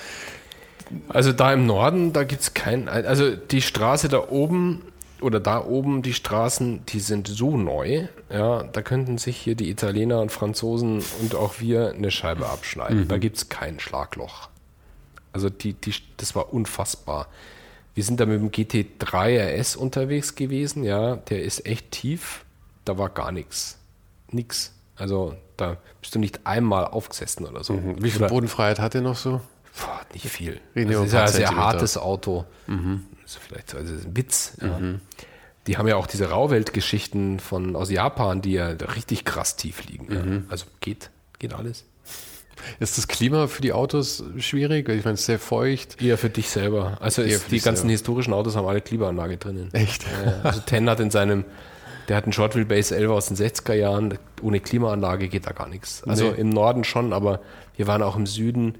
Also 1.09 1.31
da 1.33 1.53
im 1.53 1.65
Norden, 1.65 2.13
da 2.13 2.23
gibt 2.23 2.41
es 2.41 2.53
kein, 2.53 2.87
also 2.89 3.35
die 3.35 3.61
Straße 3.61 4.07
da 4.09 4.29
oben 4.29 4.81
oder 5.21 5.39
da 5.39 5.63
oben, 5.63 6.01
die 6.01 6.13
Straßen, 6.13 6.85
die 6.87 6.99
sind 6.99 7.27
so 7.27 7.57
neu, 7.57 8.07
ja, 8.29 8.63
da 8.63 8.81
könnten 8.81 9.17
sich 9.17 9.37
hier 9.37 9.55
die 9.55 9.69
Italiener 9.69 10.19
und 10.21 10.31
Franzosen 10.31 11.03
und 11.21 11.35
auch 11.35 11.59
wir 11.59 11.93
eine 11.93 12.11
Scheibe 12.11 12.47
abschneiden. 12.47 13.07
Da 13.07 13.17
gibt 13.17 13.37
es 13.37 13.49
kein 13.49 13.79
Schlagloch. 13.79 14.49
Also 15.33 15.49
die, 15.49 15.73
die, 15.73 15.93
das 16.17 16.35
war 16.35 16.53
unfassbar. 16.53 17.27
Wir 17.93 18.03
sind 18.03 18.19
da 18.19 18.25
mit 18.25 18.39
dem 18.39 18.51
GT3 18.51 19.59
RS 19.59 19.75
unterwegs 19.75 20.35
gewesen, 20.35 20.83
ja, 20.83 21.15
der 21.15 21.43
ist 21.43 21.65
echt 21.65 21.91
tief, 21.91 22.43
da 22.83 22.97
war 22.97 23.09
gar 23.09 23.31
nichts. 23.31 23.77
Nix. 24.31 24.73
Also 24.97 25.35
da 25.57 25.77
bist 26.01 26.13
du 26.13 26.19
nicht 26.19 26.45
einmal 26.45 26.85
aufgesessen 26.85 27.45
oder 27.45 27.63
so. 27.63 27.79
wie 28.01 28.11
viel 28.11 28.21
Oder- 28.21 28.29
Bodenfreiheit 28.29 28.79
hat 28.79 28.95
ihr 28.95 29.01
noch 29.01 29.15
so? 29.15 29.41
Boah, 29.79 30.01
nicht 30.13 30.27
viel. 30.29 30.59
Das 30.73 30.83
ist 30.83 30.89
über 30.89 30.93
ja 31.05 31.23
ein 31.23 31.27
sehr 31.31 31.55
hartes 31.55 31.97
Auto. 31.97 32.45
Das 32.67 32.77
ist 33.35 33.37
vielleicht 33.39 33.69
so, 33.71 33.77
also 33.77 33.91
das 33.91 34.01
ist 34.01 34.07
ein 34.07 34.17
Witz. 34.17 34.57
Ja. 34.61 34.79
Die 35.67 35.77
haben 35.77 35.87
ja 35.87 35.95
auch 35.95 36.07
diese 36.07 36.29
Rauwelt-Geschichten 36.29 37.39
von 37.39 37.75
aus 37.75 37.89
Japan, 37.89 38.41
die 38.41 38.53
ja 38.53 38.67
richtig 38.67 39.25
krass 39.25 39.55
tief 39.55 39.83
liegen. 39.85 40.13
Ja. 40.13 40.51
Also 40.51 40.65
geht, 40.79 41.09
geht 41.39 41.53
alles. 41.53 41.85
Ist 42.79 42.97
das 42.97 43.07
Klima 43.07 43.47
für 43.47 43.61
die 43.61 43.73
Autos 43.73 44.23
schwierig? 44.37 44.87
Ich 44.87 45.03
meine, 45.03 45.15
es 45.15 45.21
ist 45.21 45.25
sehr 45.25 45.39
feucht. 45.39 46.01
Eher 46.01 46.17
für 46.17 46.29
dich 46.29 46.49
selber. 46.49 46.97
Also 47.01 47.21
ist, 47.21 47.51
die 47.51 47.59
ganzen 47.59 47.81
selber. 47.81 47.91
historischen 47.91 48.33
Autos 48.33 48.55
haben 48.55 48.65
alle 48.67 48.81
Klimaanlage 48.81 49.37
drinnen. 49.37 49.73
Echt? 49.73 50.03
Ja. 50.03 50.41
also 50.43 50.61
Ten 50.61 50.89
hat 50.89 50.99
in 50.99 51.11
seinem, 51.11 51.43
der 52.07 52.15
hat 52.17 52.23
einen 52.23 52.33
Short 52.33 52.55
Wheelbase 52.55 52.95
11 52.95 53.09
aus 53.11 53.25
den 53.27 53.35
60er 53.37 53.73
Jahren. 53.73 54.17
Ohne 54.41 54.61
Klimaanlage 54.61 55.27
geht 55.27 55.45
da 55.47 55.51
gar 55.51 55.67
nichts. 55.67 56.03
Also 56.05 56.31
Nee. 56.31 56.39
im 56.41 56.49
Norden 56.49 56.83
schon, 56.85 57.11
aber 57.11 57.41
wir 57.75 57.87
waren 57.87 58.01
auch 58.03 58.15
im 58.15 58.25
Süden. 58.25 58.77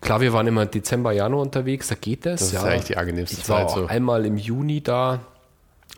Klar, 0.00 0.20
wir 0.20 0.32
waren 0.32 0.46
immer 0.46 0.66
Dezember, 0.66 1.12
Januar 1.12 1.42
unterwegs, 1.42 1.88
da 1.88 1.94
geht 1.94 2.26
das. 2.26 2.40
Das 2.40 2.48
ist 2.48 2.54
ja. 2.54 2.62
eigentlich 2.64 2.84
die 2.84 2.96
angenehmste 2.96 3.40
ich 3.40 3.48
war 3.48 3.60
Zeit 3.60 3.66
auch 3.68 3.76
so. 3.76 3.86
einmal 3.86 4.24
im 4.26 4.36
Juni 4.36 4.82
da 4.82 5.20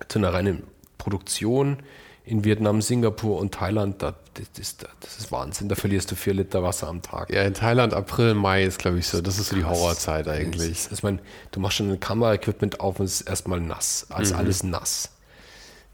zu 0.09 0.19
einer 0.19 0.33
reinen 0.33 0.63
Produktion 0.99 1.79
in 2.25 2.45
Vietnam, 2.45 2.83
Singapur 2.83 3.39
und 3.39 3.55
Thailand, 3.55 4.03
das, 4.03 4.15
das, 4.35 4.47
ist, 4.59 4.87
das 5.01 5.19
ist 5.19 5.33
Wahnsinn. 5.33 5.69
Da 5.71 5.75
verlierst 5.77 6.11
du 6.11 6.15
vier 6.15 6.35
Liter 6.35 6.63
Wasser 6.63 6.87
am 6.89 7.01
Tag. 7.01 7.31
Ja, 7.33 7.43
in 7.43 7.55
Thailand 7.55 7.95
April, 7.95 8.35
Mai 8.35 8.65
ist, 8.65 8.79
glaube 8.79 8.99
ich, 8.99 9.09
so. 9.09 9.23
Das 9.23 9.39
ist 9.39 9.49
so 9.49 9.57
die 9.57 9.65
Horrorzeit 9.65 10.29
eigentlich. 10.29 10.71
Ist, 10.73 10.93
ich 10.93 11.03
meine, 11.03 11.21
du 11.53 11.61
machst 11.61 11.79
schon 11.79 11.91
ein 11.91 11.99
Kameraequipment 12.01 12.81
auf 12.81 13.01
und 13.01 13.07
es 13.07 13.23
ist 13.23 13.29
erstmal 13.29 13.61
nass. 13.61 14.07
Also 14.11 14.35
Mhm. 14.35 14.41
alles 14.41 14.63
nass. 14.63 15.11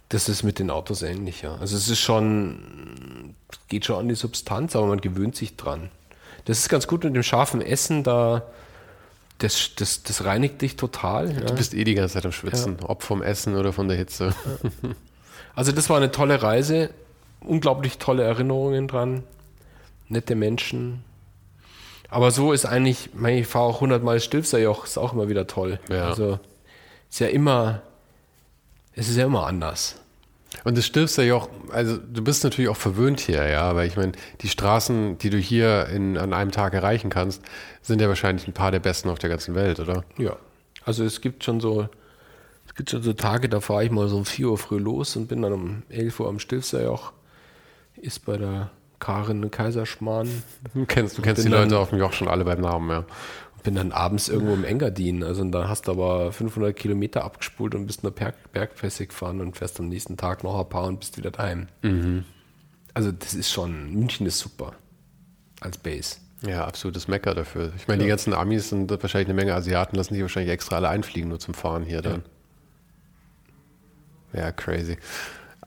Das 0.09 0.29
ist 0.29 0.43
mit 0.43 0.59
den 0.59 0.71
Autos 0.71 1.03
ähnlich, 1.03 1.43
ja. 1.43 1.55
Also 1.57 1.77
es 1.77 1.89
ist 1.89 2.01
schon, 2.01 3.37
geht 3.69 3.85
schon 3.85 3.99
an 4.01 4.09
die 4.09 4.15
Substanz, 4.17 4.75
aber 4.75 4.87
man 4.87 5.01
gewöhnt 5.01 5.37
sich 5.37 5.57
dran. 5.57 5.91
Das 6.45 6.59
ist 6.59 6.68
ganz 6.68 6.86
gut 6.86 7.05
mit 7.05 7.14
dem 7.14 7.22
scharfen 7.22 7.61
Essen, 7.62 8.03
da 8.03 8.42
das, 9.38 9.74
das, 9.76 10.03
das 10.03 10.24
reinigt 10.24 10.62
dich 10.62 10.76
total. 10.76 11.32
Ja. 11.32 11.40
Du 11.40 11.55
bist 11.55 11.74
eh 11.74 11.84
die 11.84 11.95
ganze 11.95 12.14
Zeit 12.14 12.24
am 12.24 12.32
Schwitzen, 12.32 12.76
ob 12.82 13.03
vom 13.03 13.22
Essen 13.22 13.57
oder 13.57 13.72
von 13.72 13.88
der 13.88 13.97
Hitze. 13.97 14.34
Also 15.57 15.70
das 15.70 15.88
war 15.88 15.99
eine 15.99 16.11
tolle 16.11 16.42
Reise, 16.42 16.90
unglaublich 17.40 17.99
tolle 17.99 18.24
Erinnerungen 18.24 18.88
dran, 18.88 19.22
nette 20.09 20.34
Menschen. 20.34 21.05
Aber 22.09 22.32
so 22.32 22.53
ist 22.53 22.66
eigentlich, 22.66 23.11
ich 23.14 23.47
fahre 23.47 23.64
auch 23.64 23.76
100 23.76 24.03
Mal 24.03 24.18
Stilfserjoch, 24.18 24.84
ist 24.84 24.99
auch 24.99 25.12
immer 25.12 25.28
wieder 25.28 25.47
toll. 25.47 25.78
Ja. 25.88 26.09
Also 26.09 26.40
ist 27.09 27.20
ja 27.20 27.28
immer, 27.28 27.82
es 28.95 29.09
ist 29.09 29.16
ja 29.16 29.26
immer 29.26 29.47
anders. 29.47 30.01
Und 30.63 30.79
das 30.79 30.87
stirbst 30.87 31.19
ja 31.19 31.35
auch, 31.35 31.49
also 31.73 31.99
du 31.99 32.23
bist 32.23 32.45
natürlich 32.45 32.69
auch 32.69 32.77
verwöhnt 32.77 33.21
hier, 33.21 33.47
ja, 33.49 33.63
aber 33.63 33.85
ich 33.85 33.97
meine, 33.97 34.13
die 34.41 34.49
Straßen, 34.49 35.19
die 35.19 35.31
du 35.31 35.39
hier 35.39 35.89
in, 35.89 36.17
an 36.17 36.33
einem 36.33 36.53
Tag 36.53 36.75
erreichen 36.75 37.11
kannst, 37.11 37.43
sind 37.83 38.01
ja 38.01 38.09
wahrscheinlich 38.09 38.47
ein 38.47 38.53
paar 38.53 38.71
der 38.71 38.81
besten 38.81 39.09
auf 39.09 39.19
der 39.19 39.31
ganzen 39.31 39.55
Welt, 39.55 39.81
oder? 39.81 40.05
Ja. 40.17 40.37
Also 40.85 41.05
es 41.05 41.21
gibt 41.21 41.45
schon 41.45 41.61
so, 41.61 41.89
es 42.67 42.75
gibt 42.75 42.91
schon 42.91 43.03
so 43.03 43.13
Tage, 43.13 43.49
da 43.49 43.61
fahre 43.61 43.85
ich 43.85 43.91
mal 43.91 44.09
so 44.09 44.17
um 44.17 44.25
4 44.25 44.49
Uhr 44.49 44.59
früh 44.59 44.79
los 44.79 45.17
und 45.17 45.27
bin 45.27 45.43
dann 45.43 45.53
um 45.53 45.83
11 45.89 46.21
Uhr 46.21 46.29
am 46.29 46.39
Stilfserjoch, 46.39 47.13
ist 47.97 48.25
bei 48.25 48.37
der 48.37 48.71
Karin 48.99 49.43
in 49.43 49.51
Kaiserschmarrn. 49.51 50.31
Du 50.73 50.87
kennst, 50.87 51.19
du 51.19 51.23
kennst 51.23 51.45
die 51.45 51.49
Leute 51.49 51.79
auf 51.79 51.91
dem 51.91 51.99
Joch 51.99 52.13
schon 52.13 52.29
alle 52.29 52.45
beim 52.45 52.61
Namen, 52.61 52.91
ja. 52.91 53.05
Bin 53.65 53.75
dann 53.75 53.91
abends 53.91 54.29
irgendwo 54.29 54.55
im 54.55 54.62
Engadin. 54.62 55.25
Also 55.25 55.43
und 55.43 55.51
dann 55.51 55.69
hast 55.69 55.89
du 55.89 55.93
aber 55.93 56.31
500 56.31 56.77
Kilometer 56.77 57.25
abgespult 57.25 57.75
und 57.75 57.87
bist 57.87 58.05
nur 58.05 58.12
Berg, 58.12 58.53
Bergpässe 58.53 59.07
gefahren 59.07 59.41
und 59.41 59.57
fährst 59.57 59.81
am 59.81 59.89
nächsten 59.89 60.17
Tag 60.17 60.45
noch 60.45 60.61
ein 60.61 60.69
paar 60.69 60.85
und 60.85 61.01
bist 61.01 61.17
wieder 61.19 61.33
daheim. 61.33 61.67
Also 62.93 63.11
das 63.11 63.35
ist 63.35 63.51
schon, 63.51 63.93
München 63.93 64.27
ist 64.27 64.39
super 64.39 64.75
als 65.61 65.79
Base. 65.79 66.19
Ja, 66.47 66.67
absolutes 66.67 67.09
Mecker 67.09 67.35
dafür. 67.35 67.73
Ich 67.77 67.89
meine, 67.89 68.03
die 68.03 68.09
ganzen 68.09 68.35
Amis 68.35 68.69
sind 68.69 68.91
wahrscheinlich 68.91 69.29
eine 69.29 69.35
Menge 69.35 69.55
Asiaten, 69.55 69.97
lassen 69.97 70.12
sich 70.12 70.23
wahrscheinlich 70.23 70.53
extra 70.53 70.77
alle 70.77 70.91
einfliegen, 70.91 71.31
nur 71.31 71.41
zum 71.41 71.55
Fahren 71.55 71.85
hier 71.85 72.03
dann. 72.03 72.23
Ja, 74.35 74.53
crazy. 74.53 74.99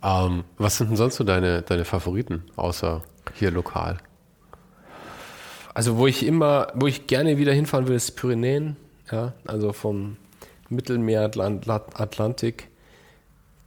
Ähm, 0.03 0.43
was 0.57 0.77
sind 0.77 0.89
denn 0.89 0.97
sonst 0.97 1.15
so 1.15 1.23
deine, 1.23 1.63
deine 1.63 1.83
Favoriten, 1.83 2.43
außer 2.55 3.01
hier 3.33 3.49
lokal? 3.49 3.97
Also 5.77 5.97
wo 5.97 6.07
ich 6.07 6.25
immer, 6.25 6.69
wo 6.73 6.87
ich 6.87 7.05
gerne 7.05 7.37
wieder 7.37 7.53
hinfahren 7.53 7.87
will, 7.87 7.95
ist 7.95 8.15
Pyrenäen. 8.15 8.77
Ja, 9.11 9.33
also 9.45 9.73
vom 9.73 10.17
Mittelmeer, 10.69 11.21
Atlant, 11.21 11.69
Atlantik. 11.69 12.69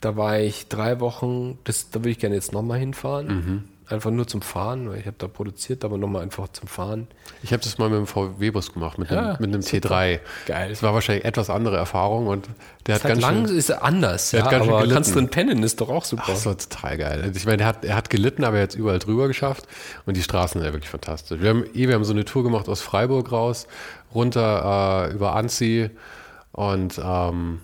Da 0.00 0.16
war 0.16 0.40
ich 0.40 0.66
drei 0.66 0.98
Wochen, 0.98 1.58
das, 1.62 1.90
da 1.90 2.00
würde 2.00 2.11
ich 2.11 2.18
gerne 2.18 2.34
jetzt 2.34 2.52
nochmal 2.52 2.80
hinfahren. 2.80 3.70
Einfach 3.91 4.11
nur 4.12 4.26
zum 4.26 4.41
Fahren, 4.41 4.88
weil 4.88 4.99
ich 5.01 5.07
habe 5.07 5.16
da 5.18 5.26
produziert, 5.26 5.84
aber 5.84 5.99
nochmal 5.99 6.22
einfach 6.22 6.47
zum 6.53 6.68
Fahren. 6.68 7.09
Ich 7.43 7.53
habe 7.53 7.61
das 7.62 7.76
mal 7.78 7.88
mit 7.88 7.99
dem 7.99 8.07
VW-Bus 8.07 8.72
gemacht, 8.72 8.99
mit, 8.99 9.11
Ja, 9.11 9.20
einem, 9.20 9.36
mit 9.41 9.53
einem 9.53 9.62
super. 9.62 9.88
T3. 9.97 10.20
Geil. 10.47 10.70
Es 10.70 10.82
war 10.82 10.95
wahrscheinlich 10.95 11.24
etwas 11.24 11.51
andere 11.51 11.76
Erfahrung 11.76 12.28
und 12.28 12.49
der 12.86 12.95
hat 12.95 13.01
Ist 13.01 13.05
halt 13.05 13.14
ganz 13.14 13.22
lang, 13.22 13.49
schön... 13.49 13.57
ist 13.57 13.70
anders, 13.70 14.32
Er 14.32 14.38
ja, 14.38 14.45
hat 14.45 14.51
ganz 14.53 14.64
schön 14.64 14.72
aber 14.72 14.82
gelitten. 14.82 14.95
kannst 14.95 15.16
du 15.16 15.26
pennen, 15.26 15.62
ist 15.64 15.80
doch 15.80 15.88
auch 15.88 16.05
super. 16.05 16.22
Ach, 16.26 16.30
das 16.30 16.47
war 16.47 16.57
total 16.57 16.99
geil. 16.99 17.32
Ich 17.34 17.47
meine, 17.47 17.62
er 17.62 17.68
hat, 17.68 17.84
er 17.84 17.97
hat 17.97 18.11
gelitten, 18.11 18.45
aber 18.45 18.59
er 18.59 18.62
hat 18.62 18.70
es 18.70 18.76
überall 18.76 19.01
drüber 19.01 19.26
geschafft. 19.26 19.66
Und 20.07 20.16
die 20.16 20.22
Straßen 20.22 20.61
sind 20.61 20.66
ja 20.68 20.72
wirklich 20.72 20.91
fantastisch. 20.91 21.41
Wir 21.41 21.51
haben, 21.51 21.64
eh, 21.74 21.88
wir 21.88 21.95
haben 21.95 22.05
so 22.05 22.12
eine 22.12 22.24
Tour 22.24 22.45
gemacht 22.45 22.68
aus 22.68 22.82
Freiburg 22.82 23.32
raus, 23.32 23.66
runter 24.14 25.09
äh, 25.09 25.12
über 25.14 25.34
Annecy 25.34 25.91
und 26.53 27.01
ähm, 27.05 27.61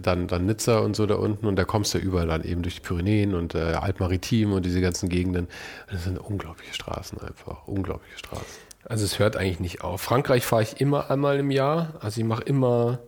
dann, 0.00 0.26
dann 0.26 0.46
Nizza 0.46 0.78
und 0.78 0.96
so 0.96 1.06
da 1.06 1.16
unten. 1.16 1.46
Und 1.46 1.56
da 1.56 1.64
kommst 1.64 1.94
du 1.94 1.98
überall 1.98 2.26
dann 2.26 2.44
eben 2.44 2.62
durch 2.62 2.76
die 2.76 2.80
Pyrenäen 2.80 3.34
und 3.34 3.54
äh, 3.54 3.58
Altmaritim 3.58 4.52
und 4.52 4.64
diese 4.64 4.80
ganzen 4.80 5.08
Gegenden. 5.08 5.48
Das 5.90 6.04
sind 6.04 6.18
unglaubliche 6.18 6.74
Straßen 6.74 7.18
einfach. 7.20 7.66
Unglaubliche 7.66 8.18
Straßen. 8.18 8.44
Also 8.84 9.04
es 9.04 9.18
hört 9.18 9.36
eigentlich 9.36 9.60
nicht 9.60 9.82
auf. 9.82 10.02
Frankreich 10.02 10.44
fahre 10.44 10.62
ich 10.62 10.80
immer 10.80 11.10
einmal 11.10 11.38
im 11.38 11.50
Jahr. 11.50 11.94
Also 12.00 12.20
ich 12.20 12.26
mache 12.26 12.42
immer 12.42 12.98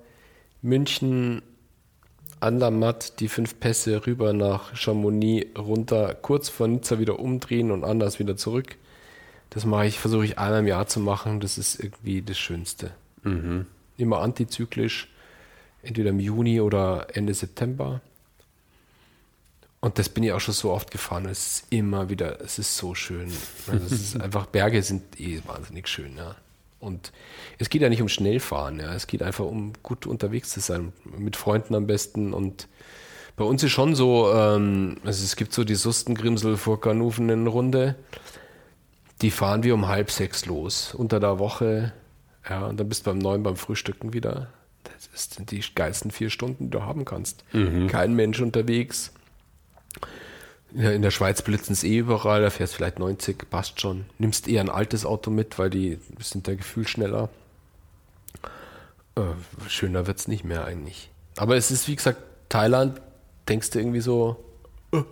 München, 0.63 1.43
Andermatt, 2.41 3.21
die 3.21 3.29
fünf 3.29 3.61
Pässe 3.61 4.07
rüber 4.07 4.33
nach 4.33 4.77
Chamonix, 4.77 5.59
runter, 5.59 6.15
kurz 6.15 6.49
vor 6.49 6.69
Nizza 6.69 6.99
wieder 6.99 7.19
umdrehen 7.19 7.71
und 7.71 7.85
anders 7.85 8.19
wieder 8.19 8.37
zurück. 8.37 8.77
Das 9.51 9.65
mache 9.65 9.87
ich, 9.87 9.99
versuche 9.99 10.25
ich 10.25 10.39
einmal 10.39 10.61
im 10.61 10.67
Jahr 10.67 10.87
zu 10.87 11.01
machen. 11.01 11.41
Das 11.41 11.57
ist 11.57 11.81
irgendwie 11.81 12.21
das 12.23 12.39
Schönste. 12.39 12.91
Immer 13.97 14.21
antizyklisch, 14.21 15.09
entweder 15.83 16.11
im 16.11 16.21
Juni 16.21 16.61
oder 16.61 17.07
Ende 17.15 17.35
September. 17.35 18.01
Und 19.81 19.99
das 19.99 20.09
bin 20.09 20.25
ich 20.25 20.33
auch 20.33 20.41
schon 20.41 20.55
so 20.55 20.73
oft 20.73 20.91
gefahren. 20.91 21.27
Es 21.27 21.47
ist 21.47 21.67
immer 21.71 22.09
wieder, 22.11 22.41
es 22.41 22.59
ist 22.59 22.77
so 22.77 22.95
schön. 22.95 23.33
Also 23.71 23.87
es 23.87 23.93
ist 23.93 24.21
einfach, 24.21 24.47
Berge 24.47 24.83
sind 24.83 25.21
eh 25.21 25.41
wahnsinnig 25.47 25.87
schön, 25.89 26.17
ja. 26.17 26.35
Und 26.81 27.13
es 27.59 27.71
geht 27.71 27.83
ja 27.83 27.89
nicht 27.89 28.03
um 28.03 28.09
Schnellfahren, 28.09 28.81
ja. 28.81 28.95
Es 28.95 29.07
geht 29.07 29.23
einfach 29.23 29.45
um 29.45 29.73
gut 29.83 30.07
unterwegs 30.07 30.51
zu 30.51 30.61
sein, 30.61 30.93
mit 31.05 31.37
Freunden 31.37 31.75
am 31.75 31.87
besten. 31.87 32.35
Und 32.35 32.69
bei 33.37 33.45
uns 33.45 33.63
ist 33.63 33.73
schon 33.73 33.95
so, 33.95 34.33
ähm, 34.33 34.97
also 35.05 35.23
es 35.23 35.37
gibt 35.37 35.53
so 35.53 35.63
die 35.63 35.75
Sustengrimsel 35.75 36.57
vor 36.57 36.81
Ganoufen 36.81 37.47
Runde. 37.47 37.95
Die 39.23 39.31
fahren 39.31 39.63
wir 39.63 39.75
um 39.75 39.89
halb 39.89 40.11
sechs 40.11 40.47
los, 40.47 40.95
unter 40.95 41.21
der 41.21 41.39
Woche. 41.39 41.93
Ja, 42.49 42.67
und 42.67 42.79
dann 42.79 42.89
bist 42.89 43.07
du 43.07 43.11
beim 43.11 43.19
neun 43.19 43.43
beim 43.43 43.57
Frühstücken 43.57 44.13
wieder. 44.13 44.49
Das 45.13 45.31
sind 45.31 45.51
die 45.51 45.63
geilsten 45.75 46.11
vier 46.11 46.31
Stunden, 46.31 46.65
die 46.65 46.71
du 46.71 46.83
haben 46.83 47.05
kannst. 47.05 47.45
Kein 47.89 48.15
Mensch 48.15 48.41
unterwegs. 48.41 49.13
In 50.75 51.01
der 51.03 51.11
Schweiz 51.11 51.43
blitzen 51.43 51.73
es 51.73 51.85
eh 51.85 51.99
überall, 51.99 52.43
da 52.43 52.51
fährst 52.51 52.75
vielleicht 52.75 52.99
90, 52.99 53.49
passt 53.49 53.81
schon. 53.81 54.05
Nimmst 54.19 54.47
eher 54.49 54.61
ein 54.61 54.69
altes 54.69 55.07
Auto 55.07 55.31
mit, 55.31 55.59
weil 55.59 55.71
die 55.71 55.99
sind 56.21 56.49
da 56.49 56.55
gefühlt 56.55 56.89
schneller. 56.91 57.31
Äh, 59.15 59.23
schöner 59.69 60.07
wird 60.07 60.19
es 60.19 60.29
nicht 60.29 60.45
mehr 60.45 60.67
eigentlich. 60.67 61.11
Aber 61.37 61.57
es 61.57 61.71
ist, 61.71 61.89
wie 61.89 61.97
gesagt, 61.97 62.21
Thailand, 62.49 63.01
denkst 63.49 63.71
du 63.71 63.79
irgendwie 63.79 64.01
so, 64.01 64.37
äh, 64.93 65.03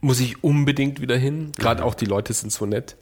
muss 0.00 0.20
ich 0.20 0.44
unbedingt 0.44 1.00
wieder 1.00 1.16
hin. 1.16 1.52
Gerade 1.56 1.84
auch 1.84 1.94
die 1.94 2.04
Leute 2.04 2.32
sind 2.32 2.52
so 2.52 2.66
nett. 2.66 2.96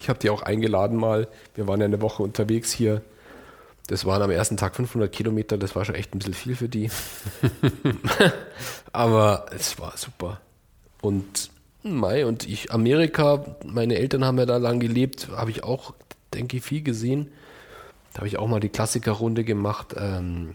Ich 0.00 0.08
habe 0.08 0.18
die 0.18 0.30
auch 0.30 0.42
eingeladen 0.42 0.96
mal. 0.96 1.28
Wir 1.54 1.68
waren 1.68 1.80
ja 1.80 1.86
eine 1.86 2.00
Woche 2.00 2.22
unterwegs 2.22 2.72
hier. 2.72 3.02
Das 3.86 4.06
waren 4.06 4.22
am 4.22 4.30
ersten 4.30 4.56
Tag 4.56 4.76
500 4.76 5.12
Kilometer. 5.12 5.58
Das 5.58 5.76
war 5.76 5.84
schon 5.84 5.94
echt 5.94 6.14
ein 6.14 6.18
bisschen 6.18 6.34
viel 6.34 6.56
für 6.56 6.68
die. 6.68 6.90
Aber 8.92 9.46
es 9.54 9.78
war 9.78 9.96
super. 9.96 10.40
Und 11.02 11.50
Mai 11.82 12.24
und 12.24 12.48
ich, 12.48 12.72
Amerika, 12.72 13.44
meine 13.66 13.96
Eltern 13.96 14.24
haben 14.24 14.38
ja 14.38 14.46
da 14.46 14.56
lang 14.56 14.80
gelebt, 14.80 15.28
habe 15.32 15.50
ich 15.50 15.64
auch, 15.64 15.92
denke 16.32 16.56
ich, 16.56 16.62
viel 16.62 16.82
gesehen. 16.82 17.30
Da 18.14 18.18
habe 18.18 18.28
ich 18.28 18.38
auch 18.38 18.48
mal 18.48 18.60
die 18.60 18.70
Klassikerrunde 18.70 19.44
gemacht. 19.44 19.94
Ähm, 19.98 20.54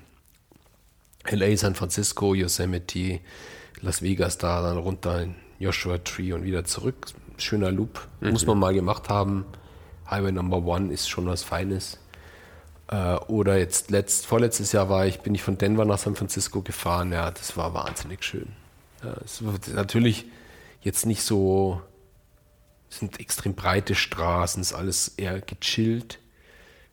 LA, 1.29 1.55
San 1.55 1.75
Francisco, 1.75 2.33
Yosemite, 2.33 3.19
Las 3.81 4.01
Vegas 4.01 4.39
da, 4.39 4.63
dann 4.63 4.77
runter 4.77 5.21
in 5.21 5.35
Joshua 5.59 5.99
Tree 5.99 6.33
und 6.33 6.43
wieder 6.43 6.65
zurück. 6.65 7.05
Schöner 7.37 7.71
Loop. 7.71 8.07
Muss 8.21 8.47
man 8.47 8.57
mal 8.57 8.73
gemacht 8.73 9.07
haben. 9.09 9.45
Highway 10.09 10.31
Number 10.31 10.65
One 10.65 10.91
ist 10.91 11.09
schon 11.09 11.27
was 11.27 11.43
Feines. 11.43 11.99
Äh, 12.89 13.15
oder 13.27 13.57
jetzt 13.57 13.91
letzt, 13.91 14.25
vorletztes 14.25 14.71
Jahr 14.71 14.89
war 14.89 15.05
ich, 15.05 15.19
bin 15.19 15.35
ich 15.35 15.43
von 15.43 15.57
Denver 15.57 15.85
nach 15.85 15.99
San 15.99 16.15
Francisco 16.15 16.61
gefahren. 16.61 17.11
Ja, 17.11 17.29
das 17.31 17.55
war 17.55 17.73
wahnsinnig 17.73 18.23
schön. 18.23 18.47
Ja, 19.03 19.15
es 19.23 19.45
war 19.45 19.53
natürlich 19.73 20.25
jetzt 20.81 21.05
nicht 21.05 21.21
so, 21.21 21.81
es 22.89 22.99
sind 22.99 23.19
extrem 23.19 23.53
breite 23.53 23.95
Straßen, 23.95 24.61
ist 24.61 24.73
alles 24.73 25.09
eher 25.17 25.39
gechillt. 25.41 26.19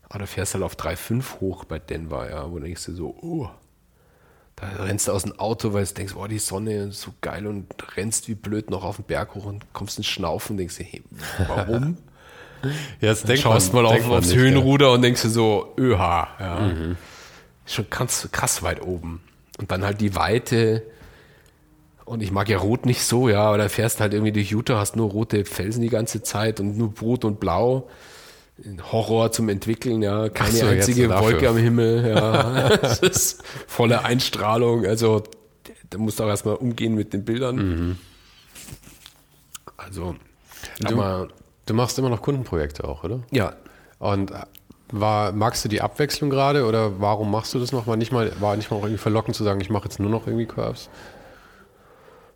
Aber 0.09 0.20
da 0.20 0.26
fährst 0.26 0.55
du 0.55 0.59
halt 0.59 0.64
auf 0.64 0.76
3,5 0.76 1.40
hoch 1.40 1.64
bei 1.64 1.78
Denver, 1.78 2.30
ja, 2.30 2.51
wo 2.51 2.59
denkst 2.59 2.84
du 2.84 2.94
so, 2.94 3.16
oh, 3.22 3.49
da 4.55 4.68
rennst 4.84 5.09
du 5.09 5.12
aus 5.12 5.24
dem 5.24 5.38
Auto, 5.38 5.72
weil 5.72 5.84
du 5.84 5.94
denkst, 5.94 6.14
oh, 6.14 6.26
die 6.26 6.38
Sonne 6.38 6.84
ist 6.84 7.01
so 7.01 7.12
geil 7.20 7.47
und 7.47 7.66
rennst 7.97 8.28
wie 8.28 8.34
blöd 8.34 8.70
noch 8.70 8.84
auf 8.84 8.97
den 8.97 9.05
Berg 9.05 9.34
hoch 9.34 9.47
und 9.47 9.72
kommst 9.72 9.99
ins 9.99 10.07
Schnaufen 10.07 10.53
und 10.53 10.59
denkst 10.59 10.76
dir, 10.76 10.84
hey, 10.84 11.03
warum? 11.47 11.99
Ja, 13.00 13.08
das 13.10 13.22
denkt 13.22 13.42
Schaust 13.42 13.72
man, 13.72 13.84
mal 13.84 13.96
auf, 13.96 14.08
aufs 14.08 14.28
nicht, 14.28 14.36
Höhenruder 14.36 14.92
und 14.92 15.02
denkst 15.02 15.22
dir 15.22 15.30
so, 15.30 15.74
öha, 15.78 16.28
ja. 16.38 16.66
Ist 17.64 17.74
Schon 17.74 17.90
krass, 17.90 18.28
krass 18.32 18.62
weit 18.62 18.82
oben. 18.82 19.20
Und 19.58 19.70
dann 19.70 19.84
halt 19.84 20.00
die 20.00 20.14
Weite. 20.14 20.82
Und 22.04 22.22
ich 22.22 22.30
mag 22.30 22.48
ja 22.48 22.58
Rot 22.58 22.86
nicht 22.86 23.02
so, 23.02 23.28
ja, 23.28 23.40
aber 23.40 23.58
da 23.58 23.68
fährst 23.68 24.00
halt 24.00 24.12
irgendwie 24.12 24.32
durch 24.32 24.50
Utah, 24.50 24.78
hast 24.78 24.94
nur 24.96 25.10
rote 25.10 25.44
Felsen 25.44 25.82
die 25.82 25.88
ganze 25.88 26.22
Zeit 26.22 26.60
und 26.60 26.78
nur 26.78 26.92
Rot 27.00 27.24
und 27.24 27.40
Blau. 27.40 27.88
Horror 28.90 29.32
zum 29.32 29.48
Entwickeln, 29.48 30.02
ja. 30.02 30.28
Keine 30.28 30.52
so, 30.52 30.66
jetzt 30.66 30.88
einzige. 30.88 31.10
Wolke 31.10 31.48
am 31.48 31.56
Himmel, 31.56 32.08
ja. 32.08 32.68
Es 32.82 33.00
ist 33.00 33.42
volle 33.66 34.04
Einstrahlung. 34.04 34.86
Also 34.86 35.24
da 35.90 35.98
musst 35.98 36.20
du 36.20 36.24
auch 36.24 36.28
erstmal 36.28 36.54
umgehen 36.54 36.94
mit 36.94 37.12
den 37.12 37.24
Bildern. 37.24 37.56
Mhm. 37.56 37.98
Also, 39.76 40.16
Du, 40.80 40.94
aber, 40.94 41.28
du 41.66 41.74
machst 41.74 41.98
immer 41.98 42.08
noch 42.08 42.22
Kundenprojekte 42.22 42.84
auch, 42.84 43.04
oder? 43.04 43.20
ja, 43.30 43.52
Und 43.98 44.32
war, 44.90 45.32
magst 45.32 45.64
du 45.64 45.68
die 45.68 45.80
Abwechslung 45.80 46.30
gerade 46.30 46.64
oder 46.64 47.00
warum 47.00 47.30
machst 47.30 47.52
du 47.54 47.58
das 47.58 47.72
nochmal? 47.72 47.96
Nicht 47.96 48.12
mal, 48.12 48.30
war 48.40 48.56
nicht 48.56 48.70
mal 48.70 48.76
auch 48.76 48.82
irgendwie 48.82 48.98
verlockend 48.98 49.34
zu 49.36 49.42
sagen, 49.44 49.60
ich 49.60 49.68
mache 49.70 49.84
jetzt 49.84 49.98
nur 49.98 50.10
noch 50.10 50.26
irgendwie 50.26 50.46
Curves? 50.46 50.88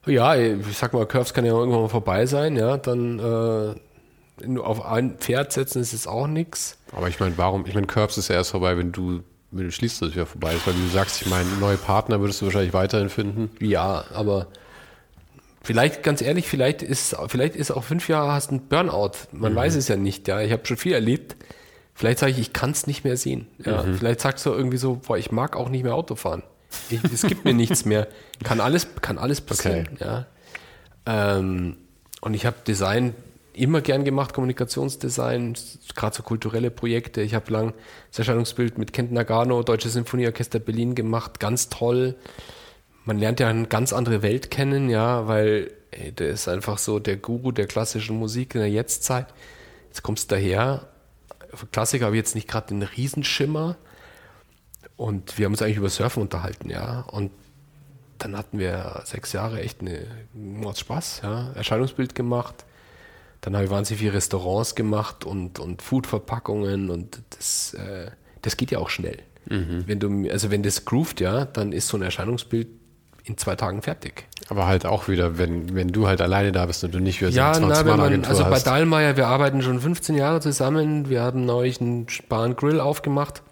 Ja, 0.06 0.34
ich 0.34 0.76
sag 0.76 0.92
mal, 0.92 1.06
Curves 1.06 1.34
kann 1.34 1.44
ja 1.44 1.52
irgendwann 1.52 1.82
mal 1.82 1.88
vorbei 1.88 2.26
sein, 2.26 2.56
ja, 2.56 2.76
dann 2.76 3.18
äh, 3.18 4.58
auf 4.58 4.84
ein 4.84 5.18
Pferd 5.18 5.52
setzen 5.52 5.80
ist 5.80 5.92
jetzt 5.92 6.08
auch 6.08 6.26
nichts. 6.26 6.78
Aber 6.92 7.08
ich 7.08 7.20
meine, 7.20 7.36
warum? 7.36 7.66
Ich 7.66 7.74
meine, 7.74 7.86
Curves 7.86 8.18
ist 8.18 8.28
ja 8.28 8.36
erst 8.36 8.50
vorbei, 8.50 8.76
wenn 8.78 8.90
du, 8.92 9.20
wenn 9.50 9.64
du 9.66 9.70
schließt, 9.72 10.00
dass 10.00 10.08
es 10.08 10.14
wieder 10.14 10.26
vorbei 10.26 10.54
ist. 10.54 10.66
Weil 10.66 10.74
du 10.74 10.88
sagst, 10.88 11.20
ich 11.20 11.28
meine, 11.28 11.48
neue 11.60 11.76
Partner 11.76 12.20
würdest 12.20 12.40
du 12.40 12.46
wahrscheinlich 12.46 12.72
weiterhin 12.72 13.10
finden. 13.10 13.50
Ja, 13.60 14.04
aber 14.14 14.46
vielleicht, 15.62 16.02
ganz 16.02 16.22
ehrlich, 16.22 16.48
vielleicht 16.48 16.82
ist, 16.82 17.16
vielleicht 17.28 17.56
ist 17.56 17.70
auch 17.70 17.84
fünf 17.84 18.08
Jahre 18.08 18.32
hast 18.32 18.50
ein 18.50 18.68
Burnout. 18.68 19.12
Man 19.32 19.54
weiß 19.54 19.76
es 19.76 19.88
ja 19.88 19.96
nicht, 19.96 20.28
ja. 20.28 20.40
Ich 20.40 20.52
habe 20.52 20.66
schon 20.66 20.76
viel 20.76 20.92
erlebt. 20.92 21.36
Vielleicht 21.94 22.18
sage 22.20 22.32
ich, 22.32 22.38
ich 22.38 22.52
kann 22.52 22.70
es 22.70 22.86
nicht 22.86 23.04
mehr 23.04 23.16
sehen. 23.16 23.46
Ja. 23.64 23.82
Vielleicht 23.82 24.20
sagst 24.20 24.46
du 24.46 24.50
irgendwie 24.50 24.78
so, 24.78 24.96
boah, 25.06 25.18
ich 25.18 25.32
mag 25.32 25.56
auch 25.56 25.68
nicht 25.68 25.82
mehr 25.82 25.94
Auto 25.94 26.14
fahren. 26.14 26.42
Ich, 26.88 27.02
es 27.12 27.22
gibt 27.22 27.44
mir 27.44 27.52
nichts 27.52 27.84
mehr. 27.84 28.08
Kann 28.42 28.60
alles, 28.60 28.86
kann 29.02 29.18
alles 29.18 29.40
passieren. 29.40 29.88
Ja. 29.98 30.26
Ähm, 31.04 31.76
und 32.20 32.34
ich 32.34 32.46
habe 32.46 32.56
Design 32.66 33.14
immer 33.52 33.80
gern 33.80 34.04
gemacht, 34.04 34.32
Kommunikationsdesign, 34.32 35.54
gerade 35.94 36.16
so 36.16 36.22
kulturelle 36.22 36.70
Projekte. 36.70 37.20
Ich 37.20 37.34
habe 37.34 37.52
lang 37.52 37.74
das 38.10 38.20
Erscheinungsbild 38.20 38.78
mit 38.78 38.92
Kent 38.92 39.12
Nagano, 39.12 39.62
Deutsche 39.62 39.88
Sinfonieorchester 39.88 40.58
Berlin 40.58 40.94
gemacht, 40.94 41.40
ganz 41.40 41.68
toll. 41.68 42.14
Man 43.04 43.18
lernt 43.18 43.40
ja 43.40 43.48
eine 43.48 43.66
ganz 43.66 43.92
andere 43.92 44.22
Welt 44.22 44.50
kennen, 44.50 44.90
ja, 44.90 45.26
weil 45.26 45.72
ey, 45.90 46.12
der 46.12 46.30
ist 46.30 46.48
einfach 46.48 46.78
so 46.78 46.98
der 46.98 47.16
Guru 47.16 47.52
der 47.52 47.66
klassischen 47.66 48.16
Musik 48.16 48.54
in 48.54 48.60
der 48.60 48.70
Jetztzeit. 48.70 49.26
Jetzt 49.88 50.02
kommst 50.02 50.30
du 50.30 50.36
daher. 50.36 50.88
Für 51.52 51.66
Klassiker 51.66 52.06
habe 52.06 52.16
ich 52.16 52.20
jetzt 52.20 52.34
nicht 52.34 52.48
gerade 52.48 52.68
den 52.68 52.82
Riesenschimmer. 52.82 53.76
Und 54.96 55.38
wir 55.38 55.46
haben 55.46 55.52
uns 55.52 55.62
eigentlich 55.62 55.78
über 55.78 55.88
Surfen 55.88 56.22
unterhalten, 56.22 56.68
ja. 56.68 57.00
Und 57.00 57.32
dann 58.18 58.36
hatten 58.36 58.58
wir 58.58 59.02
sechs 59.04 59.32
Jahre 59.32 59.60
echt 59.62 59.80
eine 59.80 60.06
Mords 60.34 60.80
Spaß, 60.80 61.22
ja. 61.22 61.52
Erscheinungsbild 61.52 62.14
gemacht. 62.14 62.66
Dann 63.40 63.54
habe 63.54 63.64
ich 63.64 63.70
wahnsinnig 63.70 64.00
viele 64.00 64.12
Restaurants 64.12 64.74
gemacht 64.74 65.24
und, 65.24 65.58
und 65.58 65.80
Foodverpackungen 65.80 66.90
und 66.90 67.22
das, 67.30 67.72
äh, 67.72 68.10
das 68.42 68.58
geht 68.58 68.70
ja 68.70 68.78
auch 68.78 68.90
schnell. 68.90 69.18
Wenn 69.86 69.98
du, 69.98 70.30
also 70.30 70.50
wenn 70.50 70.62
das 70.62 70.84
groovt, 70.84 71.18
ja, 71.20 71.46
dann 71.46 71.72
ist 71.72 71.88
so 71.88 71.96
ein 71.96 72.02
Erscheinungsbild 72.02 72.68
in 73.24 73.36
zwei 73.36 73.56
Tagen 73.56 73.82
fertig. 73.82 74.26
Aber 74.48 74.66
halt 74.66 74.86
auch 74.86 75.08
wieder, 75.08 75.38
wenn, 75.38 75.74
wenn 75.74 75.88
du 75.88 76.06
halt 76.06 76.20
alleine 76.20 76.52
da 76.52 76.66
bist 76.66 76.82
und 76.84 76.94
du 76.94 77.00
nicht 77.00 77.20
wieder 77.20 77.30
so 77.30 77.36
Ja, 77.36 77.52
eine 77.52 77.66
na, 77.66 77.78
wenn 77.78 77.86
man, 77.86 77.98
20-Mann-Agentur 77.98 78.30
also 78.30 78.44
bei 78.44 78.50
hast. 78.50 78.66
Dahlmeier, 78.66 79.16
wir 79.16 79.26
arbeiten 79.26 79.62
schon 79.62 79.80
15 79.80 80.16
Jahre 80.16 80.40
zusammen. 80.40 81.08
Wir 81.08 81.22
haben 81.22 81.44
neulich 81.44 81.80
einen 81.80 82.06
and 82.30 82.56
Grill 82.56 82.80
aufgemacht. 82.80 83.42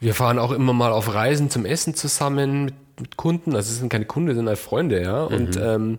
Wir 0.00 0.14
fahren 0.14 0.38
auch 0.38 0.50
immer 0.50 0.72
mal 0.72 0.92
auf 0.92 1.14
Reisen 1.14 1.48
zum 1.48 1.64
Essen 1.64 1.94
zusammen 1.94 2.64
mit, 2.64 2.74
mit 2.98 3.16
Kunden. 3.16 3.54
Also 3.54 3.70
es 3.70 3.78
sind 3.78 3.88
keine 3.88 4.04
Kunden, 4.04 4.28
das 4.28 4.36
sind 4.36 4.48
halt 4.48 4.58
Freunde, 4.58 5.00
ja. 5.00 5.22
Und 5.22 5.56
ähm, 5.56 5.98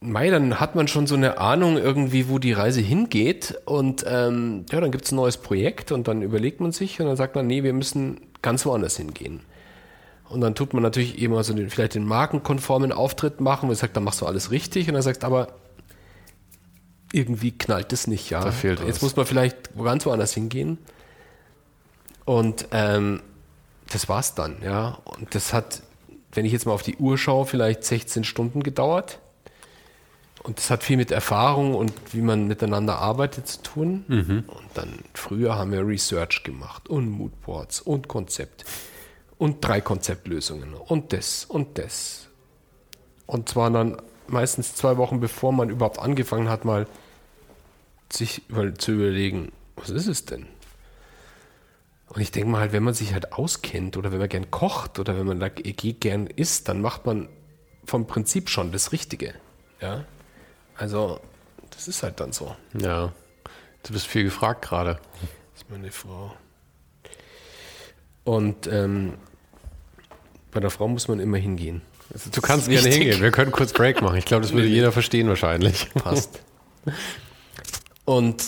Mei, 0.00 0.30
dann 0.30 0.60
hat 0.60 0.74
man 0.74 0.88
schon 0.88 1.06
so 1.06 1.14
eine 1.14 1.38
Ahnung 1.38 1.78
irgendwie, 1.78 2.28
wo 2.28 2.38
die 2.38 2.52
Reise 2.52 2.80
hingeht. 2.80 3.58
Und 3.64 4.04
ähm, 4.08 4.64
ja, 4.70 4.80
dann 4.80 4.90
gibt 4.90 5.04
es 5.04 5.12
ein 5.12 5.16
neues 5.16 5.36
Projekt 5.36 5.92
und 5.92 6.08
dann 6.08 6.22
überlegt 6.22 6.60
man 6.60 6.72
sich 6.72 7.00
und 7.00 7.06
dann 7.06 7.16
sagt 7.16 7.34
man, 7.34 7.46
nee, 7.46 7.62
wir 7.62 7.72
müssen 7.72 8.20
ganz 8.42 8.66
woanders 8.66 8.96
hingehen. 8.96 9.40
Und 10.28 10.40
dann 10.40 10.54
tut 10.54 10.74
man 10.74 10.82
natürlich 10.82 11.18
eben 11.18 11.34
also 11.34 11.52
den, 11.54 11.70
vielleicht 11.70 11.94
den 11.94 12.04
markenkonformen 12.04 12.92
Auftritt 12.92 13.40
machen, 13.40 13.62
wo 13.62 13.66
man 13.68 13.76
sagt, 13.76 13.96
dann 13.96 14.04
machst 14.04 14.20
du 14.20 14.26
alles 14.26 14.50
richtig. 14.50 14.88
Und 14.88 14.94
dann 14.94 15.02
sagst 15.02 15.24
aber, 15.24 15.48
irgendwie 17.12 17.52
knallt 17.52 17.92
es 17.92 18.06
nicht, 18.06 18.30
ja. 18.30 18.40
Da 18.40 18.50
fehlt 18.50 18.80
Jetzt 18.80 18.96
was. 18.96 19.02
muss 19.02 19.16
man 19.16 19.26
vielleicht 19.26 19.74
ganz 19.76 20.04
woanders 20.04 20.34
hingehen. 20.34 20.78
Und 22.24 22.66
ähm, 22.72 23.22
das 23.90 24.08
war's 24.08 24.34
dann, 24.34 24.56
ja. 24.62 24.98
Und 25.04 25.34
das 25.34 25.52
hat, 25.52 25.82
wenn 26.32 26.44
ich 26.44 26.52
jetzt 26.52 26.66
mal 26.66 26.72
auf 26.72 26.82
die 26.82 26.96
Uhr 26.96 27.16
schaue, 27.16 27.46
vielleicht 27.46 27.84
16 27.84 28.24
Stunden 28.24 28.62
gedauert. 28.62 29.20
Und 30.42 30.58
das 30.58 30.70
hat 30.70 30.82
viel 30.84 30.96
mit 30.96 31.10
Erfahrung 31.10 31.74
und 31.74 31.92
wie 32.12 32.20
man 32.20 32.46
miteinander 32.46 32.98
arbeitet 32.98 33.48
zu 33.48 33.62
tun. 33.62 34.04
Und 34.46 34.64
dann 34.74 34.98
früher 35.14 35.56
haben 35.56 35.72
wir 35.72 35.86
Research 35.86 36.44
gemacht 36.44 36.88
und 36.88 37.10
Moodboards 37.10 37.80
und 37.80 38.06
Konzept 38.06 38.64
und 39.38 39.64
drei 39.64 39.80
Konzeptlösungen 39.80 40.74
und 40.74 41.12
das 41.12 41.44
und 41.44 41.78
das. 41.78 42.28
Und 43.26 43.48
zwar 43.48 43.70
dann 43.70 44.00
meistens 44.28 44.74
zwei 44.74 44.96
Wochen 44.96 45.20
bevor 45.20 45.52
man 45.52 45.70
überhaupt 45.70 45.98
angefangen 45.98 46.48
hat, 46.48 46.64
mal 46.64 46.86
sich 48.10 48.42
zu 48.78 48.92
überlegen, 48.92 49.52
was 49.76 49.90
ist 49.90 50.06
es 50.06 50.24
denn? 50.24 50.46
Und 52.08 52.20
ich 52.20 52.30
denke 52.30 52.48
mal 52.48 52.60
halt, 52.60 52.72
wenn 52.72 52.84
man 52.84 52.94
sich 52.94 53.12
halt 53.12 53.32
auskennt 53.32 53.96
oder 53.96 54.12
wenn 54.12 54.20
man 54.20 54.28
gern 54.28 54.50
kocht 54.50 54.98
oder 54.98 55.18
wenn 55.18 55.26
man 55.26 55.40
da 55.40 55.48
eh 55.48 55.72
gern 55.72 56.28
isst, 56.28 56.68
dann 56.68 56.80
macht 56.80 57.04
man 57.04 57.28
vom 57.84 58.06
Prinzip 58.06 58.48
schon 58.48 58.72
das 58.72 58.92
Richtige. 58.92 59.34
Ja. 59.80 60.04
Also, 60.76 61.20
das 61.70 61.88
ist 61.88 62.02
halt 62.02 62.20
dann 62.20 62.32
so. 62.32 62.54
Ja. 62.78 63.12
Du 63.82 63.92
bist 63.92 64.06
viel 64.06 64.24
gefragt 64.24 64.62
gerade. 64.62 64.98
Das 65.52 65.62
ist 65.62 65.70
meine 65.70 65.90
Frau. 65.90 66.34
Und 68.26 68.66
ähm, 68.66 69.14
bei 70.50 70.58
der 70.58 70.70
Frau 70.70 70.88
muss 70.88 71.06
man 71.06 71.20
immer 71.20 71.36
hingehen. 71.36 71.80
Ist 72.12 72.36
Du 72.36 72.40
kannst 72.40 72.66
wichtig. 72.68 72.90
gerne 72.90 72.96
hingehen. 73.04 73.22
Wir 73.22 73.30
können 73.30 73.52
kurz 73.52 73.72
Break 73.72 74.02
machen. 74.02 74.16
Ich 74.16 74.24
glaube, 74.24 74.42
das 74.42 74.52
würde 74.52 74.66
jeder 74.66 74.90
verstehen 74.90 75.28
wahrscheinlich. 75.28 75.88
Passt. 75.94 76.40
Und 78.04 78.42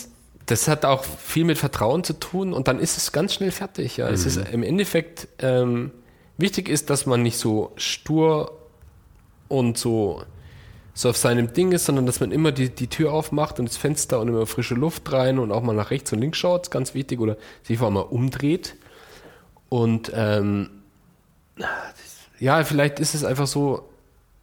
das 0.47 0.67
hat 0.67 0.83
auch 0.83 1.05
viel 1.05 1.45
mit 1.45 1.57
Vertrauen 1.57 2.03
zu 2.03 2.13
tun 2.13 2.53
und 2.53 2.67
dann 2.67 2.79
ist 2.79 2.97
es 2.97 3.13
ganz 3.13 3.33
schnell 3.33 3.51
fertig. 3.51 3.97
Ja. 3.97 4.09
Es 4.09 4.25
ist 4.25 4.37
im 4.51 4.63
Endeffekt 4.63 5.29
ähm, 5.39 5.91
wichtig 6.37 6.67
ist, 6.67 6.89
dass 6.89 7.05
man 7.05 7.23
nicht 7.23 7.37
so 7.37 7.71
stur 7.77 8.57
und 9.47 9.77
so, 9.77 10.23
so 10.93 11.09
auf 11.09 11.17
seinem 11.17 11.53
Ding 11.53 11.71
ist, 11.71 11.85
sondern 11.85 12.05
dass 12.05 12.19
man 12.19 12.31
immer 12.33 12.51
die, 12.51 12.69
die 12.69 12.87
Tür 12.87 13.13
aufmacht 13.13 13.59
und 13.59 13.69
das 13.69 13.77
Fenster 13.77 14.19
und 14.19 14.27
immer 14.27 14.45
frische 14.45 14.75
Luft 14.75 15.09
rein 15.13 15.39
und 15.39 15.53
auch 15.53 15.61
mal 15.63 15.73
nach 15.73 15.89
rechts 15.91 16.11
und 16.11 16.19
links 16.19 16.37
schaut, 16.37 16.63
ist 16.63 16.71
ganz 16.71 16.93
wichtig, 16.93 17.19
oder 17.21 17.37
sich 17.63 17.77
vor 17.77 17.85
allem 17.85 17.93
mal 17.93 18.01
umdreht. 18.01 18.75
Und 19.69 20.11
ähm, 20.15 20.69
ja, 22.39 22.63
vielleicht 22.63 22.99
ist 22.99 23.13
es 23.13 23.23
einfach 23.23 23.47
so, 23.47 23.87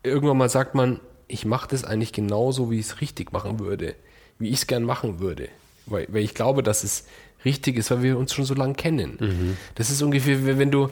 irgendwann 0.02 0.38
mal 0.38 0.48
sagt 0.48 0.74
man, 0.74 1.00
ich 1.28 1.44
mache 1.44 1.68
das 1.68 1.84
eigentlich 1.84 2.12
genauso, 2.12 2.70
wie 2.70 2.78
ich 2.78 2.86
es 2.86 3.00
richtig 3.00 3.32
machen 3.32 3.58
würde, 3.58 3.94
wie 4.38 4.48
ich 4.48 4.56
es 4.56 4.66
gern 4.66 4.84
machen 4.84 5.18
würde. 5.18 5.48
Weil, 5.86 6.06
weil 6.10 6.22
ich 6.22 6.34
glaube, 6.34 6.62
dass 6.62 6.84
es 6.84 7.04
richtig 7.44 7.76
ist, 7.76 7.90
weil 7.90 8.02
wir 8.02 8.18
uns 8.18 8.32
schon 8.32 8.44
so 8.44 8.54
lange 8.54 8.74
kennen. 8.74 9.16
Das 9.74 9.90
ist 9.90 10.02
ungefähr, 10.02 10.46
wie 10.46 10.58
wenn 10.58 10.70
du 10.70 10.90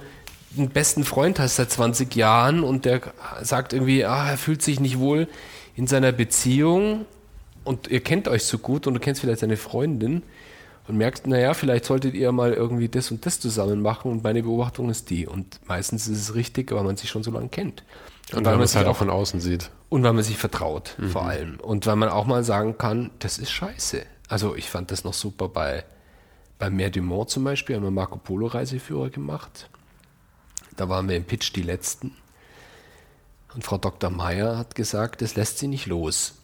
einen 0.56 0.68
besten 0.70 1.04
Freund 1.04 1.38
hast 1.38 1.56
seit 1.56 1.70
20 1.70 2.14
Jahren 2.14 2.62
und 2.62 2.84
der 2.84 3.00
sagt 3.42 3.72
irgendwie, 3.72 4.04
ah, 4.04 4.30
er 4.30 4.38
fühlt 4.38 4.62
sich 4.62 4.80
nicht 4.80 4.98
wohl 4.98 5.28
in 5.76 5.86
seiner 5.86 6.12
Beziehung 6.12 7.06
und 7.64 7.88
ihr 7.88 8.00
kennt 8.00 8.28
euch 8.28 8.44
so 8.44 8.58
gut 8.58 8.86
und 8.86 8.94
du 8.94 9.00
kennst 9.00 9.20
vielleicht 9.20 9.40
seine 9.40 9.56
Freundin 9.56 10.22
und 10.86 10.96
merkst, 10.96 11.26
naja, 11.26 11.54
vielleicht 11.54 11.86
solltet 11.86 12.14
ihr 12.14 12.30
mal 12.32 12.52
irgendwie 12.52 12.88
das 12.88 13.10
und 13.10 13.24
das 13.24 13.40
zusammen 13.40 13.80
machen 13.80 14.10
und 14.10 14.22
meine 14.22 14.42
Beobachtung 14.42 14.90
ist 14.90 15.10
die. 15.10 15.26
Und 15.26 15.60
meistens 15.66 16.08
ist 16.08 16.18
es 16.18 16.34
richtig, 16.34 16.72
weil 16.72 16.84
man 16.84 16.96
sich 16.96 17.08
schon 17.08 17.22
so 17.22 17.30
lange 17.30 17.48
kennt. 17.48 17.84
Und 18.32 18.44
weil 18.44 18.52
weil 18.52 18.56
man 18.56 18.64
es 18.64 18.76
halt 18.76 18.86
auch 18.86 18.96
von 18.96 19.10
außen 19.10 19.40
sieht. 19.40 19.70
und 19.88 20.02
weil 20.02 20.12
man 20.12 20.24
sich 20.24 20.36
vertraut, 20.36 20.96
vor 21.10 21.24
allem. 21.24 21.58
Und 21.60 21.86
weil 21.86 21.96
man 21.96 22.08
auch 22.08 22.26
mal 22.26 22.44
sagen 22.44 22.76
kann, 22.78 23.10
das 23.18 23.38
ist 23.38 23.50
scheiße. 23.50 24.02
Also 24.28 24.54
ich 24.56 24.70
fand 24.70 24.90
das 24.90 25.04
noch 25.04 25.14
super 25.14 25.48
bei, 25.48 25.84
bei 26.58 26.70
Mer 26.70 26.90
du 26.90 27.02
Mont 27.02 27.30
zum 27.30 27.44
Beispiel, 27.44 27.76
haben 27.76 27.82
wir 27.82 27.90
Marco 27.90 28.18
Polo 28.18 28.46
Reiseführer 28.46 29.10
gemacht. 29.10 29.68
Da 30.76 30.88
waren 30.88 31.08
wir 31.08 31.16
im 31.16 31.24
Pitch 31.24 31.54
die 31.54 31.62
Letzten. 31.62 32.12
Und 33.54 33.64
Frau 33.64 33.78
Dr. 33.78 34.10
Meyer 34.10 34.58
hat 34.58 34.74
gesagt, 34.74 35.22
das 35.22 35.36
lässt 35.36 35.58
sie 35.58 35.68
nicht 35.68 35.86
los. 35.86 36.34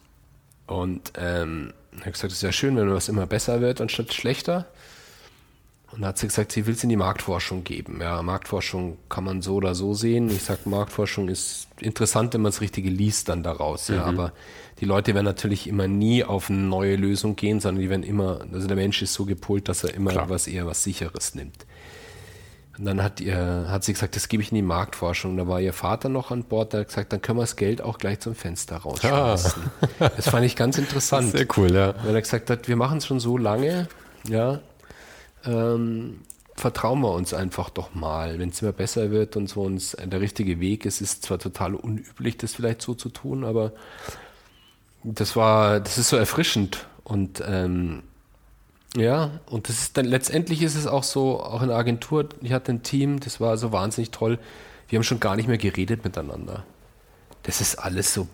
Und 0.66 1.12
ähm, 1.16 1.72
ich 2.00 2.06
habe 2.06 2.12
gesagt, 2.12 2.32
es 2.32 2.38
ist 2.38 2.42
ja 2.42 2.52
schön, 2.52 2.76
wenn 2.76 2.92
was 2.92 3.08
immer 3.08 3.26
besser 3.26 3.60
wird, 3.60 3.80
anstatt 3.80 4.12
schlechter. 4.12 4.66
Und 5.92 6.02
dann 6.02 6.10
hat 6.10 6.18
sie 6.18 6.28
gesagt, 6.28 6.52
sie 6.52 6.66
will 6.66 6.74
es 6.74 6.84
in 6.84 6.88
die 6.88 6.96
Marktforschung 6.96 7.64
geben. 7.64 7.98
Ja, 8.00 8.22
Marktforschung 8.22 8.96
kann 9.08 9.24
man 9.24 9.42
so 9.42 9.56
oder 9.56 9.74
so 9.74 9.92
sehen. 9.92 10.30
Ich 10.30 10.42
sage, 10.42 10.60
Marktforschung 10.66 11.28
ist 11.28 11.66
interessant, 11.80 12.32
wenn 12.32 12.42
man 12.42 12.52
das 12.52 12.60
Richtige 12.60 12.88
liest 12.88 13.28
dann 13.28 13.42
daraus. 13.42 13.88
Ja, 13.88 14.04
aber 14.04 14.32
die 14.78 14.84
Leute 14.84 15.14
werden 15.14 15.24
natürlich 15.24 15.66
immer 15.66 15.88
nie 15.88 16.22
auf 16.22 16.48
eine 16.48 16.60
neue 16.60 16.94
Lösung 16.94 17.34
gehen, 17.34 17.58
sondern 17.58 17.82
die 17.82 17.90
werden 17.90 18.04
immer, 18.04 18.40
also 18.52 18.68
der 18.68 18.76
Mensch 18.76 19.02
ist 19.02 19.14
so 19.14 19.24
gepolt, 19.24 19.68
dass 19.68 19.82
er 19.82 19.92
immer 19.94 20.12
Klar. 20.12 20.28
was 20.28 20.46
eher 20.46 20.64
was 20.64 20.84
Sicheres 20.84 21.34
nimmt. 21.34 21.66
Und 22.80 22.86
dann 22.86 23.02
hat, 23.02 23.20
ihr, 23.20 23.66
hat 23.68 23.84
sie 23.84 23.92
gesagt, 23.92 24.16
das 24.16 24.28
gebe 24.28 24.42
ich 24.42 24.52
in 24.52 24.54
die 24.54 24.62
Marktforschung. 24.62 25.36
Da 25.36 25.46
war 25.46 25.60
ihr 25.60 25.74
Vater 25.74 26.08
noch 26.08 26.30
an 26.30 26.44
Bord, 26.44 26.72
der 26.72 26.80
hat 26.80 26.88
gesagt, 26.88 27.12
dann 27.12 27.20
können 27.20 27.36
wir 27.36 27.42
das 27.42 27.56
Geld 27.56 27.82
auch 27.82 27.98
gleich 27.98 28.20
zum 28.20 28.34
Fenster 28.34 28.78
rausschmeißen. 28.78 29.62
Das 29.98 30.30
fand 30.30 30.46
ich 30.46 30.56
ganz 30.56 30.78
interessant. 30.78 31.32
Sehr 31.32 31.46
cool, 31.58 31.74
ja. 31.74 31.94
Weil 32.02 32.14
er 32.14 32.22
gesagt 32.22 32.48
hat, 32.48 32.68
wir 32.68 32.76
machen 32.76 32.96
es 32.96 33.06
schon 33.06 33.20
so 33.20 33.36
lange, 33.36 33.86
ja, 34.26 34.60
ähm, 35.44 36.20
vertrauen 36.56 37.00
wir 37.00 37.12
uns 37.12 37.34
einfach 37.34 37.68
doch 37.68 37.94
mal, 37.94 38.38
wenn 38.38 38.48
es 38.48 38.62
immer 38.62 38.72
besser 38.72 39.10
wird 39.10 39.36
und 39.36 39.46
so 39.46 39.60
uns 39.60 39.94
der 40.02 40.22
richtige 40.22 40.58
Weg 40.58 40.86
ist. 40.86 41.02
Es 41.02 41.12
ist 41.12 41.24
zwar 41.24 41.38
total 41.38 41.74
unüblich, 41.74 42.38
das 42.38 42.54
vielleicht 42.54 42.80
so 42.80 42.94
zu 42.94 43.10
tun, 43.10 43.44
aber 43.44 43.72
das 45.04 45.36
war, 45.36 45.80
das 45.80 45.98
ist 45.98 46.08
so 46.08 46.16
erfrischend 46.16 46.86
und 47.04 47.42
ähm, 47.46 48.04
ja, 48.96 49.40
und 49.46 49.68
das 49.68 49.78
ist 49.78 49.96
dann 49.96 50.06
letztendlich 50.06 50.62
ist 50.62 50.74
es 50.74 50.86
auch 50.86 51.04
so, 51.04 51.40
auch 51.40 51.62
in 51.62 51.68
der 51.68 51.76
Agentur, 51.76 52.28
ich 52.40 52.52
hatte 52.52 52.72
ein 52.72 52.82
Team, 52.82 53.20
das 53.20 53.40
war 53.40 53.56
so 53.56 53.72
wahnsinnig 53.72 54.10
toll. 54.10 54.38
Wir 54.88 54.98
haben 54.98 55.04
schon 55.04 55.20
gar 55.20 55.36
nicht 55.36 55.48
mehr 55.48 55.58
geredet 55.58 56.04
miteinander. 56.04 56.64
Das 57.44 57.60
ist 57.60 57.76
alles 57.76 58.12
so. 58.12 58.26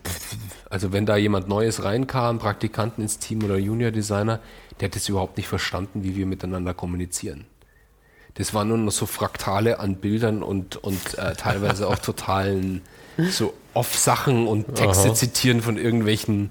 Also 0.69 0.93
wenn 0.93 1.07
da 1.07 1.17
jemand 1.17 1.49
Neues 1.49 1.85
reinkam, 1.85 2.39
Praktikanten 2.39 3.03
ins 3.03 3.19
Team 3.19 3.45
oder 3.45 3.57
Junior 3.57 3.91
Designer, 3.91 4.41
der 4.81 4.89
hat 4.89 4.97
das 4.97 5.09
überhaupt 5.09 5.37
nicht 5.37 5.49
verstanden, 5.49 6.03
wie 6.03 6.17
wir 6.17 6.27
miteinander 6.27 6.75
kommunizieren. 6.75 7.45
Das 8.35 8.53
waren 8.53 8.69
nur 8.69 8.79
noch 8.79 8.93
so 8.93 9.07
Fraktale 9.07 9.79
an 9.79 9.97
Bildern 9.97 10.43
und, 10.43 10.77
und 10.77 11.19
äh, 11.19 11.35
teilweise 11.35 11.89
auch 11.89 11.99
totalen 11.99 12.83
so 13.31 13.55
Off-Sachen 13.75 14.47
und 14.47 14.75
Texte 14.75 15.09
Aha. 15.09 15.15
zitieren 15.15 15.63
von 15.63 15.77
irgendwelchen 15.77 16.51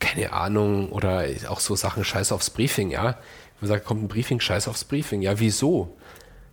keine 0.00 0.32
Ahnung, 0.32 0.90
oder 0.90 1.24
auch 1.48 1.60
so 1.60 1.74
Sachen, 1.76 2.04
scheiß 2.04 2.32
aufs 2.32 2.50
Briefing, 2.50 2.90
ja. 2.90 3.16
Man 3.60 3.68
sagt, 3.68 3.84
kommt 3.84 4.02
ein 4.04 4.08
Briefing, 4.08 4.40
scheiß 4.40 4.68
aufs 4.68 4.84
Briefing. 4.84 5.22
Ja, 5.22 5.40
wieso? 5.40 5.96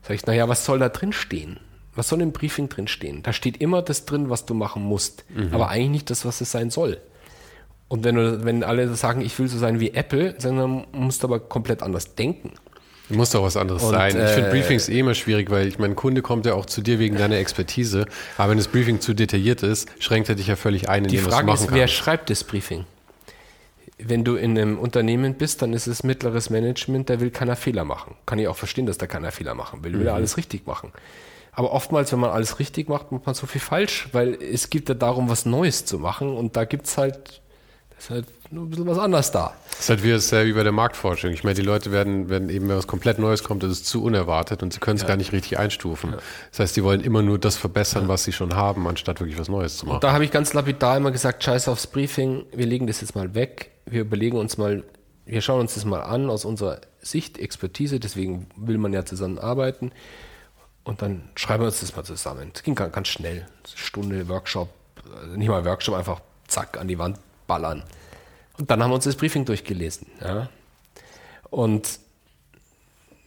Sag 0.01 0.15
ich, 0.15 0.25
naja, 0.25 0.47
was 0.49 0.65
soll 0.65 0.79
da 0.79 0.89
drin 0.89 1.13
stehen? 1.13 1.59
Was 1.95 2.09
soll 2.09 2.21
im 2.21 2.31
Briefing 2.31 2.67
drin 2.67 2.87
stehen? 2.87 3.23
Da 3.23 3.31
steht 3.31 3.57
immer 3.57 3.81
das 3.81 4.05
drin, 4.05 4.29
was 4.29 4.45
du 4.45 4.53
machen 4.53 4.83
musst, 4.83 5.23
aber 5.51 5.69
eigentlich 5.69 5.89
nicht 5.91 6.09
das, 6.09 6.25
was 6.25 6.41
es 6.41 6.51
sein 6.51 6.69
soll. 6.69 6.99
Und 7.87 8.03
wenn, 8.03 8.15
du, 8.15 8.43
wenn 8.43 8.63
alle 8.63 8.93
sagen, 8.95 9.21
ich 9.21 9.37
will 9.39 9.47
so 9.47 9.57
sein 9.57 9.79
wie 9.79 9.91
Apple, 9.93 10.33
dann 10.33 10.85
musst 10.91 11.23
du 11.23 11.27
aber 11.27 11.39
komplett 11.39 11.83
anders 11.83 12.15
denken. 12.15 12.53
Muss 13.09 13.29
doch 13.29 13.43
was 13.43 13.55
anderes 13.55 13.83
Und, 13.83 13.91
sein. 13.91 14.09
Ich 14.19 14.31
finde 14.31 14.49
äh, 14.49 14.51
Briefings 14.51 14.89
eh 14.89 14.99
immer 14.99 15.13
schwierig, 15.13 15.51
weil 15.51 15.67
ich 15.67 15.77
mein 15.77 15.95
Kunde 15.95 16.23
kommt 16.23 16.47
ja 16.47 16.55
auch 16.55 16.65
zu 16.65 16.81
dir 16.81 16.97
wegen 16.97 17.17
deiner 17.17 17.37
Expertise. 17.37 18.07
Aber 18.37 18.49
wenn 18.49 18.57
das 18.57 18.67
Briefing 18.67 18.99
zu 18.99 19.13
detailliert 19.13 19.61
ist, 19.61 19.87
schränkt 19.99 20.27
er 20.27 20.35
dich 20.35 20.47
ja 20.47 20.55
völlig 20.55 20.89
ein, 20.89 21.03
in 21.03 21.09
Die 21.11 21.17
dem, 21.17 21.25
was 21.25 21.29
du 21.29 21.35
Frage 21.35 21.47
machen 21.47 21.65
ist, 21.65 21.71
wer 21.71 21.79
kannst. 21.81 21.93
schreibt 21.93 22.29
das 22.31 22.43
Briefing? 22.43 22.85
Wenn 23.97 24.23
du 24.25 24.35
in 24.35 24.57
einem 24.57 24.77
Unternehmen 24.77 25.35
bist, 25.35 25.61
dann 25.61 25.71
ist 25.73 25.87
es 25.87 26.03
mittleres 26.03 26.49
Management, 26.49 27.09
da 27.09 27.19
will 27.21 27.31
keiner 27.31 27.55
Fehler 27.55 27.85
machen. 27.85 28.15
Kann 28.25 28.39
ich 28.39 28.47
auch 28.47 28.57
verstehen, 28.57 28.85
dass 28.85 28.97
da 28.97 29.07
keiner 29.07 29.31
Fehler 29.31 29.53
machen 29.55 29.83
will. 29.83 29.93
Will 29.93 30.01
Mhm. 30.01 30.05
ja 30.07 30.13
alles 30.15 30.35
richtig 30.37 30.67
machen. 30.67 30.91
Aber 31.53 31.71
oftmals, 31.71 32.11
wenn 32.11 32.19
man 32.19 32.31
alles 32.31 32.59
richtig 32.59 32.89
macht, 32.89 33.13
macht 33.13 33.25
man 33.25 33.33
so 33.35 33.47
viel 33.47 33.61
falsch, 33.61 34.09
weil 34.11 34.33
es 34.33 34.69
geht 34.69 34.89
ja 34.89 34.95
darum, 34.95 35.29
was 35.29 35.45
Neues 35.45 35.85
zu 35.85 35.97
machen 35.99 36.35
und 36.35 36.57
da 36.57 36.65
gibt's 36.65 36.97
halt, 36.97 37.41
ist 37.97 38.09
halt 38.09 38.25
nur 38.51 38.65
ein 38.65 38.69
bisschen 38.69 38.85
was 38.87 38.97
anderes 38.97 39.31
da. 39.31 39.53
Das 39.71 39.79
ist 39.79 39.89
halt 39.89 40.03
wie, 40.03 40.11
das, 40.11 40.29
wie 40.33 40.51
bei 40.51 40.63
der 40.63 40.73
Marktforschung. 40.73 41.31
Ich 41.31 41.45
meine, 41.45 41.53
die 41.55 41.61
Leute 41.61 41.93
werden, 41.93 42.27
werden 42.27 42.49
eben, 42.49 42.67
wenn 42.67 42.75
was 42.75 42.87
komplett 42.87 43.19
Neues 43.19 43.45
kommt, 43.45 43.63
das 43.63 43.71
ist 43.71 43.85
zu 43.85 44.03
unerwartet 44.03 44.61
und 44.61 44.73
sie 44.73 44.79
können 44.81 44.97
es 44.97 45.07
gar 45.07 45.15
nicht 45.15 45.31
richtig 45.31 45.57
einstufen. 45.57 46.15
Das 46.51 46.59
heißt, 46.59 46.75
die 46.75 46.83
wollen 46.83 46.99
immer 46.99 47.21
nur 47.21 47.39
das 47.39 47.55
verbessern, 47.55 48.09
was 48.09 48.25
sie 48.25 48.33
schon 48.33 48.53
haben, 48.55 48.85
anstatt 48.89 49.21
wirklich 49.21 49.39
was 49.39 49.47
Neues 49.47 49.77
zu 49.77 49.85
machen. 49.85 50.01
Da 50.01 50.11
habe 50.11 50.25
ich 50.25 50.31
ganz 50.31 50.53
lapidar 50.53 50.97
immer 50.97 51.11
gesagt, 51.11 51.41
scheiß 51.41 51.69
aufs 51.69 51.87
Briefing, 51.87 52.43
wir 52.53 52.65
legen 52.65 52.85
das 52.87 52.99
jetzt 52.99 53.15
mal 53.15 53.33
weg, 53.33 53.71
wir 53.85 54.01
überlegen 54.01 54.37
uns 54.37 54.57
mal, 54.57 54.83
wir 55.25 55.41
schauen 55.41 55.61
uns 55.61 55.75
das 55.75 55.85
mal 55.85 56.01
an 56.01 56.29
aus 56.29 56.45
unserer 56.45 56.81
Sicht, 57.01 57.37
Expertise, 57.37 57.99
deswegen 57.99 58.47
will 58.55 58.77
man 58.77 58.93
ja 58.93 59.05
zusammenarbeiten 59.05 59.91
und 60.83 61.01
dann 61.01 61.23
schreiben 61.35 61.63
wir 61.63 61.67
uns 61.67 61.79
das 61.79 61.95
mal 61.95 62.03
zusammen. 62.03 62.51
Das 62.53 62.63
ging 62.63 62.75
ganz, 62.75 62.93
ganz 62.93 63.07
schnell, 63.07 63.45
Stunde 63.75 64.27
Workshop, 64.29 64.69
also 65.21 65.35
nicht 65.35 65.49
mal 65.49 65.65
Workshop, 65.65 65.95
einfach 65.95 66.21
zack 66.47 66.79
an 66.79 66.87
die 66.87 66.97
Wand 66.97 67.17
ballern. 67.47 67.83
Und 68.57 68.71
dann 68.71 68.81
haben 68.81 68.91
wir 68.91 68.95
uns 68.95 69.03
das 69.03 69.15
Briefing 69.15 69.45
durchgelesen. 69.45 70.07
Ja. 70.21 70.49
Und 71.49 71.99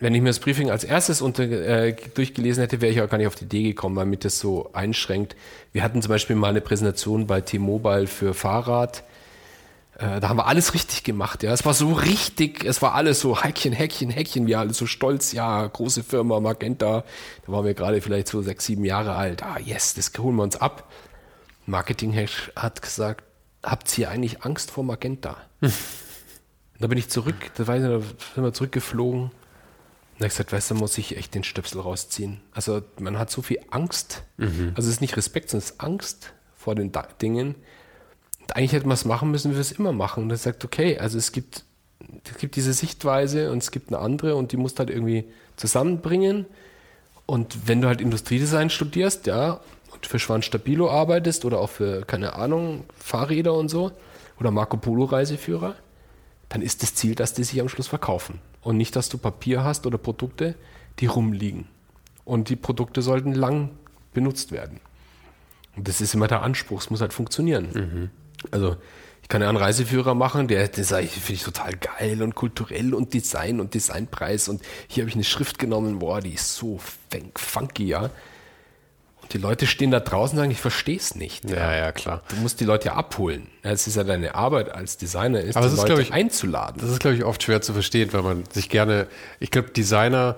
wenn 0.00 0.14
ich 0.14 0.22
mir 0.22 0.28
das 0.28 0.38
Briefing 0.38 0.70
als 0.70 0.84
erstes 0.84 1.20
unter, 1.20 1.42
äh, 1.42 1.96
durchgelesen 2.14 2.62
hätte, 2.62 2.80
wäre 2.80 2.92
ich 2.92 3.02
auch 3.02 3.08
gar 3.08 3.18
nicht 3.18 3.26
auf 3.26 3.34
die 3.34 3.44
Idee 3.44 3.64
gekommen, 3.64 3.96
weil 3.96 4.06
mich 4.06 4.20
das 4.20 4.38
so 4.38 4.70
einschränkt. 4.72 5.34
Wir 5.72 5.82
hatten 5.82 6.00
zum 6.00 6.10
Beispiel 6.10 6.36
mal 6.36 6.50
eine 6.50 6.60
Präsentation 6.60 7.26
bei 7.26 7.40
T-Mobile 7.40 8.06
für 8.06 8.34
Fahrrad. 8.34 9.02
Äh, 9.98 10.20
da 10.20 10.28
haben 10.28 10.36
wir 10.38 10.46
alles 10.46 10.74
richtig 10.74 11.02
gemacht. 11.02 11.42
Ja, 11.42 11.52
es 11.52 11.64
war 11.66 11.74
so 11.74 11.92
richtig, 11.92 12.64
es 12.64 12.80
war 12.82 12.94
alles 12.94 13.20
so 13.20 13.42
Häkchen, 13.42 13.72
Häkchen, 13.72 14.10
Häkchen. 14.10 14.46
Wir 14.46 14.60
alle 14.60 14.72
so 14.72 14.86
stolz, 14.86 15.32
ja, 15.32 15.66
große 15.66 16.02
Firma, 16.04 16.38
Magenta. 16.40 17.04
Da 17.44 17.52
waren 17.52 17.64
wir 17.64 17.74
gerade 17.74 18.00
vielleicht 18.00 18.28
so 18.28 18.40
sechs, 18.42 18.64
sieben 18.66 18.84
Jahre 18.84 19.14
alt. 19.16 19.42
Ah, 19.42 19.58
yes, 19.58 19.94
das 19.94 20.12
holen 20.18 20.36
wir 20.36 20.44
uns 20.44 20.56
ab. 20.56 20.90
Marketing 21.66 22.14
hat 22.56 22.80
gesagt, 22.80 23.24
habt 23.62 23.96
ihr 23.98 24.08
eigentlich 24.08 24.42
Angst 24.44 24.70
vor 24.70 24.84
Magenta? 24.84 25.36
Da 26.80 26.86
bin 26.86 26.96
ich 26.96 27.08
zurück, 27.10 27.34
da 27.56 27.66
weiß 27.66 27.82
ich, 27.82 27.88
da 27.88 28.00
sind 28.34 28.44
wir 28.44 28.52
zurückgeflogen. 28.54 29.22
Und 29.24 29.32
er 30.20 30.24
hat 30.26 30.30
gesagt, 30.30 30.52
weißt 30.52 30.70
du, 30.70 30.74
muss 30.76 30.96
ich 30.96 31.16
echt 31.16 31.34
den 31.34 31.42
Stöpsel 31.44 31.80
rausziehen. 31.80 32.40
Also 32.52 32.82
man 33.00 33.18
hat 33.18 33.30
so 33.30 33.42
viel 33.42 33.58
Angst. 33.70 34.22
Also 34.38 34.88
es 34.88 34.94
ist 34.94 35.00
nicht 35.00 35.16
Respekt, 35.16 35.50
sondern 35.50 35.64
es 35.66 35.70
ist 35.72 35.80
Angst 35.80 36.32
vor 36.56 36.74
den 36.76 36.92
Da- 36.92 37.02
Dingen. 37.20 37.56
Eigentlich 38.54 38.72
hätte 38.72 38.86
man 38.86 38.94
es 38.94 39.04
machen 39.04 39.30
müssen, 39.30 39.50
wie 39.50 39.56
wir 39.56 39.60
es 39.60 39.72
immer 39.72 39.92
machen. 39.92 40.24
Und 40.24 40.30
er 40.30 40.36
sagt, 40.36 40.64
okay, 40.64 40.98
also 40.98 41.18
es 41.18 41.32
gibt, 41.32 41.64
es 42.24 42.38
gibt 42.38 42.56
diese 42.56 42.72
Sichtweise 42.72 43.52
und 43.52 43.58
es 43.58 43.70
gibt 43.70 43.88
eine 43.88 43.98
andere 43.98 44.36
und 44.36 44.52
die 44.52 44.56
musst 44.56 44.78
du 44.78 44.80
halt 44.80 44.90
irgendwie 44.90 45.24
zusammenbringen. 45.56 46.46
Und 47.26 47.68
wenn 47.68 47.80
du 47.80 47.88
halt 47.88 48.00
Industriedesign 48.00 48.70
studierst, 48.70 49.26
ja, 49.26 49.60
und 49.92 50.06
für 50.06 50.18
Schwan 50.18 50.42
Stabilo 50.42 50.90
arbeitest 50.90 51.44
oder 51.44 51.58
auch 51.58 51.70
für, 51.70 52.04
keine 52.04 52.34
Ahnung, 52.34 52.84
Fahrräder 52.98 53.54
und 53.54 53.68
so 53.68 53.92
oder 54.40 54.50
Marco 54.50 54.76
Polo 54.76 55.04
Reiseführer, 55.04 55.74
dann 56.48 56.62
ist 56.62 56.82
das 56.82 56.94
Ziel, 56.94 57.14
dass 57.14 57.34
die 57.34 57.44
sich 57.44 57.60
am 57.60 57.68
Schluss 57.68 57.88
verkaufen. 57.88 58.40
Und 58.62 58.76
nicht, 58.76 58.96
dass 58.96 59.08
du 59.08 59.18
Papier 59.18 59.64
hast 59.64 59.86
oder 59.86 59.98
Produkte, 59.98 60.54
die 61.00 61.06
rumliegen. 61.06 61.66
Und 62.24 62.48
die 62.48 62.56
Produkte 62.56 63.02
sollten 63.02 63.34
lang 63.34 63.70
benutzt 64.14 64.52
werden. 64.52 64.80
Und 65.76 65.88
das 65.88 66.00
ist 66.00 66.14
immer 66.14 66.28
der 66.28 66.42
Anspruch, 66.42 66.80
es 66.80 66.90
muss 66.90 67.00
halt 67.00 67.12
funktionieren. 67.12 68.10
Also, 68.50 68.76
ich 69.22 69.28
kann 69.28 69.42
ja 69.42 69.48
einen 69.50 69.58
Reiseführer 69.58 70.14
machen, 70.14 70.48
der, 70.48 70.68
der 70.68 70.84
finde 70.84 71.32
ich 71.32 71.42
total 71.42 71.74
geil 71.76 72.22
und 72.22 72.34
kulturell 72.34 72.94
und 72.94 73.12
Design 73.12 73.60
und 73.60 73.74
Designpreis. 73.74 74.48
Und 74.48 74.62
hier 74.86 75.02
habe 75.02 75.10
ich 75.10 75.14
eine 75.16 75.24
Schrift 75.24 75.58
genommen, 75.58 75.98
boah, 75.98 76.20
die 76.20 76.32
ist 76.34 76.54
so 76.54 76.78
fun- 76.78 77.30
funky, 77.34 77.88
ja. 77.88 78.10
Und 79.20 79.34
die 79.34 79.38
Leute 79.38 79.66
stehen 79.66 79.90
da 79.90 80.00
draußen 80.00 80.38
und 80.38 80.42
sagen, 80.42 80.50
ich 80.50 80.60
verstehe 80.60 80.96
es 80.96 81.14
nicht. 81.14 81.50
Ja, 81.50 81.74
ja, 81.76 81.92
klar. 81.92 82.22
Du 82.28 82.36
musst 82.36 82.60
die 82.60 82.64
Leute 82.64 82.86
ja 82.86 82.94
abholen. 82.94 83.48
Ja, 83.62 83.72
Es 83.72 83.86
ist 83.86 83.96
ja 83.96 84.04
deine 84.04 84.34
Arbeit 84.34 84.70
als 84.70 84.96
Designer, 84.96 85.40
ist, 85.42 85.56
Aber 85.56 85.66
die 85.66 85.74
es 85.74 85.78
ist, 85.78 85.88
Leute 85.88 86.00
ich, 86.00 86.12
einzuladen. 86.14 86.80
Das 86.80 86.88
ist, 86.90 87.00
glaube 87.00 87.16
ich, 87.16 87.24
oft 87.24 87.42
schwer 87.42 87.60
zu 87.60 87.74
verstehen, 87.74 88.10
weil 88.14 88.22
man 88.22 88.44
sich 88.50 88.70
gerne, 88.70 89.08
ich 89.40 89.50
glaube, 89.50 89.68
Designer, 89.70 90.36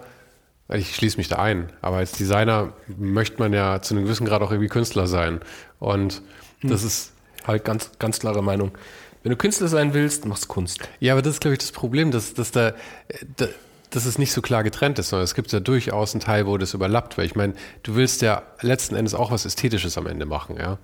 ich 0.69 0.97
schließe 0.97 1.17
mich 1.17 1.29
da 1.29 1.37
ein, 1.37 1.73
aber 1.81 1.99
als 1.99 2.11
Designer 2.13 2.73
möchte 2.89 3.39
man 3.39 3.53
ja 3.53 3.81
zu 3.83 3.95
einem 3.95 4.05
gewissen 4.05 4.27
Grad 4.27 4.43
auch 4.43 4.51
irgendwie 4.51 4.69
Künstler 4.69 5.07
sein. 5.07 5.41
Und 5.79 6.23
das 6.63 6.83
ist, 6.83 7.13
Halt 7.51 7.65
ganz, 7.65 7.91
ganz 7.99 8.21
klare 8.21 8.43
Meinung. 8.43 8.73
Wenn 9.23 9.31
du 9.31 9.37
Künstler 9.37 9.69
sein 9.69 9.93
willst, 9.93 10.25
machst 10.25 10.49
Kunst. 10.49 10.89
ja, 11.01 11.13
aber 11.13 11.23
das 11.23 11.35
ist, 11.35 11.41
glaube 11.41 11.55
ich, 11.55 11.59
das 11.59 11.73
Problem, 11.73 12.11
dass, 12.11 12.33
dass 12.33 12.53
da, 12.53 12.73
da 13.37 13.49
dass 13.91 14.07
es 14.07 14.19
nicht 14.19 14.33
so 14.33 14.41
klar 14.41 14.63
getrennt 14.63 14.99
ist, 14.99 15.09
sondern 15.09 15.25
es 15.25 15.35
gibt 15.35 15.51
ja 15.53 15.61
durchaus 15.61 16.15
einen 16.15 16.21
Teil, 16.21 16.47
wo 16.47 16.57
das 16.59 16.75
überlappt, 16.75 17.19
weil 17.19 17.27
ich 17.27 17.35
meine, 17.35 17.55
du 17.83 17.97
willst 17.97 18.23
ja 18.23 18.43
letzten 18.61 18.95
Endes 18.95 19.15
auch 19.15 19.31
was 19.31 19.45
Ästhetisches 19.45 19.99
am 19.99 20.07
Ende 20.07 20.27
machen, 20.27 20.57
ja. 20.59 20.79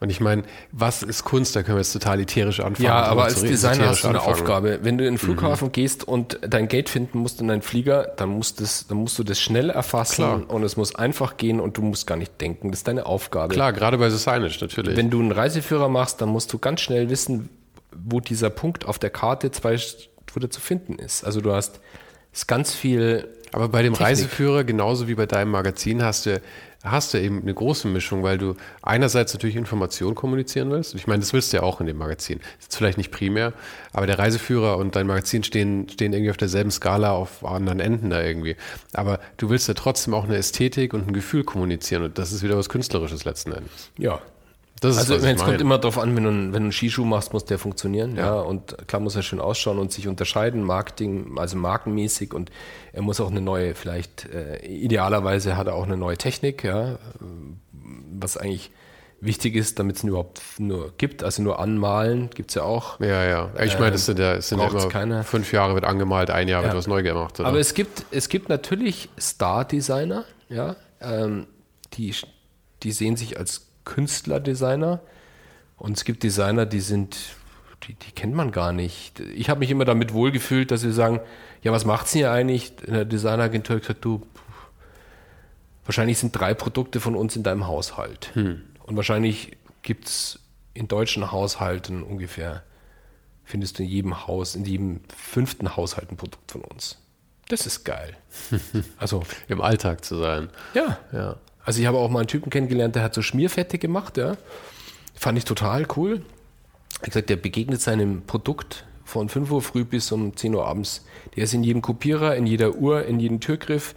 Und 0.00 0.10
ich 0.10 0.20
meine, 0.20 0.42
was 0.72 1.02
ist 1.02 1.24
Kunst? 1.24 1.54
Da 1.54 1.62
können 1.62 1.76
wir 1.76 1.80
jetzt 1.80 1.92
total 1.92 2.20
ätherisch 2.20 2.60
anfangen. 2.60 2.86
Ja, 2.86 3.04
aber 3.04 3.24
als 3.24 3.40
Designer 3.40 3.88
hast 3.88 4.02
du 4.02 4.08
eine 4.08 4.18
anfangen. 4.18 4.34
Aufgabe. 4.34 4.80
Wenn 4.82 4.98
du 4.98 5.04
in 5.04 5.14
den 5.14 5.18
Flughafen 5.18 5.70
gehst 5.70 6.06
und 6.06 6.38
dein 6.42 6.66
Gate 6.68 6.88
finden 6.88 7.18
musst 7.18 7.40
in 7.40 7.48
deinen 7.48 7.62
Flieger, 7.62 8.12
dann 8.16 8.30
musst, 8.30 8.60
das, 8.60 8.86
dann 8.88 8.98
musst 8.98 9.18
du 9.18 9.22
das 9.22 9.40
schnell 9.40 9.70
erfassen 9.70 10.24
Klar. 10.24 10.50
und 10.50 10.62
es 10.64 10.76
muss 10.76 10.94
einfach 10.94 11.36
gehen 11.36 11.60
und 11.60 11.76
du 11.76 11.82
musst 11.82 12.06
gar 12.06 12.16
nicht 12.16 12.40
denken. 12.40 12.70
Das 12.70 12.80
ist 12.80 12.88
deine 12.88 13.06
Aufgabe. 13.06 13.54
Klar, 13.54 13.72
gerade 13.72 13.98
bei 13.98 14.10
The 14.10 14.18
Signage 14.18 14.58
natürlich. 14.60 14.96
Wenn 14.96 15.10
du 15.10 15.20
einen 15.20 15.32
Reiseführer 15.32 15.88
machst, 15.88 16.20
dann 16.20 16.30
musst 16.30 16.52
du 16.52 16.58
ganz 16.58 16.80
schnell 16.80 17.08
wissen, 17.08 17.48
wo 17.92 18.20
dieser 18.20 18.50
Punkt 18.50 18.86
auf 18.86 18.98
der 18.98 19.10
Karte 19.10 19.50
zwei 19.50 19.76
wo 20.34 20.40
der 20.40 20.50
zu 20.50 20.60
finden 20.60 20.94
ist. 20.98 21.24
Also 21.24 21.40
du 21.40 21.52
hast 21.52 21.80
ist 22.32 22.48
ganz 22.48 22.74
viel 22.74 23.28
Aber 23.52 23.68
bei 23.68 23.82
dem 23.82 23.92
Technik. 23.92 24.08
Reiseführer, 24.08 24.64
genauso 24.64 25.08
wie 25.08 25.14
bei 25.14 25.26
deinem 25.26 25.50
Magazin, 25.50 26.02
hast 26.02 26.26
du, 26.26 26.40
hast 26.82 27.12
du 27.12 27.18
eben 27.18 27.42
eine 27.42 27.52
große 27.52 27.86
Mischung, 27.88 28.22
weil 28.22 28.38
du 28.38 28.56
einerseits 28.80 29.34
natürlich 29.34 29.56
Information 29.56 30.14
kommunizieren 30.14 30.70
willst. 30.70 30.94
Ich 30.94 31.06
meine, 31.06 31.20
das 31.20 31.32
willst 31.32 31.52
du 31.52 31.58
ja 31.58 31.62
auch 31.62 31.80
in 31.80 31.86
dem 31.86 31.98
Magazin. 31.98 32.40
Das 32.58 32.68
ist 32.68 32.76
vielleicht 32.76 32.98
nicht 32.98 33.10
primär, 33.10 33.52
aber 33.92 34.06
der 34.06 34.18
Reiseführer 34.18 34.78
und 34.78 34.96
dein 34.96 35.06
Magazin 35.06 35.44
stehen, 35.44 35.88
stehen 35.90 36.12
irgendwie 36.12 36.30
auf 36.30 36.38
derselben 36.38 36.70
Skala 36.70 37.12
auf 37.12 37.44
anderen 37.44 37.80
Enden 37.80 38.10
da 38.10 38.22
irgendwie. 38.22 38.56
Aber 38.94 39.20
du 39.36 39.50
willst 39.50 39.68
ja 39.68 39.74
trotzdem 39.74 40.14
auch 40.14 40.24
eine 40.24 40.36
Ästhetik 40.36 40.94
und 40.94 41.08
ein 41.08 41.12
Gefühl 41.12 41.44
kommunizieren 41.44 42.02
und 42.02 42.18
das 42.18 42.32
ist 42.32 42.42
wieder 42.42 42.56
was 42.56 42.68
Künstlerisches 42.68 43.24
letzten 43.24 43.52
Endes. 43.52 43.90
ja, 43.98 44.20
Das 44.82 44.98
Also 44.98 45.14
es 45.14 45.42
kommt 45.42 45.60
immer 45.60 45.78
darauf 45.78 45.98
an, 45.98 46.14
wenn 46.16 46.24
du, 46.24 46.28
einen- 46.30 46.46
wenn 46.52 46.62
du 46.62 46.66
einen 46.66 46.72
Skischuh 46.72 47.04
machst, 47.04 47.32
muss 47.32 47.44
der 47.44 47.58
funktionieren. 47.58 48.16
Ja. 48.16 48.34
und 48.40 48.76
klar 48.88 49.00
muss 49.00 49.16
er 49.16 49.22
schön 49.22 49.40
ausschauen 49.40 49.78
und 49.78 49.92
sich 49.92 50.08
unterscheiden, 50.08 50.62
Marketing, 50.62 51.38
also 51.38 51.56
markenmäßig 51.56 52.34
und 52.34 52.50
er 52.92 53.02
muss 53.02 53.20
auch 53.20 53.30
eine 53.30 53.40
neue, 53.40 53.74
vielleicht 53.74 54.26
äh, 54.32 54.58
idealerweise 54.66 55.56
hat 55.56 55.66
er 55.68 55.74
auch 55.74 55.84
eine 55.84 55.96
neue 55.96 56.16
Technik, 56.18 56.64
ja, 56.64 56.98
was 58.18 58.36
eigentlich 58.36 58.70
wichtig 59.20 59.54
ist, 59.54 59.78
damit 59.78 59.96
es 59.96 60.02
ihn 60.02 60.08
überhaupt 60.08 60.42
nur 60.58 60.92
gibt. 60.98 61.22
Also 61.22 61.42
nur 61.42 61.60
anmalen 61.60 62.30
gibt 62.30 62.50
es 62.50 62.56
ja 62.56 62.64
auch. 62.64 62.98
Ja, 62.98 63.24
ja. 63.24 63.50
Ich 63.62 63.78
meine, 63.78 63.92
das 63.92 64.06
sind 64.06 64.18
ja, 64.18 64.34
es 64.34 64.48
sind 64.48 64.58
ja 64.58 64.66
braucht's 64.66 64.82
immer 64.84 64.92
keine. 64.92 65.22
fünf 65.22 65.52
Jahre 65.52 65.74
wird 65.74 65.84
angemalt, 65.84 66.30
ein 66.30 66.48
Jahr 66.48 66.62
wird 66.62 66.72
Ja. 66.72 66.76
was 66.78 66.88
neu 66.88 67.04
gemacht. 67.04 67.38
Oder? 67.38 67.48
Aber 67.48 67.60
es 67.60 67.74
gibt, 67.74 68.04
es 68.10 68.28
gibt 68.28 68.48
natürlich 68.48 69.10
Star-Designer, 69.20 70.24
ja, 70.48 70.74
ähm, 71.00 71.46
die, 71.94 72.12
die 72.82 72.90
sehen 72.92 73.16
sich 73.16 73.38
als 73.38 73.68
Künstler-Designer 73.84 75.00
und 75.76 75.96
es 75.96 76.04
gibt 76.04 76.22
Designer, 76.22 76.66
die 76.66 76.80
sind, 76.80 77.16
die, 77.88 77.94
die 77.94 78.12
kennt 78.12 78.34
man 78.34 78.52
gar 78.52 78.72
nicht. 78.72 79.20
Ich 79.20 79.50
habe 79.50 79.60
mich 79.60 79.70
immer 79.70 79.84
damit 79.84 80.12
wohlgefühlt, 80.12 80.70
dass 80.70 80.84
wir 80.84 80.92
sagen, 80.92 81.20
ja, 81.62 81.72
was 81.72 81.84
macht 81.84 82.08
sie 82.08 82.18
hier 82.20 82.30
eigentlich? 82.30 82.72
In 82.86 82.94
der 82.94 83.04
ich 83.04 83.82
gesagt, 83.82 84.04
du, 84.04 84.26
wahrscheinlich 85.84 86.18
sind 86.18 86.32
drei 86.32 86.54
Produkte 86.54 87.00
von 87.00 87.16
uns 87.16 87.36
in 87.36 87.42
deinem 87.42 87.66
Haushalt. 87.66 88.30
Und 88.84 88.96
wahrscheinlich 88.96 89.56
gibt 89.82 90.06
es 90.06 90.38
in 90.74 90.88
deutschen 90.88 91.32
Haushalten 91.32 92.02
ungefähr, 92.02 92.62
findest 93.44 93.78
du 93.78 93.82
in 93.82 93.88
jedem 93.88 94.26
Haus, 94.26 94.54
in 94.54 94.64
jedem 94.64 95.00
fünften 95.14 95.76
Haushalt 95.76 96.10
ein 96.10 96.16
Produkt 96.16 96.52
von 96.52 96.62
uns. 96.62 96.98
Das 97.48 97.66
ist 97.66 97.84
geil. 97.84 98.16
Also, 98.98 99.24
Im 99.48 99.60
Alltag 99.60 100.04
zu 100.04 100.16
sein. 100.16 100.48
ja. 100.74 100.98
Ja. 101.12 101.36
Also 101.64 101.80
ich 101.80 101.86
habe 101.86 101.98
auch 101.98 102.10
mal 102.10 102.20
einen 102.20 102.28
Typen 102.28 102.50
kennengelernt, 102.50 102.96
der 102.96 103.02
hat 103.02 103.14
so 103.14 103.22
Schmierfette 103.22 103.78
gemacht, 103.78 104.16
ja. 104.16 104.36
Fand 105.14 105.38
ich 105.38 105.44
total 105.44 105.86
cool. 105.96 106.22
Hat 106.96 107.04
gesagt, 107.04 107.30
der 107.30 107.36
begegnet 107.36 107.80
seinem 107.80 108.22
Produkt 108.22 108.84
von 109.04 109.28
5 109.28 109.50
Uhr 109.50 109.62
früh 109.62 109.84
bis 109.84 110.10
um 110.10 110.36
10 110.36 110.54
Uhr 110.54 110.66
abends. 110.66 111.04
Der 111.36 111.44
ist 111.44 111.54
in 111.54 111.62
jedem 111.62 111.82
Kopierer, 111.82 112.34
in 112.36 112.46
jeder 112.46 112.74
Uhr, 112.76 113.04
in 113.04 113.20
jedem 113.20 113.40
Türgriff, 113.40 113.94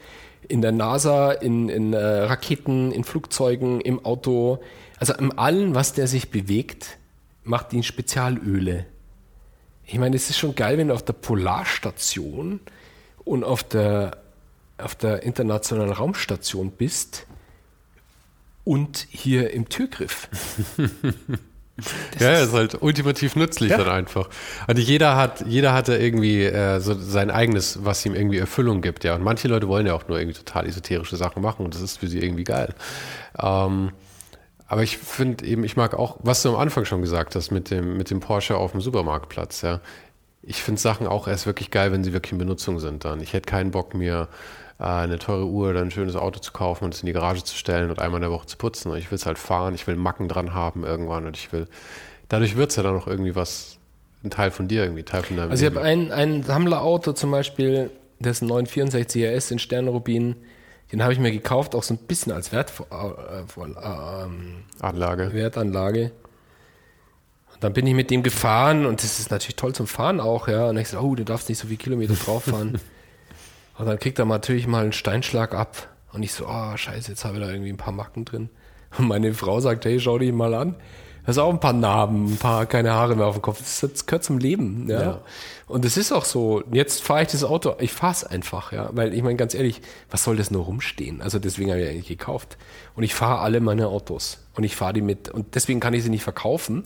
in 0.47 0.61
der 0.61 0.71
NASA, 0.71 1.31
in, 1.31 1.69
in 1.69 1.93
äh, 1.93 1.97
Raketen, 1.97 2.91
in 2.91 3.03
Flugzeugen, 3.03 3.81
im 3.81 4.03
Auto. 4.05 4.59
Also 4.99 5.13
in 5.13 5.37
allem, 5.37 5.73
was 5.73 5.93
der 5.93 6.07
sich 6.07 6.29
bewegt, 6.29 6.97
macht 7.43 7.73
ihn 7.73 7.83
Spezialöle. 7.83 8.85
Ich 9.85 9.97
meine, 9.97 10.15
es 10.15 10.29
ist 10.29 10.37
schon 10.37 10.55
geil, 10.55 10.77
wenn 10.77 10.89
du 10.89 10.93
auf 10.93 11.03
der 11.03 11.13
Polarstation 11.13 12.59
und 13.23 13.43
auf 13.43 13.63
der, 13.63 14.17
auf 14.77 14.95
der 14.95 15.23
internationalen 15.23 15.91
Raumstation 15.91 16.71
bist 16.71 17.25
und 18.65 19.07
hier 19.09 19.51
im 19.51 19.69
Türgriff. 19.69 20.27
Ja, 22.19 22.39
ist 22.39 22.53
halt 22.53 22.81
ultimativ 22.81 23.35
nützlich 23.35 23.69
Ja. 23.71 23.77
dann 23.77 23.89
einfach. 23.89 24.29
Also 24.65 24.81
jeder 24.81 25.17
hat, 25.17 25.45
jeder 25.45 25.73
hat 25.73 25.89
ja 25.89 25.95
irgendwie 25.95 26.43
äh, 26.45 26.79
so 26.79 26.93
sein 26.93 27.29
eigenes, 27.29 27.83
was 27.83 28.05
ihm 28.05 28.15
irgendwie 28.15 28.37
Erfüllung 28.37 28.81
gibt, 28.81 29.03
ja. 29.03 29.13
Und 29.13 29.23
manche 29.23 29.49
Leute 29.49 29.67
wollen 29.67 29.85
ja 29.85 29.93
auch 29.93 30.07
nur 30.07 30.17
irgendwie 30.17 30.37
total 30.37 30.65
esoterische 30.67 31.17
Sachen 31.17 31.41
machen 31.41 31.65
und 31.65 31.73
das 31.75 31.81
ist 31.81 31.97
für 31.97 32.07
sie 32.07 32.19
irgendwie 32.19 32.45
geil. 32.45 32.73
Ähm, 33.37 33.91
aber 34.67 34.83
ich 34.83 34.97
finde 34.97 35.45
eben, 35.45 35.65
ich 35.65 35.75
mag 35.75 35.95
auch, 35.95 36.15
was 36.23 36.41
du 36.43 36.49
am 36.49 36.55
Anfang 36.55 36.85
schon 36.85 37.01
gesagt 37.01 37.35
hast 37.35 37.51
mit 37.51 37.69
dem, 37.69 37.97
mit 37.97 38.09
dem 38.09 38.21
Porsche 38.21 38.55
auf 38.55 38.71
dem 38.71 38.79
Supermarktplatz, 38.79 39.61
ja. 39.61 39.81
Ich 40.43 40.63
finde 40.63 40.79
Sachen 40.79 41.07
auch 41.07 41.27
erst 41.27 41.45
wirklich 41.45 41.71
geil, 41.71 41.91
wenn 41.91 42.05
sie 42.05 42.13
wirklich 42.13 42.31
in 42.31 42.37
Benutzung 42.37 42.79
sind 42.79 43.03
dann. 43.03 43.19
Ich 43.19 43.33
hätte 43.33 43.47
keinen 43.49 43.71
Bock 43.71 43.93
mir 43.95 44.29
eine 44.77 45.19
teure 45.19 45.45
Uhr 45.45 45.69
oder 45.69 45.81
ein 45.81 45.91
schönes 45.91 46.15
Auto 46.15 46.39
zu 46.39 46.51
kaufen 46.51 46.85
und 46.85 46.93
es 46.93 47.01
in 47.01 47.05
die 47.05 47.13
Garage 47.13 47.43
zu 47.43 47.55
stellen 47.55 47.89
und 47.89 47.99
einmal 47.99 48.17
in 48.17 48.23
der 48.23 48.31
Woche 48.31 48.45
zu 48.45 48.57
putzen. 48.57 48.93
Ich 48.95 49.09
will 49.09 49.15
es 49.15 49.25
halt 49.25 49.37
fahren, 49.37 49.73
ich 49.73 49.87
will 49.87 49.95
Macken 49.95 50.27
dran 50.27 50.53
haben 50.53 50.83
irgendwann 50.83 51.25
und 51.25 51.37
ich 51.37 51.53
will, 51.53 51.67
dadurch 52.27 52.57
wird 52.57 52.71
es 52.71 52.75
ja 52.75 52.83
dann 52.83 52.95
auch 52.95 53.07
irgendwie 53.07 53.35
was, 53.35 53.77
ein 54.23 54.31
Teil 54.31 54.51
von 54.51 54.67
dir 54.67 54.83
irgendwie, 54.83 55.03
Teil 55.03 55.23
von 55.23 55.37
deinem 55.37 55.51
Also 55.51 55.65
ich 55.65 55.73
habe 55.73 55.85
ein, 55.85 56.11
ein 56.11 56.43
Sammlerauto 56.43 57.13
zum 57.13 57.31
Beispiel, 57.31 57.89
das 58.19 58.37
ist 58.37 58.41
ein 58.41 58.47
964 58.47 59.23
RS 59.23 59.51
in 59.51 59.59
Sternrubin. 59.59 60.35
Den 60.91 61.01
habe 61.01 61.13
ich 61.13 61.19
mir 61.19 61.31
gekauft, 61.31 61.73
auch 61.73 61.83
so 61.83 61.93
ein 61.93 61.97
bisschen 61.97 62.31
als 62.31 62.51
Wert, 62.51 62.71
äh, 62.91 62.95
äh, 62.95 64.23
ähm, 64.23 64.63
Anlage. 64.79 65.33
Wertanlage. 65.33 66.11
Und 67.53 67.63
dann 67.63 67.73
bin 67.73 67.87
ich 67.87 67.93
mit 67.93 68.11
dem 68.11 68.23
gefahren 68.23 68.85
und 68.85 69.01
das 69.01 69.19
ist 69.19 69.31
natürlich 69.31 69.55
toll 69.55 69.73
zum 69.73 69.87
Fahren 69.87 70.19
auch, 70.19 70.47
ja. 70.47 70.67
Und 70.67 70.77
ich 70.77 70.89
so, 70.89 70.99
oh, 70.99 71.15
du 71.15 71.23
darfst 71.23 71.49
nicht 71.49 71.57
so 71.57 71.67
viele 71.67 71.77
Kilometer 71.77 72.13
drauf 72.13 72.43
fahren. 72.43 72.79
und 73.77 73.85
dann 73.85 73.99
kriegt 73.99 74.19
er 74.19 74.25
natürlich 74.25 74.67
mal 74.67 74.83
einen 74.83 74.93
Steinschlag 74.93 75.53
ab. 75.53 75.89
Und 76.13 76.23
ich 76.23 76.33
so, 76.33 76.47
oh, 76.47 76.77
scheiße, 76.77 77.11
jetzt 77.11 77.25
habe 77.25 77.37
ich 77.37 77.43
da 77.43 77.49
irgendwie 77.49 77.71
ein 77.71 77.77
paar 77.77 77.93
Macken 77.93 78.23
drin. 78.23 78.49
Und 78.97 79.07
meine 79.07 79.33
Frau 79.33 79.59
sagt, 79.59 79.83
hey, 79.85 79.99
schau 79.99 80.17
dich 80.17 80.31
mal 80.31 80.53
an. 80.53 80.75
Da 81.25 81.31
ist 81.31 81.37
auch 81.39 81.49
ein 81.49 81.59
paar 81.59 81.73
Narben, 81.73 82.33
ein 82.33 82.37
paar 82.37 82.67
keine 82.67 82.93
Haare 82.93 83.15
mehr 83.15 83.25
auf 83.25 83.35
dem 83.35 83.41
Kopf. 83.41 83.57
Das, 83.57 83.81
das 83.81 84.05
gehört 84.05 84.23
zum 84.23 84.37
Leben, 84.37 84.87
ja. 84.87 85.01
Ja. 85.01 85.21
Und 85.67 85.83
es 85.83 85.97
ist 85.97 86.11
auch 86.11 86.23
so, 86.23 86.63
jetzt 86.71 87.01
fahre 87.01 87.23
ich 87.23 87.29
das 87.29 87.43
Auto, 87.43 87.73
ich 87.79 87.91
fahre 87.91 88.13
es 88.13 88.23
einfach, 88.23 88.71
ja. 88.71 88.89
Weil 88.93 89.13
ich 89.13 89.23
meine, 89.23 89.35
ganz 89.35 89.55
ehrlich, 89.55 89.81
was 90.11 90.23
soll 90.23 90.37
das 90.37 90.51
nur 90.51 90.65
rumstehen? 90.65 91.21
Also 91.21 91.39
deswegen 91.39 91.71
habe 91.71 91.81
ich 91.81 91.89
eigentlich 91.89 92.07
gekauft. 92.07 92.57
Und 92.95 93.03
ich 93.03 93.15
fahre 93.15 93.39
alle 93.39 93.59
meine 93.59 93.87
Autos. 93.87 94.45
Und 94.53 94.63
ich 94.63 94.75
fahre 94.75 94.93
die 94.93 95.01
mit. 95.01 95.29
Und 95.29 95.55
deswegen 95.55 95.79
kann 95.79 95.95
ich 95.95 96.03
sie 96.03 96.09
nicht 96.09 96.23
verkaufen, 96.23 96.83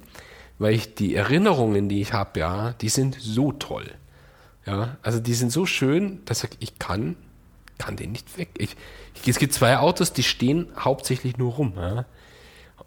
weil 0.57 0.73
ich 0.73 0.95
die 0.95 1.15
Erinnerungen, 1.15 1.89
die 1.89 2.01
ich 2.01 2.13
habe, 2.13 2.39
ja, 2.39 2.73
die 2.81 2.89
sind 2.89 3.17
so 3.19 3.51
toll. 3.51 3.91
Ja, 4.69 4.97
also 5.01 5.19
die 5.19 5.33
sind 5.33 5.51
so 5.51 5.65
schön, 5.65 6.23
dass 6.25 6.43
ich, 6.43 6.51
ich 6.59 6.77
kann, 6.77 7.15
kann 7.79 7.95
den 7.95 8.11
nicht 8.11 8.37
weg. 8.37 8.49
Ich, 8.57 8.75
ich, 9.15 9.27
es 9.27 9.39
gibt 9.39 9.53
zwei 9.53 9.77
Autos, 9.77 10.13
die 10.13 10.21
stehen 10.21 10.67
hauptsächlich 10.77 11.37
nur 11.37 11.53
rum. 11.53 11.73
Ja. 11.75 12.05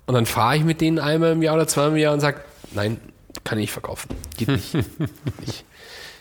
Und 0.07 0.15
dann 0.15 0.27
fahre 0.27 0.57
ich 0.57 0.65
mit 0.65 0.81
denen 0.81 1.01
einmal 1.01 1.33
im 1.33 1.43
Jahr 1.43 1.57
oder 1.57 1.67
zweimal 1.67 1.93
im 1.93 1.97
Jahr 1.97 2.15
und 2.15 2.21
sage, 2.21 2.41
nein, 2.73 3.01
kann 3.43 3.59
ich 3.59 3.65
nicht 3.65 3.73
verkaufen. 3.73 4.11
Geht 4.37 4.49
nicht. 4.49 4.75
nicht. 5.41 5.65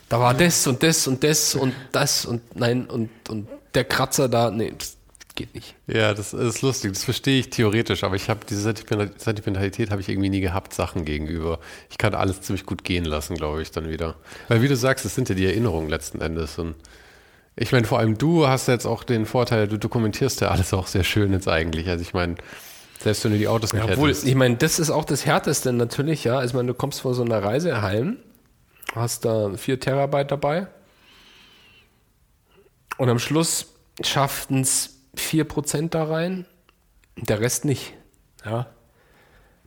Da 0.10 0.20
war 0.20 0.34
das 0.34 0.66
und 0.66 0.82
das 0.82 1.08
und 1.08 1.24
das 1.24 1.54
und 1.54 1.76
das 1.92 2.26
und 2.26 2.42
nein 2.56 2.88
und, 2.88 3.10
und 3.30 3.48
der 3.76 3.84
Kratzer 3.86 4.28
da, 4.28 4.50
nee, 4.50 4.74
geht 5.36 5.54
nicht. 5.56 5.76
Ja, 5.88 6.14
das 6.14 6.34
ist 6.34 6.62
lustig. 6.62 6.94
Das 6.94 7.04
verstehe 7.04 7.40
ich 7.40 7.50
theoretisch, 7.50 8.04
aber 8.04 8.16
ich 8.16 8.30
habe 8.30 8.42
diese 8.48 8.62
Sentimental- 8.62 9.12
Sentimentalität 9.18 9.92
habe 9.92 10.02
ich 10.02 10.10
irgendwie 10.10 10.30
nie 10.30 10.42
gehabt 10.42 10.74
Sachen 10.74 11.06
gegenüber. 11.06 11.60
Ich 11.90 11.98
kann 11.98 12.14
alles 12.16 12.42
ziemlich 12.42 12.66
gut 12.66 12.84
gehen 12.84 13.06
lassen, 13.06 13.36
glaube 13.36 13.62
ich, 13.62 13.72
dann 13.72 13.90
wieder. 13.90 14.16
Weil 14.48 14.62
wie 14.62 14.68
du 14.68 14.76
sagst, 14.76 15.06
es 15.06 15.16
sind 15.16 15.30
ja 15.30 15.36
die 15.36 15.46
Erinnerungen 15.46 15.90
letzten 15.90 16.22
Endes. 16.22 16.58
Und 16.60 16.76
ich 17.56 17.72
meine, 17.72 17.86
vor 17.86 18.00
allem 18.00 18.18
du 18.18 18.48
hast 18.48 18.68
jetzt 18.68 18.86
auch 18.86 19.04
den 19.04 19.26
Vorteil, 19.26 19.68
du 19.68 19.78
dokumentierst 19.78 20.42
ja 20.42 20.50
alles 20.50 20.74
auch 20.74 20.88
sehr 20.88 21.04
schön 21.04 21.32
jetzt 21.34 21.48
eigentlich. 21.48 21.88
Also 21.88 22.02
ich 22.02 22.14
meine, 22.14 22.36
selbst 23.00 23.24
wenn 23.24 23.32
du 23.32 23.38
die 23.38 23.48
Autos 23.48 23.74
nicht 23.74 23.84
Obwohl, 23.84 24.10
hättest. 24.10 24.28
ich 24.28 24.36
meine, 24.36 24.58
das 24.58 24.80
ist 24.80 24.92
auch 24.92 25.06
das 25.06 25.26
Härteste 25.26 25.74
natürlich, 25.74 26.24
ja. 26.24 26.38
Also, 26.38 26.50
ich 26.50 26.54
meine, 26.54 26.68
du 26.68 26.74
kommst 26.74 27.02
von 27.02 27.14
so 27.14 27.24
einer 27.24 27.42
Reise 27.44 27.82
heim, 27.82 28.18
hast 28.94 29.26
da 29.26 29.52
vier 29.58 29.80
Terabyte 29.80 30.30
dabei 30.32 30.68
und 32.98 33.10
am 33.10 33.20
Schluss 33.20 33.74
schafften 34.04 34.62
es 34.62 35.01
vier 35.16 35.44
Prozent 35.44 35.94
da 35.94 36.06
rein, 36.06 36.46
der 37.18 37.40
Rest 37.40 37.66
nicht, 37.66 37.94
ja. 38.46 38.68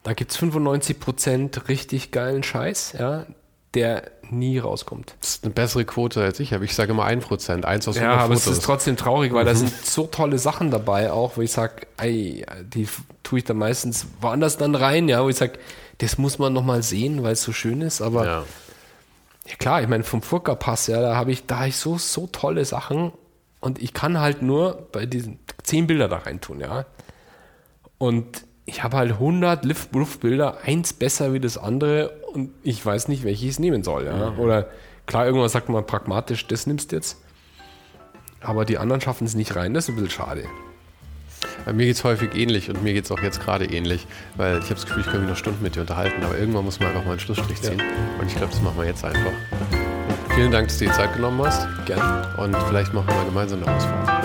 Da 0.02 0.12
gibt 0.12 0.32
es 0.32 0.36
95 0.36 1.00
Prozent 1.00 1.68
richtig 1.68 2.10
geilen 2.10 2.42
Scheiß, 2.42 2.94
ja, 2.98 3.24
der 3.72 4.10
nie 4.30 4.58
rauskommt. 4.58 5.16
Das 5.20 5.30
ist 5.30 5.44
eine 5.44 5.52
bessere 5.52 5.84
Quote 5.84 6.22
als 6.22 6.38
ich 6.40 6.52
habe. 6.52 6.64
Ich 6.64 6.74
sage 6.74 6.92
immer 6.92 7.04
ein 7.04 7.20
Prozent, 7.20 7.64
eins 7.64 7.88
aus 7.88 7.96
Ja, 7.96 8.02
100 8.02 8.24
aber 8.24 8.34
es 8.34 8.44
Fotos. 8.44 8.58
ist 8.58 8.64
trotzdem 8.64 8.96
traurig, 8.96 9.32
weil 9.32 9.44
da 9.44 9.54
sind 9.54 9.70
so 9.70 10.06
tolle 10.06 10.38
Sachen 10.38 10.70
dabei, 10.70 11.10
auch 11.10 11.36
wo 11.36 11.40
ich 11.42 11.52
sage, 11.52 11.86
ey, 11.96 12.44
die 12.62 12.86
tue 13.22 13.38
ich 13.38 13.44
dann 13.44 13.56
meistens 13.56 14.06
woanders 14.20 14.56
dann 14.58 14.74
rein, 14.74 15.08
ja, 15.08 15.22
wo 15.24 15.28
ich 15.28 15.36
sage, 15.36 15.58
das 15.98 16.18
muss 16.18 16.38
man 16.38 16.52
nochmal 16.52 16.82
sehen, 16.82 17.22
weil 17.22 17.32
es 17.32 17.42
so 17.42 17.52
schön 17.52 17.80
ist, 17.80 18.00
aber 18.02 18.26
ja, 18.26 18.44
ja. 19.46 19.54
klar, 19.58 19.80
ich 19.82 19.88
meine, 19.88 20.04
vom 20.04 20.22
Furka-Pass, 20.22 20.86
ja, 20.88 21.00
da 21.00 21.16
habe 21.16 21.32
ich, 21.32 21.46
da 21.46 21.60
habe 21.60 21.68
ich 21.68 21.76
so, 21.76 21.96
so 21.98 22.26
tolle 22.26 22.64
Sachen 22.64 23.12
und 23.64 23.80
ich 23.82 23.94
kann 23.94 24.20
halt 24.20 24.42
nur 24.42 24.88
bei 24.92 25.06
diesen 25.06 25.38
zehn 25.62 25.86
Bilder 25.86 26.06
da 26.08 26.18
rein 26.18 26.40
tun, 26.40 26.60
ja. 26.60 26.84
Und 27.96 28.44
ich 28.66 28.82
habe 28.82 28.96
halt 28.98 29.12
100 29.12 29.64
Luft- 29.64 29.94
Luftbilder, 29.94 30.58
eins 30.64 30.92
besser 30.92 31.32
wie 31.32 31.40
das 31.40 31.56
andere 31.56 32.10
und 32.34 32.50
ich 32.62 32.84
weiß 32.84 33.08
nicht, 33.08 33.24
welches 33.24 33.42
ich 33.42 33.48
es 33.50 33.58
nehmen 33.58 33.82
soll, 33.82 34.04
ja. 34.04 34.34
Oder 34.36 34.68
klar, 35.06 35.24
irgendwann 35.24 35.48
sagt 35.48 35.70
man 35.70 35.86
pragmatisch, 35.86 36.46
das 36.46 36.66
nimmst 36.66 36.92
du 36.92 36.96
jetzt. 36.96 37.16
Aber 38.40 38.66
die 38.66 38.76
anderen 38.76 39.00
schaffen 39.00 39.26
es 39.26 39.34
nicht 39.34 39.56
rein, 39.56 39.72
das 39.72 39.84
ist 39.84 39.90
ein 39.90 39.94
bisschen 39.94 40.10
schade. 40.10 40.44
Bei 41.64 41.72
mir 41.72 41.86
geht 41.86 41.96
es 41.96 42.04
häufig 42.04 42.34
ähnlich 42.34 42.68
und 42.68 42.82
mir 42.82 42.92
geht 42.92 43.06
es 43.06 43.10
auch 43.12 43.20
jetzt 43.22 43.40
gerade 43.40 43.64
ähnlich, 43.64 44.06
weil 44.36 44.58
ich 44.58 44.64
habe 44.64 44.74
das 44.74 44.84
Gefühl, 44.84 45.02
ich 45.02 45.10
kann 45.10 45.20
mich 45.20 45.30
noch 45.30 45.36
Stunden 45.36 45.62
mit 45.62 45.76
dir 45.76 45.80
unterhalten, 45.80 46.22
aber 46.22 46.36
irgendwann 46.38 46.64
muss 46.66 46.80
man 46.80 46.90
einfach 46.90 47.04
mal 47.04 47.12
einen 47.12 47.20
Schlussstrich 47.20 47.60
ziehen. 47.62 47.80
Und 48.20 48.26
ich 48.26 48.34
glaube, 48.36 48.52
das 48.52 48.60
machen 48.60 48.76
wir 48.76 48.84
jetzt 48.84 49.04
einfach. 49.04 49.32
Vielen 50.34 50.50
Dank, 50.50 50.66
dass 50.66 50.78
du 50.78 50.86
dir 50.86 50.92
Zeit 50.92 51.14
genommen 51.14 51.46
hast 51.46 51.68
Gerne. 51.86 52.34
und 52.38 52.56
vielleicht 52.66 52.92
machen 52.92 53.06
wir 53.06 53.24
gemeinsam 53.24 53.62
eine 53.62 53.76
Ausfahrt. 53.76 54.24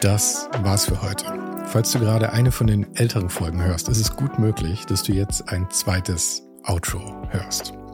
Das 0.00 0.48
war's 0.62 0.86
für 0.86 1.02
heute. 1.02 1.26
Falls 1.66 1.92
du 1.92 1.98
gerade 1.98 2.32
eine 2.32 2.50
von 2.50 2.66
den 2.66 2.96
älteren 2.96 3.28
Folgen 3.28 3.62
hörst, 3.62 3.90
ist 3.90 4.00
es 4.00 4.16
gut 4.16 4.38
möglich, 4.38 4.86
dass 4.86 5.02
du 5.02 5.12
jetzt 5.12 5.50
ein 5.50 5.70
zweites 5.70 6.42
Outro 6.64 7.14
hörst. 7.28 7.74